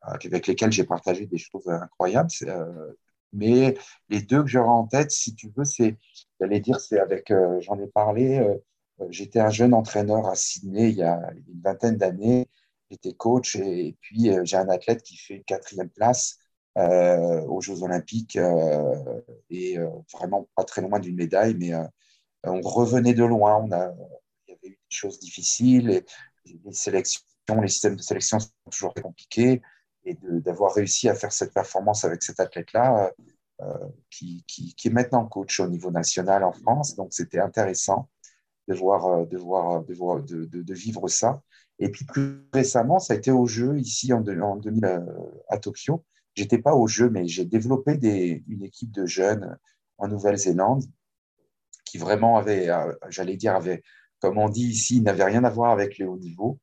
avec 0.00 0.48
lesquels 0.48 0.72
j'ai 0.72 0.82
partagé 0.82 1.26
des 1.26 1.38
choses 1.38 1.68
incroyables. 1.68 2.28
Mais 3.32 3.77
les 4.09 4.23
deux 4.23 4.43
que 4.43 4.48
j'aurais 4.48 4.69
en 4.69 4.86
tête, 4.86 5.11
si 5.11 5.35
tu 5.35 5.51
veux, 5.57 5.65
c'est, 5.65 5.97
j'allais 6.40 6.61
dire, 6.61 6.81
c'est 6.81 6.98
avec, 6.98 7.32
j'en 7.61 7.78
ai 7.78 7.86
parlé, 7.86 8.44
j'étais 9.09 9.40
un 9.40 9.51
jeune 9.51 9.74
entraîneur 9.74 10.27
à 10.27 10.35
Sydney 10.35 10.90
il 10.90 10.97
y 10.97 11.02
a 11.02 11.19
une 11.48 11.61
vingtaine 11.62 11.97
d'années 11.97 12.48
j'étais 12.90 13.12
coach 13.12 13.57
et, 13.57 13.97
puis 14.01 14.31
euh, 14.31 14.44
j'ai 14.44 14.57
un 14.57 14.69
athlète 14.69 15.02
qui 15.02 15.16
fait 15.16 15.40
quatrième 15.40 15.89
place 15.89 16.39
euh, 16.78 17.43
aux 17.43 17.61
Jeux 17.61 17.82
Olympiques 17.82 18.36
euh, 18.36 19.20
et 19.48 19.78
vraiment 20.12 20.48
pas 20.55 20.65
très 20.65 20.82
loin 20.82 20.98
d'une 20.98 21.16
médaille, 21.16 21.55
mais 21.55 21.73
on 22.44 22.61
revenait 22.61 23.15
de 23.15 23.24
loin. 23.24 23.57
On 23.57 23.73
a, 23.73 23.93
il 24.47 24.52
y 24.52 24.55
avait 24.55 24.69
eu 24.69 24.70
des 24.70 24.97
choses 24.97 25.19
difficiles 25.19 25.90
et 25.90 26.05
les 26.44 26.73
sélections, 26.73 27.23
les 27.61 27.69
systèmes 27.69 27.97
de 27.97 28.02
sélection 28.02 28.39
sont 28.39 28.51
toujours 28.70 28.94
compliqués 28.94 29.62
et 30.05 30.16
d'avoir 30.22 30.74
réussi 30.74 31.09
à 31.09 31.14
faire 31.14 31.32
cette 31.32 31.52
performance 31.52 32.05
avec 32.05 32.22
cet 32.22 32.40
athlète-là, 32.40 33.12
qui, 34.09 34.43
qui, 34.47 34.74
qui, 34.74 34.89
est 34.89 34.90
maintenant 34.90 35.27
coach 35.27 35.60
au 35.60 35.68
niveau 35.68 35.90
national 35.90 36.44
en 36.44 36.52
France. 36.52 36.97
Donc, 36.97 37.09
c'était 37.12 37.40
intéressant 37.40 38.09
de 38.68 38.74
voir, 38.74 39.27
de, 39.27 39.36
voir, 39.36 39.85
de, 39.85 39.94
voir 39.94 40.22
de, 40.22 40.44
de, 40.47 40.74
vivre 40.74 41.09
ça. 41.09 41.43
Et 41.81 41.89
puis 41.90 42.05
plus 42.05 42.47
récemment, 42.52 42.98
ça 42.98 43.14
a 43.14 43.16
été 43.16 43.31
au 43.31 43.47
jeu 43.47 43.78
ici 43.78 44.12
en, 44.12 44.20
2000 44.20 44.85
euh, 44.85 45.01
à 45.48 45.59
Tokyo. 45.59 46.05
J'étais 46.35 46.59
pas 46.59 46.74
au 46.74 46.86
jeu, 46.86 47.10
mais 47.10 47.27
j'ai 47.27 47.44
développé 47.44 47.97
des, 47.97 48.44
une 48.48 48.62
équipe 48.62 48.93
de 48.93 49.06
jeunes 49.06 49.59
en 49.98 50.06
Nouvelle-Zélande 50.06 50.85
qui 51.85 51.98
vraiment 51.98 52.36
avait, 52.36 52.68
euh, 52.68 52.93
j'allais 53.09 53.36
dire, 53.36 53.56
avait, 53.56 53.82
comme 54.20 54.39
on 54.39 54.48
dit 54.48 54.68
ici, 54.68 55.01
n'avait 55.01 55.24
rien 55.24 55.43
à 55.43 55.51
voir 55.51 55.72
avec 55.72 55.98
les 55.98 56.05
hauts 56.05 56.18
niveaux. 56.18 56.60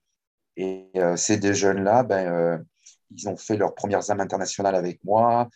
Et 0.55 0.89
euh, 0.95 1.17
ces 1.17 1.37
deux 1.37 1.53
jeunes-là, 1.53 2.03
ben, 2.03 2.65
ils 3.11 3.29
ont 3.29 3.37
fait 3.37 3.57
leurs 3.57 3.75
premières 3.75 4.11
âmes 4.11 4.19
internationales 4.21 4.75
avec 4.75 5.03
moi. 5.03 5.49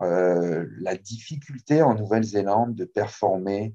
la 0.00 0.96
difficulté 0.96 1.82
en 1.82 1.94
Nouvelle-Zélande 1.94 2.74
de 2.74 2.84
performer 2.84 3.74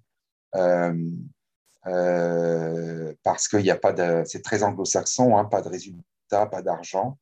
euh, 1.88 3.14
parce 3.24 3.48
qu'il 3.48 3.62
n'y 3.62 3.72
a 3.72 3.78
pas 3.78 3.94
de, 3.94 4.24
c'est 4.26 4.44
très 4.44 4.64
anglo-saxon, 4.64 5.38
hein, 5.38 5.46
pas 5.46 5.62
de 5.62 5.70
résultats, 5.70 6.46
pas 6.46 6.62
d'argent. 6.62 7.18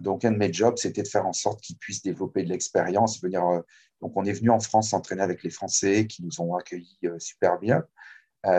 Donc, 0.00 0.24
un 0.24 0.32
de 0.32 0.36
mes 0.36 0.52
jobs, 0.52 0.76
c'était 0.76 1.02
de 1.02 1.08
faire 1.08 1.26
en 1.26 1.32
sorte 1.32 1.60
qu'ils 1.62 1.78
puissent 1.78 2.02
développer 2.02 2.44
de 2.44 2.50
l'expérience. 2.50 3.22
Euh, 3.24 3.62
donc, 4.00 4.12
on 4.16 4.24
est 4.24 4.32
venu 4.32 4.50
en 4.50 4.60
France 4.60 4.90
s'entraîner 4.90 5.22
avec 5.22 5.42
les 5.42 5.50
Français 5.50 6.06
qui 6.06 6.22
nous 6.22 6.40
ont 6.40 6.54
accueillis 6.54 6.98
euh, 7.04 7.18
super 7.18 7.58
bien. 7.58 7.82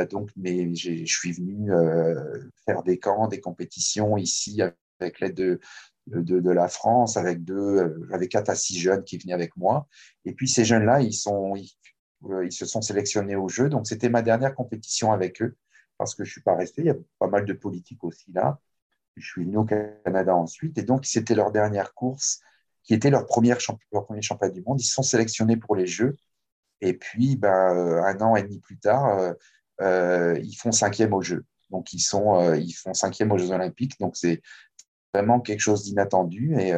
donc, 0.10 0.32
mais 0.36 0.76
je 0.76 1.06
suis 1.06 1.32
venu 1.32 1.72
faire 2.66 2.84
des 2.84 3.00
camps, 3.00 3.28
des 3.30 3.40
compétitions 3.40 4.18
ici 4.18 4.62
avec 5.00 5.22
l'aide 5.22 5.36
de, 5.36 5.62
de, 6.08 6.50
la 6.50 6.68
France, 6.68 7.18
avec 7.18 7.44
deux, 7.44 8.08
avec 8.12 8.32
quatre 8.32 8.50
à 8.50 8.56
six 8.56 8.80
jeunes 8.80 9.04
qui 9.04 9.18
venaient 9.18 9.34
avec 9.34 9.56
moi. 9.58 9.88
Et 10.26 10.34
puis, 10.34 10.48
ces 10.48 10.66
jeunes-là, 10.66 11.02
ils 11.02 11.14
sont, 11.14 11.54
euh, 12.26 12.46
ils 12.46 12.52
se 12.52 12.66
sont 12.66 12.82
sélectionnés 12.82 13.36
au 13.36 13.50
jeu. 13.50 13.70
Donc, 13.70 13.88
c'était 13.88 14.10
ma 14.10 14.22
dernière 14.22 14.56
compétition 14.56 15.12
avec 15.12 15.42
eux 15.42 15.56
parce 15.98 16.16
que 16.16 16.24
je 16.24 16.30
ne 16.30 16.34
suis 16.34 16.42
pas 16.42 16.56
resté. 16.56 16.82
Il 16.82 16.88
y 16.88 16.92
a 16.92 16.96
pas 17.20 17.28
mal 17.28 17.46
de 17.46 17.54
politique 17.54 18.04
aussi 18.04 18.32
là. 18.32 18.60
Je 19.16 19.26
suis 19.26 19.46
venu 19.46 19.58
au 19.58 19.66
Canada 19.66 20.36
ensuite. 20.36 20.78
Et 20.78 20.84
donc, 20.84 21.06
c'était 21.06 21.36
leur 21.36 21.52
dernière 21.52 21.94
course 21.94 22.40
qui 22.84 22.94
était 22.94 23.10
leur, 23.10 23.26
première 23.26 23.58
leur 23.92 24.06
premier 24.06 24.22
championnat 24.22 24.54
du 24.54 24.62
monde. 24.62 24.80
Ils 24.80 24.86
sont 24.86 25.04
sélectionnés 25.04 25.58
pour 25.58 25.76
les 25.76 25.88
Jeux. 25.88 26.16
Et 26.82 26.94
puis, 26.94 27.36
ben, 27.36 27.76
euh, 27.76 28.04
un 28.04 28.22
an 28.22 28.36
et 28.36 28.44
demi 28.44 28.60
plus 28.60 28.78
tard, 28.78 29.34
euh, 29.82 30.40
ils 30.42 30.56
font 30.56 30.72
cinquième 30.72 31.14
aux 31.14 31.22
Jeux. 31.22 31.46
Donc, 31.72 31.92
ils, 31.94 32.00
sont, 32.00 32.54
ils 32.54 32.74
font 32.74 32.94
cinquième 32.94 33.32
aux 33.32 33.38
Jeux 33.38 33.52
Olympiques. 33.52 34.00
Donc, 34.00 34.16
c'est 34.16 34.42
vraiment 35.14 35.40
quelque 35.40 35.60
chose 35.60 35.84
d'inattendu. 35.84 36.56
Et 36.60 36.74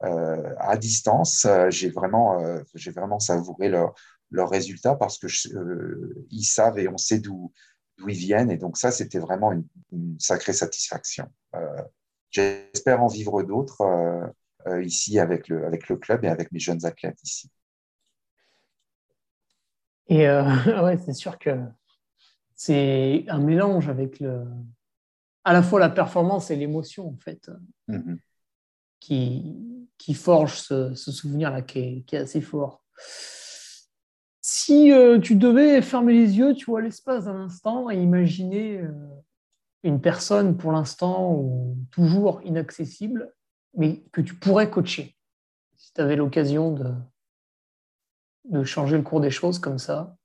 à 0.00 0.76
distance, 0.76 1.46
j'ai 1.70 1.90
vraiment, 1.90 2.38
j'ai 2.74 2.90
vraiment 2.90 3.18
savouré 3.18 3.68
leur, 3.68 3.94
leurs 4.34 4.50
résultats 4.50 4.96
parce 4.96 5.18
que 5.18 5.26
euh, 5.54 6.26
savent 6.42 6.78
et 6.78 6.88
on 6.88 6.98
sait 6.98 7.18
d'où 7.18 7.52
ils 8.06 8.16
viennent. 8.16 8.50
Et 8.50 8.56
donc 8.56 8.76
ça, 8.76 8.90
c'était 8.90 9.18
vraiment 9.18 9.52
une, 9.52 10.16
sacrée 10.18 10.52
satisfaction. 10.52 11.30
Euh, 11.54 11.82
j'espère 12.30 13.02
en 13.02 13.06
vivre 13.06 13.42
d'autres 13.42 13.82
euh, 14.66 14.82
ici 14.82 15.18
avec 15.18 15.48
le, 15.48 15.64
avec 15.66 15.88
le 15.88 15.96
club 15.96 16.24
et 16.24 16.28
avec 16.28 16.52
mes 16.52 16.58
jeunes 16.58 16.84
athlètes 16.84 17.22
ici. 17.22 17.50
Et 20.08 20.26
ouais, 20.28 20.98
c'est 20.98 21.14
sûr 21.14 21.38
que 21.38 21.58
c'est 22.54 23.24
un 23.28 23.38
mélange 23.38 23.88
avec 23.88 24.20
le, 24.20 24.44
à 25.44 25.52
la 25.52 25.62
fois 25.62 25.80
la 25.80 25.90
performance 25.90 26.50
et 26.50 26.56
l'émotion 26.56 27.08
en 27.08 27.16
fait, 27.16 27.50
mm-hmm. 27.88 28.18
qui, 29.00 29.56
qui 29.98 30.14
forge 30.14 30.58
ce, 30.58 30.94
souvenir-là 30.94 31.62
qui 31.62 32.04
qui 32.04 32.16
est 32.16 32.20
assez 32.20 32.40
fort. 32.40 32.82
Si 34.40 34.92
euh, 34.92 35.18
tu 35.18 35.36
devais 35.36 35.80
fermer 35.80 36.12
les 36.12 36.36
yeux, 36.36 36.54
tu 36.54 36.66
vois 36.66 36.82
l'espace 36.82 37.24
d'un 37.24 37.40
instant 37.40 37.90
et 37.90 37.96
imaginer 37.96 38.78
euh, 38.78 38.92
une 39.82 40.00
personne 40.00 40.56
pour 40.56 40.72
l'instant 40.72 41.42
toujours 41.90 42.42
inaccessible, 42.42 43.32
mais 43.74 44.02
que 44.12 44.20
tu 44.20 44.34
pourrais 44.34 44.70
coacher, 44.70 45.16
si 45.76 45.92
tu 45.92 46.00
avais 46.00 46.16
l'occasion 46.16 46.72
de, 46.72 46.94
de 48.44 48.64
changer 48.64 48.96
le 48.96 49.02
cours 49.02 49.20
des 49.20 49.30
choses 49.30 49.58
comme 49.58 49.78
ça? 49.78 50.16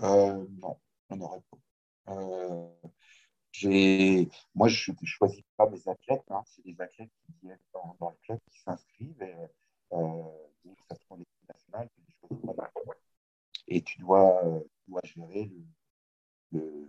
Euh, 0.00 0.44
Non, 0.60 0.78
on 1.10 1.16
n'aurait 1.16 1.42
pas. 1.50 1.58
Moi, 4.54 4.68
je 4.68 4.92
ne 4.92 5.06
choisis 5.06 5.42
pas 5.56 5.68
mes 5.68 5.88
athlètes, 5.88 6.24
hein. 6.30 6.42
c'est 6.46 6.64
des 6.64 6.80
athlètes 6.80 7.10
qui 7.24 7.32
viennent 7.42 7.58
dans, 7.72 8.10
le 8.10 8.16
club, 8.22 8.38
qui 8.50 8.60
s'inscrivent. 8.60 9.22
Et, 9.22 9.34
ça 10.88 10.94
se 10.96 11.04
et 13.70 13.82
tu 13.82 13.98
dois, 14.00 14.44
euh, 14.44 14.60
dois 14.88 15.00
gérer 15.04 15.50
le, 16.52 16.88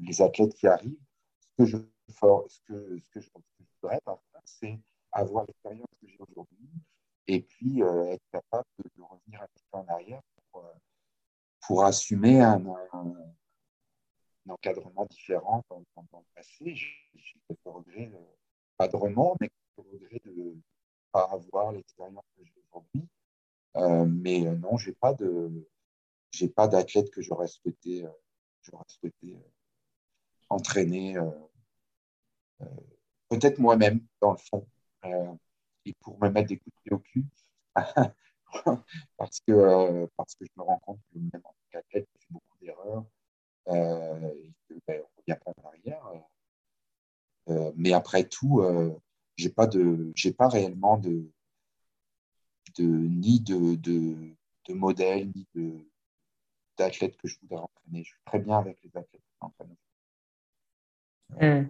les 0.00 0.22
athlètes 0.22 0.54
qui 0.54 0.66
arrivent. 0.66 0.98
Ce 1.40 1.52
que 1.56 1.64
je, 1.64 1.76
ce 2.08 2.60
que, 2.66 2.98
ce 2.98 3.08
que 3.10 3.20
je, 3.20 3.30
voudrais, 3.80 4.00
c'est 4.44 4.78
avoir 5.12 5.46
l'expérience 5.46 5.86
que 6.00 6.08
j'ai 6.08 6.18
aujourd'hui 6.18 6.68
et 7.26 7.42
puis 7.42 7.82
euh, 7.82 8.06
être 8.10 8.24
capable 8.30 8.64
de, 8.96 9.02
revenir 9.02 9.40
un 9.40 9.46
petit 9.46 9.64
peu 9.70 9.78
en 9.78 9.86
arrière 9.86 10.20
pour, 10.50 10.64
euh, 10.64 10.72
pour 11.66 11.84
assumer 11.84 12.40
un, 12.40 12.62
encadrement 14.48 15.06
différent 15.06 15.64
dans, 15.70 15.78
le 15.78 16.24
passé. 16.34 16.74
J'ai 16.74 17.40
quelques 17.48 17.60
regrets, 17.64 18.10
pas 18.76 18.88
de 18.88 18.96
remords, 18.96 19.36
mais 19.40 19.48
quelques 19.48 19.88
regrets 19.88 20.20
de 20.24 20.32
ne 20.32 20.60
pas 21.12 21.24
avoir 21.32 21.72
l'expérience 21.72 22.24
que 22.36 22.44
j'ai 22.44 22.62
aujourd'hui. 22.68 23.08
Euh, 23.76 24.04
mais 24.06 24.46
euh, 24.46 24.54
non, 24.56 24.76
j'ai 24.76 24.92
pas 24.92 25.14
de, 25.14 25.68
j'ai 26.30 26.48
pas 26.48 26.68
d'athlète 26.68 27.10
que 27.10 27.22
j'aurais 27.22 27.48
souhaité, 27.48 28.04
euh, 28.04 28.78
souhaité 28.86 29.36
entraîner. 30.48 31.16
Peut-être 33.28 33.58
moi-même, 33.58 34.00
dans 34.20 34.32
le 34.32 34.38
fond, 34.38 34.66
et 35.84 35.92
pour 36.00 36.22
me 36.22 36.28
mettre 36.30 36.48
des 36.48 36.58
coups 36.58 36.76
de 36.76 36.82
pied 36.82 36.92
au 36.92 36.98
cul. 36.98 37.24
parce, 39.16 39.40
que, 39.40 40.06
parce 40.16 40.34
que 40.36 40.44
je 40.44 40.50
me 40.56 40.62
rends 40.62 40.78
compte 40.78 41.00
que 41.12 41.18
même 41.18 41.42
en 41.44 41.50
tant 41.50 41.56
qu'athlète, 41.72 42.06
je 42.14 42.26
fais 42.26 42.32
beaucoup 42.32 42.58
d'erreurs. 42.60 43.04
Ben, 43.66 44.32
on 44.88 44.92
ne 44.92 44.98
revient 45.16 45.38
pas 45.44 45.52
en 45.56 45.68
arrière. 45.68 46.02
mais 47.76 47.92
après 47.92 48.24
tout, 48.24 48.62
j'ai 49.36 49.50
pas 49.50 49.66
de, 49.66 50.12
j'ai 50.14 50.32
pas 50.32 50.48
réellement 50.48 50.98
de, 50.98 51.30
de 52.78 52.84
ni 52.84 53.40
de, 53.40 53.76
de, 53.76 54.34
de 54.68 54.74
modèle 54.74 55.30
ni 55.34 55.46
de 55.54 55.88
d'athlètes 56.76 57.16
que 57.16 57.28
je 57.28 57.38
voudrais 57.40 57.62
entraîner. 57.62 58.02
Je 58.02 58.10
suis 58.10 58.20
très 58.26 58.40
bien 58.40 58.58
avec 58.58 58.82
les 58.82 58.90
athlètes 58.96 59.22
que 61.38 61.46
hmm. 61.46 61.68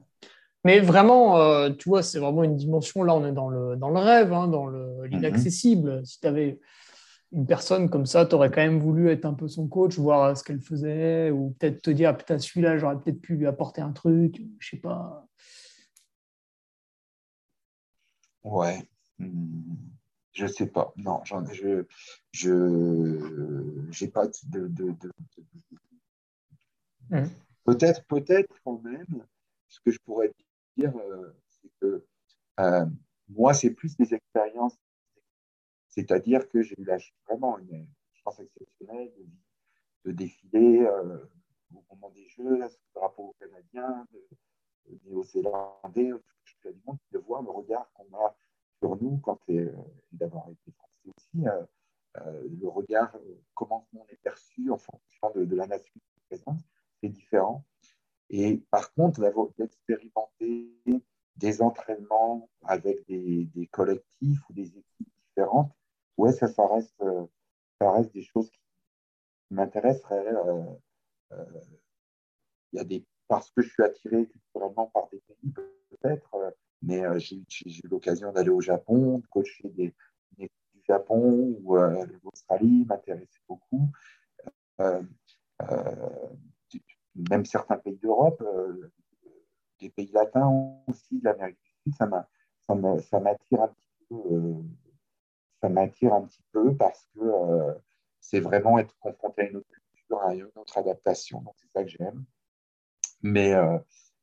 Mais 0.64 0.80
vraiment, 0.80 1.38
euh, 1.38 1.70
tu 1.70 1.90
vois, 1.90 2.02
c'est 2.02 2.18
vraiment 2.18 2.42
une 2.42 2.56
dimension. 2.56 3.02
Là, 3.02 3.14
on 3.14 3.26
est 3.26 3.32
dans 3.32 3.50
le, 3.50 3.76
dans 3.76 3.90
le 3.90 3.98
rêve, 3.98 4.32
hein, 4.32 4.48
dans 4.48 4.66
mhm. 4.66 5.06
l'inaccessible. 5.06 6.06
Si 6.06 6.20
tu 6.20 6.26
avais 6.26 6.58
une 7.34 7.46
personne 7.46 7.90
comme 7.90 8.06
ça, 8.06 8.24
tu 8.26 8.34
aurais 8.34 8.50
quand 8.50 8.62
même 8.62 8.78
voulu 8.78 9.10
être 9.10 9.24
un 9.24 9.34
peu 9.34 9.48
son 9.48 9.66
coach, 9.66 9.98
voir 9.98 10.36
ce 10.36 10.44
qu'elle 10.44 10.60
faisait, 10.60 11.30
ou 11.30 11.50
peut-être 11.58 11.82
te 11.82 11.90
dire, 11.90 12.10
ah, 12.10 12.14
putain, 12.14 12.38
celui-là, 12.38 12.78
j'aurais 12.78 12.98
peut-être 12.98 13.20
pu 13.20 13.36
lui 13.36 13.46
apporter 13.46 13.80
un 13.80 13.92
truc, 13.92 14.40
je 14.60 14.70
sais 14.70 14.76
pas. 14.76 15.26
Ouais. 18.44 18.86
Hmm. 19.18 19.74
Je 20.32 20.46
sais 20.46 20.66
pas. 20.66 20.92
Non, 20.96 21.22
je 21.24 21.84
je 22.32 23.86
j'ai 23.90 24.08
pas 24.08 24.26
de, 24.26 24.66
de, 24.66 24.94
mmh. 27.10 27.28
peut-être 27.64 28.04
peut-être 28.06 28.52
quand 28.64 28.82
même. 28.82 29.24
Ce 29.68 29.80
que 29.80 29.92
je 29.92 29.98
pourrais 30.04 30.32
dire, 30.76 30.92
euh, 30.96 31.36
c'est 31.48 31.70
que 31.80 32.04
euh, 32.60 32.86
moi, 33.28 33.54
c'est 33.54 33.70
plus 33.70 33.96
des 33.96 34.12
expériences. 34.12 34.76
C'est-à-dire 35.94 36.48
que 36.48 36.62
j'ai 36.62 36.74
eu 36.78 36.84
la, 36.84 36.98
vraiment 37.28 37.58
une 37.58 37.86
chance 38.12 38.40
exceptionnelle 38.40 39.12
de, 40.04 40.12
défiler 40.12 40.80
euh, 40.80 41.18
au 41.74 41.82
moment 41.94 42.10
des 42.10 42.28
Jeux, 42.28 42.58
le 42.58 42.68
drapeau 42.94 43.34
canadien, 43.38 44.06
néo-zélandais, 45.06 46.12
du 46.72 46.80
monde, 46.86 46.98
de 47.12 47.18
voir 47.18 47.42
le 47.42 47.50
regard 47.50 47.90
qu'on 47.94 48.16
a 48.16 48.34
sur 48.78 48.96
nous 49.02 49.18
quand 49.18 49.38
euh, 49.50 49.72
d'avoir 50.12 50.48
été 50.50 50.70
français 50.72 51.10
aussi, 51.16 51.46
euh, 51.46 51.64
euh, 52.18 52.48
le 52.60 52.68
regard, 52.68 53.16
comment 53.54 53.86
on 53.94 54.06
est 54.08 54.20
perçu 54.22 54.70
en 54.70 54.78
fonction 54.78 55.30
de, 55.34 55.56
la 55.56 55.66
nation 55.66 56.00
présente, 56.28 56.60
c'est 57.00 57.08
différent. 57.08 57.64
Et 58.30 58.62
par 58.70 58.92
contre, 58.94 59.20
d'expérimenter 59.58 60.70
des 61.36 61.62
entraînements 61.62 62.48
avec 62.62 63.04
des, 63.06 63.68
collectifs 63.72 64.48
ou 64.48 64.52
des 64.52 64.68
équipes 64.68 65.12
différentes, 65.28 65.72
ouais, 66.16 66.32
ça, 66.32 66.46
reste, 66.66 67.02
ça 67.80 67.90
reste 67.90 68.12
des 68.12 68.22
choses 68.22 68.50
qui 68.50 68.60
m'intéresseraient. 69.50 70.34
Il 72.72 72.78
y 72.78 72.78
a 72.78 72.84
des, 72.84 73.04
parce 73.28 73.50
que 73.50 73.62
je 73.62 73.70
suis 73.70 73.82
attiré 73.82 74.26
culturellement 74.26 74.86
par 74.88 75.08
des 75.10 75.20
pays, 75.20 75.52
peut-être, 75.90 76.36
mais 76.82 77.04
euh, 77.04 77.18
j'ai 77.18 77.36
eu 77.36 77.88
l'occasion 77.88 78.32
d'aller 78.32 78.50
au 78.50 78.60
Japon, 78.60 79.18
de 79.18 79.26
coacher 79.26 79.68
des, 79.70 79.94
du 80.36 80.48
Japon 80.86 81.56
ou 81.62 81.76
euh, 81.76 82.04
l'Australie 82.22 82.84
m'intéressait 82.86 83.40
beaucoup. 83.48 83.90
Euh, 84.80 85.02
même 87.14 87.44
certains 87.44 87.76
pays 87.76 87.96
d'Europe, 87.96 88.42
des 89.78 89.88
pays 89.90 90.10
latins 90.12 90.48
aussi, 90.88 91.20
l'Amérique 91.22 91.58
du 91.62 91.92
Sud, 91.92 91.94
ça 91.94 93.20
m'attire 93.20 93.62
un 93.62 93.68
petit 93.68 93.88
peu. 94.08 94.62
Ça 95.64 95.70
m'attire 95.70 96.12
un 96.12 96.22
petit 96.22 96.42
peu 96.52 96.76
parce 96.76 97.08
que 97.14 97.20
c'est 98.20 98.40
vraiment 98.40 98.78
être 98.78 98.94
confronté 98.98 99.42
à 99.42 99.44
une 99.46 99.56
autre 99.56 99.68
culture, 99.94 100.20
à 100.20 100.34
une 100.34 100.50
autre 100.56 100.76
adaptation. 100.76 101.40
Donc 101.40 101.54
c'est 101.56 101.70
ça 101.72 101.82
que 101.82 101.90
j'aime. 101.90 102.24
Mais, 103.22 103.54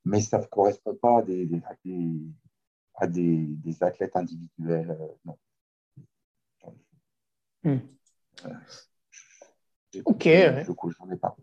mais 0.05 0.21
ça 0.21 0.37
ne 0.37 0.45
correspond 0.45 0.95
pas 0.95 1.19
à 1.19 1.21
des, 1.23 1.49
à 2.95 3.07
des, 3.07 3.45
des 3.47 3.83
athlètes 3.83 4.15
individuels. 4.15 4.91
Euh, 4.91 5.07
non. 5.25 5.37
Hmm. 7.63 7.77
Euh, 8.45 10.01
ok. 10.05 10.29
j'en 10.97 11.09
ai 11.11 11.17
pas. 11.17 11.35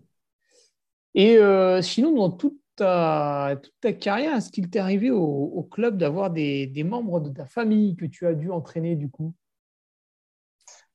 Et 1.14 1.36
euh, 1.38 1.82
sinon, 1.82 2.14
dans 2.14 2.30
toute 2.30 2.60
ta, 2.76 3.58
toute 3.60 3.74
ta 3.80 3.92
carrière, 3.92 4.36
est-ce 4.36 4.50
qu'il 4.50 4.70
t'est 4.70 4.78
arrivé 4.78 5.10
au, 5.10 5.20
au 5.20 5.62
club 5.64 5.96
d'avoir 5.96 6.30
des, 6.30 6.66
des, 6.66 6.84
membres 6.84 7.20
de 7.20 7.30
ta 7.30 7.44
famille 7.44 7.96
que 7.96 8.06
tu 8.06 8.26
as 8.26 8.34
dû 8.34 8.50
entraîner 8.50 8.94
du 8.94 9.08
coup? 9.08 9.34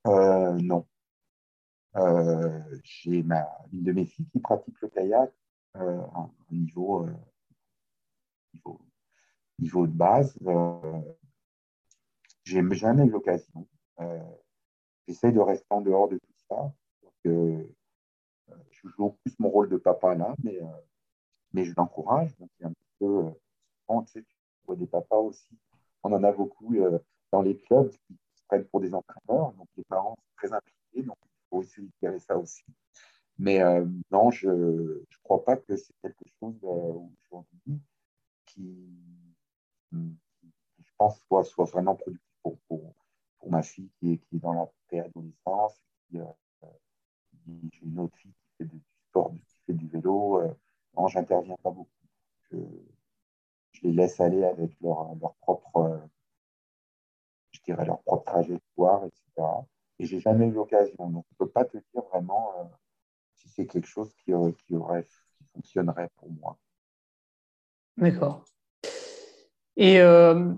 Non. 0.05 0.85
J'ai 2.83 3.23
ma, 3.23 3.47
une 3.71 3.83
de 3.83 3.91
mes 3.91 4.05
filles 4.05 4.27
qui 4.27 4.39
pratique 4.39 4.79
le 4.81 4.89
kayak 4.89 5.31
à 5.75 5.81
un 5.81 6.31
niveau, 6.51 7.07
niveau 8.53 8.79
niveau 9.59 9.87
de 9.87 9.93
base, 9.93 10.37
euh, 10.45 11.01
j'ai 12.43 12.61
jamais 12.73 13.05
eu 13.05 13.09
l'occasion. 13.09 13.67
Euh, 13.99 14.19
j'essaie 15.07 15.31
de 15.31 15.39
rester 15.39 15.67
en 15.69 15.81
dehors 15.81 16.09
de 16.09 16.17
tout 16.17 16.33
ça. 16.49 16.73
Euh, 17.27 17.63
je 18.71 18.87
joue 18.89 19.17
plus 19.23 19.39
mon 19.39 19.49
rôle 19.49 19.69
de 19.69 19.77
papa 19.77 20.15
là, 20.15 20.35
mais, 20.43 20.59
mais 21.53 21.63
je 21.63 21.73
l'encourage. 21.77 22.35
Donc, 22.37 22.49
un 22.61 22.71
petit 22.71 22.89
peu, 22.99 23.31
tu, 23.87 24.11
sais, 24.11 24.23
tu 24.23 24.35
vois 24.65 24.75
des 24.75 24.87
papas 24.87 25.17
aussi. 25.17 25.57
On 26.03 26.11
en 26.11 26.23
a 26.23 26.31
beaucoup 26.31 26.75
dans 27.31 27.41
les 27.41 27.57
clubs 27.57 27.89
qui 27.89 28.17
pour 28.71 28.81
des 28.81 28.93
entraîneurs. 28.93 29.53
Donc, 29.53 29.67
les 29.77 29.83
parents 29.83 30.15
sont 30.15 30.33
très 30.37 30.53
impliqués. 30.53 31.03
Donc, 31.03 31.17
il 31.23 31.47
faut 31.49 31.57
aussi 31.57 31.91
gérer 32.01 32.19
ça 32.19 32.37
aussi. 32.37 32.63
Mais 33.39 33.61
non, 34.11 34.29
je 34.29 34.49
ne 34.49 35.03
crois 35.23 35.43
pas 35.43 35.57
que 35.57 35.75
c'est 35.75 35.93
quelque 36.01 36.25
chose 36.39 36.55
aujourd'hui 36.63 37.81
qui, 38.45 38.93
je 39.91 40.91
pense, 40.97 41.19
soit, 41.27 41.43
soit 41.43 41.65
vraiment 41.65 41.95
productif 41.95 42.29
pour, 42.41 42.57
pour, 42.67 42.93
pour, 43.39 43.51
ma 43.51 43.63
fille 43.63 43.89
qui 43.99 44.13
est, 44.13 44.17
qui 44.17 44.35
est 44.35 44.39
dans 44.39 44.53
la 44.53 44.69
préadolescence. 44.87 45.81
Euh, 46.15 46.23
j'ai 47.47 47.85
une 47.85 47.99
autre 47.99 48.15
fille 48.17 48.33
qui 48.33 48.55
fait 48.57 48.65
du 48.65 48.81
sport, 49.09 49.33
qui 49.47 49.57
fait 49.65 49.73
du 49.73 49.87
vélo. 49.87 50.39
Euh, 50.41 50.53
non, 50.95 51.07
j'interviens 51.07 51.57
pas 51.63 51.71
beaucoup. 51.71 51.89
Je, 52.51 52.57
je, 53.71 53.81
les 53.83 53.93
laisse 53.93 54.19
aller 54.19 54.43
avec 54.43 54.79
leur, 54.81 55.15
leur 55.15 55.33
propre, 55.35 56.01
je 56.05 56.12
dirais, 57.63 57.85
leur 57.85 58.01
propre 58.01 58.31
trajectoire, 58.31 59.05
etc. 59.05 59.47
Et 59.99 60.05
j'ai 60.05 60.19
jamais 60.19 60.47
eu 60.47 60.51
l'occasion. 60.51 61.09
Donc, 61.09 61.25
je 61.29 61.35
ne 61.35 61.45
peux 61.45 61.51
pas 61.51 61.65
te 61.65 61.77
dire 61.77 62.03
vraiment 62.11 62.51
euh, 62.59 62.63
si 63.35 63.49
c'est 63.49 63.67
quelque 63.67 63.87
chose 63.87 64.13
qui, 64.23 64.33
aurait, 64.33 65.07
fonctionnerait 65.53 66.09
pour 66.17 66.31
moi. 66.31 66.57
D'accord. 67.97 68.43
Et 69.75 69.99
euh, 69.99 70.53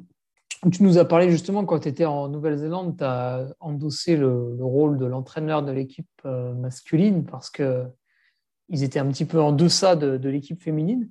tu 0.72 0.84
nous 0.84 0.98
as 0.98 1.06
parlé 1.06 1.30
justement 1.30 1.66
quand 1.66 1.80
tu 1.80 1.90
étais 1.90 2.06
en 2.06 2.28
Nouvelle-Zélande, 2.28 2.98
tu 2.98 3.04
as 3.04 3.54
endossé 3.60 4.18
le, 4.18 4.56
rôle 4.60 4.98
de 4.98 5.06
l'entraîneur 5.06 5.64
de 5.64 5.72
l'équipe 5.72 6.08
euh, 6.26 6.54
masculine 6.54 7.26
parce 7.26 7.50
qu'ils 7.50 8.84
étaient 8.84 9.00
un 9.00 9.08
petit 9.08 9.26
peu 9.26 9.42
en 9.42 9.52
deçà 9.52 9.96
de, 9.96 10.30
l'équipe 10.30 10.62
féminine. 10.62 11.10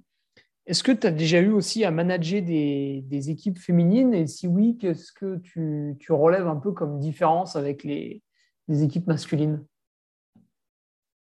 Est-ce 0.67 0.83
que 0.83 0.93
tu 0.93 1.07
as 1.07 1.11
déjà 1.11 1.41
eu 1.41 1.51
aussi 1.51 1.85
à 1.85 1.91
manager 1.91 2.43
des, 2.43 3.31
équipes 3.31 3.59
féminines? 3.59 4.15
Et 4.15 4.27
si 4.27 4.47
oui, 4.47 4.79
qu'est-ce 4.79 5.13
que 5.13 5.37
tu, 5.39 6.13
relèves 6.13 6.49
un 6.49 6.57
peu 6.57 6.73
comme 6.73 6.99
différence 6.99 7.57
avec 7.57 7.85
les, 7.85 8.23
équipes 8.69 9.07
masculines? 9.07 9.65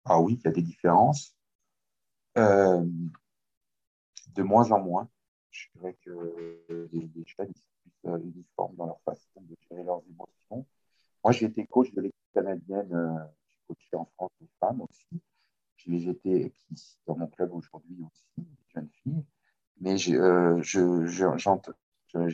Ah 0.05 0.19
oui, 0.19 0.39
il 0.39 0.45
y 0.45 0.47
a 0.47 0.51
des 0.51 0.61
différences. 0.61 1.35
Euh, 2.37 2.83
de 4.35 4.43
moins 4.43 4.71
en 4.71 4.79
moins 4.79 5.09
je 5.57 5.67
dirais 5.75 5.97
que 6.01 6.89
les, 6.91 7.09
jeunes 7.25 7.53
sont 7.53 7.89
plus 8.03 8.29
uniformes 8.29 8.75
dans 8.75 8.85
leur 8.85 9.01
façon 9.01 9.41
de 9.41 9.55
gérer 9.69 9.83
leurs 9.83 10.03
émotions. 10.09 10.65
Moi, 11.23 11.31
j'ai 11.31 11.47
été 11.47 11.65
coach 11.65 11.91
de 11.93 12.01
l'équipe 12.01 12.31
canadienne, 12.33 12.93
euh, 12.93 13.25
j'ai 13.47 13.59
coaché 13.67 13.95
en 13.95 14.05
France 14.15 14.31
des 14.39 14.49
femmes 14.59 14.81
aussi. 14.81 15.21
J'ai 15.77 16.09
été 16.09 16.53
dans 17.05 17.17
mon 17.17 17.27
club 17.27 17.53
aujourd'hui 17.53 17.97
aussi, 18.03 18.47
Mais 19.79 19.97
j'ai 19.97 20.15
euh, 20.15 20.61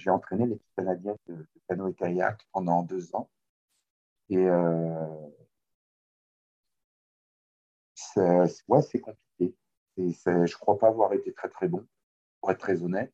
entraîné 0.07 0.47
l'équipe 0.47 0.75
canadienne 0.75 1.17
de, 1.27 1.35
de 1.35 1.47
canoë 1.67 1.91
et 1.91 1.93
kayak 1.93 2.47
pendant 2.51 2.83
deux 2.83 3.15
ans. 3.15 3.29
Et 4.29 4.37
euh, 4.37 5.27
ouais, 8.67 8.81
c'est 8.81 8.99
compliqué. 9.01 9.55
Et 9.97 10.11
je 10.11 10.57
crois 10.57 10.77
pas 10.77 10.87
avoir 10.87 11.13
été 11.13 11.33
très 11.33 11.49
très 11.49 11.67
bon 11.67 11.85
pour 12.43 12.51
être 12.51 12.59
très 12.59 12.83
honnête, 12.83 13.13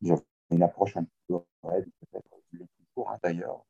j'ai 0.00 0.14
une 0.50 0.62
approche 0.62 0.96
un 0.96 1.06
peu 1.28 1.38
peut-être 1.62 2.28
plus 2.48 2.66
court 2.94 3.10
hein, 3.10 3.18
d'ailleurs, 3.22 3.66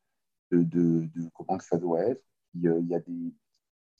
de, 0.52 0.62
de, 0.62 1.08
de, 1.14 1.28
comment 1.34 1.58
que 1.58 1.64
ça 1.64 1.78
doit 1.78 2.02
être. 2.02 2.22
Il, 2.54 2.62
y 2.62 2.94
a 2.94 3.00
des, 3.00 3.34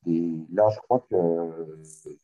des 0.07 0.37
là, 0.53 0.69
je 0.70 0.78
crois 0.81 1.01
que 1.11 1.15
euh, 1.15 1.83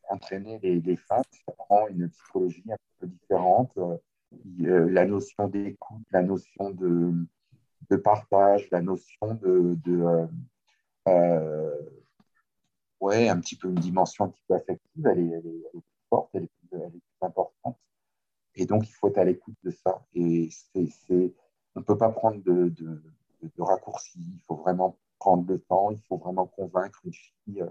entraîner 0.09 0.59
les, 0.59 0.95
femmes, 0.95 1.23
ça 1.45 1.53
prend 1.57 1.87
une 1.87 2.09
psychologie 2.09 2.63
un 2.71 2.77
peu 2.99 3.07
différente. 3.07 3.77
Euh, 3.77 4.89
la 4.89 5.05
notion 5.05 5.47
d'écoute, 5.47 6.03
la 6.11 6.23
notion 6.23 6.71
de, 6.71 7.25
partage, 8.03 8.67
la 8.71 8.81
notion 8.81 9.35
de, 9.35 9.77
euh, 11.07 11.75
ouais, 12.99 13.29
un 13.29 13.39
petit 13.39 13.55
peu 13.55 13.69
une 13.69 13.75
dimension 13.75 14.25
un 14.25 14.29
petit 14.29 14.43
peu 14.47 14.55
affective, 14.55 15.05
elle 15.05 15.19
est, 15.19 15.41
plus 15.71 15.81
forte, 16.09 16.29
elle 16.33 16.45
est 16.45 16.51
plus, 16.71 17.01
importante. 17.21 17.77
Et 18.55 18.65
donc, 18.65 18.87
il 18.87 18.91
faut 18.91 19.07
être 19.07 19.19
à 19.19 19.23
l'écoute 19.23 19.55
de 19.63 19.71
ça. 19.71 20.03
Et 20.15 20.49
on 20.75 21.79
ne 21.79 21.83
peut 21.83 21.97
pas 21.97 22.09
prendre 22.09 22.41
de, 22.43 22.69
de, 22.69 23.03
de, 23.41 23.61
raccourcis, 23.61 24.19
il 24.19 24.41
faut 24.47 24.55
vraiment 24.55 24.97
prendre 25.23 25.45
le 25.47 25.59
temps, 25.59 25.91
il 25.91 26.01
faut 26.07 26.17
vraiment 26.17 26.47
convaincre 26.47 26.99
une 27.05 27.13
fille 27.13 27.61
euh, 27.61 27.69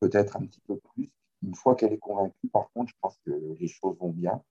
peut-être 0.00 0.36
un 0.36 0.46
petit 0.46 0.60
peu 0.62 0.78
plus. 0.78 1.10
Une 1.42 1.54
fois 1.54 1.76
qu'elle 1.76 1.92
est 1.92 1.98
convaincue, 1.98 2.48
par 2.52 2.70
contre, 2.72 2.90
je 2.90 2.96
pense 3.00 3.16
que 3.24 3.30
les 3.60 3.68
choses 3.68 3.96
vont 3.98 4.10
bien. 4.10 4.42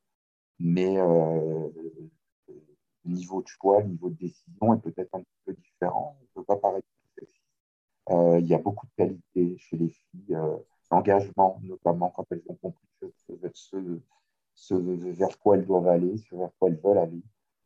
Mais 0.59 0.97
euh, 0.97 1.69
le 3.05 3.11
niveau 3.11 3.41
de 3.41 3.47
choix, 3.47 3.81
le 3.81 3.89
niveau 3.89 4.09
de 4.09 4.15
décision 4.15 4.73
est 4.73 4.81
peut-être 4.81 5.13
un 5.15 5.21
petit 5.21 5.39
peu 5.45 5.53
différent. 5.53 6.17
Peut 6.33 6.43
pas 6.43 6.55
paraître 6.57 6.87
euh, 8.09 8.39
il 8.39 8.47
y 8.47 8.53
a 8.53 8.57
beaucoup 8.57 8.85
de 8.87 8.91
qualités 8.95 9.57
chez 9.57 9.77
les 9.77 9.89
filles, 9.89 10.35
euh, 10.35 10.55
l'engagement 10.91 11.59
notamment 11.63 12.09
quand 12.09 12.25
elles 12.31 12.43
ont 12.47 12.55
compris 12.55 12.87
ce, 14.55 14.75
vers 14.75 15.39
quoi 15.39 15.57
elles 15.57 15.65
doivent 15.65 15.89
aller, 15.89 16.17
ce 16.17 16.35
vers 16.35 16.51
quoi 16.57 16.69
elles 16.69 16.79
veulent 16.79 16.97
aller. 16.99 17.21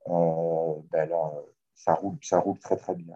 Euh, 0.07 0.73
ben 0.91 1.07
là, 1.09 1.31
ça 1.75 1.93
roule, 1.93 2.17
ça 2.23 2.39
roule 2.39 2.57
très 2.57 2.75
très 2.75 2.95
bien. 2.95 3.15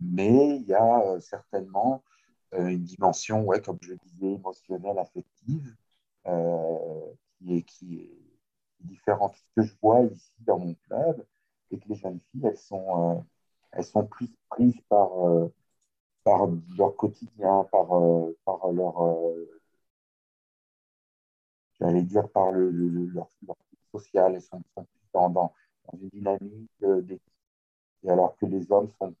Mais 0.00 0.56
il 0.58 0.66
y 0.66 0.74
a 0.74 1.20
certainement 1.20 2.02
une 2.52 2.82
dimension, 2.84 3.44
ouais, 3.44 3.60
comme 3.60 3.78
je 3.82 3.94
disais, 3.94 4.32
émotionnelle, 4.34 4.98
affective, 4.98 5.74
qui, 6.24 7.56
est, 7.56 7.62
qui 7.62 7.96
est 8.00 8.18
différente. 8.80 9.34
Ce 9.36 9.42
que 9.56 9.62
je 9.62 9.74
vois 9.82 10.02
ici 10.02 10.32
dans 10.40 10.58
mon 10.58 10.74
club, 10.86 11.24
et 11.70 11.78
que 11.78 11.88
les 11.88 11.96
jeunes 11.96 12.20
filles, 12.30 12.46
elles 12.46 12.56
sont, 12.58 13.24
elles 13.72 13.84
sont 13.84 14.06
plus 14.06 14.30
prises 14.48 14.80
par, 14.88 15.26
euh, 15.26 15.52
par 16.24 16.48
leur 16.76 16.96
quotidien, 16.96 17.64
par, 17.72 17.92
euh, 17.92 18.36
par 18.44 18.72
leur, 18.72 19.02
euh, 19.02 19.60
j'allais 21.80 22.02
dire, 22.02 22.28
par 22.30 22.52
le, 22.52 22.70
leur, 22.70 23.30
leur 23.46 23.56
social, 23.92 24.34
elles 24.34 24.42
sont, 24.42 24.62
plus 24.74 24.86
dans, 25.12 25.30
dans, 25.30 25.52
une 26.00 26.08
dynamique 26.10 26.70
d'équipe. 26.80 27.37
Et 28.04 28.10
alors 28.10 28.36
que 28.36 28.46
les 28.46 28.70
hommes 28.70 28.90
sont 28.98 29.14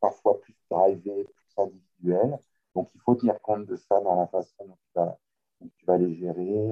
parfois 0.00 0.40
plus 0.40 0.54
drivés, 0.70 1.24
plus 1.24 1.62
individuels. 1.62 2.38
Donc, 2.74 2.90
il 2.94 3.00
faut 3.00 3.14
tenir 3.14 3.40
compte 3.40 3.66
de 3.66 3.76
ça 3.76 4.00
dans 4.00 4.16
la 4.16 4.26
façon 4.26 4.66
dont 4.66 5.68
tu 5.76 5.86
vas, 5.86 5.98
les 5.98 6.14
gérer, 6.14 6.68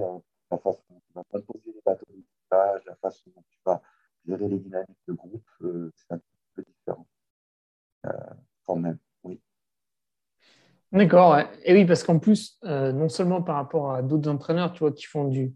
la 0.51 0.59
façon 0.59 0.83
dont 0.89 1.01
tu 1.07 1.13
vas 1.15 1.25
composer 1.25 1.73
les 1.73 1.83
bateaux 1.85 2.07
d'équipage, 2.09 2.83
la 2.87 2.97
façon 2.97 3.31
dont 3.35 3.45
tu 3.51 3.59
vas 3.65 3.83
gérer 4.27 4.49
les 4.49 4.59
dynamiques 4.59 4.99
de 5.07 5.13
groupe. 5.13 5.45
c'est 5.61 6.15
un 6.15 6.21
peu 6.55 6.63
différent. 6.63 7.07
Euh, 8.07 8.11
quand 8.65 8.77
même, 8.77 8.99
oui. 9.25 9.41
D'accord, 10.93 11.39
et 11.63 11.73
oui, 11.73 11.85
parce 11.85 12.03
qu'en 12.03 12.19
plus, 12.19 12.59
euh, 12.65 12.93
non 12.93 13.09
seulement 13.09 13.43
par 13.43 13.57
rapport 13.57 13.93
à 13.93 14.03
d'autres 14.03 14.29
entraîneurs, 14.29 14.73
tu 14.73 14.81
vois, 14.81 14.93
qui 14.93 15.05
font 15.05 15.29
du, 15.29 15.55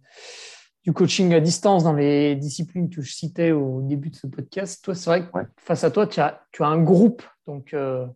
du 0.84 0.92
coaching 0.92 1.32
à 1.32 1.40
distance 1.40 1.82
dans 1.82 1.94
les 1.94 2.36
disciplines 2.36 2.90
que 2.90 3.00
je 3.00 3.12
citais 3.12 3.52
au 3.52 3.80
début 3.80 4.10
de 4.10 4.16
ce 4.16 4.26
podcast, 4.26 4.84
toi, 4.84 4.94
c'est 4.94 5.08
vrai 5.08 5.26
que 5.26 5.38
face 5.56 5.82
à 5.82 5.90
toi, 5.90 6.06
tu 6.06 6.20
as, 6.20 6.46
tu 6.52 6.62
as 6.62 6.66
un 6.66 6.82
groupe, 6.82 7.22
donc 7.46 7.72
euh, 7.72 8.06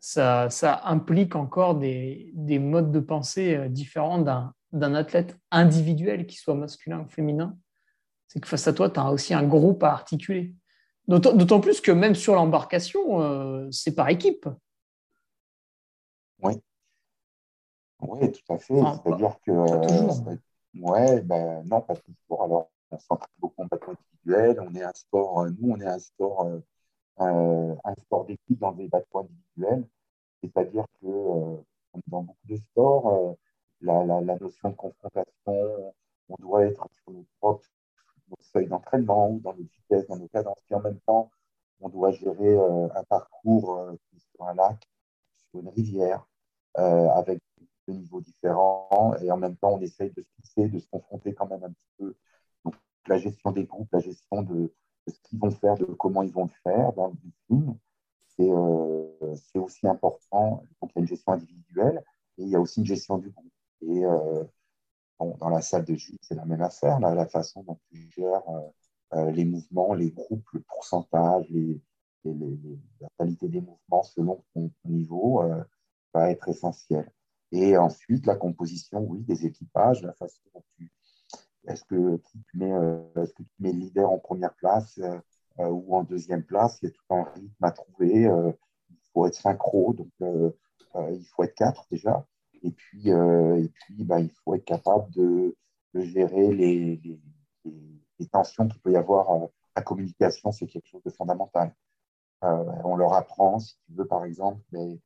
ça, 0.00 0.50
ça, 0.50 0.82
implique 0.84 1.36
encore 1.36 1.76
des, 1.76 2.32
des, 2.34 2.58
modes 2.58 2.90
de 2.90 3.00
pensée 3.00 3.68
différents 3.68 4.18
d'un 4.72 4.94
athlète 4.94 5.38
individuel, 5.52 6.26
qui 6.26 6.36
soit 6.36 6.54
masculin 6.54 7.00
ou 7.00 7.08
féminin. 7.08 7.56
C'est 8.26 8.40
que 8.40 8.48
face 8.48 8.66
à 8.66 8.72
toi, 8.72 8.90
tu 8.90 8.98
as 8.98 9.10
aussi 9.10 9.32
un 9.32 9.44
groupe 9.44 9.82
à 9.84 9.92
articuler. 9.92 10.54
D'autant 11.06 11.60
plus 11.60 11.80
que 11.80 11.92
même 11.92 12.16
sur 12.16 12.34
l'embarcation, 12.34 13.22
euh, 13.22 13.68
c'est 13.70 13.94
par 13.94 14.08
équipe. 14.08 14.48
Oui. 16.42 16.54
Oui, 18.00 18.32
tout 18.32 18.52
à 18.52 18.58
fait. 18.58 18.74
C'est-à-dire 18.74 19.36
que. 19.46 20.36
Euh, 20.76 20.80
ouais, 20.80 21.20
ben, 21.22 21.62
non, 21.64 21.80
pas 21.80 21.96
toujours. 21.96 22.42
Alors, 22.42 22.70
on 22.90 22.98
s'entraîne 22.98 23.28
beaucoup 23.38 23.62
en 23.62 23.66
bateau 23.66 23.92
individuel. 23.92 24.60
On 24.60 24.74
est 24.74 24.82
un 24.82 24.92
sport, 24.94 25.40
euh, 25.40 25.50
nous, 25.58 25.72
on 25.72 25.80
est 25.80 25.86
un 25.86 25.98
sport, 25.98 26.46
un 27.18 27.94
sport 28.04 28.24
d'équipe 28.26 28.58
dans 28.58 28.72
des 28.72 28.88
bateaux 28.88 29.20
individuels. 29.20 29.86
C'est-à-dire 30.42 30.86
que 31.00 31.06
dans 32.08 32.22
beaucoup 32.22 32.46
de 32.48 32.56
sports, 32.56 33.36
la, 33.80 34.20
notion 34.38 34.70
de 34.70 34.74
confrontation, 34.76 35.94
on 36.28 36.36
doit 36.40 36.64
être 36.66 36.86
sur 36.92 37.12
nos 37.12 37.26
propres 37.40 37.66
seuils 38.40 38.68
d'entraînement 38.68 39.30
dans 39.42 39.54
nos 39.54 39.62
vitesses, 39.62 40.06
dans 40.08 40.16
nos 40.16 40.28
cadences. 40.28 40.60
Puis 40.66 40.74
en 40.74 40.80
même 40.80 41.00
temps, 41.00 41.30
on 41.80 41.88
doit 41.88 42.12
gérer 42.12 42.56
euh, 42.56 42.88
un 42.94 43.04
parcours 43.04 43.76
euh, 43.78 43.94
sur 44.34 44.46
un 44.46 44.54
lac, 44.54 44.82
sur 45.50 45.60
une 45.60 45.68
rivière, 45.68 46.26
euh, 46.78 47.08
avec 47.10 47.40
des 47.86 47.94
niveaux 47.94 48.20
différents. 48.20 49.14
Et 49.22 49.30
en 49.30 49.36
même 49.36 49.56
temps, 49.56 49.74
on 49.74 49.80
essaye 49.80 50.10
de 50.10 50.22
se 50.22 50.28
fixer, 50.36 50.68
de 50.68 50.78
se 50.78 50.88
confronter 50.88 51.34
quand 51.34 51.48
même 51.48 51.64
un 51.64 51.70
petit 51.70 51.90
peu. 51.98 52.14
La 53.08 53.18
gestion 53.18 53.52
des 53.52 53.64
groupes, 53.64 53.88
la 53.92 54.00
gestion 54.00 54.42
de, 54.42 54.72
ce 55.06 55.20
qu'ils 55.22 55.38
vont 55.38 55.50
faire, 55.50 55.76
de 55.76 55.84
comment 55.84 56.22
ils 56.22 56.32
vont 56.32 56.44
le 56.44 56.50
faire 56.64 56.92
dans 56.94 57.08
le 57.08 57.14
briefing, 57.14 57.76
c'est 58.28 59.58
aussi 59.58 59.86
important. 59.86 60.62
Donc, 60.80 60.90
il 60.90 60.96
y 60.96 60.98
a 60.98 61.00
une 61.02 61.08
gestion 61.08 61.32
individuelle 61.32 62.02
et 62.38 62.42
il 62.42 62.48
y 62.48 62.56
a 62.56 62.60
aussi 62.60 62.80
une 62.80 62.86
gestion 62.86 63.18
du 63.18 63.30
groupe. 63.30 63.52
Et 63.82 64.02
dans 65.18 65.48
la 65.48 65.62
salle 65.62 65.84
de 65.84 65.94
gym, 65.94 66.16
c'est 66.20 66.34
la 66.34 66.44
même 66.44 66.62
affaire, 66.62 67.00
la 67.00 67.26
façon 67.26 67.62
dont 67.62 67.78
tu 67.90 68.10
gères 68.10 68.48
euh, 68.48 68.60
euh, 69.14 69.30
les 69.30 69.44
mouvements, 69.44 69.94
les 69.94 70.10
groupes, 70.10 70.48
le 70.52 70.60
pourcentage, 70.60 71.48
les, 71.50 71.80
la 72.24 73.08
qualité 73.18 73.48
des 73.48 73.60
mouvements 73.60 74.02
selon 74.02 74.44
ton, 74.52 74.70
niveau 74.84 75.42
euh, 75.42 75.62
va 76.12 76.30
être 76.30 76.48
essentielle. 76.48 77.10
Et 77.52 77.76
ensuite, 77.76 78.26
la 78.26 78.36
composition, 78.36 79.00
oui, 79.00 79.22
des 79.22 79.46
équipages, 79.46 80.02
la 80.02 80.12
façon 80.14 80.42
dont 80.54 80.64
tu. 80.76 80.90
Est-ce 81.68 81.84
que, 81.84 82.16
tu 82.16 82.38
mets, 82.54 82.70
est-ce 83.16 83.32
que 83.32 83.42
tu 83.42 83.54
mets 83.58 83.72
le 83.72 83.80
leader 83.80 84.10
en 84.10 84.18
première 84.18 84.54
place 84.54 85.00
ou 85.58 85.96
en 85.96 86.04
deuxième 86.04 86.44
place 86.44 86.78
Il 86.80 86.86
y 86.86 86.88
a 86.88 86.92
tout 86.92 87.14
un 87.14 87.24
rythme 87.24 87.64
à 87.64 87.72
trouver. 87.72 88.22
il 88.90 88.96
faut 89.12 89.26
être 89.26 89.34
synchro, 89.34 89.92
donc 89.94 90.10
il 90.20 91.26
faut 91.34 91.42
être 91.42 91.54
quatre 91.54 91.86
déjà. 91.90 92.24
Et 92.62 92.72
puis, 92.72 93.10
euh, 93.12 93.62
et 93.62 93.68
puis 93.68 94.04
bah, 94.04 94.20
il 94.20 94.30
faut 94.30 94.54
être 94.54 94.64
capable 94.64 95.10
de, 95.12 95.56
gérer 95.94 96.52
les, 96.52 97.00
les, 97.64 98.26
tensions 98.28 98.68
qu'il 98.68 98.80
peut 98.80 98.92
y 98.92 98.96
avoir. 98.96 99.30
Euh, 99.30 99.46
la 99.74 99.82
communication, 99.82 100.52
c'est 100.52 100.66
quelque 100.66 100.88
chose 100.88 101.02
de 101.04 101.10
fondamental. 101.10 101.74
Euh, 102.44 102.64
on 102.84 102.96
leur 102.96 103.12
apprend, 103.12 103.58
si 103.58 103.76
tu 103.86 103.92
veux, 103.92 104.06
par 104.06 104.24
exemple, 104.24 104.62
mais, 104.72 105.00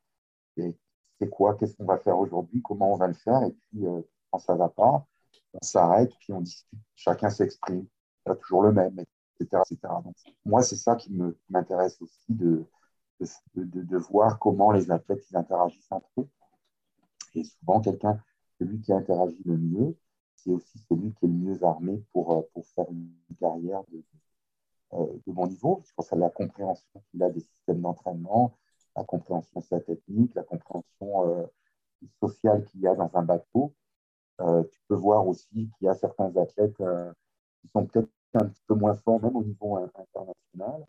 c'est 1.21 1.29
quoi, 1.31 1.55
qu'est-ce 1.55 1.77
qu'on 1.77 1.85
va 1.85 1.99
faire 1.99 2.19
aujourd'hui, 2.19 2.63
comment 2.63 2.93
on 2.93 2.97
va 2.97 3.07
le 3.07 3.15
faire, 3.15 3.43
et 3.45 3.53
puis 3.53 3.85
quand 4.31 4.39
ça 4.39 4.55
ne 4.55 4.59
va 4.59 4.69
pas, 4.69 5.07
on 5.53 5.63
s'arrête, 5.63 6.13
puis 6.19 6.33
on 6.33 6.41
discute, 6.41 6.79
chacun 6.97 7.31
s'exprime, 7.31 7.87
pas 8.25 8.35
toujours 8.37 8.63
le 8.63 8.73
même, 8.73 8.99
etc. 9.39 9.63
etc. 9.71 9.95
Donc, 10.05 10.17
moi, 10.45 10.63
c'est 10.63 10.77
ça 10.77 10.97
qui 10.97 11.13
m'intéresse 11.49 12.01
aussi 12.01 12.35
de 12.35 12.67
de, 13.55 13.97
voir 13.97 14.39
comment 14.39 14.73
les 14.73 14.91
athlètes 14.91 15.25
ils 15.31 15.37
interagissent 15.37 15.91
entre 15.91 16.09
eux. 16.19 16.29
Et 17.35 17.45
souvent, 17.45 17.81
quelqu'un, 17.81 18.23
celui 18.59 18.81
qui 18.81 18.93
interagit 18.93 19.43
le 19.45 19.57
mieux, 19.57 19.97
c'est 20.37 20.51
aussi 20.51 20.79
celui 20.89 21.13
qui 21.15 21.27
est 21.27 21.29
le 21.29 21.35
mieux 21.35 21.65
armé 21.65 22.03
pour, 22.13 22.33
euh, 22.33 22.43
pour 22.53 22.67
faire 22.67 22.87
une 22.91 23.13
carrière 23.39 23.83
de, 23.93 24.03
euh, 24.95 25.07
bon 25.27 25.47
niveau. 25.47 25.83
Je 25.87 25.93
pense 25.95 26.13
à 26.13 26.17
la 26.17 26.31
compréhension 26.31 27.03
qu'il 27.11 27.23
a 27.23 27.31
des 27.31 27.41
systèmes 27.41 27.83
d'entraînement, 27.83 28.57
la 29.01 29.05
compréhension 29.05 29.61
de 29.61 29.65
sa 29.65 29.81
technique, 29.81 30.35
la 30.35 30.45
compréhension 30.45 31.29
euh, 31.29 31.47
sociale 32.21 32.65
qu'il 32.67 32.81
y 32.81 32.87
a 32.87 32.95
dans 32.95 33.11
un 33.15 33.23
bateau. 33.23 33.75
tu 34.39 34.81
peux 34.89 34.95
voir 34.95 35.27
aussi 35.27 35.49
qu'il 35.49 35.87
y 35.87 35.89
a 35.89 35.95
certains 35.95 36.35
athlètes 36.37 36.83
qui 37.61 37.69
sont 37.69 37.85
peut-être 37.87 38.09
un 38.35 38.47
petit 38.47 38.63
peu 38.67 38.75
moins 38.75 38.95
forts, 38.95 39.23
même 39.23 39.37
au 39.37 39.45
niveau 39.45 39.77
international, 39.77 40.87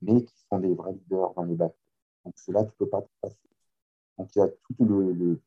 mais 0.00 0.24
qui 0.24 0.34
sont 0.48 0.58
des 0.58 0.74
vrais 0.74 0.92
leaders 0.92 1.34
dans 1.34 1.42
les 1.42 1.54
bateaux. 1.54 1.76
Donc, 2.24 2.34
cela, 2.36 2.64
tu 2.64 2.70
ne 2.70 2.76
peux 2.78 2.88
pas 2.88 3.02
te 3.02 3.08
passer. 3.20 3.36
Donc, 4.16 4.34
il 4.34 4.38
y 4.38 4.42
a 4.42 4.48
tout 4.48 4.84
le, 4.84 5.12
le, 5.12 5.40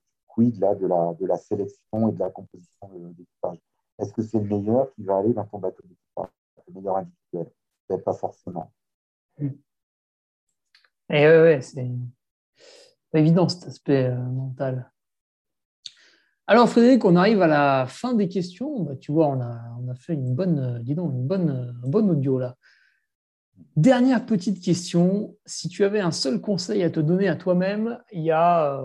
là, 0.59 0.75
de, 0.75 0.85
la, 0.85 1.13
de 1.15 1.25
la 1.25 1.37
sélection 1.37 2.09
et 2.09 2.11
de 2.11 2.19
la 2.19 2.29
composition 2.29 2.89
d'équipage. 3.17 3.57
Est-ce 3.97 4.13
que 4.13 4.21
c'est 4.21 4.39
le 4.39 4.45
meilleur 4.45 4.91
qui 4.93 5.03
va 5.03 5.17
aller 5.17 5.33
dans 5.33 5.45
ton 5.45 5.59
bateau 5.59 5.81
d'équipage, 5.83 6.29
le 6.67 6.73
meilleur 6.73 6.97
individuel? 6.97 7.51
Peut-être 7.87 8.03
pas 8.03 8.13
forcément. 8.13 8.71
Eh 11.09 11.25
ouais, 11.25 11.61
c'est 11.61 11.89
pas 13.11 13.19
évident 13.19 13.47
cet 13.47 13.65
aspect 13.67 14.05
euh, 14.05 14.15
mental. 14.15 14.91
Alors 16.47 16.69
Frédéric, 16.69 17.05
on 17.05 17.15
arrive 17.15 17.41
à 17.41 17.47
la 17.47 17.85
fin 17.87 18.13
des 18.13 18.27
questions. 18.27 18.81
Bah, 18.81 18.95
tu 18.95 19.11
vois, 19.11 19.27
on 19.27 19.41
a, 19.41 19.61
on 19.79 19.89
a 19.89 19.95
fait 19.95 20.13
une 20.13 20.35
bonne, 20.35 20.59
euh, 20.59 20.79
dis 20.79 20.95
donc, 20.95 21.13
une 21.13 21.25
bonne, 21.25 21.75
un 21.83 21.87
bon 21.87 22.09
audio 22.09 22.39
là. 22.39 22.55
Dernière 23.75 24.25
petite 24.25 24.63
question. 24.63 25.35
Si 25.45 25.69
tu 25.69 25.83
avais 25.83 25.99
un 25.99 26.11
seul 26.11 26.41
conseil 26.41 26.83
à 26.83 26.89
te 26.89 26.99
donner 26.99 27.27
à 27.27 27.35
toi-même 27.35 27.99
il 28.11 28.21
y 28.21 28.31
a 28.31 28.79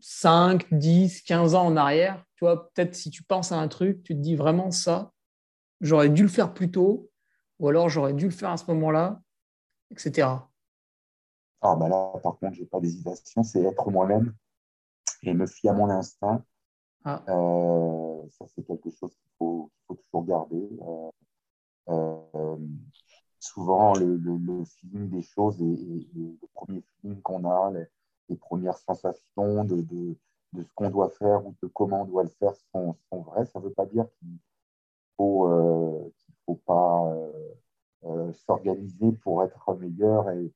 5, 0.00 0.72
10, 0.72 1.22
15 1.22 1.54
ans 1.54 1.66
en 1.66 1.76
arrière, 1.76 2.24
tu 2.36 2.44
vois, 2.44 2.70
peut-être 2.70 2.94
si 2.94 3.10
tu 3.10 3.22
penses 3.22 3.52
à 3.52 3.56
un 3.56 3.68
truc, 3.68 4.02
tu 4.02 4.14
te 4.14 4.20
dis 4.20 4.36
vraiment 4.36 4.70
ça, 4.70 5.12
j'aurais 5.80 6.10
dû 6.10 6.22
le 6.22 6.28
faire 6.28 6.52
plus 6.54 6.70
tôt, 6.70 7.10
ou 7.58 7.68
alors 7.68 7.88
j'aurais 7.88 8.12
dû 8.12 8.26
le 8.26 8.30
faire 8.30 8.50
à 8.50 8.56
ce 8.56 8.66
moment-là, 8.68 9.20
etc. 9.90 10.28
Ah, 11.68 11.74
bah 11.74 11.88
là, 11.88 12.12
par 12.22 12.38
contre, 12.38 12.54
je 12.54 12.60
n'ai 12.60 12.66
pas 12.66 12.78
d'hésitation, 12.78 13.42
c'est 13.42 13.60
être 13.62 13.90
moi-même 13.90 14.32
et 15.22 15.34
me 15.34 15.46
fier 15.46 15.70
à 15.70 15.74
mon 15.74 15.90
instinct. 15.90 16.44
Ah. 17.04 17.24
Euh, 17.28 18.22
ça, 18.30 18.46
c'est 18.54 18.64
quelque 18.64 18.88
chose 18.90 19.10
qu'il 19.16 19.32
faut, 19.36 19.70
toujours 19.88 20.24
garder. 20.24 20.68
Euh, 21.88 22.56
souvent, 23.40 23.94
le, 23.94 24.16
le, 24.16 24.64
feeling 24.64 25.10
des 25.10 25.22
choses 25.22 25.60
et, 25.60 26.08
le 26.14 26.36
premier 26.54 26.82
feeling 26.82 27.20
qu'on 27.22 27.44
a, 27.44 27.72
les, 28.28 28.36
premières 28.36 28.78
sensations 28.78 29.64
de, 29.64 29.82
de, 29.82 30.16
de 30.52 30.62
ce 30.62 30.72
qu'on 30.76 30.90
doit 30.90 31.10
faire 31.10 31.44
ou 31.44 31.56
de 31.62 31.68
comment 31.68 32.02
on 32.02 32.04
doit 32.04 32.22
le 32.22 32.30
faire 32.38 32.54
sont, 32.72 32.94
sont 33.10 33.22
vraies. 33.22 33.46
Ça 33.46 33.58
ne 33.58 33.64
veut 33.64 33.72
pas 33.72 33.86
dire 33.86 34.06
qu'il 34.20 34.38
faut, 35.16 35.48
euh, 35.48 36.12
faut 36.44 36.60
pas 36.64 37.12
euh, 38.04 38.32
s'organiser 38.46 39.10
pour 39.22 39.42
être 39.42 39.74
meilleur 39.74 40.30
et, 40.30 40.52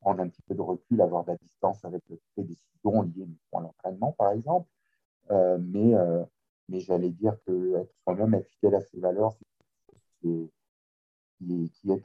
prendre 0.00 0.20
un 0.20 0.28
petit 0.28 0.42
peu 0.42 0.54
de 0.54 0.60
recul, 0.60 1.00
avoir 1.00 1.24
de 1.24 1.32
la 1.32 1.36
distance 1.36 1.84
avec 1.84 2.02
les 2.08 2.44
décisions 2.44 3.02
liées 3.02 3.28
à 3.52 3.60
l'entraînement, 3.60 4.12
par 4.12 4.32
exemple. 4.32 4.68
Euh, 5.30 5.58
mais 5.60 5.94
mais 6.68 6.80
j'allais 6.80 7.10
dire 7.10 7.36
que 7.46 7.76
être 7.76 7.94
soi-même, 8.04 8.42
fidèle 8.44 8.74
à 8.76 8.80
ses 8.82 9.00
valeurs, 9.00 9.32
c'est 10.22 10.50
qui, 11.40 11.70
qui 11.70 11.92
est 11.92 12.02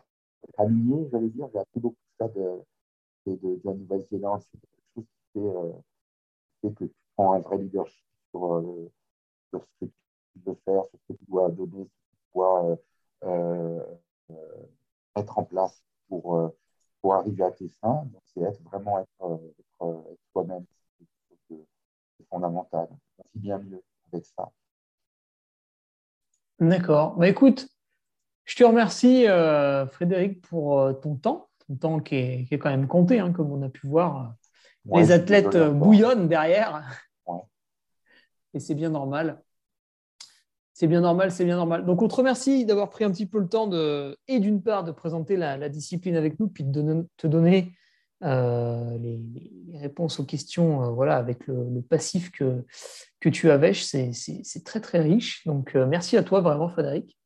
aligné, 0.58 1.08
j'allais 1.12 1.30
dire. 1.30 1.48
J'ai 1.54 1.60
appris 1.60 1.80
beaucoup 1.80 1.96
de 1.96 2.26
ça 2.26 2.28
de, 2.30 2.62
de, 3.28 3.36
de, 3.36 3.62
la 3.64 3.74
Nouvelle-Zélande. 3.74 4.42
C'est 4.42 4.60
quelque 4.60 4.84
chose 4.96 5.06
qui 5.06 5.40
fait, 5.40 5.48
euh, 5.48 5.74
que 6.64 6.86
tu 6.86 6.94
prends 7.16 7.34
un 7.34 7.40
vrai 7.40 7.58
leadership 7.58 8.06
sur, 8.32 8.56
euh, 8.56 8.92
sur, 9.50 9.64
ce 9.64 9.86
que 9.86 9.92
tu 9.92 10.40
veux 10.46 10.56
faire, 10.66 10.86
sur 10.86 11.00
ce 11.00 11.14
que 11.14 11.18
tu 11.18 11.26
dois 11.26 11.50
donner, 11.50 11.84
ce 11.84 11.90
que 11.90 12.16
tu 12.16 12.34
dois 12.34 12.78
euh, 13.24 13.80
euh 14.32 14.66
mettre 15.16 15.38
en 15.38 15.44
place 15.44 15.84
pour, 16.08 16.38
euh, 16.38 16.50
pour 17.04 17.14
arriver 17.16 17.44
à 17.44 17.52
tes 17.52 17.68
fins. 17.82 18.06
Donc, 18.12 18.22
c'est 18.34 18.42
être 18.42 18.64
vraiment 18.64 19.00
être, 19.00 19.42
être, 19.60 20.10
être 20.10 20.22
soi-même. 20.32 20.66
C'est 21.50 22.28
fondamental. 22.30 22.88
On 23.18 23.24
vit 23.36 23.42
bien 23.42 23.58
mieux 23.60 23.84
avec 24.12 24.26
ça. 24.26 24.50
D'accord. 26.60 27.18
Bah, 27.18 27.28
écoute, 27.28 27.68
je 28.46 28.56
te 28.56 28.64
remercie, 28.64 29.28
euh, 29.28 29.86
Frédéric, 29.86 30.42
pour 30.48 30.80
euh, 30.80 30.94
ton 30.94 31.16
temps, 31.16 31.50
ton 31.68 31.76
temps 31.76 32.00
qui 32.00 32.16
est, 32.16 32.58
quand 32.58 32.70
même 32.70 32.88
compté, 32.88 33.20
hein, 33.20 33.34
comme 33.34 33.52
on 33.52 33.62
a 33.64 33.70
pu 33.70 33.86
voir. 33.86 34.36
les 34.86 35.12
athlètes 35.12 35.58
bouillonnent 35.58 36.30
derrière. 36.30 36.88
Et 38.54 38.62
c'est 38.62 38.76
bien 38.76 38.90
normal. 38.90 39.43
C'est 40.74 40.88
bien 40.88 41.02
normal, 41.02 41.32
c'est 41.32 41.46
bien 41.46 41.56
normal. 41.56 41.86
Donc, 41.86 42.02
on 42.02 42.08
te 42.08 42.16
remercie 42.16 42.66
d'avoir 42.66 42.90
pris 42.90 43.04
un 43.04 43.12
petit 43.12 43.28
peu 43.28 43.40
le 43.40 43.48
temps 43.48 43.68
de, 43.68 44.18
et 44.28 44.40
d'une 44.40 44.62
part, 44.62 44.84
de 44.84 44.92
présenter 44.92 45.38
la, 45.38 45.70
discipline 45.70 46.16
avec 46.16 46.40
nous, 46.40 46.48
puis 46.48 46.64
de 46.64 47.08
te 47.18 47.28
donner 47.28 47.74
euh, 48.24 48.98
les, 48.98 49.22
réponses 49.78 50.20
aux 50.20 50.26
questions 50.26 50.94
voilà, 50.94 51.18
avec 51.18 51.46
le, 51.48 51.82
passif 51.82 52.32
que, 52.32 52.64
que 53.20 53.30
tu 53.30 53.52
avais. 53.52 53.74
C'est 53.74 54.64
très, 54.66 54.82
très 54.82 55.02
riche. 55.02 55.46
Donc, 55.46 55.76
merci 55.76 56.18
à 56.18 56.24
toi, 56.24 56.42
vraiment, 56.42 56.70
Frédéric. 56.70 57.18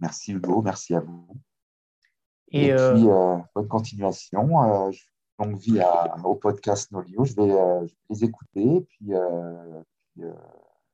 Merci 0.00 0.32
Hugo, 0.32 0.62
merci 0.62 0.94
à 0.94 1.00
vous. 1.00 1.26
Et, 2.50 2.72
euh, 2.72 2.94
puis, 2.94 3.08
euh, 3.08 3.36
bonne 3.54 3.68
continuation. 3.68 4.62
Euh, 4.62 4.90
longue 5.38 5.58
vie 5.58 5.80
au 6.22 6.34
podcast 6.36 6.92
Nolio. 6.92 7.24
Je 7.24 7.34
vais, 7.34 7.88
les 8.10 8.24
écouter, 8.24 8.86
puis, 8.88 9.12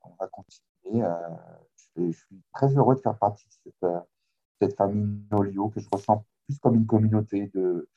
on 0.02 0.10
va 0.18 0.28
continuer. 0.28 1.04
Je, 1.96 2.12
suis 2.12 2.42
très 2.54 2.68
heureux 2.76 2.94
de 2.94 3.00
faire 3.00 3.18
partie 3.18 3.46
de 3.66 3.72
cette, 4.60 4.76
famille 4.76 5.20
Nolio 5.30 5.68
que 5.68 5.80
je 5.80 5.88
ressens 5.92 6.24
plus 6.46 6.58
comme 6.58 6.74
une 6.74 6.86
communauté. 6.86 7.50
De, 7.54 7.88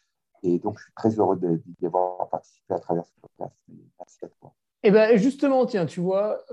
et 0.43 0.59
donc, 0.59 0.77
je 0.77 0.83
suis 0.83 0.93
très 0.93 1.09
heureux 1.19 1.37
d'y 1.37 1.85
avoir 1.85 2.29
participé 2.29 2.73
à 2.73 2.79
travers 2.79 3.05
ce 3.05 3.13
podcast. 3.21 3.55
Merci 3.99 4.25
à 4.25 4.27
toi. 4.39 4.53
Et 4.85 4.89
eh 4.89 4.91
ben 4.91 5.17
justement, 5.17 5.65
tiens, 5.65 5.85
tu 5.85 6.01
vois, 6.01 6.43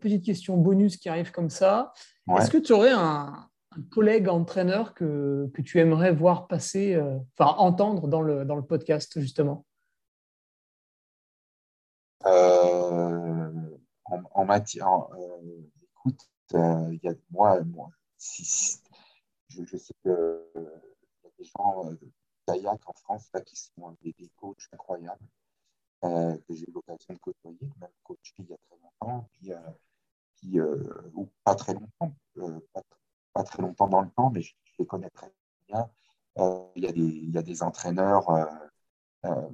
petite 0.00 0.24
question 0.24 0.56
bonus 0.56 0.96
qui 0.96 1.08
arrive 1.08 1.32
comme 1.32 1.50
ça. 1.50 1.92
Est-ce 2.36 2.50
que 2.50 2.58
tu 2.58 2.72
aurais 2.72 2.92
un, 2.92 3.48
un 3.76 3.82
collègue 3.90 4.28
entraîneur 4.28 4.94
que, 4.94 5.50
que, 5.54 5.62
tu 5.62 5.78
aimerais 5.78 6.12
voir 6.12 6.46
passer, 6.46 6.94
euh, 6.94 7.18
enfin 7.38 7.54
entendre 7.58 8.08
dans 8.08 8.20
le, 8.20 8.44
dans 8.44 8.56
le 8.56 8.62
podcast 8.62 9.18
justement? 9.20 9.64
Euh, 12.26 13.31
en, 14.34 14.44
matière, 14.44 15.08
euh, 15.14 15.62
écoute, 15.82 16.28
il 16.52 17.00
y 17.02 17.08
a 17.08 17.14
moi, 17.30 17.60
je, 18.18 19.76
sais 19.76 19.94
qu'il 20.02 20.10
y 20.10 20.14
a 20.14 21.30
des 21.38 21.44
gens 21.44 21.90
kayak 22.46 22.80
en 22.86 22.92
France 22.92 23.28
là, 23.32 23.40
qui 23.40 23.56
sont 23.56 23.96
des, 24.02 24.14
coachs 24.36 24.68
incroyables 24.72 25.26
que 26.02 26.54
j'ai 26.54 26.68
eu 26.68 26.72
l'occasion 26.72 27.14
de 27.14 27.18
côtoyer, 27.18 27.70
même 27.80 27.90
coach 28.02 28.34
il 28.38 28.46
y 28.46 28.52
a 28.52 28.56
très 28.56 28.76
longtemps, 28.82 29.28
qui, 29.34 29.52
qui 30.36 30.60
ou 30.60 31.28
pas 31.44 31.54
très 31.54 31.74
longtemps, 31.74 32.14
pas 33.32 33.44
très 33.44 33.62
longtemps 33.62 33.88
dans 33.88 34.02
le 34.02 34.10
temps, 34.10 34.30
mais 34.30 34.42
je, 34.42 34.54
les 34.78 34.86
connais 34.86 35.10
très 35.10 35.32
bien. 35.68 35.90
Euh, 36.38 36.66
il, 36.76 36.84
y 36.84 36.86
a 36.86 36.92
des, 36.92 37.02
y 37.02 37.38
a 37.38 37.42
des, 37.42 37.62
entraîneurs 37.62 38.28
euh, 38.30 38.46
euh, 39.26 39.48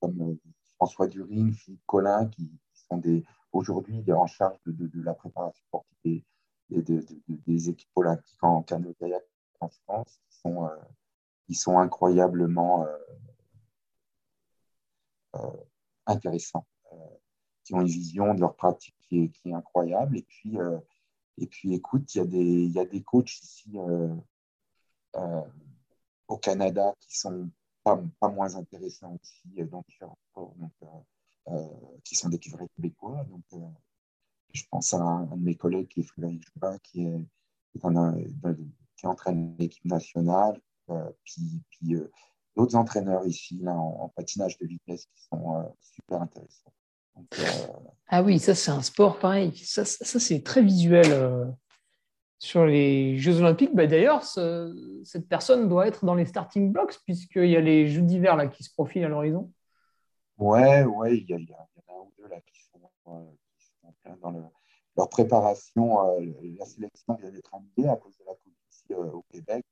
comme 0.00 0.38
François 0.76 1.06
During, 1.06 1.52
Philippe 1.52 1.86
Collin, 1.86 2.28
qui, 2.28 2.50
sont 2.92 2.98
des, 2.98 3.24
aujourd'hui 3.52 4.04
en 4.12 4.26
charge 4.26 4.58
de, 4.66 5.02
la 5.02 5.14
préparation 5.14 5.62
sportive 5.68 6.22
des, 6.70 7.68
équipes 7.68 7.90
olympiques 7.96 8.42
en 8.42 8.62
canoë-kayak 8.62 9.22
en 9.60 9.68
France, 9.68 10.20
qui 10.28 10.38
sont, 10.38 10.68
sont 11.52 11.78
incroyablement 11.78 12.86
intéressants, 16.06 16.66
qui 17.64 17.74
ont 17.74 17.80
une 17.80 17.86
vision 17.86 18.34
de 18.34 18.40
leur 18.40 18.56
pratique 18.56 18.96
qui 19.08 19.30
est, 19.44 19.52
incroyable. 19.52 20.16
Et 20.16 20.22
puis, 20.22 20.56
et 21.38 21.46
puis, 21.46 21.74
écoute, 21.74 22.14
il 22.14 22.70
y 22.72 22.78
a 22.78 22.84
des, 22.84 23.02
coachs 23.02 23.40
ici 23.42 23.72
euh, 23.76 24.14
euh, 25.16 25.42
au 26.28 26.36
Canada 26.36 26.94
qui 27.00 27.16
sont 27.16 27.50
pas, 27.82 28.00
moins 28.22 28.54
intéressants 28.54 29.18
aussi 29.20 29.60
euh, 29.60 29.66
dans 29.66 29.82
différents 29.82 30.18
sports, 30.30 30.54
qui 32.04 32.14
sont 32.14 32.28
des 32.28 32.38
vrais 32.50 32.68
québécois. 32.76 33.26
Donc, 33.28 33.62
je 34.52 34.62
pense 34.70 34.94
à 34.94 34.98
un, 34.98 35.24
de 35.24 35.42
mes 35.42 35.54
collègues 35.54 35.88
qui 35.88 36.00
est 36.00 36.04
Frédéric 36.04 36.44
Joubin, 36.52 36.78
qui, 36.82 37.04
est, 37.04 37.26
qui, 38.96 39.06
entraîne 39.06 39.56
l'équipe 39.58 39.84
nationale, 39.84 40.60
puis, 41.24 41.62
puis 41.70 41.96
d'autres 42.56 42.76
entraîneurs 42.76 43.26
ici 43.26 43.58
là, 43.62 43.74
en, 43.74 44.08
patinage 44.10 44.58
de 44.58 44.66
vitesse 44.66 45.06
qui 45.06 45.22
sont 45.24 45.74
super 45.80 46.22
intéressants. 46.22 46.72
Euh, 47.16 47.42
ah 48.08 48.22
oui, 48.22 48.38
ça 48.38 48.54
c'est 48.54 48.70
un 48.70 48.82
sport 48.82 49.18
pareil. 49.18 49.56
Ça, 49.56 49.84
c'est 49.84 50.42
très 50.42 50.62
visuel 50.62 51.06
euh, 51.10 51.44
sur 52.38 52.66
les 52.66 53.16
Jeux 53.18 53.38
Olympiques. 53.40 53.74
Bah, 53.74 53.86
D'ailleurs, 53.86 54.24
cette 54.24 55.28
personne 55.28 55.68
doit 55.68 55.86
être 55.86 56.04
dans 56.04 56.14
les 56.14 56.26
starting 56.26 56.72
blocks 56.72 56.98
puisqu'il 57.04 57.50
y 57.50 57.56
a 57.56 57.60
les 57.60 57.88
Jeux 57.88 58.02
d'hiver 58.02 58.50
qui 58.50 58.64
se 58.64 58.72
profilent 58.72 59.04
à 59.04 59.08
l'horizon. 59.08 59.50
Ouais, 60.42 60.84
ouais, 60.84 61.18
il 61.18 61.30
y, 61.30 61.34
en 61.34 61.54
a 61.54 61.94
un 61.94 62.00
ou 62.00 62.12
deux 62.18 62.28
là 62.28 62.40
qui 62.40 62.60
sont, 62.62 62.90
euh, 63.08 63.32
qui 63.58 63.66
sont 63.80 63.94
plein 64.02 64.16
dans 64.16 64.30
le, 64.30 64.42
leur 64.96 65.08
préparation. 65.08 66.18
la 66.58 66.66
sélection 66.66 67.14
vient 67.14 67.30
d'être 67.30 67.54
annulée 67.54 67.88
à 67.88 67.96
cause 67.96 68.16
de 68.18 68.24
la 68.24 68.34
Covid 68.34 68.56
ici 68.70 68.94
au 68.94 69.22
Québec, 69.30 69.64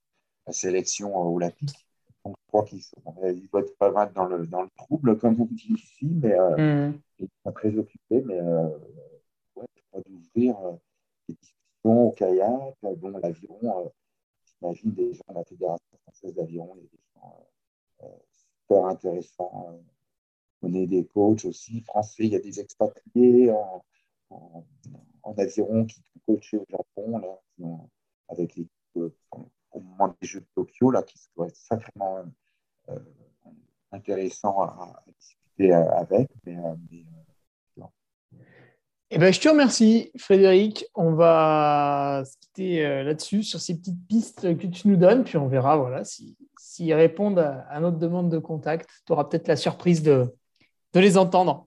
la 0.46 0.52
sélection 0.52 1.16
olympique. 1.16 1.86
Donc, 2.24 2.36
je 2.38 2.48
crois 2.48 2.64
qu'ils 2.64 3.48
doivent 3.48 3.64
être 3.64 3.76
pas 3.78 3.90
mal 3.90 4.12
dans 4.12 4.26
le, 4.26 4.46
dans 4.46 4.62
le 4.62 4.70
trouble, 4.76 5.18
comme 5.18 5.34
vous 5.34 5.48
dites 5.50 5.70
ici, 5.70 6.06
mais 6.06 6.36
mm. 6.38 7.00
ils 7.18 7.28
sont 7.44 7.52
très 7.52 7.76
occupés. 7.76 8.22
Mais 8.22 8.38
euh, 8.38 8.68
ouais, 9.56 9.66
d'ouvrir 10.06 10.58
euh, 10.60 10.72
des 11.28 11.34
discussions 11.34 12.08
au 12.08 12.12
kayak, 12.12 12.76
bon, 12.82 13.18
l'aviron, 13.18 13.58
euh, 13.62 13.88
j'imagine 14.44 14.92
des 14.92 15.14
gens 15.14 15.24
de 15.30 15.34
la 15.34 15.44
Fédération 15.44 15.98
française 16.02 16.34
d'aviron, 16.34 16.76
il 16.76 16.82
y 16.82 16.86
a 16.86 16.88
des 16.88 17.02
gens 17.14 17.46
euh, 18.02 18.06
super 18.62 18.86
intéressants. 18.86 19.80
On 20.62 20.74
est 20.74 20.86
des 20.86 21.04
coachs 21.06 21.44
aussi 21.44 21.80
français, 21.82 22.24
il 22.24 22.32
y 22.32 22.36
a 22.36 22.40
des 22.40 22.60
expatriés 22.60 23.50
en, 23.50 23.84
en, 24.30 25.34
aviron 25.38 25.86
qui 25.86 25.96
sont 25.96 26.20
coachés 26.26 26.58
au 26.58 26.66
Japon, 26.68 27.18
là, 27.18 27.38
avec 28.28 28.56
les 28.56 28.66
au 29.72 29.80
moment 29.80 30.14
des 30.20 30.26
Jeux 30.26 30.40
de 30.40 30.46
Tokyo, 30.54 30.90
là, 30.90 31.02
qui 31.02 31.18
doit 31.36 31.46
être 31.46 31.56
sacrément 31.56 32.24
euh, 32.88 32.98
intéressant 33.92 34.62
à, 34.62 35.02
discuter 35.18 35.72
euh, 35.72 35.90
avec. 35.92 36.28
Mais, 36.44 36.56
euh, 36.56 36.74
eh 39.12 39.18
ben, 39.18 39.32
je 39.32 39.40
te 39.40 39.48
remercie, 39.48 40.12
Frédéric. 40.16 40.84
On 40.94 41.14
va 41.14 42.22
se 42.24 42.36
quitter 42.38 43.02
là-dessus, 43.02 43.42
sur 43.42 43.58
ces 43.60 43.76
petites 43.76 44.06
pistes 44.06 44.56
que 44.56 44.68
tu 44.68 44.86
nous 44.86 44.96
donnes, 44.96 45.24
puis 45.24 45.36
on 45.36 45.48
verra 45.48 45.76
voilà, 45.76 46.04
s'ils 46.04 46.36
si, 46.60 46.94
répondent 46.94 47.40
à, 47.40 47.80
notre 47.80 47.98
demande 47.98 48.30
de 48.30 48.38
contact. 48.38 48.88
Tu 49.06 49.12
auras 49.12 49.24
peut-être 49.24 49.48
la 49.48 49.56
surprise 49.56 50.04
de, 50.04 50.32
de 50.92 51.00
les 51.00 51.18
entendre. 51.18 51.66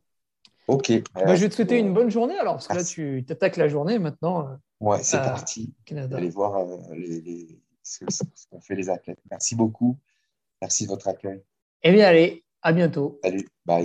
Ok. 0.68 0.91
Ben, 1.14 1.36
je 1.36 1.41
vais 1.41 1.50
te 1.50 1.56
souhaiter 1.56 1.78
une 1.78 1.94
bonne 1.94 2.10
journée 2.10 2.38
alors, 2.38 2.56
parce 2.56 2.68
que 2.68 2.74
là, 2.74 2.84
tu 2.84 3.24
t'attaques 3.28 3.58
la 3.58 3.68
journée 3.68 4.00
maintenant. 4.00 4.58
Ouais, 4.80 5.02
c'est 5.04 5.18
parti. 5.18 5.74
Allez 5.91 6.30
voir 6.30 6.66
les, 6.94 7.60
ce, 7.84 8.06
qu'ont 8.50 8.62
fait 8.62 8.76
les 8.76 8.90
athlètes. 8.90 9.20
Merci 9.30 9.56
beaucoup. 9.56 9.98
Merci 10.62 10.86
de 10.86 10.90
votre 10.90 11.08
accueil. 11.08 11.41
Eh 11.84 11.91
bien, 11.91 12.08
allez, 12.08 12.44
à 12.62 12.72
bientôt. 12.72 13.20
Salut, 13.24 13.48
bye. 13.66 13.84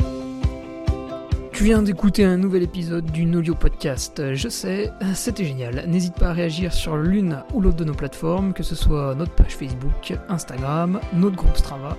Tu 1.53 1.65
viens 1.65 1.83
d'écouter 1.83 2.25
un 2.25 2.37
nouvel 2.37 2.63
épisode 2.63 3.11
du 3.11 3.25
Nolio 3.25 3.57
Podcast. 3.57 4.33
Je 4.35 4.49
sais, 4.49 4.93
c'était 5.15 5.45
génial. 5.45 5.89
N'hésite 5.89 6.15
pas 6.15 6.29
à 6.29 6.33
réagir 6.33 6.73
sur 6.73 6.97
l'une 6.97 7.43
ou 7.53 7.61
l'autre 7.61 7.79
de 7.79 7.85
nos 7.85 7.95
plateformes, 7.95 8.53
que 8.53 8.63
ce 8.63 8.77
soit 8.77 9.17
notre 9.17 9.35
page 9.35 9.57
Facebook, 9.57 10.15
Instagram, 10.29 11.01
notre 11.15 11.35
groupe 11.35 11.57
Strava 11.57 11.97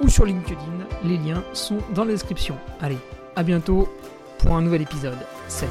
ou 0.00 0.08
sur 0.08 0.24
LinkedIn. 0.24 0.86
Les 1.04 1.18
liens 1.18 1.42
sont 1.52 1.78
dans 1.94 2.04
la 2.04 2.12
description. 2.12 2.56
Allez, 2.80 2.98
à 3.36 3.42
bientôt 3.42 3.88
pour 4.38 4.56
un 4.56 4.62
nouvel 4.62 4.82
épisode. 4.82 5.18
Salut 5.48 5.70